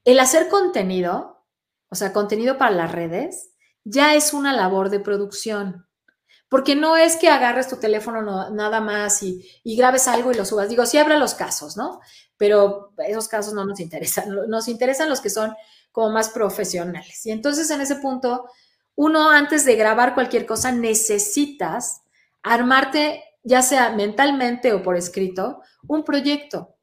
el 0.04 0.18
hacer 0.18 0.48
contenido, 0.48 1.44
o 1.88 1.94
sea, 1.94 2.12
contenido 2.12 2.58
para 2.58 2.72
las 2.72 2.90
redes, 2.90 3.50
ya 3.86 4.14
es 4.14 4.32
una 4.32 4.52
labor 4.52 4.90
de 4.90 5.00
producción. 5.00 5.86
Porque 6.48 6.76
no 6.76 6.96
es 6.96 7.16
que 7.16 7.28
agarres 7.28 7.68
tu 7.68 7.76
teléfono 7.76 8.50
nada 8.50 8.80
más 8.80 9.22
y, 9.22 9.48
grabes 9.64 10.06
algo 10.06 10.30
y 10.30 10.34
lo 10.34 10.44
subas. 10.44 10.68
Digo, 10.68 10.86
sí 10.86 10.98
habrá 10.98 11.18
los 11.18 11.34
casos, 11.34 11.76
¿no? 11.76 12.00
Pero 12.36 12.92
esos 12.98 13.28
casos 13.28 13.52
no 13.54 13.64
nos 13.64 13.80
interesan. 13.80 14.28
Nos 14.48 14.68
interesan 14.68 15.08
los 15.08 15.20
que 15.20 15.30
son 15.30 15.54
como 15.90 16.10
más 16.10 16.28
profesionales. 16.30 17.24
Y 17.26 17.30
entonces 17.30 17.70
en 17.70 17.80
ese 17.80 17.96
punto, 17.96 18.48
uno 18.94 19.30
antes 19.30 19.64
de 19.64 19.76
grabar 19.76 20.14
cualquier 20.14 20.46
cosa 20.46 20.70
necesitas 20.70 22.02
armarte, 22.42 23.24
ya 23.42 23.62
sea 23.62 23.90
mentalmente 23.90 24.72
o 24.72 24.82
por 24.82 24.96
escrito, 24.96 25.62
un 25.88 26.04
proyecto. 26.04 26.76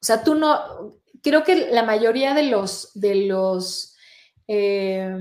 O 0.00 0.04
sea, 0.04 0.22
tú 0.22 0.34
no, 0.34 0.98
creo 1.22 1.44
que 1.44 1.70
la 1.70 1.82
mayoría 1.82 2.34
de 2.34 2.44
los, 2.44 2.90
de 2.94 3.26
los 3.26 3.96
eh, 4.48 5.16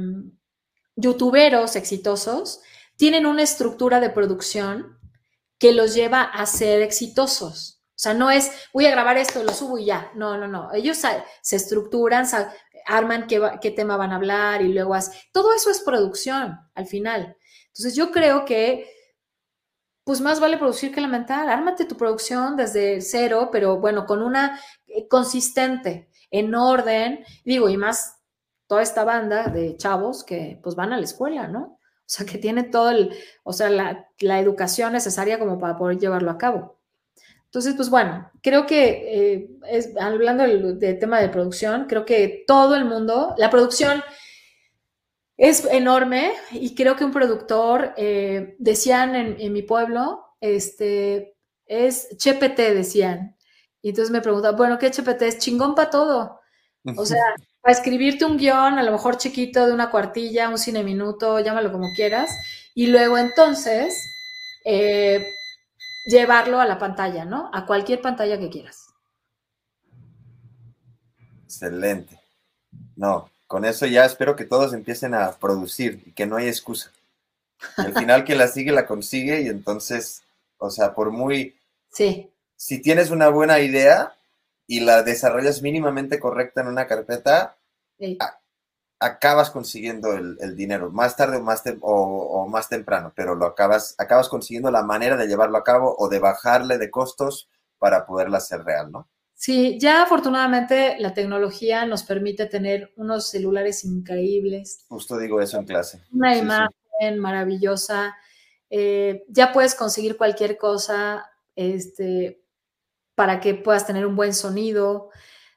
youtuberos 0.95 1.75
exitosos 1.75 2.61
tienen 2.95 3.25
una 3.25 3.43
estructura 3.43 3.99
de 3.99 4.09
producción 4.09 4.97
que 5.57 5.71
los 5.71 5.93
lleva 5.93 6.21
a 6.21 6.45
ser 6.45 6.81
exitosos. 6.81 7.81
O 7.95 7.97
sea, 7.97 8.13
no 8.13 8.29
es, 8.29 8.51
voy 8.73 8.85
a 8.85 8.91
grabar 8.91 9.17
esto, 9.17 9.41
lo 9.43 9.53
subo 9.53 9.77
y 9.77 9.85
ya. 9.85 10.11
No, 10.15 10.37
no, 10.37 10.47
no. 10.47 10.73
Ellos 10.73 11.01
se 11.41 11.55
estructuran, 11.55 12.25
arman 12.85 13.27
qué, 13.27 13.71
tema 13.71 13.95
van 13.95 14.11
a 14.11 14.17
hablar 14.17 14.61
y 14.61 14.73
luego 14.73 14.93
hacen. 14.93 15.17
Todo 15.31 15.53
eso 15.53 15.69
es 15.69 15.79
producción 15.79 16.59
al 16.73 16.87
final. 16.87 17.37
Entonces, 17.67 17.95
yo 17.95 18.11
creo 18.11 18.43
que, 18.43 18.89
pues 20.03 20.19
más 20.19 20.39
vale 20.39 20.57
producir 20.57 20.93
que 20.93 21.01
lamentar. 21.01 21.49
Ármate 21.49 21.85
tu 21.85 21.95
producción 21.95 22.57
desde 22.57 23.01
cero, 23.01 23.49
pero 23.51 23.79
bueno, 23.79 24.05
con 24.05 24.21
una 24.21 24.59
eh, 24.87 25.07
consistente, 25.07 26.09
en 26.31 26.53
orden. 26.53 27.23
Digo, 27.45 27.69
y 27.69 27.77
más 27.77 28.14
toda 28.67 28.81
esta 28.81 29.03
banda 29.03 29.47
de 29.47 29.77
chavos 29.77 30.23
que 30.23 30.59
pues 30.63 30.75
van 30.75 30.93
a 30.93 30.97
la 30.97 31.03
escuela, 31.03 31.47
¿no? 31.47 31.79
O 32.05 32.07
sea, 32.07 32.25
que 32.25 32.37
tiene 32.37 32.63
todo 32.63 32.91
el, 32.91 33.15
o 33.43 33.51
sea, 33.51 33.69
la, 33.69 34.39
educación 34.39 34.93
necesaria 34.93 35.39
como 35.39 35.59
para 35.59 35.77
poder 35.77 35.97
llevarlo 35.97 36.29
a 36.29 36.37
cabo. 36.37 36.77
Entonces, 37.45 37.73
pues 37.75 37.89
bueno, 37.89 38.29
creo 38.43 38.65
que 38.65 39.33
eh, 39.33 39.49
es, 39.69 39.95
hablando 39.97 40.43
del, 40.43 40.99
tema 40.99 41.19
de 41.19 41.29
producción, 41.29 41.85
creo 41.87 42.05
que 42.05 42.43
todo 42.45 42.75
el 42.75 42.85
mundo, 42.85 43.33
la 43.37 43.49
producción 43.49 44.03
es 45.37 45.65
enorme 45.65 46.33
y 46.51 46.75
creo 46.75 46.95
que 46.95 47.05
un 47.05 47.11
productor, 47.11 47.93
eh, 47.97 48.55
decían 48.59 49.15
en, 49.15 49.53
mi 49.53 49.63
pueblo, 49.63 50.25
este, 50.41 51.35
es 51.65 52.09
CHPT, 52.17 52.57
decían. 52.73 53.35
Y 53.81 53.89
entonces 53.89 54.11
me 54.11 54.21
preguntan, 54.21 54.55
bueno, 54.55 54.77
¿qué 54.77 54.91
CHPT 54.91 55.21
es? 55.23 55.39
Chingón 55.39 55.75
para 55.75 55.89
todo. 55.89 56.39
O 56.97 57.05
sea, 57.05 57.23
para 57.65 57.79
escribirte 57.79 58.25
un 58.25 58.37
guion, 58.37 58.77
a 58.77 58.83
lo 58.83 58.91
mejor 58.91 59.17
chiquito, 59.17 59.65
de 59.65 59.73
una 59.73 59.89
cuartilla, 59.89 60.49
un 60.49 60.59
cine 60.59 60.83
minuto, 60.83 61.39
llámalo 61.39 61.71
como 61.71 61.87
quieras, 61.95 62.29
y 62.75 62.85
luego 62.85 63.17
entonces 63.17 64.07
eh, 64.63 65.33
llevarlo 66.05 66.59
a 66.59 66.67
la 66.67 66.77
pantalla, 66.77 67.25
¿no? 67.25 67.49
A 67.51 67.65
cualquier 67.65 68.01
pantalla 68.01 68.37
que 68.37 68.51
quieras. 68.51 68.85
Excelente. 71.45 72.19
No, 72.95 73.31
con 73.47 73.65
eso 73.65 73.87
ya 73.87 74.05
espero 74.05 74.35
que 74.35 74.45
todos 74.45 74.71
empiecen 74.71 75.15
a 75.15 75.31
producir 75.31 76.03
y 76.05 76.11
que 76.11 76.27
no 76.27 76.35
hay 76.35 76.47
excusa. 76.47 76.91
al 77.77 77.95
final 77.95 78.25
que 78.25 78.35
la 78.35 78.47
sigue, 78.47 78.73
la 78.73 78.85
consigue 78.85 79.41
y 79.41 79.47
entonces, 79.47 80.21
o 80.59 80.69
sea, 80.69 80.93
por 80.93 81.09
muy... 81.09 81.55
Sí. 81.89 82.29
Si 82.57 82.79
tienes 82.79 83.09
una 83.09 83.29
buena 83.29 83.59
idea, 83.59 84.13
y 84.67 84.79
la 84.81 85.03
desarrollas 85.03 85.61
mínimamente 85.61 86.19
correcta 86.19 86.61
en 86.61 86.67
una 86.67 86.87
carpeta, 86.87 87.57
acabas 88.99 89.51
consiguiendo 89.51 90.13
el, 90.13 90.55
dinero, 90.55 90.91
más 90.91 91.15
tarde 91.15 91.37
o 91.37 91.41
más, 91.41 91.63
o, 91.81 92.47
más 92.47 92.69
temprano, 92.69 93.13
pero 93.15 93.35
lo 93.35 93.45
acabas, 93.45 93.95
acabas 93.97 94.29
consiguiendo 94.29 94.71
la 94.71 94.83
manera 94.83 95.17
de 95.17 95.27
llevarlo 95.27 95.57
a 95.57 95.63
cabo 95.63 95.95
o 95.97 96.09
de 96.09 96.19
bajarle 96.19 96.77
de 96.77 96.89
costos 96.89 97.49
para 97.77 98.05
poderla 98.05 98.37
hacer 98.37 98.63
real, 98.63 98.91
¿no? 98.91 99.09
Sí, 99.35 99.77
ya 99.79 100.01
afortunadamente 100.01 100.95
la 100.97 101.13
tecnología 101.13 101.85
nos 101.85 102.03
permite 102.03 102.45
tener 102.45 102.93
unos 102.95 103.29
celulares 103.29 103.83
increíbles. 103.83 104.85
Justo 104.87 105.17
digo 105.17 105.41
eso 105.41 105.59
en 105.59 105.65
clase. 105.65 106.01
Una 106.11 106.37
imagen 106.37 107.19
maravillosa. 107.19 108.15
Eh, 108.69 109.25
ya 109.27 109.51
puedes 109.51 109.75
conseguir 109.75 110.15
cualquier 110.15 110.57
cosa, 110.57 111.29
este, 111.55 112.44
para 113.15 113.39
que 113.39 113.55
puedas 113.55 113.87
tener 113.87 114.05
un 114.05 114.15
buen 114.15 114.33
sonido. 114.33 115.09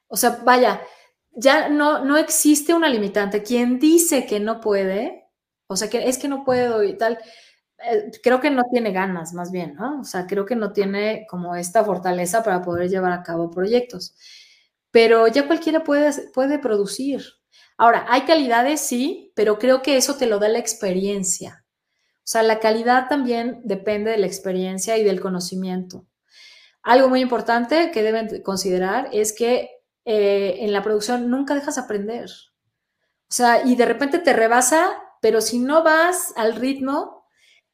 O 0.09 0.16
sea, 0.16 0.40
vaya, 0.44 0.80
ya 1.32 1.68
no, 1.68 2.04
no 2.04 2.16
existe 2.16 2.74
una 2.74 2.88
limitante. 2.88 3.42
Quien 3.42 3.78
dice 3.78 4.26
que 4.26 4.40
no 4.40 4.61
puede, 4.61 5.26
o 5.68 5.76
sea, 5.76 5.90
que 5.90 6.09
es 6.09 6.18
que 6.18 6.28
no 6.28 6.44
puedo 6.44 6.82
y 6.84 6.96
tal, 6.98 7.18
eh, 7.84 8.11
creo 8.22 8.40
que 8.40 8.50
no 8.50 8.64
tiene 8.72 8.92
ganas, 8.92 9.34
más 9.34 9.52
bien, 9.52 9.74
¿no? 9.76 10.00
O 10.00 10.04
sea, 10.04 10.26
creo 10.26 10.46
que 10.46 10.56
no 10.56 10.72
tiene 10.72 11.26
como 11.30 11.54
esta 11.56 11.84
fortaleza 11.84 12.42
para 12.42 12.62
poder 12.62 12.90
llevar 12.90 13.12
a 13.12 13.22
cabo 13.22 13.50
proyectos. 13.50 14.16
Pero 14.90 15.28
ya 15.28 15.46
cualquiera 15.46 15.84
puede, 15.84 16.12
puede 16.32 16.59
producir. 16.59 17.22
Ahora, 17.76 18.06
hay 18.09 18.22
calidades, 18.22 18.80
sí, 18.80 19.32
pero 19.36 19.59
creo 19.59 19.82
que 19.82 19.96
eso 19.96 20.16
te 20.16 20.26
lo 20.26 20.38
da 20.40 20.48
la 20.48 20.59
experiencia. 20.59 21.64
O 22.18 22.30
sea, 22.30 22.42
la 22.42 22.61
calidad 22.61 23.09
también 23.09 23.62
depende 23.64 24.11
de 24.12 24.18
la 24.18 24.26
experiencia 24.26 24.98
y 24.98 25.04
del 25.04 25.20
conocimiento. 25.20 26.07
Algo 26.82 27.08
muy 27.08 27.20
importante 27.20 27.90
que 27.90 28.02
deben 28.02 28.42
considerar 28.42 29.08
es 29.12 29.32
que 29.32 29.70
eh, 30.04 30.58
en 30.60 30.72
la 30.72 30.82
producción 30.82 31.30
nunca 31.30 31.54
dejas 31.54 31.76
aprender. 31.78 32.30
O 33.30 33.34
sea, 33.34 33.62
y 33.64 33.76
de 33.76 33.84
repente 33.84 34.18
te 34.18 34.32
rebasa, 34.32 34.90
pero 35.20 35.40
si 35.40 35.58
no 35.58 35.82
vas 35.82 36.32
al 36.36 36.54
ritmo 36.54 37.26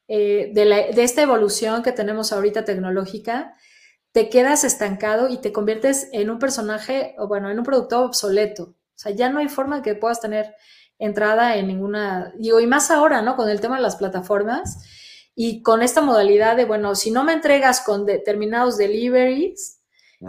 eh, 0.09 0.51
de, 0.53 1.03
esta 1.03 1.23
evolución 1.23 1.83
que 1.83 1.93
tenemos 1.93 2.33
ahorita 2.33 2.65
tecnológica, 2.65 3.55
te 4.13 4.29
quedas 4.29 4.65
estancado 4.65 5.29
y 5.29 5.39
te 5.39 5.53
conviertes 5.53 6.09
en 6.13 6.31
un 6.31 6.39
personaje, 6.39 7.15
o 7.19 7.29
bueno, 7.29 7.51
en 7.51 7.59
un 7.59 7.65
productor 7.65 8.05
obsoleto. 8.05 8.65
O 8.65 8.97
sea, 8.97 9.13
ya 9.13 9.29
no 9.31 9.39
hay 9.39 9.49
forma 9.49 9.83
que 9.83 9.95
puedas 9.95 10.21
tener 10.21 10.55
entrada 10.99 11.57
en 11.57 11.67
ninguna, 11.67 12.33
digo, 12.39 12.61
y 12.61 12.67
más 12.67 12.91
ahora, 12.91 13.23
¿no? 13.23 13.37
Con 13.37 13.49
el 13.49 13.61
tema 13.61 13.77
de 13.77 13.83
las 13.83 13.97
plataformas 13.97 14.85
y 15.35 15.63
con 15.63 15.83
esta 15.83 16.01
modalidad 16.01 16.57
de, 16.57 16.65
bueno, 16.65 16.95
si 16.95 17.11
no 17.11 17.25
me 17.25 17.33
entregas 17.33 17.81
con 17.81 18.07
determinados 18.07 18.77
deliveries, 18.77 19.81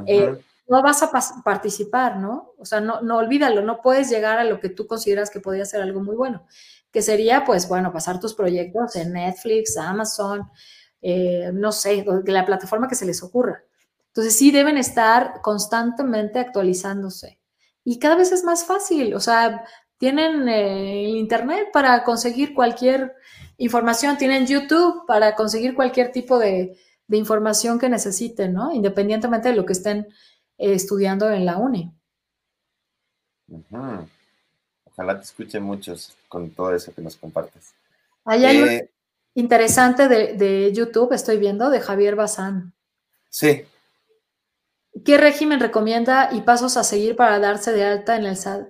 eh, 0.07 0.35
no 0.67 0.81
vas 0.81 1.03
a 1.03 1.11
participar, 1.43 2.17
¿no? 2.17 2.53
O 2.57 2.65
sea, 2.65 2.79
no, 2.79 3.01
no 3.01 3.17
olvídalo, 3.17 3.61
no 3.61 3.81
puedes 3.81 4.09
llegar 4.09 4.39
a 4.39 4.43
lo 4.43 4.59
que 4.59 4.69
tú 4.69 4.87
consideras 4.87 5.29
que 5.29 5.39
podría 5.39 5.65
ser 5.65 5.81
algo 5.81 6.01
muy 6.01 6.15
bueno, 6.15 6.47
que 6.91 7.01
sería, 7.01 7.45
pues, 7.45 7.67
bueno, 7.67 7.93
pasar 7.93 8.19
tus 8.19 8.33
proyectos 8.33 8.95
en 8.95 9.13
Netflix, 9.13 9.77
Amazon, 9.77 10.49
eh, 11.01 11.51
no 11.53 11.71
sé, 11.71 12.03
la 12.25 12.45
plataforma 12.45 12.87
que 12.87 12.95
se 12.95 13.05
les 13.05 13.21
ocurra. 13.21 13.63
Entonces, 14.07 14.35
sí 14.35 14.49
deben 14.49 14.77
estar 14.77 15.41
constantemente 15.41 16.39
actualizándose. 16.39 17.39
Y 17.83 17.99
cada 17.99 18.15
vez 18.15 18.31
es 18.31 18.43
más 18.43 18.65
fácil, 18.65 19.13
o 19.13 19.19
sea, 19.19 19.63
tienen 19.97 20.49
eh, 20.49 21.05
el 21.05 21.15
Internet 21.15 21.67
para 21.71 22.03
conseguir 22.03 22.55
cualquier 22.55 23.13
información, 23.57 24.17
tienen 24.17 24.47
YouTube 24.47 25.05
para 25.05 25.35
conseguir 25.35 25.75
cualquier 25.75 26.11
tipo 26.11 26.39
de, 26.39 26.77
información 27.09 27.77
que 27.79 27.87
necesiten, 27.87 28.53
¿no? 28.53 28.73
Independientemente 28.73 29.49
de 29.49 29.55
lo 29.55 29.65
que 29.65 29.73
estén 29.73 30.07
eh, 30.57 30.73
estudiando 30.73 31.29
en 31.29 31.45
la 31.45 31.57
uni. 31.57 31.91
Ojalá 34.85 35.17
te 35.17 35.23
escuchen 35.23 35.61
muchos 35.61 36.15
con 36.27 36.49
todo 36.51 36.73
eso 36.73 36.93
que 36.93 37.01
nos 37.01 37.15
compartes. 37.15 37.73
Hay 38.23 38.43
algo 38.45 38.65
eh, 38.65 38.89
interesante 39.35 40.07
de, 40.07 40.33
de, 40.33 40.73
YouTube, 40.73 41.13
estoy 41.13 41.37
viendo, 41.37 41.69
de 41.69 41.79
Javier 41.79 42.15
Bazán. 42.15 42.73
Sí. 43.29 43.65
¿Qué 45.03 45.17
régimen 45.17 45.59
recomienda 45.59 46.29
y 46.31 46.41
pasos 46.41 46.77
a 46.77 46.83
seguir 46.83 47.15
para 47.15 47.37
darse 47.39 47.71
de 47.71 47.83
alta 47.83 48.15
en 48.15 48.25
el 48.25 48.37
SAT? 48.37 48.67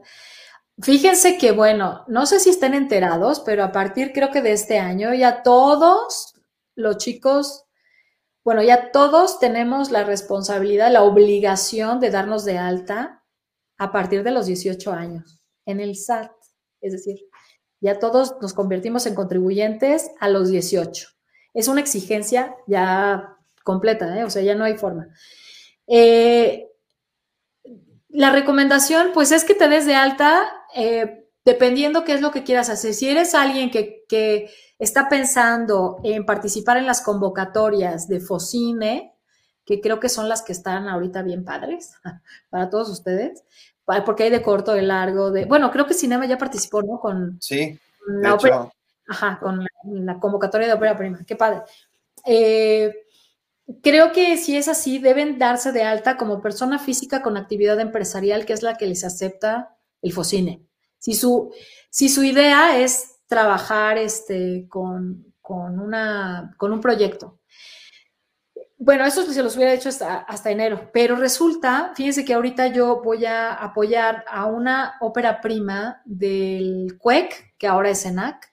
Fíjense 0.82 1.38
que, 1.38 1.52
bueno, 1.52 2.04
no 2.08 2.26
sé 2.26 2.40
si 2.40 2.50
estén 2.50 2.74
enterados, 2.74 3.40
pero 3.40 3.64
a 3.64 3.72
partir 3.72 4.12
creo 4.12 4.32
que 4.32 4.42
de 4.42 4.52
este 4.52 4.78
año 4.78 5.14
ya 5.14 5.42
todos 5.42 6.34
los 6.76 6.98
chicos, 6.98 7.64
bueno, 8.44 8.62
ya 8.62 8.92
todos 8.92 9.40
tenemos 9.40 9.90
la 9.90 10.04
responsabilidad, 10.04 10.92
la 10.92 11.04
obligación 11.04 12.02
de 12.02 12.10
darnos 12.10 12.44
de 12.44 12.58
alta 12.58 13.24
a 13.78 13.92
partir 13.92 14.24
de 14.24 14.32
los 14.32 14.48
18 14.48 14.92
años 14.92 15.40
en 15.66 15.80
el 15.80 15.96
SAT. 15.96 16.32
Es 16.82 16.92
decir, 16.92 17.20
ya 17.80 17.98
todos 17.98 18.36
nos 18.42 18.54
convertimos 18.54 19.06
en 19.06 19.16
contribuyentes 19.16 20.12
a 20.20 20.28
los 20.28 20.50
18. 20.50 21.08
Es 21.54 21.70
una 21.70 21.80
exigencia 21.80 22.54
ya 22.68 23.38
completa, 23.64 24.20
¿eh? 24.20 24.26
o 24.26 24.30
sea, 24.30 24.42
ya 24.42 24.56
no 24.56 24.66
hay 24.66 24.78
forma. 24.78 25.08
Eh, 25.88 26.70
la 28.10 28.32
recomendación, 28.32 29.12
pues, 29.14 29.32
es 29.32 29.44
que 29.44 29.56
te 29.56 29.68
des 29.68 29.86
de 29.86 29.96
alta 29.96 30.50
eh, 30.76 31.28
dependiendo 31.44 32.04
qué 32.04 32.14
es 32.14 32.22
lo 32.22 32.32
que 32.32 32.44
quieras 32.44 32.70
hacer. 32.70 32.94
Si 32.94 33.10
eres 33.10 33.34
alguien 33.34 33.72
que, 33.72 34.04
que 34.08 34.50
está 34.78 35.10
pensando 35.10 35.98
en 36.04 36.26
participar 36.26 36.78
en 36.78 36.86
las 36.86 37.02
convocatorias 37.02 38.08
de 38.08 38.20
FOCINE, 38.20 39.14
que 39.66 39.82
creo 39.82 40.00
que 40.00 40.10
son 40.10 40.30
las 40.30 40.44
que 40.44 40.52
están 40.52 40.88
ahorita 40.88 41.24
bien 41.24 41.44
padres 41.44 41.94
para 42.50 42.70
todos 42.70 42.90
ustedes, 42.90 43.44
porque 44.06 44.24
hay 44.24 44.30
de 44.30 44.42
corto, 44.42 44.74
de 44.74 44.82
largo, 44.82 45.32
de... 45.32 45.46
Bueno, 45.46 45.72
creo 45.72 45.86
que 45.86 45.94
Cinema 45.94 46.26
ya 46.26 46.38
participó, 46.38 46.82
¿no? 46.82 47.00
Con, 47.00 47.38
sí, 47.40 47.80
la 48.08 48.34
ópera, 48.34 48.70
ajá, 49.08 49.40
con 49.40 49.66
la, 49.84 50.20
convocatoria 50.20 50.68
de 50.68 50.74
ópera 50.74 50.98
prima. 50.98 51.20
Qué 51.26 51.36
padre. 51.36 51.62
Eh, 52.26 52.94
creo 53.84 54.12
que 54.12 54.38
si 54.38 54.58
es 54.58 54.68
así, 54.68 54.98
deben 54.98 55.38
darse 55.38 55.72
de 55.72 55.84
alta 55.84 56.18
como 56.18 56.42
persona 56.42 56.80
física 56.80 57.22
con 57.22 57.38
actividad 57.38 57.80
empresarial, 57.80 58.46
que 58.46 58.54
es 58.54 58.64
la 58.64 58.76
que 58.76 58.88
les 58.88 59.04
acepta 59.04 59.78
el 60.02 60.14
FOCINE. 60.14 60.65
Si 61.06 61.14
su, 61.14 61.54
si 61.92 62.10
su 62.10 62.24
idea 62.24 62.80
es 62.80 63.18
trabajar 63.28 64.00
este, 64.00 64.66
con, 64.68 65.36
con, 65.40 65.80
una, 65.80 66.56
con 66.58 66.74
un 66.74 66.82
proyecto 66.82 67.40
bueno, 68.78 69.06
eso 69.06 69.24
se 69.24 69.42
los 69.42 69.56
hubiera 69.56 69.74
hecho 69.74 69.90
hasta, 69.90 70.52
enero, 70.52 70.90
pero 70.94 71.16
resulta, 71.16 71.94
fíjense 71.96 72.26
que 72.26 72.34
ahorita 72.34 72.68
yo 72.68 73.02
voy 73.02 73.26
a 73.26 73.54
apoyar 73.54 74.26
a 74.28 74.46
una 74.48 74.96
ópera 75.00 75.40
prima 75.40 76.02
del 76.06 76.98
CUEC, 77.00 77.56
que 77.58 77.68
ahora 77.68 77.90
es 77.90 78.06
ENAC, 78.06 78.52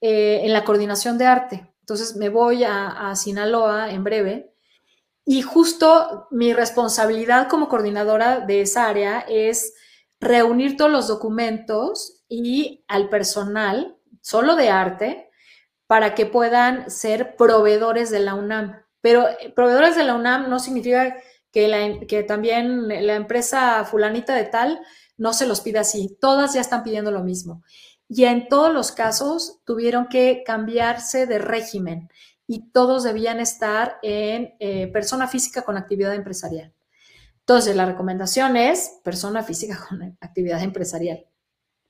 eh, 0.00 0.42
en 0.44 0.52
la 0.52 0.64
coordinación 0.64 1.16
de 1.16 1.26
arte. 1.26 1.74
Entonces 1.80 2.14
me 2.16 2.28
voy 2.28 2.64
a, 2.64 3.10
a 3.10 3.16
Sinaloa 3.16 3.90
en 3.90 4.04
breve 4.04 4.54
y 5.24 5.42
justo 5.42 6.28
mi 6.30 6.52
responsabilidad 6.52 7.48
como 7.48 7.68
coordinadora 7.68 8.40
de 8.40 8.60
esa 8.60 8.88
área 8.88 9.20
es 9.20 9.74
reunir 10.22 10.76
todos 10.76 10.90
los 10.90 11.08
documentos 11.08 12.22
y 12.28 12.84
al 12.88 13.08
personal, 13.08 13.98
solo 14.22 14.54
de 14.54 14.70
arte, 14.70 15.28
para 15.88 16.14
que 16.14 16.24
puedan 16.26 16.90
ser 16.90 17.36
proveedores 17.36 18.10
de 18.10 18.20
la 18.20 18.34
UNAM. 18.34 18.80
Pero 19.02 19.28
eh, 19.28 19.52
proveedores 19.54 19.96
de 19.96 20.04
la 20.04 20.14
UNAM 20.14 20.48
no 20.48 20.60
significa 20.60 21.16
que, 21.50 22.06
que 22.08 22.22
también 22.22 22.88
la 22.88 23.14
empresa 23.14 23.84
fulanita 23.84 24.34
de 24.34 24.44
tal 24.44 24.80
no 25.18 25.34
se 25.34 25.46
los 25.46 25.60
pida 25.60 25.80
así. 25.80 26.16
Todas 26.20 26.54
ya 26.54 26.60
están 26.60 26.84
pidiendo 26.84 27.10
lo 27.10 27.24
mismo. 27.24 27.64
Y 28.08 28.24
en 28.24 28.48
todos 28.48 28.72
los 28.72 28.92
casos 28.92 29.60
tuvieron 29.64 30.06
que 30.06 30.44
cambiarse 30.46 31.26
de 31.26 31.38
régimen 31.38 32.08
y 32.46 32.70
todos 32.70 33.02
debían 33.02 33.40
estar 33.40 33.98
en 34.02 34.54
eh, 34.60 34.86
persona 34.92 35.26
física 35.26 35.62
con 35.62 35.76
actividad 35.76 36.14
empresarial. 36.14 36.72
Entonces, 37.46 37.74
la 37.76 37.86
recomendación 37.86 38.56
es 38.56 39.00
persona 39.02 39.42
física 39.42 39.78
con 39.88 40.16
actividad 40.20 40.62
empresarial, 40.62 41.26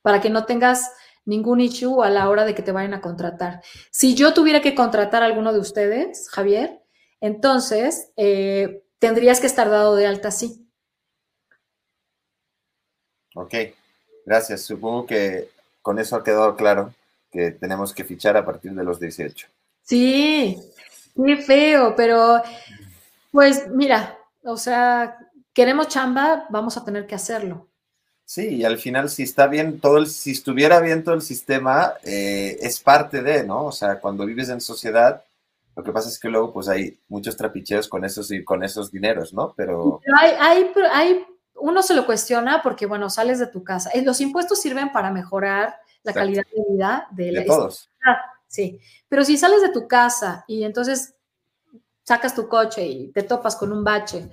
para 0.01 0.21
que 0.21 0.29
no 0.29 0.45
tengas 0.45 0.91
ningún 1.25 1.61
issue 1.61 2.03
a 2.03 2.09
la 2.09 2.29
hora 2.29 2.45
de 2.45 2.53
que 2.53 2.63
te 2.63 2.71
vayan 2.71 2.93
a 2.93 3.01
contratar. 3.01 3.61
Si 3.91 4.15
yo 4.15 4.33
tuviera 4.33 4.61
que 4.61 4.75
contratar 4.75 5.23
a 5.23 5.27
alguno 5.27 5.53
de 5.53 5.59
ustedes, 5.59 6.29
Javier, 6.29 6.81
entonces, 7.21 8.11
eh, 8.17 8.83
tendrías 8.99 9.39
que 9.39 9.47
estar 9.47 9.69
dado 9.69 9.95
de 9.95 10.07
alta 10.07 10.31
sí. 10.31 10.67
Ok, 13.35 13.53
gracias. 14.25 14.61
Supongo 14.63 15.05
que 15.05 15.49
con 15.81 15.99
eso 15.99 16.15
ha 16.15 16.23
quedado 16.23 16.55
claro 16.55 16.93
que 17.31 17.51
tenemos 17.51 17.93
que 17.93 18.03
fichar 18.03 18.37
a 18.37 18.45
partir 18.45 18.73
de 18.73 18.83
los 18.83 18.99
18. 18.99 19.47
Sí, 19.81 20.61
qué 21.15 21.37
feo, 21.37 21.95
pero 21.95 22.41
pues 23.31 23.67
mira, 23.69 24.17
o 24.43 24.57
sea, 24.57 25.17
queremos 25.53 25.87
chamba, 25.87 26.45
vamos 26.49 26.77
a 26.77 26.83
tener 26.83 27.07
que 27.07 27.15
hacerlo. 27.15 27.67
Sí, 28.25 28.55
y 28.55 28.63
al 28.63 28.77
final 28.77 29.09
si 29.09 29.23
está 29.23 29.47
bien 29.47 29.79
todo 29.79 29.97
el, 29.97 30.07
si 30.07 30.31
estuviera 30.31 30.79
bien 30.79 31.03
todo 31.03 31.15
el 31.15 31.21
sistema, 31.21 31.93
eh, 32.03 32.57
es 32.61 32.79
parte 32.79 33.21
de, 33.21 33.43
¿no? 33.43 33.65
O 33.65 33.71
sea, 33.71 33.99
cuando 33.99 34.25
vives 34.25 34.49
en 34.49 34.61
sociedad, 34.61 35.23
lo 35.75 35.83
que 35.83 35.91
pasa 35.91 36.09
es 36.09 36.19
que 36.19 36.29
luego 36.29 36.53
pues 36.53 36.69
hay 36.69 36.99
muchos 37.09 37.35
trapicheos 37.35 37.87
con 37.87 38.05
esos 38.05 38.31
y 38.31 38.43
con 38.43 38.63
esos 38.63 38.91
dineros, 38.91 39.33
¿no? 39.33 39.53
Pero, 39.55 40.01
hay, 40.19 40.31
hay, 40.39 40.71
hay, 40.91 41.25
uno 41.55 41.83
se 41.83 41.95
lo 41.95 42.05
cuestiona 42.05 42.61
porque, 42.63 42.85
bueno, 42.85 43.09
sales 43.09 43.39
de 43.39 43.47
tu 43.47 43.63
casa. 43.63 43.89
Eh, 43.93 44.03
los 44.03 44.21
impuestos 44.21 44.61
sirven 44.61 44.91
para 44.91 45.11
mejorar 45.11 45.75
la 46.03 46.13
calidad 46.13 46.43
de 46.55 46.73
vida 46.73 47.07
de, 47.11 47.31
de 47.31 47.41
todos. 47.41 47.89
Sí, 48.47 48.79
pero 49.09 49.25
si 49.25 49.37
sales 49.37 49.61
de 49.61 49.69
tu 49.69 49.87
casa 49.87 50.45
y 50.47 50.63
entonces 50.63 51.15
sacas 52.03 52.35
tu 52.35 52.47
coche 52.47 52.85
y 52.85 53.07
te 53.07 53.23
topas 53.23 53.55
con 53.55 53.71
un 53.71 53.83
bache 53.83 54.29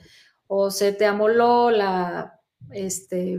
o 0.52 0.72
se 0.72 0.92
te 0.92 1.06
amoló 1.06 1.70
la, 1.70 2.40
este, 2.72 3.38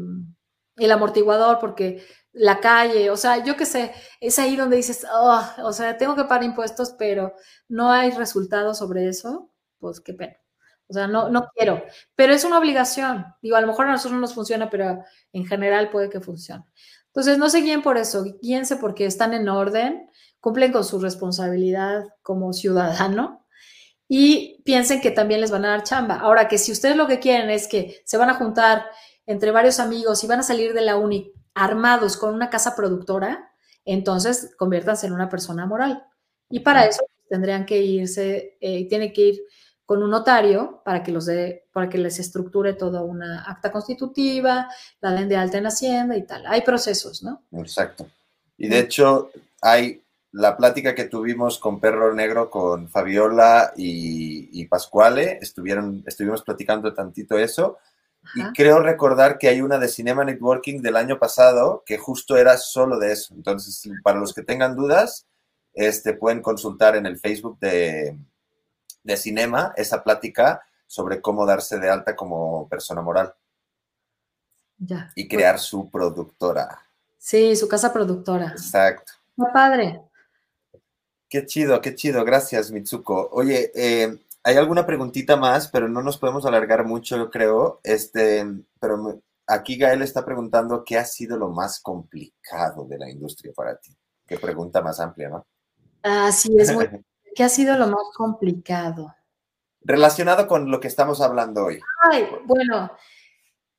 el 0.77 0.91
amortiguador 0.93 1.59
porque 1.59 2.05
la 2.31 2.61
calle, 2.61 3.09
o 3.09 3.17
sea, 3.17 3.43
yo 3.43 3.57
qué 3.57 3.65
sé, 3.65 3.91
es 4.21 4.39
ahí 4.39 4.55
donde 4.55 4.77
dices, 4.77 5.05
oh, 5.11 5.43
o 5.57 5.73
sea, 5.73 5.97
tengo 5.97 6.15
que 6.15 6.23
pagar 6.23 6.45
impuestos, 6.45 6.95
pero 6.97 7.33
no 7.67 7.91
hay 7.91 8.11
resultados 8.11 8.77
sobre 8.77 9.09
eso, 9.09 9.51
pues 9.77 9.99
qué 9.99 10.13
pena. 10.13 10.37
O 10.87 10.93
sea, 10.93 11.07
no, 11.07 11.27
no 11.27 11.49
quiero, 11.53 11.83
pero 12.15 12.33
es 12.33 12.45
una 12.45 12.57
obligación. 12.57 13.25
Digo, 13.41 13.57
a 13.57 13.61
lo 13.61 13.67
mejor 13.67 13.87
a 13.87 13.91
nosotros 13.91 14.13
no 14.13 14.21
nos 14.21 14.33
funciona, 14.33 14.69
pero 14.69 15.03
en 15.33 15.45
general 15.45 15.89
puede 15.89 16.09
que 16.09 16.21
funcione. 16.21 16.63
Entonces, 17.07 17.37
no 17.37 17.49
se 17.49 17.59
guíen 17.59 17.81
por 17.81 17.97
eso, 17.97 18.23
guíense 18.41 18.77
porque 18.77 19.05
están 19.05 19.33
en 19.33 19.49
orden, 19.49 20.09
cumplen 20.39 20.71
con 20.71 20.85
su 20.85 20.97
responsabilidad 20.97 22.05
como 22.21 22.53
ciudadano 22.53 23.40
y 24.13 24.61
piensen 24.65 24.99
que 24.99 25.09
también 25.09 25.39
les 25.39 25.51
van 25.51 25.63
a 25.63 25.69
dar 25.69 25.83
chamba. 25.83 26.15
Ahora, 26.15 26.49
que 26.49 26.57
si 26.57 26.73
ustedes 26.73 26.97
lo 26.97 27.07
que 27.07 27.19
quieren 27.19 27.49
es 27.49 27.65
que 27.65 28.01
se 28.03 28.17
van 28.17 28.29
a 28.29 28.33
juntar 28.33 28.87
entre 29.25 29.51
varios 29.51 29.79
amigos 29.79 30.21
y 30.21 30.27
van 30.27 30.41
a 30.41 30.43
salir 30.43 30.73
de 30.73 30.81
la 30.81 30.97
uni 30.97 31.31
armados 31.53 32.17
con 32.17 32.33
una 32.33 32.49
casa 32.49 32.75
productora, 32.75 33.53
entonces 33.85 34.53
conviértanse 34.57 35.07
en 35.07 35.13
una 35.13 35.29
persona 35.29 35.65
moral. 35.65 36.03
Y 36.49 36.59
para 36.59 36.85
eso 36.85 37.05
tendrían 37.29 37.65
que 37.65 37.77
irse, 37.77 38.57
eh, 38.59 38.85
tiene 38.89 39.13
que 39.13 39.21
ir 39.21 39.41
con 39.85 40.03
un 40.03 40.09
notario 40.09 40.81
para 40.83 41.03
que 41.03 41.13
los 41.13 41.25
de, 41.25 41.63
para 41.71 41.87
que 41.87 41.97
les 41.97 42.19
estructure 42.19 42.73
toda 42.73 43.03
una 43.03 43.45
acta 43.45 43.71
constitutiva, 43.71 44.67
la 44.99 45.13
den 45.13 45.29
de 45.29 45.37
alta 45.37 45.57
en 45.57 45.67
Hacienda 45.67 46.17
y 46.17 46.23
tal. 46.23 46.45
Hay 46.47 46.63
procesos, 46.63 47.23
¿no? 47.23 47.43
Exacto. 47.53 48.07
Y 48.57 48.67
de 48.67 48.79
hecho, 48.79 49.31
hay 49.61 50.03
la 50.31 50.55
plática 50.55 50.95
que 50.95 51.05
tuvimos 51.05 51.59
con 51.59 51.79
Perro 51.79 52.13
Negro, 52.13 52.49
con 52.49 52.89
Fabiola 52.89 53.73
y, 53.75 54.61
y 54.61 54.65
Pascuale, 54.67 55.39
estuvieron, 55.41 56.03
estuvimos 56.05 56.41
platicando 56.43 56.93
tantito 56.93 57.37
eso, 57.37 57.79
y 58.35 58.43
creo 58.53 58.79
recordar 58.79 59.37
que 59.37 59.47
hay 59.47 59.61
una 59.61 59.79
de 59.79 59.87
Cinema 59.87 60.23
Networking 60.23 60.81
del 60.81 60.95
año 60.95 61.17
pasado 61.17 61.83
que 61.85 61.97
justo 61.97 62.37
era 62.37 62.57
solo 62.57 62.99
de 62.99 63.11
eso. 63.11 63.33
Entonces, 63.33 63.89
para 64.03 64.19
los 64.19 64.33
que 64.33 64.43
tengan 64.43 64.75
dudas, 64.75 65.25
este, 65.73 66.13
pueden 66.13 66.41
consultar 66.41 66.95
en 66.95 67.05
el 67.05 67.17
Facebook 67.17 67.57
de, 67.59 68.17
de 69.03 69.17
Cinema 69.17 69.73
esa 69.75 70.03
plática 70.03 70.61
sobre 70.85 71.19
cómo 71.19 71.45
darse 71.45 71.79
de 71.79 71.89
alta 71.89 72.15
como 72.15 72.69
persona 72.69 73.01
moral. 73.01 73.33
Ya. 74.77 75.11
Y 75.15 75.27
crear 75.27 75.59
su 75.59 75.89
productora. 75.89 76.79
Sí, 77.17 77.55
su 77.55 77.67
casa 77.67 77.91
productora. 77.91 78.49
Exacto. 78.51 79.13
Muy 79.35 79.51
padre. 79.51 80.01
Qué 81.31 81.45
chido, 81.45 81.79
qué 81.79 81.95
chido. 81.95 82.25
Gracias, 82.25 82.71
Mitsuko. 82.71 83.29
Oye, 83.31 83.71
eh, 83.73 84.19
hay 84.43 84.57
alguna 84.57 84.85
preguntita 84.85 85.37
más, 85.37 85.69
pero 85.69 85.87
no 85.87 86.03
nos 86.03 86.17
podemos 86.17 86.45
alargar 86.45 86.83
mucho, 86.83 87.15
yo 87.15 87.31
creo. 87.31 87.79
Este, 87.85 88.45
pero 88.81 89.21
aquí 89.47 89.77
Gael 89.77 90.01
está 90.01 90.25
preguntando 90.25 90.83
qué 90.83 90.97
ha 90.97 91.05
sido 91.05 91.37
lo 91.37 91.47
más 91.47 91.79
complicado 91.79 92.83
de 92.83 92.97
la 92.97 93.09
industria 93.09 93.53
para 93.55 93.77
ti. 93.77 93.95
Qué 94.27 94.39
pregunta 94.39 94.81
más 94.81 94.99
amplia, 94.99 95.29
¿no? 95.29 95.47
Ah, 96.03 96.33
sí, 96.33 96.53
es 96.59 96.73
muy. 96.73 96.89
¿Qué 97.33 97.45
ha 97.45 97.49
sido 97.49 97.77
lo 97.77 97.87
más 97.87 98.03
complicado? 98.13 99.15
Relacionado 99.79 100.49
con 100.49 100.69
lo 100.69 100.81
que 100.81 100.89
estamos 100.89 101.21
hablando 101.21 101.63
hoy. 101.63 101.79
Ay, 102.11 102.27
bueno, 102.43 102.91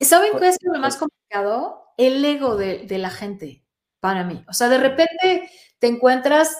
¿saben 0.00 0.38
qué 0.38 0.46
ha 0.46 0.52
sido 0.52 0.72
lo 0.72 0.80
más 0.80 0.96
complicado? 0.96 1.92
El 1.98 2.24
ego 2.24 2.56
de, 2.56 2.86
de 2.86 2.96
la 2.96 3.10
gente, 3.10 3.62
para 4.00 4.24
mí. 4.24 4.42
O 4.48 4.54
sea, 4.54 4.70
de 4.70 4.78
repente 4.78 5.50
te 5.78 5.86
encuentras 5.86 6.56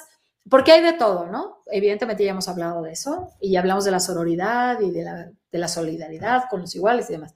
porque 0.52 0.70
hay 0.70 0.82
de 0.82 0.92
todo, 0.92 1.24
¿no? 1.28 1.62
Evidentemente 1.64 2.22
ya 2.22 2.32
hemos 2.32 2.46
hablado 2.46 2.82
de 2.82 2.92
eso 2.92 3.30
y 3.40 3.56
hablamos 3.56 3.86
de 3.86 3.90
la 3.90 4.00
sororidad 4.00 4.78
y 4.80 4.90
de 4.90 5.32
la, 5.58 5.66
solidaridad 5.68 6.42
con 6.50 6.60
los 6.60 6.74
iguales 6.74 7.08
y 7.08 7.14
demás. 7.14 7.34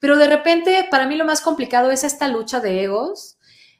Pero 0.00 0.16
de 0.16 0.26
repente, 0.26 0.88
para 0.90 1.06
mí 1.06 1.14
lo 1.16 1.26
más 1.26 1.42
complicado 1.42 1.90
es 1.90 2.04
esta 2.04 2.26
lucha 2.26 2.60
de 2.60 2.84
egos, 2.84 3.36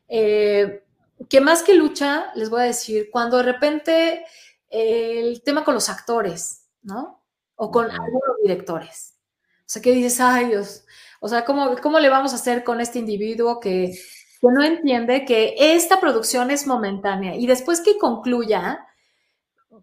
eh, 0.06 0.85
que 1.31 1.40
más 1.40 1.62
que 1.62 1.73
lucha, 1.73 2.27
les 2.35 2.51
voy 2.51 2.61
a 2.61 2.65
decir, 2.65 3.09
cuando 3.11 3.39
de 3.39 3.44
repente 3.44 4.27
eh, 4.69 5.19
el 5.19 5.43
tema 5.43 5.65
con 5.65 5.73
los 5.73 5.89
actores, 5.89 6.66
¿no? 6.82 7.24
O 7.55 7.70
con 7.70 7.90
algunos 7.90 8.36
directores. 8.43 9.15
O 9.61 9.65
sea, 9.65 9.81
que 9.81 9.93
dices, 9.93 10.20
ay 10.20 10.48
Dios, 10.48 10.85
o 11.20 11.28
sea, 11.31 11.47
¿cómo, 11.47 11.74
¿cómo 11.81 12.01
le 12.01 12.11
vamos 12.11 12.32
a 12.32 12.36
hacer 12.36 12.62
con 12.62 12.82
este 12.82 12.98
individuo 12.98 13.61
que 13.61 13.98
que 14.44 14.52
no 14.52 14.62
entiende 14.62 15.24
que 15.24 15.54
esta 15.58 16.00
producción 16.00 16.50
es 16.50 16.66
momentánea 16.66 17.34
y 17.34 17.46
después 17.46 17.80
que 17.80 17.96
concluya, 17.96 18.86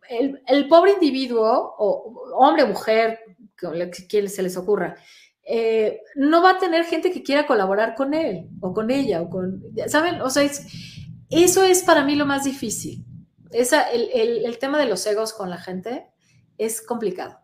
el, 0.09 0.67
pobre 0.67 0.93
individuo, 0.93 1.75
o 1.77 2.33
hombre, 2.35 2.65
mujer, 2.65 3.19
que 4.09 4.29
se 4.29 4.43
les 4.43 4.57
ocurra, 4.57 4.95
eh, 5.43 6.01
no 6.15 6.41
va 6.41 6.51
a 6.51 6.57
tener 6.59 6.85
gente 6.85 7.11
que 7.11 7.23
quiera 7.23 7.47
colaborar 7.47 7.95
con 7.95 8.13
él 8.13 8.47
o 8.61 8.73
con 8.73 8.91
ella 8.91 9.21
o 9.21 9.29
con, 9.29 9.63
¿saben? 9.87 10.21
O 10.21 10.29
sea, 10.29 10.49
eso 11.29 11.63
es 11.63 11.83
para 11.83 12.03
mí 12.03 12.15
lo 12.15 12.25
más 12.25 12.43
difícil. 12.43 13.03
Esa, 13.51 13.89
el, 13.91 14.09
el, 14.45 14.57
tema 14.59 14.79
de 14.79 14.85
los 14.85 15.05
egos 15.07 15.33
con 15.33 15.49
la 15.49 15.57
gente 15.57 16.07
es 16.57 16.81
complicado. 16.81 17.40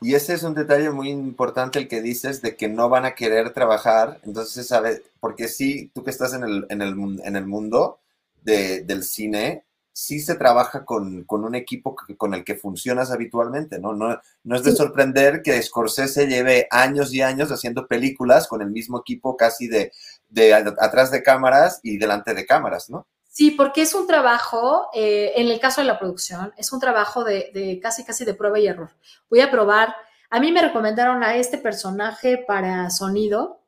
Y 0.00 0.14
ese 0.14 0.34
es 0.34 0.42
un 0.42 0.54
detalle 0.54 0.90
muy 0.90 1.10
importante 1.10 1.78
el 1.78 1.88
que 1.88 2.00
dices 2.00 2.42
de 2.42 2.56
que 2.56 2.68
no 2.68 2.88
van 2.88 3.04
a 3.04 3.14
querer 3.14 3.52
trabajar. 3.52 4.20
Entonces, 4.24 4.66
¿sabes? 4.66 5.02
Porque 5.20 5.48
sí, 5.48 5.90
tú 5.94 6.04
que 6.04 6.10
estás 6.10 6.34
en 6.34 6.44
el, 6.44 6.66
en 6.70 6.82
el, 6.82 7.20
en 7.24 7.36
el 7.36 7.46
mundo 7.46 8.00
de, 8.42 8.82
del 8.82 9.02
cine, 9.04 9.64
sí 9.92 10.20
se 10.20 10.36
trabaja 10.36 10.84
con, 10.84 11.26
un 11.28 11.54
equipo 11.54 11.94
con 12.16 12.32
el 12.34 12.44
que 12.44 12.54
funcionas 12.54 13.10
habitualmente, 13.10 13.78
¿no? 13.78 13.92
No, 13.92 14.18
no 14.44 14.56
es 14.56 14.62
de 14.62 14.72
sorprender 14.72 15.42
que 15.42 15.60
Scorsese 15.62 16.26
lleve 16.26 16.66
años 16.70 17.12
y 17.12 17.20
años 17.20 17.50
haciendo 17.50 17.86
películas 17.86 18.48
con 18.48 18.62
el 18.62 18.70
mismo 18.70 19.00
equipo 19.00 19.36
casi 19.36 19.68
de, 19.68 19.92
de 20.28 20.54
atrás 20.54 21.10
de 21.10 21.22
cámaras 21.22 21.80
y 21.82 21.98
delante 21.98 22.32
de 22.34 22.46
cámaras, 22.46 22.88
¿no? 22.88 23.06
Sí, 23.32 23.52
porque 23.52 23.82
es 23.82 23.94
un 23.94 24.08
trabajo, 24.08 24.88
eh, 24.92 25.34
en 25.36 25.48
el 25.48 25.60
caso 25.60 25.80
de 25.80 25.86
la 25.86 26.00
producción, 26.00 26.52
es 26.56 26.72
un 26.72 26.80
trabajo 26.80 27.22
de, 27.22 27.78
casi, 27.80 28.04
casi 28.04 28.24
de 28.24 28.34
prueba 28.34 28.58
y 28.58 28.66
error. 28.66 28.90
Voy 29.30 29.40
a 29.40 29.52
probar, 29.52 29.94
a 30.30 30.40
mí 30.40 30.50
me 30.50 30.60
recomendaron 30.60 31.22
a 31.22 31.36
este 31.36 31.56
personaje 31.56 32.38
para 32.38 32.90
sonido, 32.90 33.62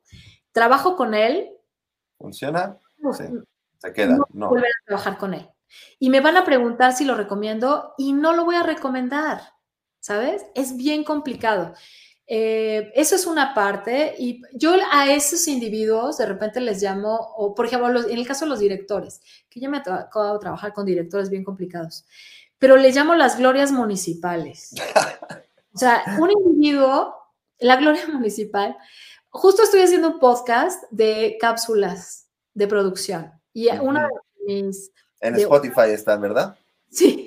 trabajo 0.51 0.97
con 0.97 1.13
él. 1.13 1.49
¿Funciona? 2.17 2.77
sí. 3.13 3.23
Se 3.77 3.93
queda, 3.93 4.17
no. 4.33 4.49
Volver 4.49 4.69
a 4.69 4.85
trabajar 4.85 5.17
con 5.17 5.33
él. 5.33 5.49
Y 5.97 6.09
me 6.09 6.19
van 6.19 6.35
a 6.35 6.43
preguntar 6.43 6.91
si 6.93 7.05
lo 7.05 7.15
recomiendo 7.15 7.93
y 7.97 8.11
no 8.11 8.33
lo 8.33 8.43
voy 8.43 8.55
a 8.55 8.63
recomendar, 8.63 9.41
¿sabes? 9.99 10.45
Es 10.55 10.75
bien 10.75 11.05
complicado. 11.05 11.73
Eh, 12.35 12.91
eso 12.95 13.15
es 13.15 13.27
una 13.27 13.53
parte 13.53 14.15
y 14.17 14.41
yo 14.53 14.73
a 14.91 15.13
esos 15.13 15.47
individuos 15.47 16.17
de 16.17 16.25
repente 16.25 16.59
les 16.61 16.81
llamo, 16.81 17.15
o 17.37 17.53
por 17.53 17.67
ejemplo, 17.67 18.09
en 18.09 18.17
el 18.17 18.25
caso 18.25 18.45
de 18.45 18.49
los 18.49 18.59
directores, 18.59 19.21
que 19.51 19.59
ya 19.59 19.69
me 19.69 19.77
ha 19.77 19.83
tocado 19.83 20.39
trabajar 20.39 20.73
con 20.73 20.83
directores 20.83 21.29
bien 21.29 21.43
complicados, 21.43 22.07
pero 22.57 22.75
les 22.75 22.95
llamo 22.95 23.13
las 23.13 23.37
glorias 23.37 23.71
municipales. 23.71 24.73
O 25.75 25.77
sea, 25.77 26.03
un 26.19 26.31
individuo, 26.31 27.15
la 27.59 27.75
gloria 27.75 28.07
municipal, 28.11 28.77
justo 29.29 29.61
estoy 29.61 29.81
haciendo 29.81 30.07
un 30.07 30.19
podcast 30.19 30.85
de 30.89 31.37
cápsulas 31.39 32.29
de 32.55 32.67
producción 32.67 33.31
y 33.53 33.69
una 33.77 34.07
de 34.07 34.63
mis 34.63 34.91
en 35.21 35.35
Spotify 35.35 35.91
están, 35.91 36.19
¿verdad? 36.19 36.57
Sí. 36.89 37.22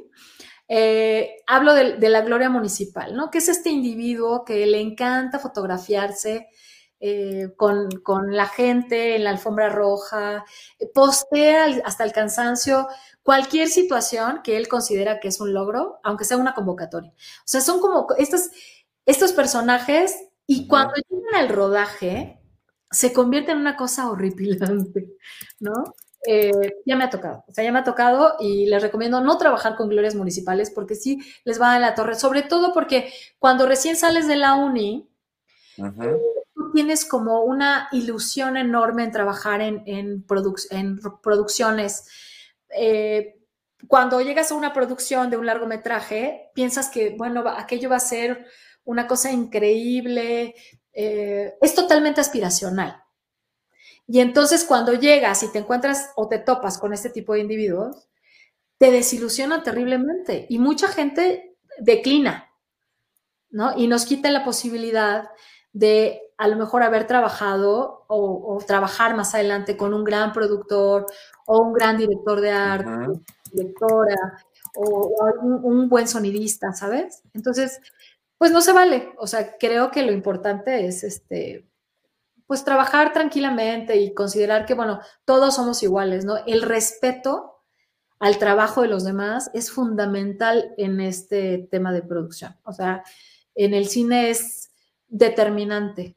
Eh, 0.68 1.36
hablo 1.46 1.74
de, 1.74 2.08
la 2.08 2.22
gloria 2.22 2.50
municipal, 2.50 3.14
¿no? 3.14 3.30
Que 3.30 3.38
es 3.38 3.48
este 3.48 3.70
individuo 3.70 4.44
que 4.44 4.66
le 4.66 4.80
encanta 4.80 5.38
fotografiarse 5.38 6.48
eh, 6.98 7.52
con, 7.56 7.88
la 8.30 8.46
gente 8.46 9.16
en 9.16 9.24
la 9.24 9.30
alfombra 9.30 9.68
roja, 9.68 10.44
postea 10.94 11.66
hasta 11.84 12.04
el 12.04 12.12
cansancio 12.12 12.88
cualquier 13.22 13.68
situación 13.68 14.40
que 14.42 14.56
él 14.56 14.66
considera 14.66 15.20
que 15.20 15.28
es 15.28 15.40
un 15.40 15.52
logro, 15.52 15.98
aunque 16.02 16.24
sea 16.24 16.36
una 16.36 16.54
convocatoria. 16.54 17.12
O 17.12 17.42
sea, 17.44 17.60
son 17.60 17.80
como 17.80 18.06
estos, 18.18 18.50
estos 19.04 19.32
personajes 19.32 20.16
y 20.46 20.66
cuando 20.66 20.94
llegan 21.08 21.34
al 21.34 21.48
rodaje 21.48 22.40
se 22.90 23.12
convierte 23.12 23.52
en 23.52 23.58
una 23.58 23.76
cosa 23.76 24.10
horripilante, 24.10 25.08
¿no? 25.60 25.94
Eh, 26.28 26.50
ya 26.84 26.96
me 26.96 27.04
ha 27.04 27.10
tocado, 27.10 27.44
o 27.46 27.54
sea, 27.54 27.62
ya 27.62 27.70
me 27.70 27.78
ha 27.78 27.84
tocado 27.84 28.34
y 28.40 28.66
les 28.66 28.82
recomiendo 28.82 29.20
no 29.20 29.38
trabajar 29.38 29.76
con 29.76 29.88
glorias 29.88 30.16
municipales 30.16 30.70
porque 30.70 30.96
sí 30.96 31.20
les 31.44 31.60
va 31.60 31.74
a 31.74 31.78
la 31.78 31.94
torre, 31.94 32.16
sobre 32.16 32.42
todo 32.42 32.72
porque 32.72 33.12
cuando 33.38 33.64
recién 33.64 33.94
sales 33.94 34.26
de 34.26 34.34
la 34.34 34.54
uni, 34.54 35.08
tú 35.76 36.72
tienes 36.72 37.04
como 37.04 37.42
una 37.42 37.88
ilusión 37.92 38.56
enorme 38.56 39.04
en 39.04 39.12
trabajar 39.12 39.60
en, 39.60 39.84
en, 39.86 40.24
producciones. 41.22 42.08
Eh, 42.76 43.38
cuando 43.86 44.20
llegas 44.20 44.50
a 44.50 44.56
una 44.56 44.72
producción 44.72 45.30
de 45.30 45.36
un 45.36 45.46
largometraje, 45.46 46.50
piensas 46.54 46.88
que, 46.88 47.10
bueno, 47.10 47.44
aquello 47.46 47.88
va 47.88 47.96
a 47.96 48.00
ser 48.00 48.46
una 48.84 49.06
cosa 49.06 49.30
increíble, 49.30 50.56
eh, 50.92 51.54
es 51.60 51.74
totalmente 51.74 52.20
aspiracional. 52.20 53.05
Y 54.06 54.20
entonces 54.20 54.64
cuando 54.64 54.94
llegas 54.94 55.42
y 55.42 55.50
te 55.50 55.58
encuentras 55.58 56.10
o 56.16 56.28
te 56.28 56.38
topas 56.38 56.78
con 56.78 56.92
este 56.92 57.10
tipo 57.10 57.34
de 57.34 57.40
individuos, 57.40 58.08
te 58.78 58.90
desilusiona 58.90 59.62
terriblemente 59.62 60.46
y 60.48 60.58
mucha 60.58 60.88
gente 60.88 61.56
declina, 61.78 62.50
¿no? 63.50 63.76
Y 63.76 63.88
nos 63.88 64.04
quita 64.04 64.30
la 64.30 64.44
posibilidad 64.44 65.30
de 65.72 66.22
a 66.38 66.48
lo 66.48 66.56
mejor 66.56 66.82
haber 66.82 67.06
trabajado 67.06 68.04
o, 68.08 68.58
trabajar 68.66 69.16
más 69.16 69.34
adelante 69.34 69.76
con 69.76 69.94
un 69.94 70.04
gran 70.04 70.32
productor 70.32 71.06
o 71.46 71.62
un 71.62 71.72
gran 71.72 71.96
director 71.96 72.40
de 72.40 72.50
arte, 72.50 73.20
directora 73.52 74.16
o, 74.76 75.14
un, 75.42 75.88
buen 75.88 76.06
sonidista, 76.08 76.72
¿sabes? 76.72 77.22
Entonces, 77.32 77.80
pues 78.38 78.52
no 78.52 78.60
se 78.60 78.72
vale. 78.72 79.12
O 79.18 79.26
sea, 79.26 79.56
creo 79.58 79.90
que 79.90 80.02
lo 80.02 80.12
importante 80.12 80.86
es 80.86 81.04
este, 81.04 81.66
pues 82.46 82.64
trabajar 82.64 83.12
tranquilamente 83.12 83.96
y 83.96 84.14
considerar 84.14 84.66
que, 84.66 84.74
bueno, 84.74 85.00
todos 85.24 85.54
somos 85.56 85.82
iguales, 85.82 86.24
¿no? 86.24 86.36
El 86.46 86.62
respeto 86.62 87.56
al 88.18 88.38
trabajo 88.38 88.82
de 88.82 88.88
los 88.88 89.04
demás 89.04 89.50
es 89.52 89.70
fundamental 89.70 90.72
en 90.76 91.00
este 91.00 91.68
tema 91.70 91.92
de 91.92 92.02
producción. 92.02 92.56
O 92.64 92.72
sea, 92.72 93.02
en 93.54 93.74
el 93.74 93.88
cine 93.88 94.30
es 94.30 94.70
determinante. 95.08 96.16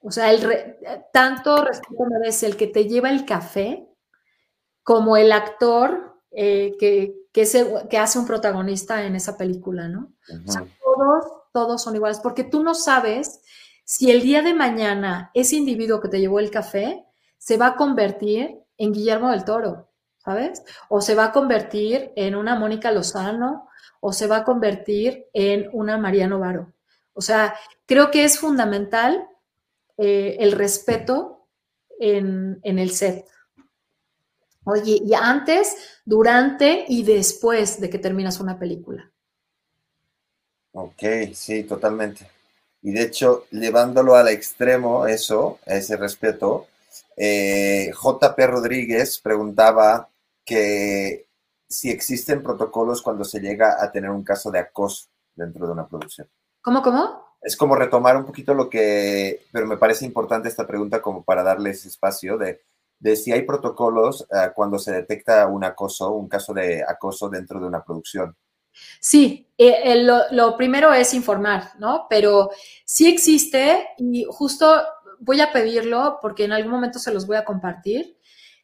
O 0.00 0.10
sea, 0.10 0.32
el 0.32 0.76
tanto 1.12 1.64
respeto 1.64 2.04
merece 2.10 2.46
el 2.46 2.56
que 2.56 2.66
te 2.66 2.86
lleva 2.86 3.10
el 3.10 3.24
café 3.24 3.88
como 4.82 5.16
el 5.16 5.32
actor 5.32 6.20
eh, 6.30 6.76
que, 6.78 7.14
que, 7.32 7.98
hace 7.98 8.18
un 8.18 8.26
protagonista 8.26 9.06
en 9.06 9.16
esa 9.16 9.38
película, 9.38 9.88
¿no? 9.88 10.12
O 10.46 10.52
sea, 10.52 10.66
todos, 10.82 11.24
todos 11.52 11.82
son 11.82 11.94
iguales, 11.94 12.20
porque 12.20 12.44
tú 12.44 12.62
no 12.62 12.74
sabes 12.74 13.40
si 13.84 14.10
el 14.10 14.22
día 14.22 14.42
de 14.42 14.54
mañana 14.54 15.30
ese 15.34 15.56
individuo 15.56 16.00
que 16.00 16.08
te 16.08 16.18
llevó 16.18 16.40
el 16.40 16.50
café 16.50 17.04
se 17.38 17.56
va 17.56 17.68
a 17.68 17.76
convertir 17.76 18.58
en 18.78 18.92
Guillermo 18.92 19.30
del 19.30 19.44
Toro, 19.44 19.90
¿sabes? 20.18 20.62
O 20.88 21.00
se 21.00 21.14
va 21.14 21.26
a 21.26 21.32
convertir 21.32 22.12
en 22.16 22.34
una 22.34 22.56
Mónica 22.56 22.90
Lozano, 22.90 23.68
o 24.00 24.12
se 24.12 24.26
va 24.26 24.38
a 24.38 24.44
convertir 24.44 25.26
en 25.32 25.68
una 25.72 25.96
Mariano 25.96 26.38
Varo. 26.38 26.74
O 27.14 27.22
sea, 27.22 27.54
creo 27.86 28.10
que 28.10 28.24
es 28.24 28.38
fundamental 28.38 29.26
eh, 29.96 30.36
el 30.40 30.52
respeto 30.52 31.48
en, 31.98 32.60
en 32.62 32.78
el 32.78 32.90
set. 32.90 33.26
Oye, 34.64 35.00
y 35.04 35.14
antes, 35.14 36.00
durante 36.04 36.84
y 36.88 37.02
después 37.02 37.80
de 37.80 37.88
que 37.88 37.98
terminas 37.98 38.40
una 38.40 38.58
película. 38.58 39.10
Ok, 40.72 41.02
sí, 41.32 41.64
totalmente. 41.64 42.33
Y 42.84 42.92
de 42.92 43.02
hecho, 43.02 43.46
llevándolo 43.50 44.14
al 44.14 44.28
extremo, 44.28 45.06
eso, 45.06 45.58
ese 45.64 45.96
respeto, 45.96 46.66
eh, 47.16 47.90
JP 47.90 48.38
Rodríguez 48.46 49.20
preguntaba 49.20 50.10
que 50.44 51.26
si 51.66 51.88
existen 51.90 52.42
protocolos 52.42 53.00
cuando 53.00 53.24
se 53.24 53.40
llega 53.40 53.82
a 53.82 53.90
tener 53.90 54.10
un 54.10 54.22
caso 54.22 54.50
de 54.50 54.58
acoso 54.58 55.08
dentro 55.34 55.66
de 55.66 55.72
una 55.72 55.88
producción. 55.88 56.28
¿Cómo, 56.60 56.82
cómo? 56.82 57.24
Es 57.40 57.56
como 57.56 57.74
retomar 57.74 58.18
un 58.18 58.26
poquito 58.26 58.52
lo 58.52 58.68
que, 58.68 59.46
pero 59.50 59.66
me 59.66 59.78
parece 59.78 60.04
importante 60.04 60.50
esta 60.50 60.66
pregunta 60.66 61.00
como 61.00 61.24
para 61.24 61.42
darles 61.42 61.86
espacio 61.86 62.36
de, 62.36 62.60
de 62.98 63.16
si 63.16 63.32
hay 63.32 63.42
protocolos 63.46 64.26
eh, 64.30 64.50
cuando 64.54 64.78
se 64.78 64.92
detecta 64.92 65.46
un 65.46 65.64
acoso, 65.64 66.12
un 66.12 66.28
caso 66.28 66.52
de 66.52 66.84
acoso 66.86 67.30
dentro 67.30 67.58
de 67.58 67.66
una 67.66 67.82
producción. 67.82 68.36
Sí, 69.00 69.48
eh, 69.56 70.04
lo, 70.30 70.56
primero 70.56 70.92
es 70.92 71.14
informar, 71.14 71.70
¿no? 71.78 72.06
Pero 72.08 72.50
sí 72.84 73.08
existe 73.08 73.88
y 73.98 74.24
justo 74.28 74.82
voy 75.20 75.40
a 75.40 75.52
pedirlo 75.52 76.18
porque 76.20 76.44
en 76.44 76.52
algún 76.52 76.72
momento 76.72 76.98
se 76.98 77.12
los 77.12 77.26
voy 77.26 77.36
a 77.36 77.44
compartir. 77.44 78.16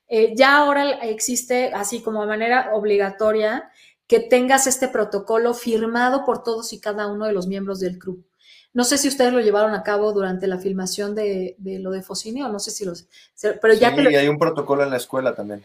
Eh, 0.08 0.34
ya 0.36 0.56
ahora 0.56 0.90
existe, 1.02 1.72
así 1.72 2.02
como 2.02 2.22
de 2.22 2.28
manera 2.28 2.70
obligatoria, 2.74 3.70
que 4.06 4.18
tengas 4.20 4.66
este 4.66 4.88
protocolo 4.88 5.54
firmado 5.54 6.24
por 6.24 6.42
todos 6.42 6.72
y 6.72 6.80
cada 6.80 7.06
uno 7.06 7.26
de 7.26 7.32
los 7.32 7.46
miembros 7.46 7.78
del 7.78 7.98
club. 7.98 8.26
No 8.72 8.84
sé 8.84 8.98
si 8.98 9.08
ustedes 9.08 9.32
lo 9.32 9.40
llevaron 9.40 9.74
a 9.74 9.82
cabo 9.82 10.12
durante 10.12 10.46
la 10.46 10.58
filmación 10.58 11.14
de, 11.14 11.56
lo 11.58 11.90
de 11.90 12.02
Focine 12.02 12.44
o 12.44 12.48
no 12.48 12.58
sé 12.58 12.70
si 12.70 12.84
los... 12.84 13.06
Pero 13.40 13.74
ya 13.74 13.94
sí, 13.94 14.14
hay 14.14 14.28
un 14.28 14.38
protocolo 14.38 14.82
en 14.82 14.90
la 14.90 14.96
escuela 14.96 15.34
también 15.34 15.64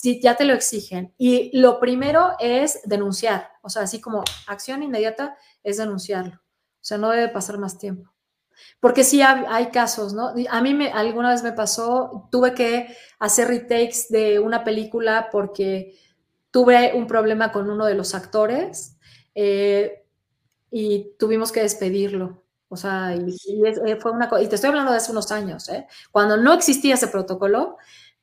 sí, 0.00 0.20
ya 0.22 0.36
te 0.36 0.44
lo 0.44 0.54
exigen. 0.54 1.14
Y 1.18 1.56
lo 1.58 1.80
primero 1.80 2.32
es 2.38 2.80
denunciar, 2.84 3.50
o 3.62 3.68
sea, 3.68 3.82
así 3.82 4.00
como 4.00 4.24
acción 4.46 4.82
inmediata 4.82 5.36
es 5.62 5.76
denunciarlo. 5.78 6.36
O 6.36 6.84
sea, 6.88 6.98
no 6.98 7.10
debe 7.10 7.28
pasar 7.28 7.58
más 7.58 7.78
tiempo. 7.78 8.12
Porque 8.80 9.04
sí 9.04 9.20
hay, 9.22 9.66
casos, 9.66 10.14
¿no? 10.14 10.32
A 10.50 10.62
mí 10.62 10.74
me, 10.74 10.90
alguna 10.90 11.30
vez 11.30 11.42
me 11.42 11.52
pasó, 11.52 12.28
tuve 12.30 12.54
que 12.54 12.96
hacer 13.18 13.48
retakes 13.48 14.06
de 14.08 14.38
una 14.38 14.64
película 14.64 15.28
porque 15.30 15.98
tuve 16.50 16.92
un 16.94 17.06
problema 17.06 17.52
con 17.52 17.70
uno 17.70 17.84
de 17.84 17.94
los 17.94 18.14
actores 18.14 18.96
eh, 19.34 20.06
y 20.70 21.14
tuvimos 21.18 21.52
que 21.52 21.60
despedirlo. 21.60 22.44
O 22.68 22.76
sea, 22.76 23.14
y, 23.14 23.36
eh, 23.64 23.96
fue 24.00 24.10
una 24.10 24.28
y 24.40 24.48
te 24.48 24.56
estoy 24.56 24.68
hablando 24.68 24.90
de 24.90 24.98
hace 24.98 25.12
unos 25.12 25.30
años, 25.30 25.68
¿eh? 25.68 25.86
cuando 26.10 26.36
no 26.36 26.52
existía 26.52 26.94
ese 26.94 27.08
protocolo, 27.08 27.76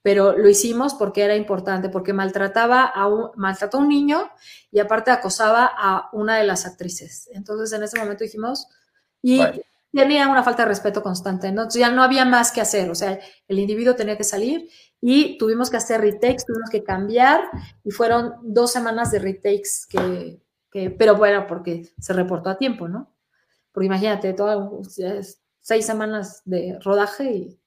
pero 0.04 0.38
lo 0.38 0.50
hicimos 0.50 0.94
porque 0.94 1.24
era 1.24 1.36
importante, 1.36 1.90
porque 1.90 2.14
maltrataba 2.14 2.84
a 2.84 3.08
un, 3.08 3.32
maltrató 3.36 3.78
a 3.78 3.82
un 3.82 3.88
niño 3.88 4.30
y 4.70 4.80
aparte 4.80 5.10
acosaba 5.10 5.72
a 5.76 6.10
una 6.12 6.38
de 6.38 6.44
las 6.44 6.66
actrices. 6.68 7.30
Entonces 7.34 7.72
en 7.72 7.84
ese 7.84 7.98
momento 7.98 8.24
dijimos, 8.24 8.68
y 9.22 9.42
tenía 9.94 10.28
una 10.28 10.44
falta 10.44 10.64
de 10.64 10.70
respeto 10.70 11.02
constante, 11.02 11.52
¿no? 11.54 11.62
Entonces 11.62 11.80
ya 11.80 11.90
no 11.90 12.04
había 12.04 12.26
más 12.26 12.52
que 12.52 12.60
hacer, 12.60 12.92
o 12.92 12.96
sea, 12.96 13.18
el 13.48 13.60
individuo 13.60 13.96
tenía 13.96 14.18
que 14.18 14.26
salir 14.26 14.70
y 15.00 15.38
tuvimos 15.38 15.70
que 15.70 15.78
hacer 15.78 16.02
retakes, 16.02 16.46
tuvimos 16.46 16.70
que 16.70 16.84
cambiar 16.84 17.42
y 17.86 17.92
fueron 17.92 18.34
dos 18.42 18.72
semanas 18.72 19.10
de 19.12 19.20
retakes 19.20 19.88
que, 19.88 20.42
que 20.70 20.90
pero 20.90 21.16
bueno, 21.16 21.48
porque 21.48 21.94
se 21.98 22.12
reportó 22.12 22.50
a 22.50 22.58
tiempo, 22.58 22.90
¿no? 22.90 23.16
Porque 23.72 23.86
imagínate, 23.86 24.34
todas 24.34 24.60
seis 25.62 25.86
semanas 25.86 26.42
de 26.44 26.78
rodaje 26.82 27.32
y 27.32 27.60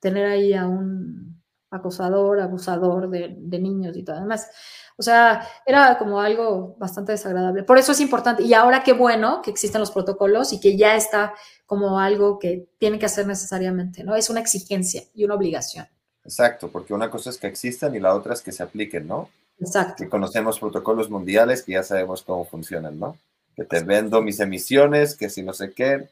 tener 0.00 0.24
ahí 0.26 0.54
a 0.54 0.66
un 0.66 1.31
acosador, 1.72 2.40
abusador 2.40 3.08
de, 3.08 3.58
niños 3.58 3.96
y 3.96 4.04
todo 4.04 4.20
demás. 4.20 4.48
O 4.96 5.02
sea, 5.02 5.48
era 5.66 5.98
como 5.98 6.20
algo 6.20 6.76
bastante 6.78 7.12
desagradable. 7.12 7.64
Por 7.64 7.78
eso 7.78 7.92
es 7.92 8.00
importante. 8.00 8.42
Y 8.42 8.54
ahora 8.54 8.84
qué 8.84 8.92
bueno 8.92 9.40
que 9.42 9.50
existen 9.50 9.80
los 9.80 9.90
protocolos 9.90 10.52
y 10.52 10.60
que 10.60 10.76
ya 10.76 10.94
está 10.94 11.34
como 11.66 11.98
algo 11.98 12.38
que 12.38 12.68
tiene 12.78 12.98
que 12.98 13.06
hacer 13.06 13.26
necesariamente, 13.26 14.04
¿no? 14.04 14.14
Es 14.14 14.28
una 14.28 14.40
exigencia 14.40 15.02
y 15.14 15.24
una 15.24 15.34
obligación. 15.34 15.88
Exacto, 16.24 16.68
porque 16.70 16.94
una 16.94 17.10
cosa 17.10 17.30
es 17.30 17.38
que 17.38 17.46
existan 17.46 17.94
y 17.94 18.00
la 18.00 18.14
otra 18.14 18.34
es 18.34 18.42
que 18.42 18.52
se 18.52 18.62
apliquen, 18.62 19.08
¿no? 19.08 19.30
Exacto. 19.58 20.04
Que 20.04 20.08
conocemos 20.08 20.60
protocolos 20.60 21.08
mundiales 21.10 21.62
que 21.62 21.72
ya 21.72 21.82
sabemos 21.82 22.22
cómo 22.22 22.44
funcionan, 22.44 22.98
¿no? 22.98 23.16
Que 23.56 23.64
te 23.64 23.82
vendo 23.82 24.22
mis 24.22 24.38
emisiones, 24.40 25.16
que 25.16 25.30
si 25.30 25.42
no 25.42 25.52
sé 25.52 25.72
qué, 25.72 26.08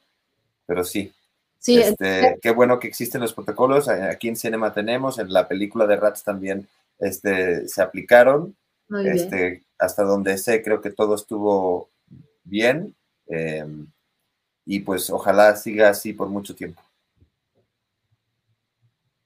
pero 0.67 0.85
sí, 0.85 1.13
Sí, 1.61 1.79
este, 1.79 2.39
qué 2.41 2.51
bueno 2.53 2.81
que 2.81 2.89
existen 2.89 3.21
los 3.21 3.35
protocolos. 3.35 3.87
Aquí 3.89 4.29
en 4.29 4.37
Cinema 4.37 4.73
tenemos, 4.73 5.19
en 5.19 5.31
la 5.31 5.47
película 5.47 5.87
de 5.87 5.97
Rats 5.97 6.25
también 6.25 6.67
este, 6.99 7.69
se 7.69 7.83
aplicaron. 7.83 8.57
este, 9.05 9.63
Hasta 9.79 10.03
donde 10.03 10.39
sé, 10.39 10.63
creo 10.63 10.81
que 10.81 10.91
todo 10.91 11.15
estuvo 11.15 11.91
bien. 12.45 12.97
Em, 13.27 13.87
y 14.65 14.81
pues 14.81 15.11
ojalá 15.11 15.55
siga 15.55 15.91
así 15.91 16.15
por 16.15 16.29
mucho 16.29 16.57
tiempo. 16.57 16.81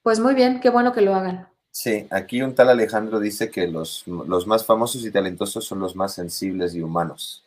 Pues 0.02 0.19
muy 0.19 0.35
bien, 0.35 0.61
qué 0.61 0.70
bueno 0.70 0.93
que 0.93 1.02
lo 1.02 1.15
hagan. 1.15 1.48
Sí, 1.70 2.06
aquí 2.11 2.43
un 2.43 2.55
tal 2.55 2.69
Alejandro 2.69 3.20
dice 3.20 3.48
que 3.48 3.69
los, 3.69 4.06
los 4.06 4.47
más 4.47 4.66
famosos 4.66 5.05
y 5.05 5.11
talentosos 5.11 5.65
son 5.65 5.78
los 5.78 5.94
más 5.94 6.15
sensibles 6.15 6.74
y 6.74 6.82
humanos. 6.82 7.44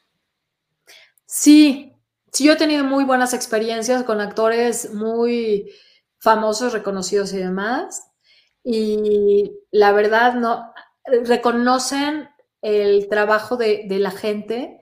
Sí, 1.26 1.94
sí, 2.32 2.46
yo 2.46 2.54
he 2.54 2.58
tenido 2.58 2.84
muy 2.84 3.04
buenas 3.04 3.34
experiencias 3.34 4.04
con 4.04 4.22
actores 4.22 4.94
muy 4.94 5.72
famosos, 6.20 6.74
reconocidos 6.74 7.34
y 7.34 7.38
demás. 7.38 8.12
Y 8.64 9.52
la 9.72 9.94
verdad, 9.94 10.36
no 10.36 10.74
reconocen 11.24 12.30
el 12.62 13.08
trabajo 13.08 13.56
de, 13.56 13.86
la 13.90 14.12
gente, 14.12 14.82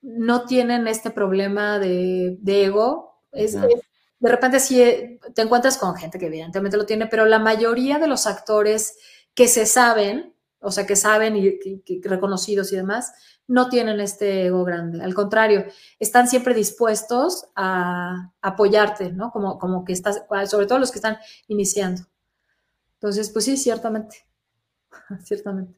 no 0.00 0.46
tienen 0.46 0.88
este 0.88 1.10
problema 1.10 1.78
de, 1.78 2.38
ego. 2.46 3.22
de 3.32 4.30
repente 4.30 4.60
sí 4.60 5.18
te 5.34 5.42
encuentras 5.42 5.76
con 5.76 5.96
gente 5.96 6.18
que 6.18 6.26
evidentemente 6.26 6.76
lo 6.76 6.86
tiene, 6.86 7.06
pero 7.06 7.26
la 7.26 7.38
mayoría 7.38 7.98
de 7.98 8.06
los 8.06 8.26
actores 8.26 8.96
que 9.34 9.48
se 9.48 9.66
saben, 9.66 10.34
o 10.60 10.70
sea, 10.70 10.86
que 10.86 10.96
saben 10.96 11.36
y 11.36 12.00
reconocidos 12.02 12.72
y 12.72 12.76
demás, 12.76 13.12
no 13.48 13.68
tienen 13.68 14.00
este 14.00 14.46
ego 14.46 14.64
grande. 14.64 15.02
Al 15.02 15.14
contrario, 15.14 15.64
están 15.98 16.28
siempre 16.28 16.54
dispuestos 16.54 17.48
a 17.54 18.32
apoyarte, 18.42 19.12
¿no? 19.12 19.30
Como, 19.30 19.58
como 19.58 19.84
que 19.84 19.92
estás, 19.92 20.22
sobre 20.46 20.66
todo 20.66 20.78
los 20.78 20.90
que 20.90 20.98
están 20.98 21.18
iniciando. 21.48 22.02
Entonces, 22.94 23.30
pues 23.30 23.44
sí, 23.44 23.56
ciertamente. 23.56 24.24
ciertamente. 25.24 25.74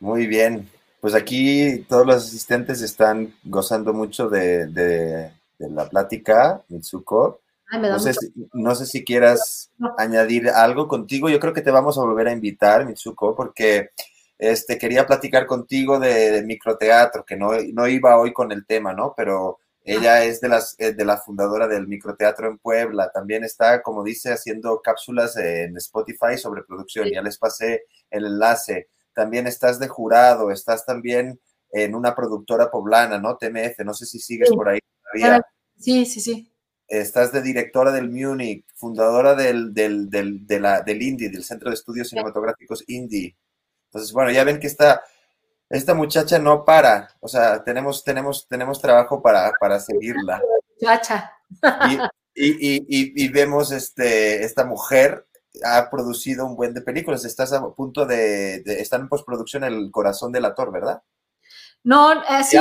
Muy 0.00 0.26
bien. 0.26 0.68
Pues 1.00 1.14
aquí 1.14 1.84
todos 1.88 2.06
los 2.06 2.16
asistentes 2.16 2.80
están 2.80 3.34
gozando 3.44 3.92
mucho 3.92 4.28
de, 4.28 5.30
la 5.58 5.88
plática, 5.88 6.62
Mitsuko. 6.68 7.40
no, 7.72 7.98
sé 7.98 8.14
si, 8.14 8.32
no, 8.54 8.74
sé 8.74 8.86
si, 8.86 9.04
quieras 9.04 9.70
añadir 9.98 10.48
algo 10.48 10.88
contigo. 10.88 11.28
Yo 11.28 11.38
creo 11.38 11.52
que 11.52 11.60
te 11.60 11.70
vamos 11.70 11.98
a 11.98 12.00
volver 12.00 12.28
a 12.28 12.32
invitar, 12.32 12.86
Mitsuko, 12.86 13.36
porque 13.36 13.90
este, 14.50 14.78
quería 14.78 15.06
platicar 15.06 15.46
contigo 15.46 15.98
de, 15.98 16.42
microteatro, 16.44 17.24
que 17.24 17.36
no, 17.36 17.52
no, 17.72 17.88
iba 17.88 18.18
hoy 18.18 18.32
con 18.32 18.52
el 18.52 18.66
tema, 18.66 18.92
¿no? 18.92 19.14
Pero 19.16 19.58
ella 19.82 20.24
es 20.24 20.40
de, 20.40 20.48
las, 20.48 20.74
eh, 20.78 20.94
de 20.94 21.04
la 21.04 21.18
fundadora 21.18 21.68
del 21.68 21.86
microteatro 21.86 22.48
en 22.48 22.58
Puebla. 22.58 23.10
También 23.12 23.44
está, 23.44 23.82
como 23.82 24.02
dice, 24.02 24.32
haciendo 24.32 24.80
cápsulas 24.82 25.36
en 25.36 25.76
Spotify 25.76 26.38
sobre 26.38 26.62
producción. 26.62 27.08
Ya 27.10 27.22
les 27.22 27.38
pasé 27.38 27.84
el 28.10 28.24
enlace. 28.24 28.88
También 29.14 29.46
estás 29.46 29.78
de 29.78 29.88
jurado, 29.88 30.50
estás 30.50 30.86
también 30.86 31.40
en 31.70 31.94
una 31.94 32.14
productora 32.14 32.70
poblana, 32.70 33.18
¿no? 33.18 33.36
TMF, 33.36 33.80
no 33.84 33.94
sé 33.94 34.06
si 34.06 34.18
sigues 34.18 34.50
por 34.50 34.68
ahí 34.68 34.78
todavía. 35.02 35.42
Sí, 35.78 36.06
sí, 36.06 36.20
sí. 36.20 36.50
Estás 36.86 37.32
de 37.32 37.42
directora 37.42 37.92
del 37.92 38.10
Munich, 38.10 38.64
fundadora 38.74 39.34
del, 39.34 39.74
del, 39.74 40.08
del, 40.08 40.46
de 40.46 40.60
la, 40.60 40.82
del 40.82 41.02
Indie, 41.02 41.30
del 41.30 41.44
Centro 41.44 41.70
de 41.70 41.74
Estudios 41.74 42.08
Cinematográficos 42.08 42.84
Indie. 42.86 43.36
Entonces, 43.94 44.12
bueno, 44.12 44.32
ya 44.32 44.42
ven 44.42 44.58
que 44.58 44.66
esta, 44.66 45.04
esta 45.70 45.94
muchacha 45.94 46.40
no 46.40 46.64
para, 46.64 47.10
o 47.20 47.28
sea, 47.28 47.62
tenemos, 47.62 48.02
tenemos, 48.02 48.48
tenemos 48.48 48.80
trabajo 48.80 49.22
para, 49.22 49.52
para 49.60 49.78
seguirla. 49.78 50.42
Muchacha. 50.80 51.32
Y, 52.36 52.50
y, 52.50 52.84
y, 52.88 53.28
vemos 53.28 53.70
este, 53.70 54.44
esta 54.44 54.64
mujer 54.64 55.28
ha 55.64 55.88
producido 55.88 56.44
un 56.44 56.56
buen 56.56 56.74
de 56.74 56.80
películas. 56.80 57.24
Estás 57.24 57.52
a 57.52 57.64
punto 57.68 58.04
de, 58.04 58.64
de 58.64 58.80
estar 58.80 58.98
en 58.98 59.08
postproducción 59.08 59.62
El 59.62 59.92
Corazón 59.92 60.32
del 60.32 60.44
Ator, 60.44 60.72
¿verdad? 60.72 61.00
No, 61.84 62.12
eh, 62.12 62.42
sí, 62.42 62.58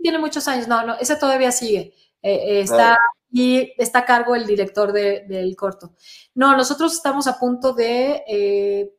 tiene 0.00 0.20
muchos 0.20 0.46
años. 0.46 0.68
No, 0.68 0.86
no, 0.86 0.94
esa 1.00 1.18
todavía 1.18 1.50
sigue. 1.50 1.92
Eh, 2.22 2.58
eh, 2.58 2.60
está 2.60 2.96
y 3.38 3.74
está 3.76 3.98
a 3.98 4.04
cargo 4.06 4.34
el 4.34 4.46
director 4.46 4.94
del 4.94 5.54
corto. 5.56 5.92
No, 6.34 6.56
nosotros 6.56 6.94
estamos 6.94 7.26
a 7.26 7.38
punto 7.38 7.74
de 7.74 8.22
eh, 8.26 8.94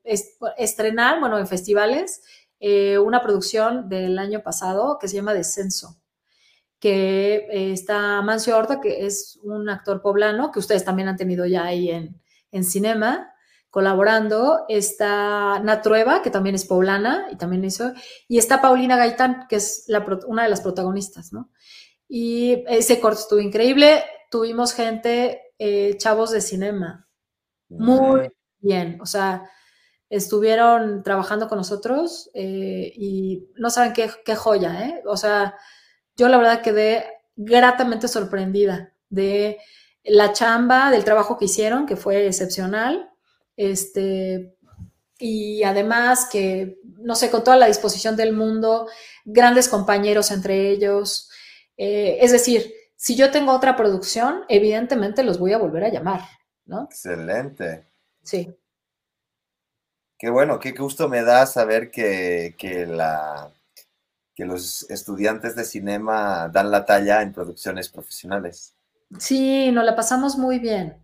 estrenar, 0.58 1.20
bueno, 1.20 1.40
en 1.40 1.48
festivales, 1.48 2.22
eh, 2.60 3.00
una 3.00 3.24
producción 3.24 3.90
del 3.90 4.20
año 4.20 4.44
pasado 4.44 5.00
que 5.02 5.08
se 5.08 5.16
llama 5.16 5.34
Descenso, 5.34 5.98
que 6.80 7.48
eh, 7.50 7.72
está 7.72 8.22
Mancio 8.22 8.56
Horta, 8.56 8.80
que 8.80 9.08
es 9.08 9.40
un 9.42 9.70
actor 9.70 10.04
poblano, 10.04 10.52
que 10.52 10.60
ustedes 10.60 10.86
también 10.86 11.08
han 11.08 11.18
tenido 11.18 11.48
ya 11.48 11.64
ahí 11.64 11.90
en, 11.90 12.22
en 12.52 12.64
cinema, 12.64 13.34
colaborando. 13.72 14.66
Está 14.70 15.60
Natrueva, 15.64 16.22
que 16.22 16.30
también 16.30 16.54
es 16.54 16.66
poblana 16.66 17.28
y 17.32 17.38
también 17.38 17.66
hizo, 17.66 17.92
y 18.28 18.38
está 18.38 18.62
Paulina 18.62 18.98
Gaitán, 18.98 19.48
que 19.50 19.56
es 19.56 19.88
una 20.28 20.44
de 20.44 20.50
las 20.50 20.62
protagonistas, 20.62 21.34
¿no? 21.34 21.50
Y 22.08 22.64
ese 22.68 23.00
corto 23.00 23.20
estuvo 23.20 23.40
increíble 23.40 24.04
tuvimos 24.30 24.74
gente, 24.74 25.42
eh, 25.60 25.98
chavos 25.98 26.32
de 26.32 26.42
cinema, 26.42 27.08
muy 27.70 28.32
bien, 28.60 29.00
o 29.02 29.06
sea, 29.06 29.50
estuvieron 30.10 31.04
trabajando 31.04 31.48
con 31.48 31.58
nosotros 31.58 32.30
eh, 32.34 32.92
y 32.96 33.48
no 33.56 33.70
saben 33.70 33.94
qué, 33.94 34.10
qué, 34.24 34.36
joya, 34.36 34.86
¿eh? 34.86 35.02
O 35.06 35.18
sea, 35.18 35.56
yo 36.16 36.30
la 36.30 36.38
verdad 36.38 36.62
quedé 36.62 37.06
gratamente 37.36 38.08
sorprendida 38.08 38.94
de 39.10 39.58
la 40.04 40.32
chamba, 40.34 40.92
del 40.92 41.04
trabajo 41.04 41.38
que 41.38 41.46
hicieron, 41.46 41.86
que 41.86 41.98
fue 41.98 42.28
excepcional, 42.28 43.10
este, 43.58 44.56
y 45.20 45.64
además 45.64 46.28
que, 46.32 46.80
no 47.00 47.16
sé, 47.16 47.30
con 47.30 47.44
toda 47.44 47.58
la 47.58 47.68
disposición 47.68 48.16
del 48.16 48.34
mundo, 48.34 48.88
grandes 49.26 49.68
compañeros 49.68 50.32
entre 50.32 50.70
ellos, 50.70 51.30
eh, 51.76 52.20
es 52.22 52.32
decir, 52.32 52.74
si 52.98 53.16
yo 53.16 53.30
tengo 53.32 53.54
otra 53.54 53.76
producción, 53.76 54.44
evidentemente 54.50 55.24
los 55.24 55.38
voy 55.38 55.54
a 55.54 55.60
volver 55.60 55.84
a 55.84 55.90
llamar, 55.90 56.22
¿no? 56.66 56.86
Excelente. 56.86 57.86
Sí. 58.24 58.54
Qué 60.18 60.32
bueno, 60.32 60.60
qué 60.60 60.72
gusto 60.72 61.08
me 61.08 61.22
da 61.22 61.46
saber 61.46 61.92
que, 61.92 62.56
la, 62.90 63.54
que 64.34 64.46
los 64.46 64.90
estudiantes 64.90 65.56
de 65.56 65.64
cinema 65.64 66.50
dan 66.52 66.72
la 66.72 66.86
talla 66.86 67.22
en 67.22 67.34
producciones 67.34 67.88
profesionales. 67.90 68.76
Sí, 69.20 69.72
nos 69.72 69.86
la 69.86 69.96
pasamos 69.96 70.36
muy 70.36 70.58
bien. 70.58 70.98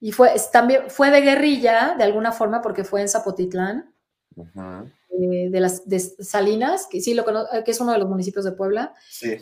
Y 0.00 0.12
fue, 0.12 0.34
también 0.50 0.88
fue 0.88 1.10
de 1.10 1.20
guerrilla, 1.20 1.96
de 1.98 2.04
alguna 2.04 2.32
forma, 2.32 2.62
porque 2.62 2.82
fue 2.82 3.02
en 3.02 3.10
Zapotitlán, 3.10 3.94
eh, 4.36 5.50
de 5.50 5.60
las 5.60 5.86
de 5.86 6.00
Salinas, 6.00 6.86
que 6.90 7.02
sí 7.02 7.12
lo 7.12 7.26
que 7.26 7.70
es 7.70 7.80
uno 7.80 7.92
de 7.92 7.98
los 7.98 8.08
municipios 8.08 8.46
de 8.46 8.52
Puebla. 8.52 8.94
Sí. 9.10 9.36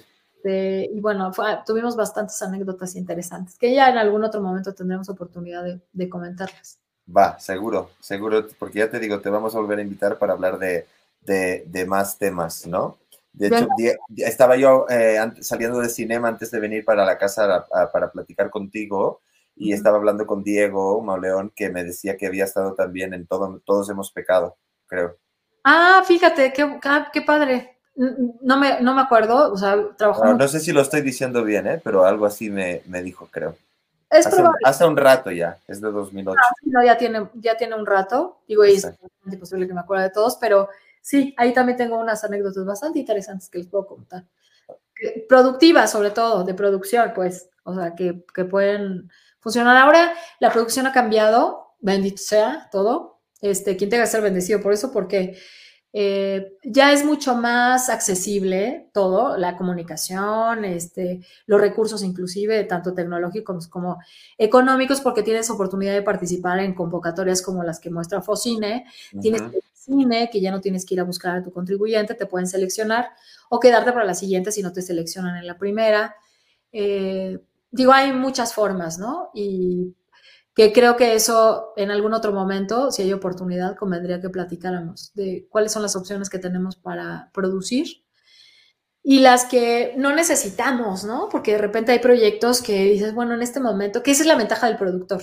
Este, 0.45 0.91
y 0.93 1.01
bueno, 1.01 1.33
tuvimos 1.65 1.97
bastantes 1.97 2.41
anécdotas 2.43 2.97
interesantes 2.97 3.57
que 3.59 3.75
ya 3.75 3.89
en 3.89 3.97
algún 3.97 4.25
otro 4.25 4.43
momento 4.43 4.75
tendremos 4.75 5.09
oportunidad 5.09 5.65
de, 5.93 6.09
comentarlas. 6.09 6.79
Va, 7.09 7.39
seguro, 7.39 7.91
seguro, 7.99 8.47
porque 8.59 8.81
ya 8.81 8.91
te 8.91 8.99
digo, 8.99 9.21
te 9.21 9.31
vamos 9.31 9.55
a 9.55 9.59
volver 9.59 9.79
a 9.79 9.83
invitar 9.83 10.19
para 10.19 10.35
hablar 10.35 10.59
de, 10.59 10.87
de, 11.23 11.65
de 11.67 11.87
más 11.87 12.19
temas, 12.19 12.67
¿no? 12.67 12.99
De 13.33 13.49
hecho, 13.49 13.67
estaba 14.19 14.57
yo 14.57 14.87
eh, 14.89 15.19
saliendo 15.41 15.81
de 15.81 15.89
cinema 15.89 16.29
antes 16.29 16.51
de 16.51 16.61
venir 16.61 16.85
para 16.85 17.05
la 17.05 17.19
casa 17.19 17.67
para 17.93 18.13
platicar 18.13 18.49
contigo 18.49 19.23
y 19.57 19.73
estaba 19.73 19.97
hablando 19.97 20.25
con 20.27 20.45
Diego 20.45 21.03
Mauleón 21.03 21.53
que 21.57 21.69
me 21.69 21.83
decía 21.83 22.17
que 22.17 22.27
había 22.27 22.45
estado 22.45 22.75
también 22.75 23.13
en 23.13 23.27
todo, 23.27 23.61
Todos 23.65 23.91
hemos 23.91 24.13
pecado, 24.13 24.57
creo. 24.87 25.17
Ah, 25.65 26.05
fíjate, 26.07 26.53
qué, 26.53 26.79
ah, 26.85 27.11
qué 27.13 27.23
padre. 27.23 27.74
No 27.97 28.59
me, 28.59 28.81
no 28.81 28.95
me 28.95 29.03
acuerdo, 29.03 29.53
o 29.53 29.57
sea, 29.57 29.77
trabajó... 29.97 30.35
No, 30.35 30.49
sé 30.49 30.59
si 30.61 30.73
lo 30.73 30.81
estoy 30.81 31.01
diciendo 31.01 31.45
bien, 31.45 31.67
¿eh? 31.67 31.81
pero 31.83 32.05
algo 32.05 32.27
así 32.27 32.51
me, 32.51 32.83
me 32.87 33.03
dijo, 33.03 33.29
creo. 33.31 33.57
Es 34.11 34.27
hace, 34.27 34.43
hace, 34.65 34.85
un 34.85 34.97
rato 34.97 35.31
ya, 35.31 35.59
es 35.67 35.81
de 35.81 35.91
2008. 35.91 36.39
Ah, 36.41 36.55
no, 36.65 36.85
ya 36.85 36.97
tiene, 36.97 37.29
ya 37.35 37.57
tiene 37.57 37.75
un 37.75 37.87
rato, 37.87 38.41
digo, 38.47 38.65
es 38.65 38.87
imposible 39.31 39.67
que 39.67 39.75
me 39.75 39.81
acuerde 39.81 40.05
de 40.05 40.11
todos, 40.11 40.37
pero 40.41 40.69
sí, 41.01 41.35
ahí 41.37 41.53
también 41.53 41.79
tengo 41.79 41.99
unas 41.99 42.23
anécdotas 42.25 42.65
bastante 42.65 42.99
interesantes 42.99 43.49
que 43.49 43.59
les 43.59 43.67
puedo 43.67 43.87
contar. 43.87 44.25
Productivas, 45.29 45.91
sobre 45.91 46.11
todo, 46.11 46.45
de 46.45 46.55
producción, 46.55 47.13
pues, 47.15 47.49
o 47.65 47.75
sea, 47.75 47.95
que, 47.95 48.25
que 48.35 48.45
pueden 48.45 49.11
funcionar. 49.41 49.77
Ahora 49.77 50.15
la 50.41 50.51
producción 50.51 50.87
ha 50.87 50.93
cambiado, 50.93 51.75
bendito 51.81 52.19
sea 52.19 52.69
todo. 52.73 53.21
Este, 53.41 53.77
quien 53.77 53.91
tenga 53.91 54.05
que 54.05 54.11
ser 54.11 54.23
bendecido 54.23 54.61
por 54.61 54.73
eso, 54.73 54.91
porque 54.91 55.39
eh, 55.97 56.59
ya 56.65 56.93
es 56.93 57.05
mucho 57.05 57.37
más 57.37 57.89
accesible 57.89 58.91
todo, 58.93 59.37
la 59.37 59.57
comunicación, 59.57 60.65
este, 60.65 61.21
los 61.47 61.61
recursos 61.61 62.03
inclusive, 62.03 62.65
tanto 62.65 62.95
tecnológicos 62.95 63.69
como 63.69 63.99
económicos, 64.37 65.01
porque 65.01 65.23
tienes 65.23 65.51
oportunidad 65.51 65.93
de 65.93 66.03
participar 66.03 66.59
en 66.59 66.75
convocatorias 66.75 67.43
como 67.43 67.63
las 67.63 67.79
que 67.79 67.91
muestra 67.91 68.23
Focine, 68.23 68.85
tienes 69.23 69.43
cine, 69.73 70.31
que 70.33 70.41
ya 70.41 70.51
no 70.51 70.61
tienes 70.61 70.85
que 70.85 70.95
ir 70.95 71.01
a 71.01 71.05
buscar 71.05 71.37
a 71.37 71.43
tu 71.45 71.53
contribuyente, 71.53 72.15
te 72.15 72.27
pueden 72.27 72.49
seleccionar 72.49 73.11
o 73.49 73.61
quedarte 73.61 73.93
para 73.93 74.05
la 74.05 74.15
siguiente 74.15 74.51
si 74.51 74.63
no 74.63 74.73
te 74.73 74.83
seleccionan 74.83 75.37
en 75.37 75.47
la 75.47 75.59
primera. 75.59 76.17
Eh, 76.73 77.39
digo, 77.71 77.93
hay 77.93 78.13
muchas 78.13 78.53
formas, 78.53 78.99
¿no? 78.99 79.31
Y 79.33 79.95
que 80.55 80.73
creo 80.73 80.97
que 80.97 81.15
eso 81.15 81.73
en 81.77 81.91
algún 81.91 82.15
otro 82.15 82.33
momento, 82.33 82.91
si 82.91 83.03
hay 83.03 83.13
oportunidad, 83.13 83.77
convendría 83.77 84.21
que 84.21 84.31
platicáramos 84.31 85.13
de 85.15 85.47
cuáles 85.51 85.73
son 85.73 85.83
las 85.83 85.97
opciones 85.97 86.31
que 86.31 86.39
tenemos 86.39 86.77
para 86.77 87.31
producir 87.33 88.05
y 89.03 89.21
las 89.21 89.45
que 89.45 89.95
no 89.99 90.15
necesitamos, 90.15 91.05
¿no? 91.05 91.29
Porque 91.31 91.53
de 91.53 91.59
repente 91.59 91.93
hay 91.93 91.99
proyectos 91.99 92.63
que 92.63 92.85
dices, 92.85 93.15
bueno, 93.15 93.35
en 93.35 93.43
este 93.43 93.61
momento, 93.61 94.03
que 94.03 94.13
esa 94.13 94.23
es 94.23 94.29
la 94.29 94.37
ventaja 94.37 94.67
del 94.67 94.79
productor. 94.79 95.23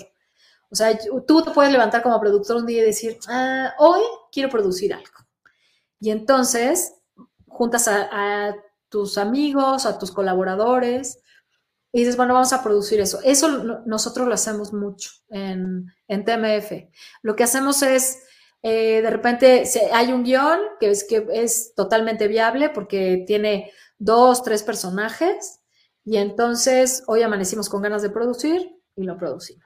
O 0.70 0.76
sea, 0.76 0.98
tú 1.28 1.42
te 1.42 1.52
puedes 1.52 1.72
levantar 1.72 2.04
como 2.04 2.20
productor 2.20 2.58
un 2.58 2.66
día 2.66 2.84
y 2.84 2.86
decir, 2.86 3.18
ah, 3.28 3.74
hoy 3.80 4.02
quiero 4.32 4.50
producir 4.50 4.94
algo. 4.94 5.12
Y 6.00 6.12
entonces 6.12 6.96
juntas 7.48 7.88
a, 7.88 8.56
tus 8.90 9.18
amigos, 9.18 9.86
a 9.86 9.98
tus 9.98 10.12
colaboradores, 10.12 11.21
y 11.92 12.00
dices, 12.00 12.18
bueno, 12.18 12.34
vamos 12.34 12.54
a 12.54 12.64
producir 12.64 13.00
eso. 13.00 13.20
Eso 13.24 13.84
nosotros 13.86 14.28
lo 14.28 14.34
hacemos 14.34 14.74
mucho 14.74 15.12
en, 15.30 15.88
en 16.08 16.26
TMF. 16.26 16.90
Lo 17.22 17.36
que 17.36 17.44
hacemos 17.44 17.84
es, 17.84 18.20
eh, 18.62 19.02
de 19.02 19.10
repente, 19.10 19.64
hay 19.94 20.12
un 20.12 20.24
guion 20.24 20.60
que 20.80 20.92
es, 20.92 21.04
que 21.04 21.28
es 21.34 21.74
totalmente 21.76 22.28
viable 22.28 22.70
porque 22.70 23.24
tiene 23.28 23.72
dos, 23.98 24.44
tres 24.44 24.64
personajes, 24.64 25.62
y 26.04 26.18
entonces 26.18 27.04
hoy 27.08 27.22
amanecimos 27.22 27.70
con 27.70 27.82
ganas 27.82 28.02
de 28.02 28.10
producir 28.10 28.76
y 28.96 29.04
lo 29.04 29.18
producimos. 29.18 29.66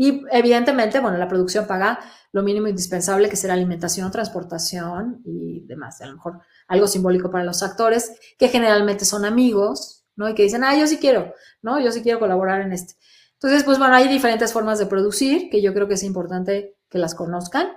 Y 0.00 0.22
evidentemente, 0.30 1.00
bueno, 1.00 1.18
la 1.18 1.26
producción 1.26 1.66
paga 1.66 1.98
lo 2.30 2.44
mínimo 2.44 2.68
indispensable, 2.68 3.28
que 3.28 3.34
será 3.34 3.54
alimentación, 3.54 4.12
transportación 4.12 5.20
y 5.24 5.66
demás. 5.66 6.00
A 6.00 6.06
lo 6.06 6.14
mejor 6.14 6.40
algo 6.68 6.86
simbólico 6.86 7.32
para 7.32 7.42
los 7.42 7.64
actores, 7.64 8.12
que 8.38 8.48
generalmente 8.48 9.04
son 9.04 9.24
amigos, 9.24 9.97
¿no? 10.18 10.28
Y 10.28 10.34
que 10.34 10.42
dicen, 10.42 10.64
ah, 10.64 10.76
yo 10.76 10.86
sí 10.86 10.98
quiero, 10.98 11.32
¿no? 11.62 11.80
Yo 11.80 11.92
sí 11.92 12.02
quiero 12.02 12.18
colaborar 12.18 12.60
en 12.60 12.72
este. 12.72 12.94
Entonces, 13.34 13.62
pues 13.62 13.78
bueno, 13.78 13.94
hay 13.94 14.08
diferentes 14.08 14.52
formas 14.52 14.80
de 14.80 14.86
producir, 14.86 15.48
que 15.48 15.62
yo 15.62 15.72
creo 15.72 15.86
que 15.86 15.94
es 15.94 16.02
importante 16.02 16.74
que 16.90 16.98
las 16.98 17.14
conozcan, 17.14 17.68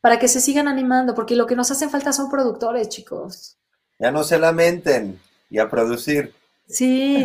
para 0.00 0.18
que 0.18 0.26
se 0.26 0.40
sigan 0.40 0.66
animando, 0.66 1.14
porque 1.14 1.36
lo 1.36 1.46
que 1.46 1.54
nos 1.54 1.70
hacen 1.70 1.88
falta 1.88 2.12
son 2.12 2.28
productores, 2.28 2.88
chicos. 2.88 3.56
Ya 4.00 4.10
no 4.10 4.24
se 4.24 4.38
lamenten 4.38 5.18
y 5.48 5.58
a 5.60 5.70
producir. 5.70 6.34
Sí, 6.68 7.24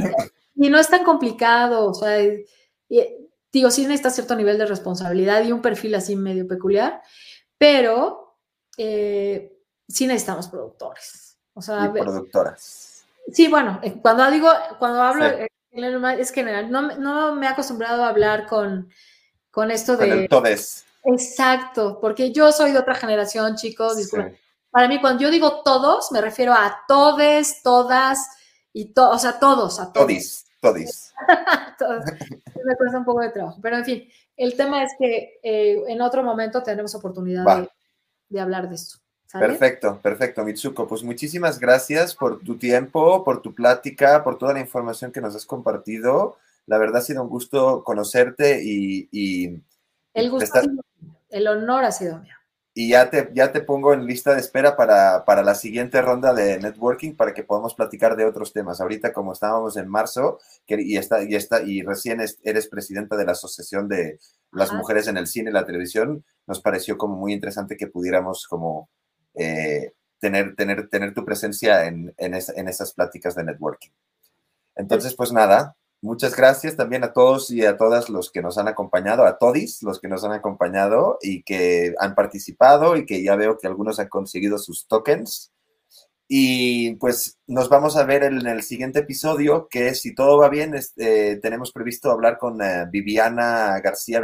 y 0.55 0.69
no 0.69 0.79
es 0.79 0.87
tan 0.87 1.03
complicado, 1.03 1.87
o 1.87 1.93
sea, 1.95 2.19
digo, 3.51 3.71
sí 3.71 3.81
necesita 3.81 4.11
cierto 4.11 4.35
nivel 4.35 4.59
de 4.59 4.67
responsabilidad 4.67 5.43
y 5.43 5.51
un 5.51 5.63
perfil 5.63 5.95
así 5.95 6.15
medio 6.15 6.47
peculiar, 6.47 7.01
pero 7.57 8.37
eh, 8.77 9.57
sí 9.87 10.05
necesitamos 10.05 10.47
productores. 10.49 11.39
O 11.53 11.63
sea, 11.63 11.85
y 11.87 11.99
productoras. 11.99 12.90
Sí, 13.31 13.47
bueno, 13.47 13.79
eh, 13.83 13.95
cuando 14.01 14.29
digo, 14.31 14.49
cuando 14.79 15.01
hablo 15.01 15.25
eh, 15.25 15.47
es 15.71 16.31
general, 16.31 16.69
no, 16.69 16.95
no, 16.97 17.33
me 17.35 17.45
he 17.45 17.49
acostumbrado 17.49 18.03
a 18.03 18.09
hablar 18.09 18.47
con, 18.47 18.89
con 19.49 19.71
esto 19.71 19.97
de... 19.97 20.23
el 20.23 20.29
todes. 20.29 20.85
Exacto, 21.03 21.99
porque 21.99 22.31
yo 22.31 22.51
soy 22.51 22.71
de 22.71 22.79
otra 22.79 22.95
generación, 22.95 23.55
chicos. 23.55 23.97
Para 24.69 24.87
mí, 24.87 25.01
cuando 25.01 25.23
yo 25.23 25.31
digo 25.31 25.61
todos, 25.63 26.11
me 26.11 26.21
refiero 26.21 26.53
a 26.53 26.83
todes, 26.87 27.61
todas 27.63 28.27
y 28.73 28.93
to, 28.93 29.09
o 29.09 29.19
sea, 29.19 29.39
todos, 29.39 29.79
a 29.79 29.91
todos. 29.91 30.07
Todis, 30.07 30.45
todis. 30.61 31.13
me 32.65 32.75
cuesta 32.75 32.97
un 32.97 33.05
poco 33.05 33.21
de 33.21 33.29
trabajo. 33.29 33.59
Pero 33.61 33.77
en 33.77 33.85
fin, 33.85 34.09
el 34.37 34.55
tema 34.55 34.83
es 34.83 34.91
que 34.97 35.39
eh, 35.43 35.83
en 35.87 36.01
otro 36.01 36.23
momento 36.23 36.63
tendremos 36.63 36.95
oportunidad 36.95 37.67
de, 38.29 38.39
hablar 38.39 38.69
de 38.69 38.75
esto. 38.75 38.99
Perfecto, 39.33 39.99
perfecto, 40.01 40.43
Mitsuko. 40.43 40.87
Pues 40.87 41.03
muchísimas 41.03 41.59
gracias 41.59 42.15
por 42.15 42.39
tu 42.39 42.57
tiempo, 42.57 43.23
por 43.23 43.41
tu 43.41 43.53
plática, 43.53 44.23
por 44.23 44.37
toda 44.37 44.53
la 44.53 44.59
información 44.59 45.11
que 45.11 45.21
nos 45.21 45.35
has 45.35 45.45
compartido. 45.45 46.37
La 46.65 46.77
verdad 46.77 46.97
ha 46.97 47.01
sido 47.01 47.23
un 47.23 47.29
gusto 47.29 47.83
conocerte 47.83 48.61
y... 48.63 49.61
el 50.13 50.29
gusto, 50.29 50.59
el 51.29 51.47
honor 51.47 51.85
ha 51.85 51.91
sido 51.91 52.19
mío 52.19 52.35
y 52.73 52.89
ya 52.89 53.09
te, 53.09 53.29
ya 53.33 53.51
te 53.51 53.61
pongo 53.61 53.93
en 53.93 54.05
lista 54.05 54.33
de 54.33 54.39
espera 54.39 54.77
para, 54.77 55.25
para, 55.25 55.43
la 55.43 55.55
siguiente 55.55 56.01
ronda 56.01 56.33
de 56.33 56.57
networking 56.59 57.15
para 57.15 57.33
que 57.33 57.43
podamos 57.43 57.75
platicar 57.75 58.15
de 58.15 58.25
otros 58.25 58.53
temas. 58.53 58.79
Ahorita, 58.79 59.11
como 59.11 59.33
estábamos 59.33 59.75
en 59.75 59.89
marzo 59.89 60.39
que, 60.65 60.81
y, 60.81 60.97
está, 60.97 61.23
y, 61.23 61.35
está, 61.35 61.61
y 61.63 61.81
recién 61.81 62.21
eres 62.43 62.67
presidenta 62.67 63.17
de 63.17 63.25
la 63.25 63.33
Asociación 63.33 63.89
de 63.89 64.19
las 64.51 64.71
Mujeres 64.71 65.07
en 65.07 65.17
el 65.17 65.27
Cine 65.27 65.49
y 65.49 65.53
la 65.53 65.65
Televisión, 65.65 66.23
nos 66.47 66.61
pareció 66.61 66.97
como 66.97 67.15
muy 67.17 67.33
interesante 67.33 67.75
que 67.75 67.87
pudiéramos 67.87 68.47
como 68.47 68.89
eh, 69.35 69.93
tener, 70.19 70.55
tener, 70.55 70.89
tener 70.89 71.13
tu 71.13 71.25
presencia 71.25 71.85
en, 71.85 72.13
en, 72.17 72.33
en 72.33 72.67
esas 72.67 72.93
pláticas 72.93 73.35
de 73.35 73.43
networking. 73.43 73.91
Entonces, 74.75 75.15
pues 75.15 75.31
nada, 75.31 75.75
Muchas 76.03 76.35
gracias 76.35 76.75
también 76.75 77.03
a 77.03 77.13
todos 77.13 77.51
y 77.51 77.63
a 77.63 77.77
todas 77.77 78.09
los 78.09 78.31
que 78.31 78.41
nos 78.41 78.57
han 78.57 78.67
acompañado, 78.67 79.23
a 79.23 79.37
todis 79.37 79.83
los 79.83 79.99
que 79.99 80.07
nos 80.07 80.23
han 80.23 80.31
acompañado 80.31 81.19
y 81.21 81.43
que 81.43 81.93
han 81.99 82.15
participado 82.15 82.97
y 82.97 83.05
que 83.05 83.21
ya 83.21 83.35
veo 83.35 83.59
que 83.59 83.67
algunos 83.67 83.99
han 83.99 84.09
conseguido 84.09 84.57
sus 84.57 84.87
tokens. 84.87 85.51
Y 86.27 86.95
pues 86.95 87.37
nos 87.45 87.69
vamos 87.69 87.97
a 87.97 88.05
ver 88.05 88.23
en 88.23 88.47
el 88.47 88.63
siguiente 88.63 88.99
episodio, 88.99 89.67
que 89.69 89.93
si 89.93 90.15
todo 90.15 90.39
va 90.39 90.49
bien, 90.49 90.73
eh, 90.97 91.39
tenemos 91.39 91.71
previsto 91.71 92.09
hablar 92.09 92.39
con 92.39 92.59
eh, 92.63 92.87
Viviana 92.89 93.79
García 93.79 94.21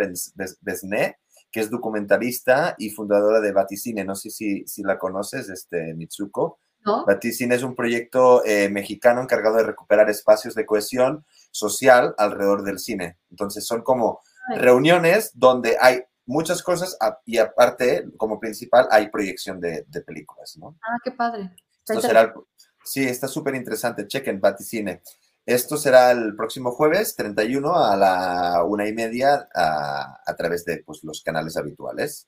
Besné, 0.62 1.18
que 1.58 1.62
es 1.62 1.72
documentalista 1.72 2.76
y 2.78 2.92
fundadora 2.92 3.40
de 3.40 3.52
Vaticine. 3.52 4.06
No 4.06 4.14
sé 4.14 4.30
si, 4.30 4.64
si 4.68 4.84
la 4.84 5.00
conoces, 5.00 5.50
este, 5.50 5.96
Mitsuko. 5.96 6.60
¿No? 6.86 7.04
Vaticine 7.04 7.56
es 7.56 7.64
un 7.64 7.74
proyecto 7.74 8.46
eh, 8.46 8.70
mexicano 8.70 9.24
encargado 9.24 9.58
de 9.58 9.64
recuperar 9.64 10.08
espacios 10.08 10.54
de 10.54 10.68
cohesión 10.68 11.26
social 11.50 12.14
alrededor 12.20 12.62
del 12.62 12.78
cine. 12.78 13.18
Entonces 13.32 13.66
son 13.66 13.82
como 13.82 14.20
reuniones 14.56 15.32
donde 15.34 15.78
hay 15.82 16.04
muchas 16.28 16.62
cosas 16.62 16.96
y 17.26 17.40
aparte, 17.40 18.06
como 18.18 18.40
principal, 18.40 18.88
hay 18.92 19.10
proyección 19.10 19.60
de, 19.60 19.84
películas, 20.06 20.58
¿no? 20.60 20.78
Ah, 20.84 20.98
qué 21.04 21.10
padre. 21.10 21.56
sí, 22.84 23.04
está 23.04 23.28
súper 23.28 23.56
interesante. 23.56 24.06
Chequen 24.06 24.40
Baticine. 24.40 25.02
Esto 25.48 25.78
será 25.78 26.12
el 26.12 26.36
próximo 26.36 26.72
jueves 26.72 27.16
31 27.16 27.74
a 27.74 27.96
la 27.96 28.66
una 28.66 28.86
y 28.86 28.94
media 28.94 29.48
a, 29.56 30.36
través 30.38 30.66
de 30.66 30.84
pues, 30.86 31.06
los 31.06 31.24
canales 31.24 31.56
habituales. 31.56 32.28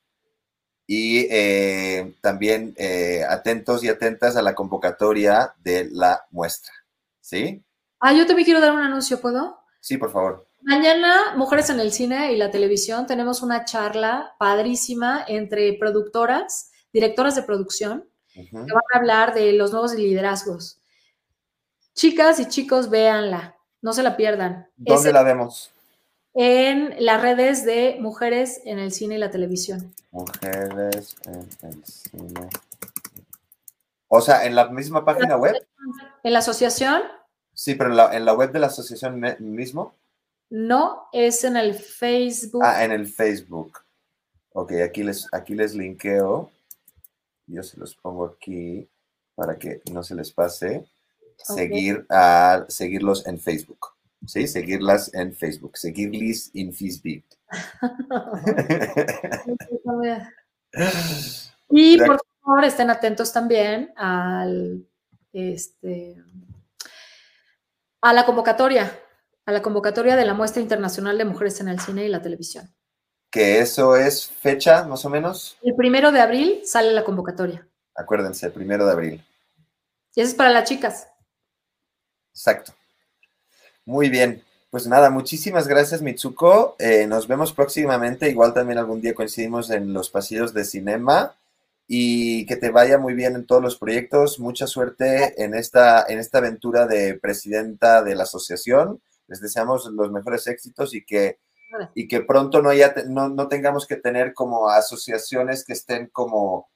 Y 0.88 1.28
eh, 1.30 2.16
también 2.22 2.74
eh, 2.78 3.26
atentos 3.28 3.84
y 3.84 3.90
atentas 3.90 4.38
a 4.38 4.42
la 4.42 4.56
convocatoria 4.56 5.54
de 5.62 5.90
la 5.92 6.22
muestra. 6.32 6.74
¿Sí? 7.20 7.62
Ah, 8.00 8.14
yo 8.14 8.26
también 8.26 8.46
quiero 8.46 8.62
dar 8.62 8.72
un 8.72 8.80
anuncio, 8.80 9.20
¿puedo? 9.20 9.60
Sí, 9.82 9.98
por 9.98 10.14
favor. 10.14 10.48
Mañana, 10.62 11.36
Mujeres 11.36 11.70
en 11.70 11.82
el 11.82 11.92
Cine 11.92 12.32
y 12.32 12.38
la 12.38 12.52
Televisión, 12.52 13.06
tenemos 13.06 13.42
una 13.42 13.66
charla 13.66 14.34
padrísima 14.40 15.26
entre 15.28 15.74
productoras, 15.74 16.72
directoras 16.94 17.36
de 17.36 17.44
producción, 17.44 18.10
que 18.34 18.50
van 18.54 18.84
a 18.94 18.98
hablar 18.98 19.34
de 19.34 19.52
los 19.52 19.74
nuevos 19.74 19.94
liderazgos. 19.94 20.79
Chicas 22.00 22.40
y 22.40 22.48
chicos, 22.48 22.90
véanla, 22.90 23.58
no 23.82 23.92
se 23.92 24.04
la 24.04 24.16
pierdan. 24.16 24.70
¿Dónde 24.78 25.12
la 25.12 25.22
vemos? 25.22 25.74
En 26.34 26.96
las 27.04 27.22
redes 27.22 27.66
de 27.66 27.98
Mujeres 28.00 28.62
en 28.64 28.80
el 28.80 28.94
Cine 28.94 29.16
y 29.16 29.18
la 29.18 29.32
Televisión. 29.32 29.94
Mujeres 30.12 31.18
en 31.26 31.52
el 31.62 31.84
Cine 31.84 32.50
O 34.08 34.22
sea, 34.22 34.46
en 34.46 34.56
la 34.56 34.70
misma 34.70 35.04
página 35.04 35.36
web. 35.36 35.56
¿En 36.24 36.32
la 36.32 36.40
asociación? 36.40 37.02
Sí, 37.54 37.76
pero 37.76 37.90
en 37.90 37.98
la, 37.98 38.16
en 38.16 38.24
la 38.24 38.34
web 38.34 38.54
de 38.54 38.60
la 38.60 38.68
asociación 38.68 39.22
mismo. 39.40 39.94
No, 40.50 41.10
es 41.12 41.44
en 41.44 41.58
el 41.58 41.74
Facebook. 41.74 42.62
Ah, 42.64 42.86
en 42.86 42.94
el 42.94 43.10
Facebook. 43.10 43.78
Ok, 44.54 44.72
aquí 44.86 45.04
les, 45.04 45.28
aquí 45.34 45.54
les 45.54 45.76
linkeo. 45.76 46.50
Yo 47.46 47.62
se 47.62 47.78
los 47.78 47.94
pongo 47.94 48.26
aquí 48.26 48.88
para 49.36 49.60
que 49.60 49.82
no 49.92 50.02
se 50.02 50.16
les 50.16 50.32
pase. 50.32 50.88
Seguir 51.44 52.06
a 52.10 52.66
seguirlos 52.68 53.26
en 53.26 53.40
Facebook. 53.40 53.88
Sí, 54.26 54.48
seguirlas 54.48 55.14
en 55.14 55.34
Facebook. 55.34 55.78
Seguirles 55.78 56.52
en 56.54 56.74
Facebook. 56.74 57.26
y 61.70 61.98
por 61.98 62.22
favor, 62.44 62.66
estén 62.66 62.90
atentos 62.90 63.32
también 63.32 63.94
al 63.96 64.86
este 65.32 66.18
a 68.02 68.14
la 68.14 68.26
convocatoria, 68.26 68.98
a 69.46 69.52
la 69.52 69.62
convocatoria 69.62 70.16
de 70.16 70.26
la 70.26 70.34
Muestra 70.34 70.62
Internacional 70.62 71.18
de 71.18 71.26
Mujeres 71.26 71.60
en 71.60 71.68
el 71.68 71.80
Cine 71.80 72.06
y 72.06 72.10
la 72.10 72.22
Televisión. 72.22 72.74
Que 73.30 73.60
eso 73.60 73.96
es 73.96 74.28
fecha, 74.28 74.86
más 74.86 75.06
o 75.06 75.10
menos. 75.10 75.58
El 75.62 75.76
primero 75.76 76.12
de 76.12 76.22
abril 76.22 76.62
sale 76.66 76.92
la 76.92 77.04
convocatoria. 77.04 77.68
Acuérdense, 77.96 78.50
primero 78.50 78.86
de 78.86 78.92
abril. 78.92 79.26
Y 80.16 80.22
eso 80.22 80.30
es 80.30 80.36
para 80.36 80.50
las 80.50 80.68
chicas. 80.68 81.08
Exacto. 82.40 82.72
Muy 83.84 84.10
bien. 84.10 84.42
Pues 84.70 84.88
nada, 84.88 85.10
muchísimas 85.10 85.68
gracias, 85.68 86.02
Mitsuko. 86.02 86.78
Eh, 86.80 87.06
nos 87.06 87.28
vemos 87.28 87.52
próximamente. 87.52 88.30
Igual 88.30 88.54
también 88.54 88.80
algún 88.80 89.02
día 89.02 89.14
coincidimos 89.14 89.70
en 89.72 89.92
los 89.92 90.10
pasillos 90.10 90.54
de 90.54 90.64
cinema. 90.64 91.36
Y 91.86 92.46
que 92.46 92.56
te 92.56 92.70
vaya 92.70 92.98
muy 92.98 93.14
bien 93.14 93.36
en 93.36 93.46
todos 93.46 93.62
los 93.62 93.78
proyectos. 93.78 94.40
Mucha 94.40 94.68
suerte 94.68 95.44
en 95.44 95.54
esta, 95.54 96.06
en 96.08 96.18
esta 96.18 96.38
aventura 96.38 96.88
de 96.88 97.16
presidenta 97.16 98.04
de 98.04 98.16
la 98.16 98.24
asociación. 98.24 99.02
Les 99.28 99.42
deseamos 99.42 99.86
los 99.88 100.10
mejores 100.10 100.48
éxitos 100.48 100.96
y 100.96 101.04
que 101.04 101.40
y 101.94 102.08
que 102.08 102.22
pronto 102.22 102.64
no, 102.64 102.70
haya, 102.70 102.96
no, 103.08 103.30
no 103.30 103.48
tengamos 103.48 103.86
que 103.86 103.96
tener 103.98 104.34
como 104.34 104.70
asociaciones 104.70 105.64
que 105.66 105.74
estén 105.74 106.08
como 106.08 106.68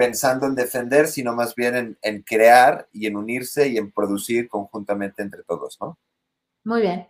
pensando 0.00 0.46
en 0.46 0.54
defender, 0.54 1.08
sino 1.08 1.34
más 1.34 1.54
bien 1.54 1.98
en, 2.00 2.22
crear 2.22 2.88
y 2.90 3.06
en 3.06 3.16
unirse 3.16 3.68
y 3.68 3.76
en 3.76 3.92
producir 3.92 4.48
conjuntamente 4.48 5.20
entre 5.20 5.42
todos, 5.42 5.76
¿no? 5.78 5.98
Muy 6.64 6.80
bien. 6.80 7.06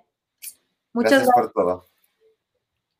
Muchas 0.92 1.22
gracias, 1.22 1.32
por 1.32 1.52
todo. 1.52 1.86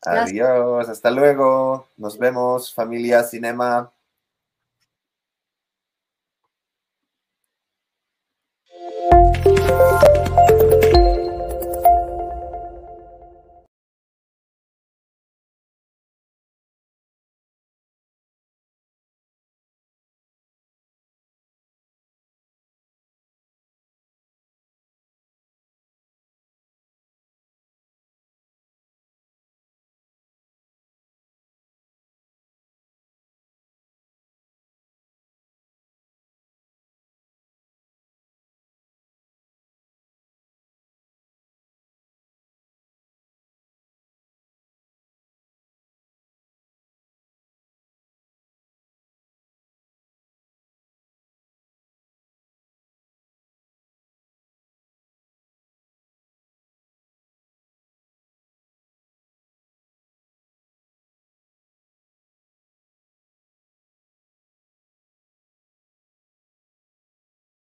Adiós, 0.03 0.89
hasta 0.89 1.11
luego. 1.11 1.89
Nos 1.97 2.17
vemos, 2.19 2.73
familia 2.73 3.25
Cinema. 3.25 3.91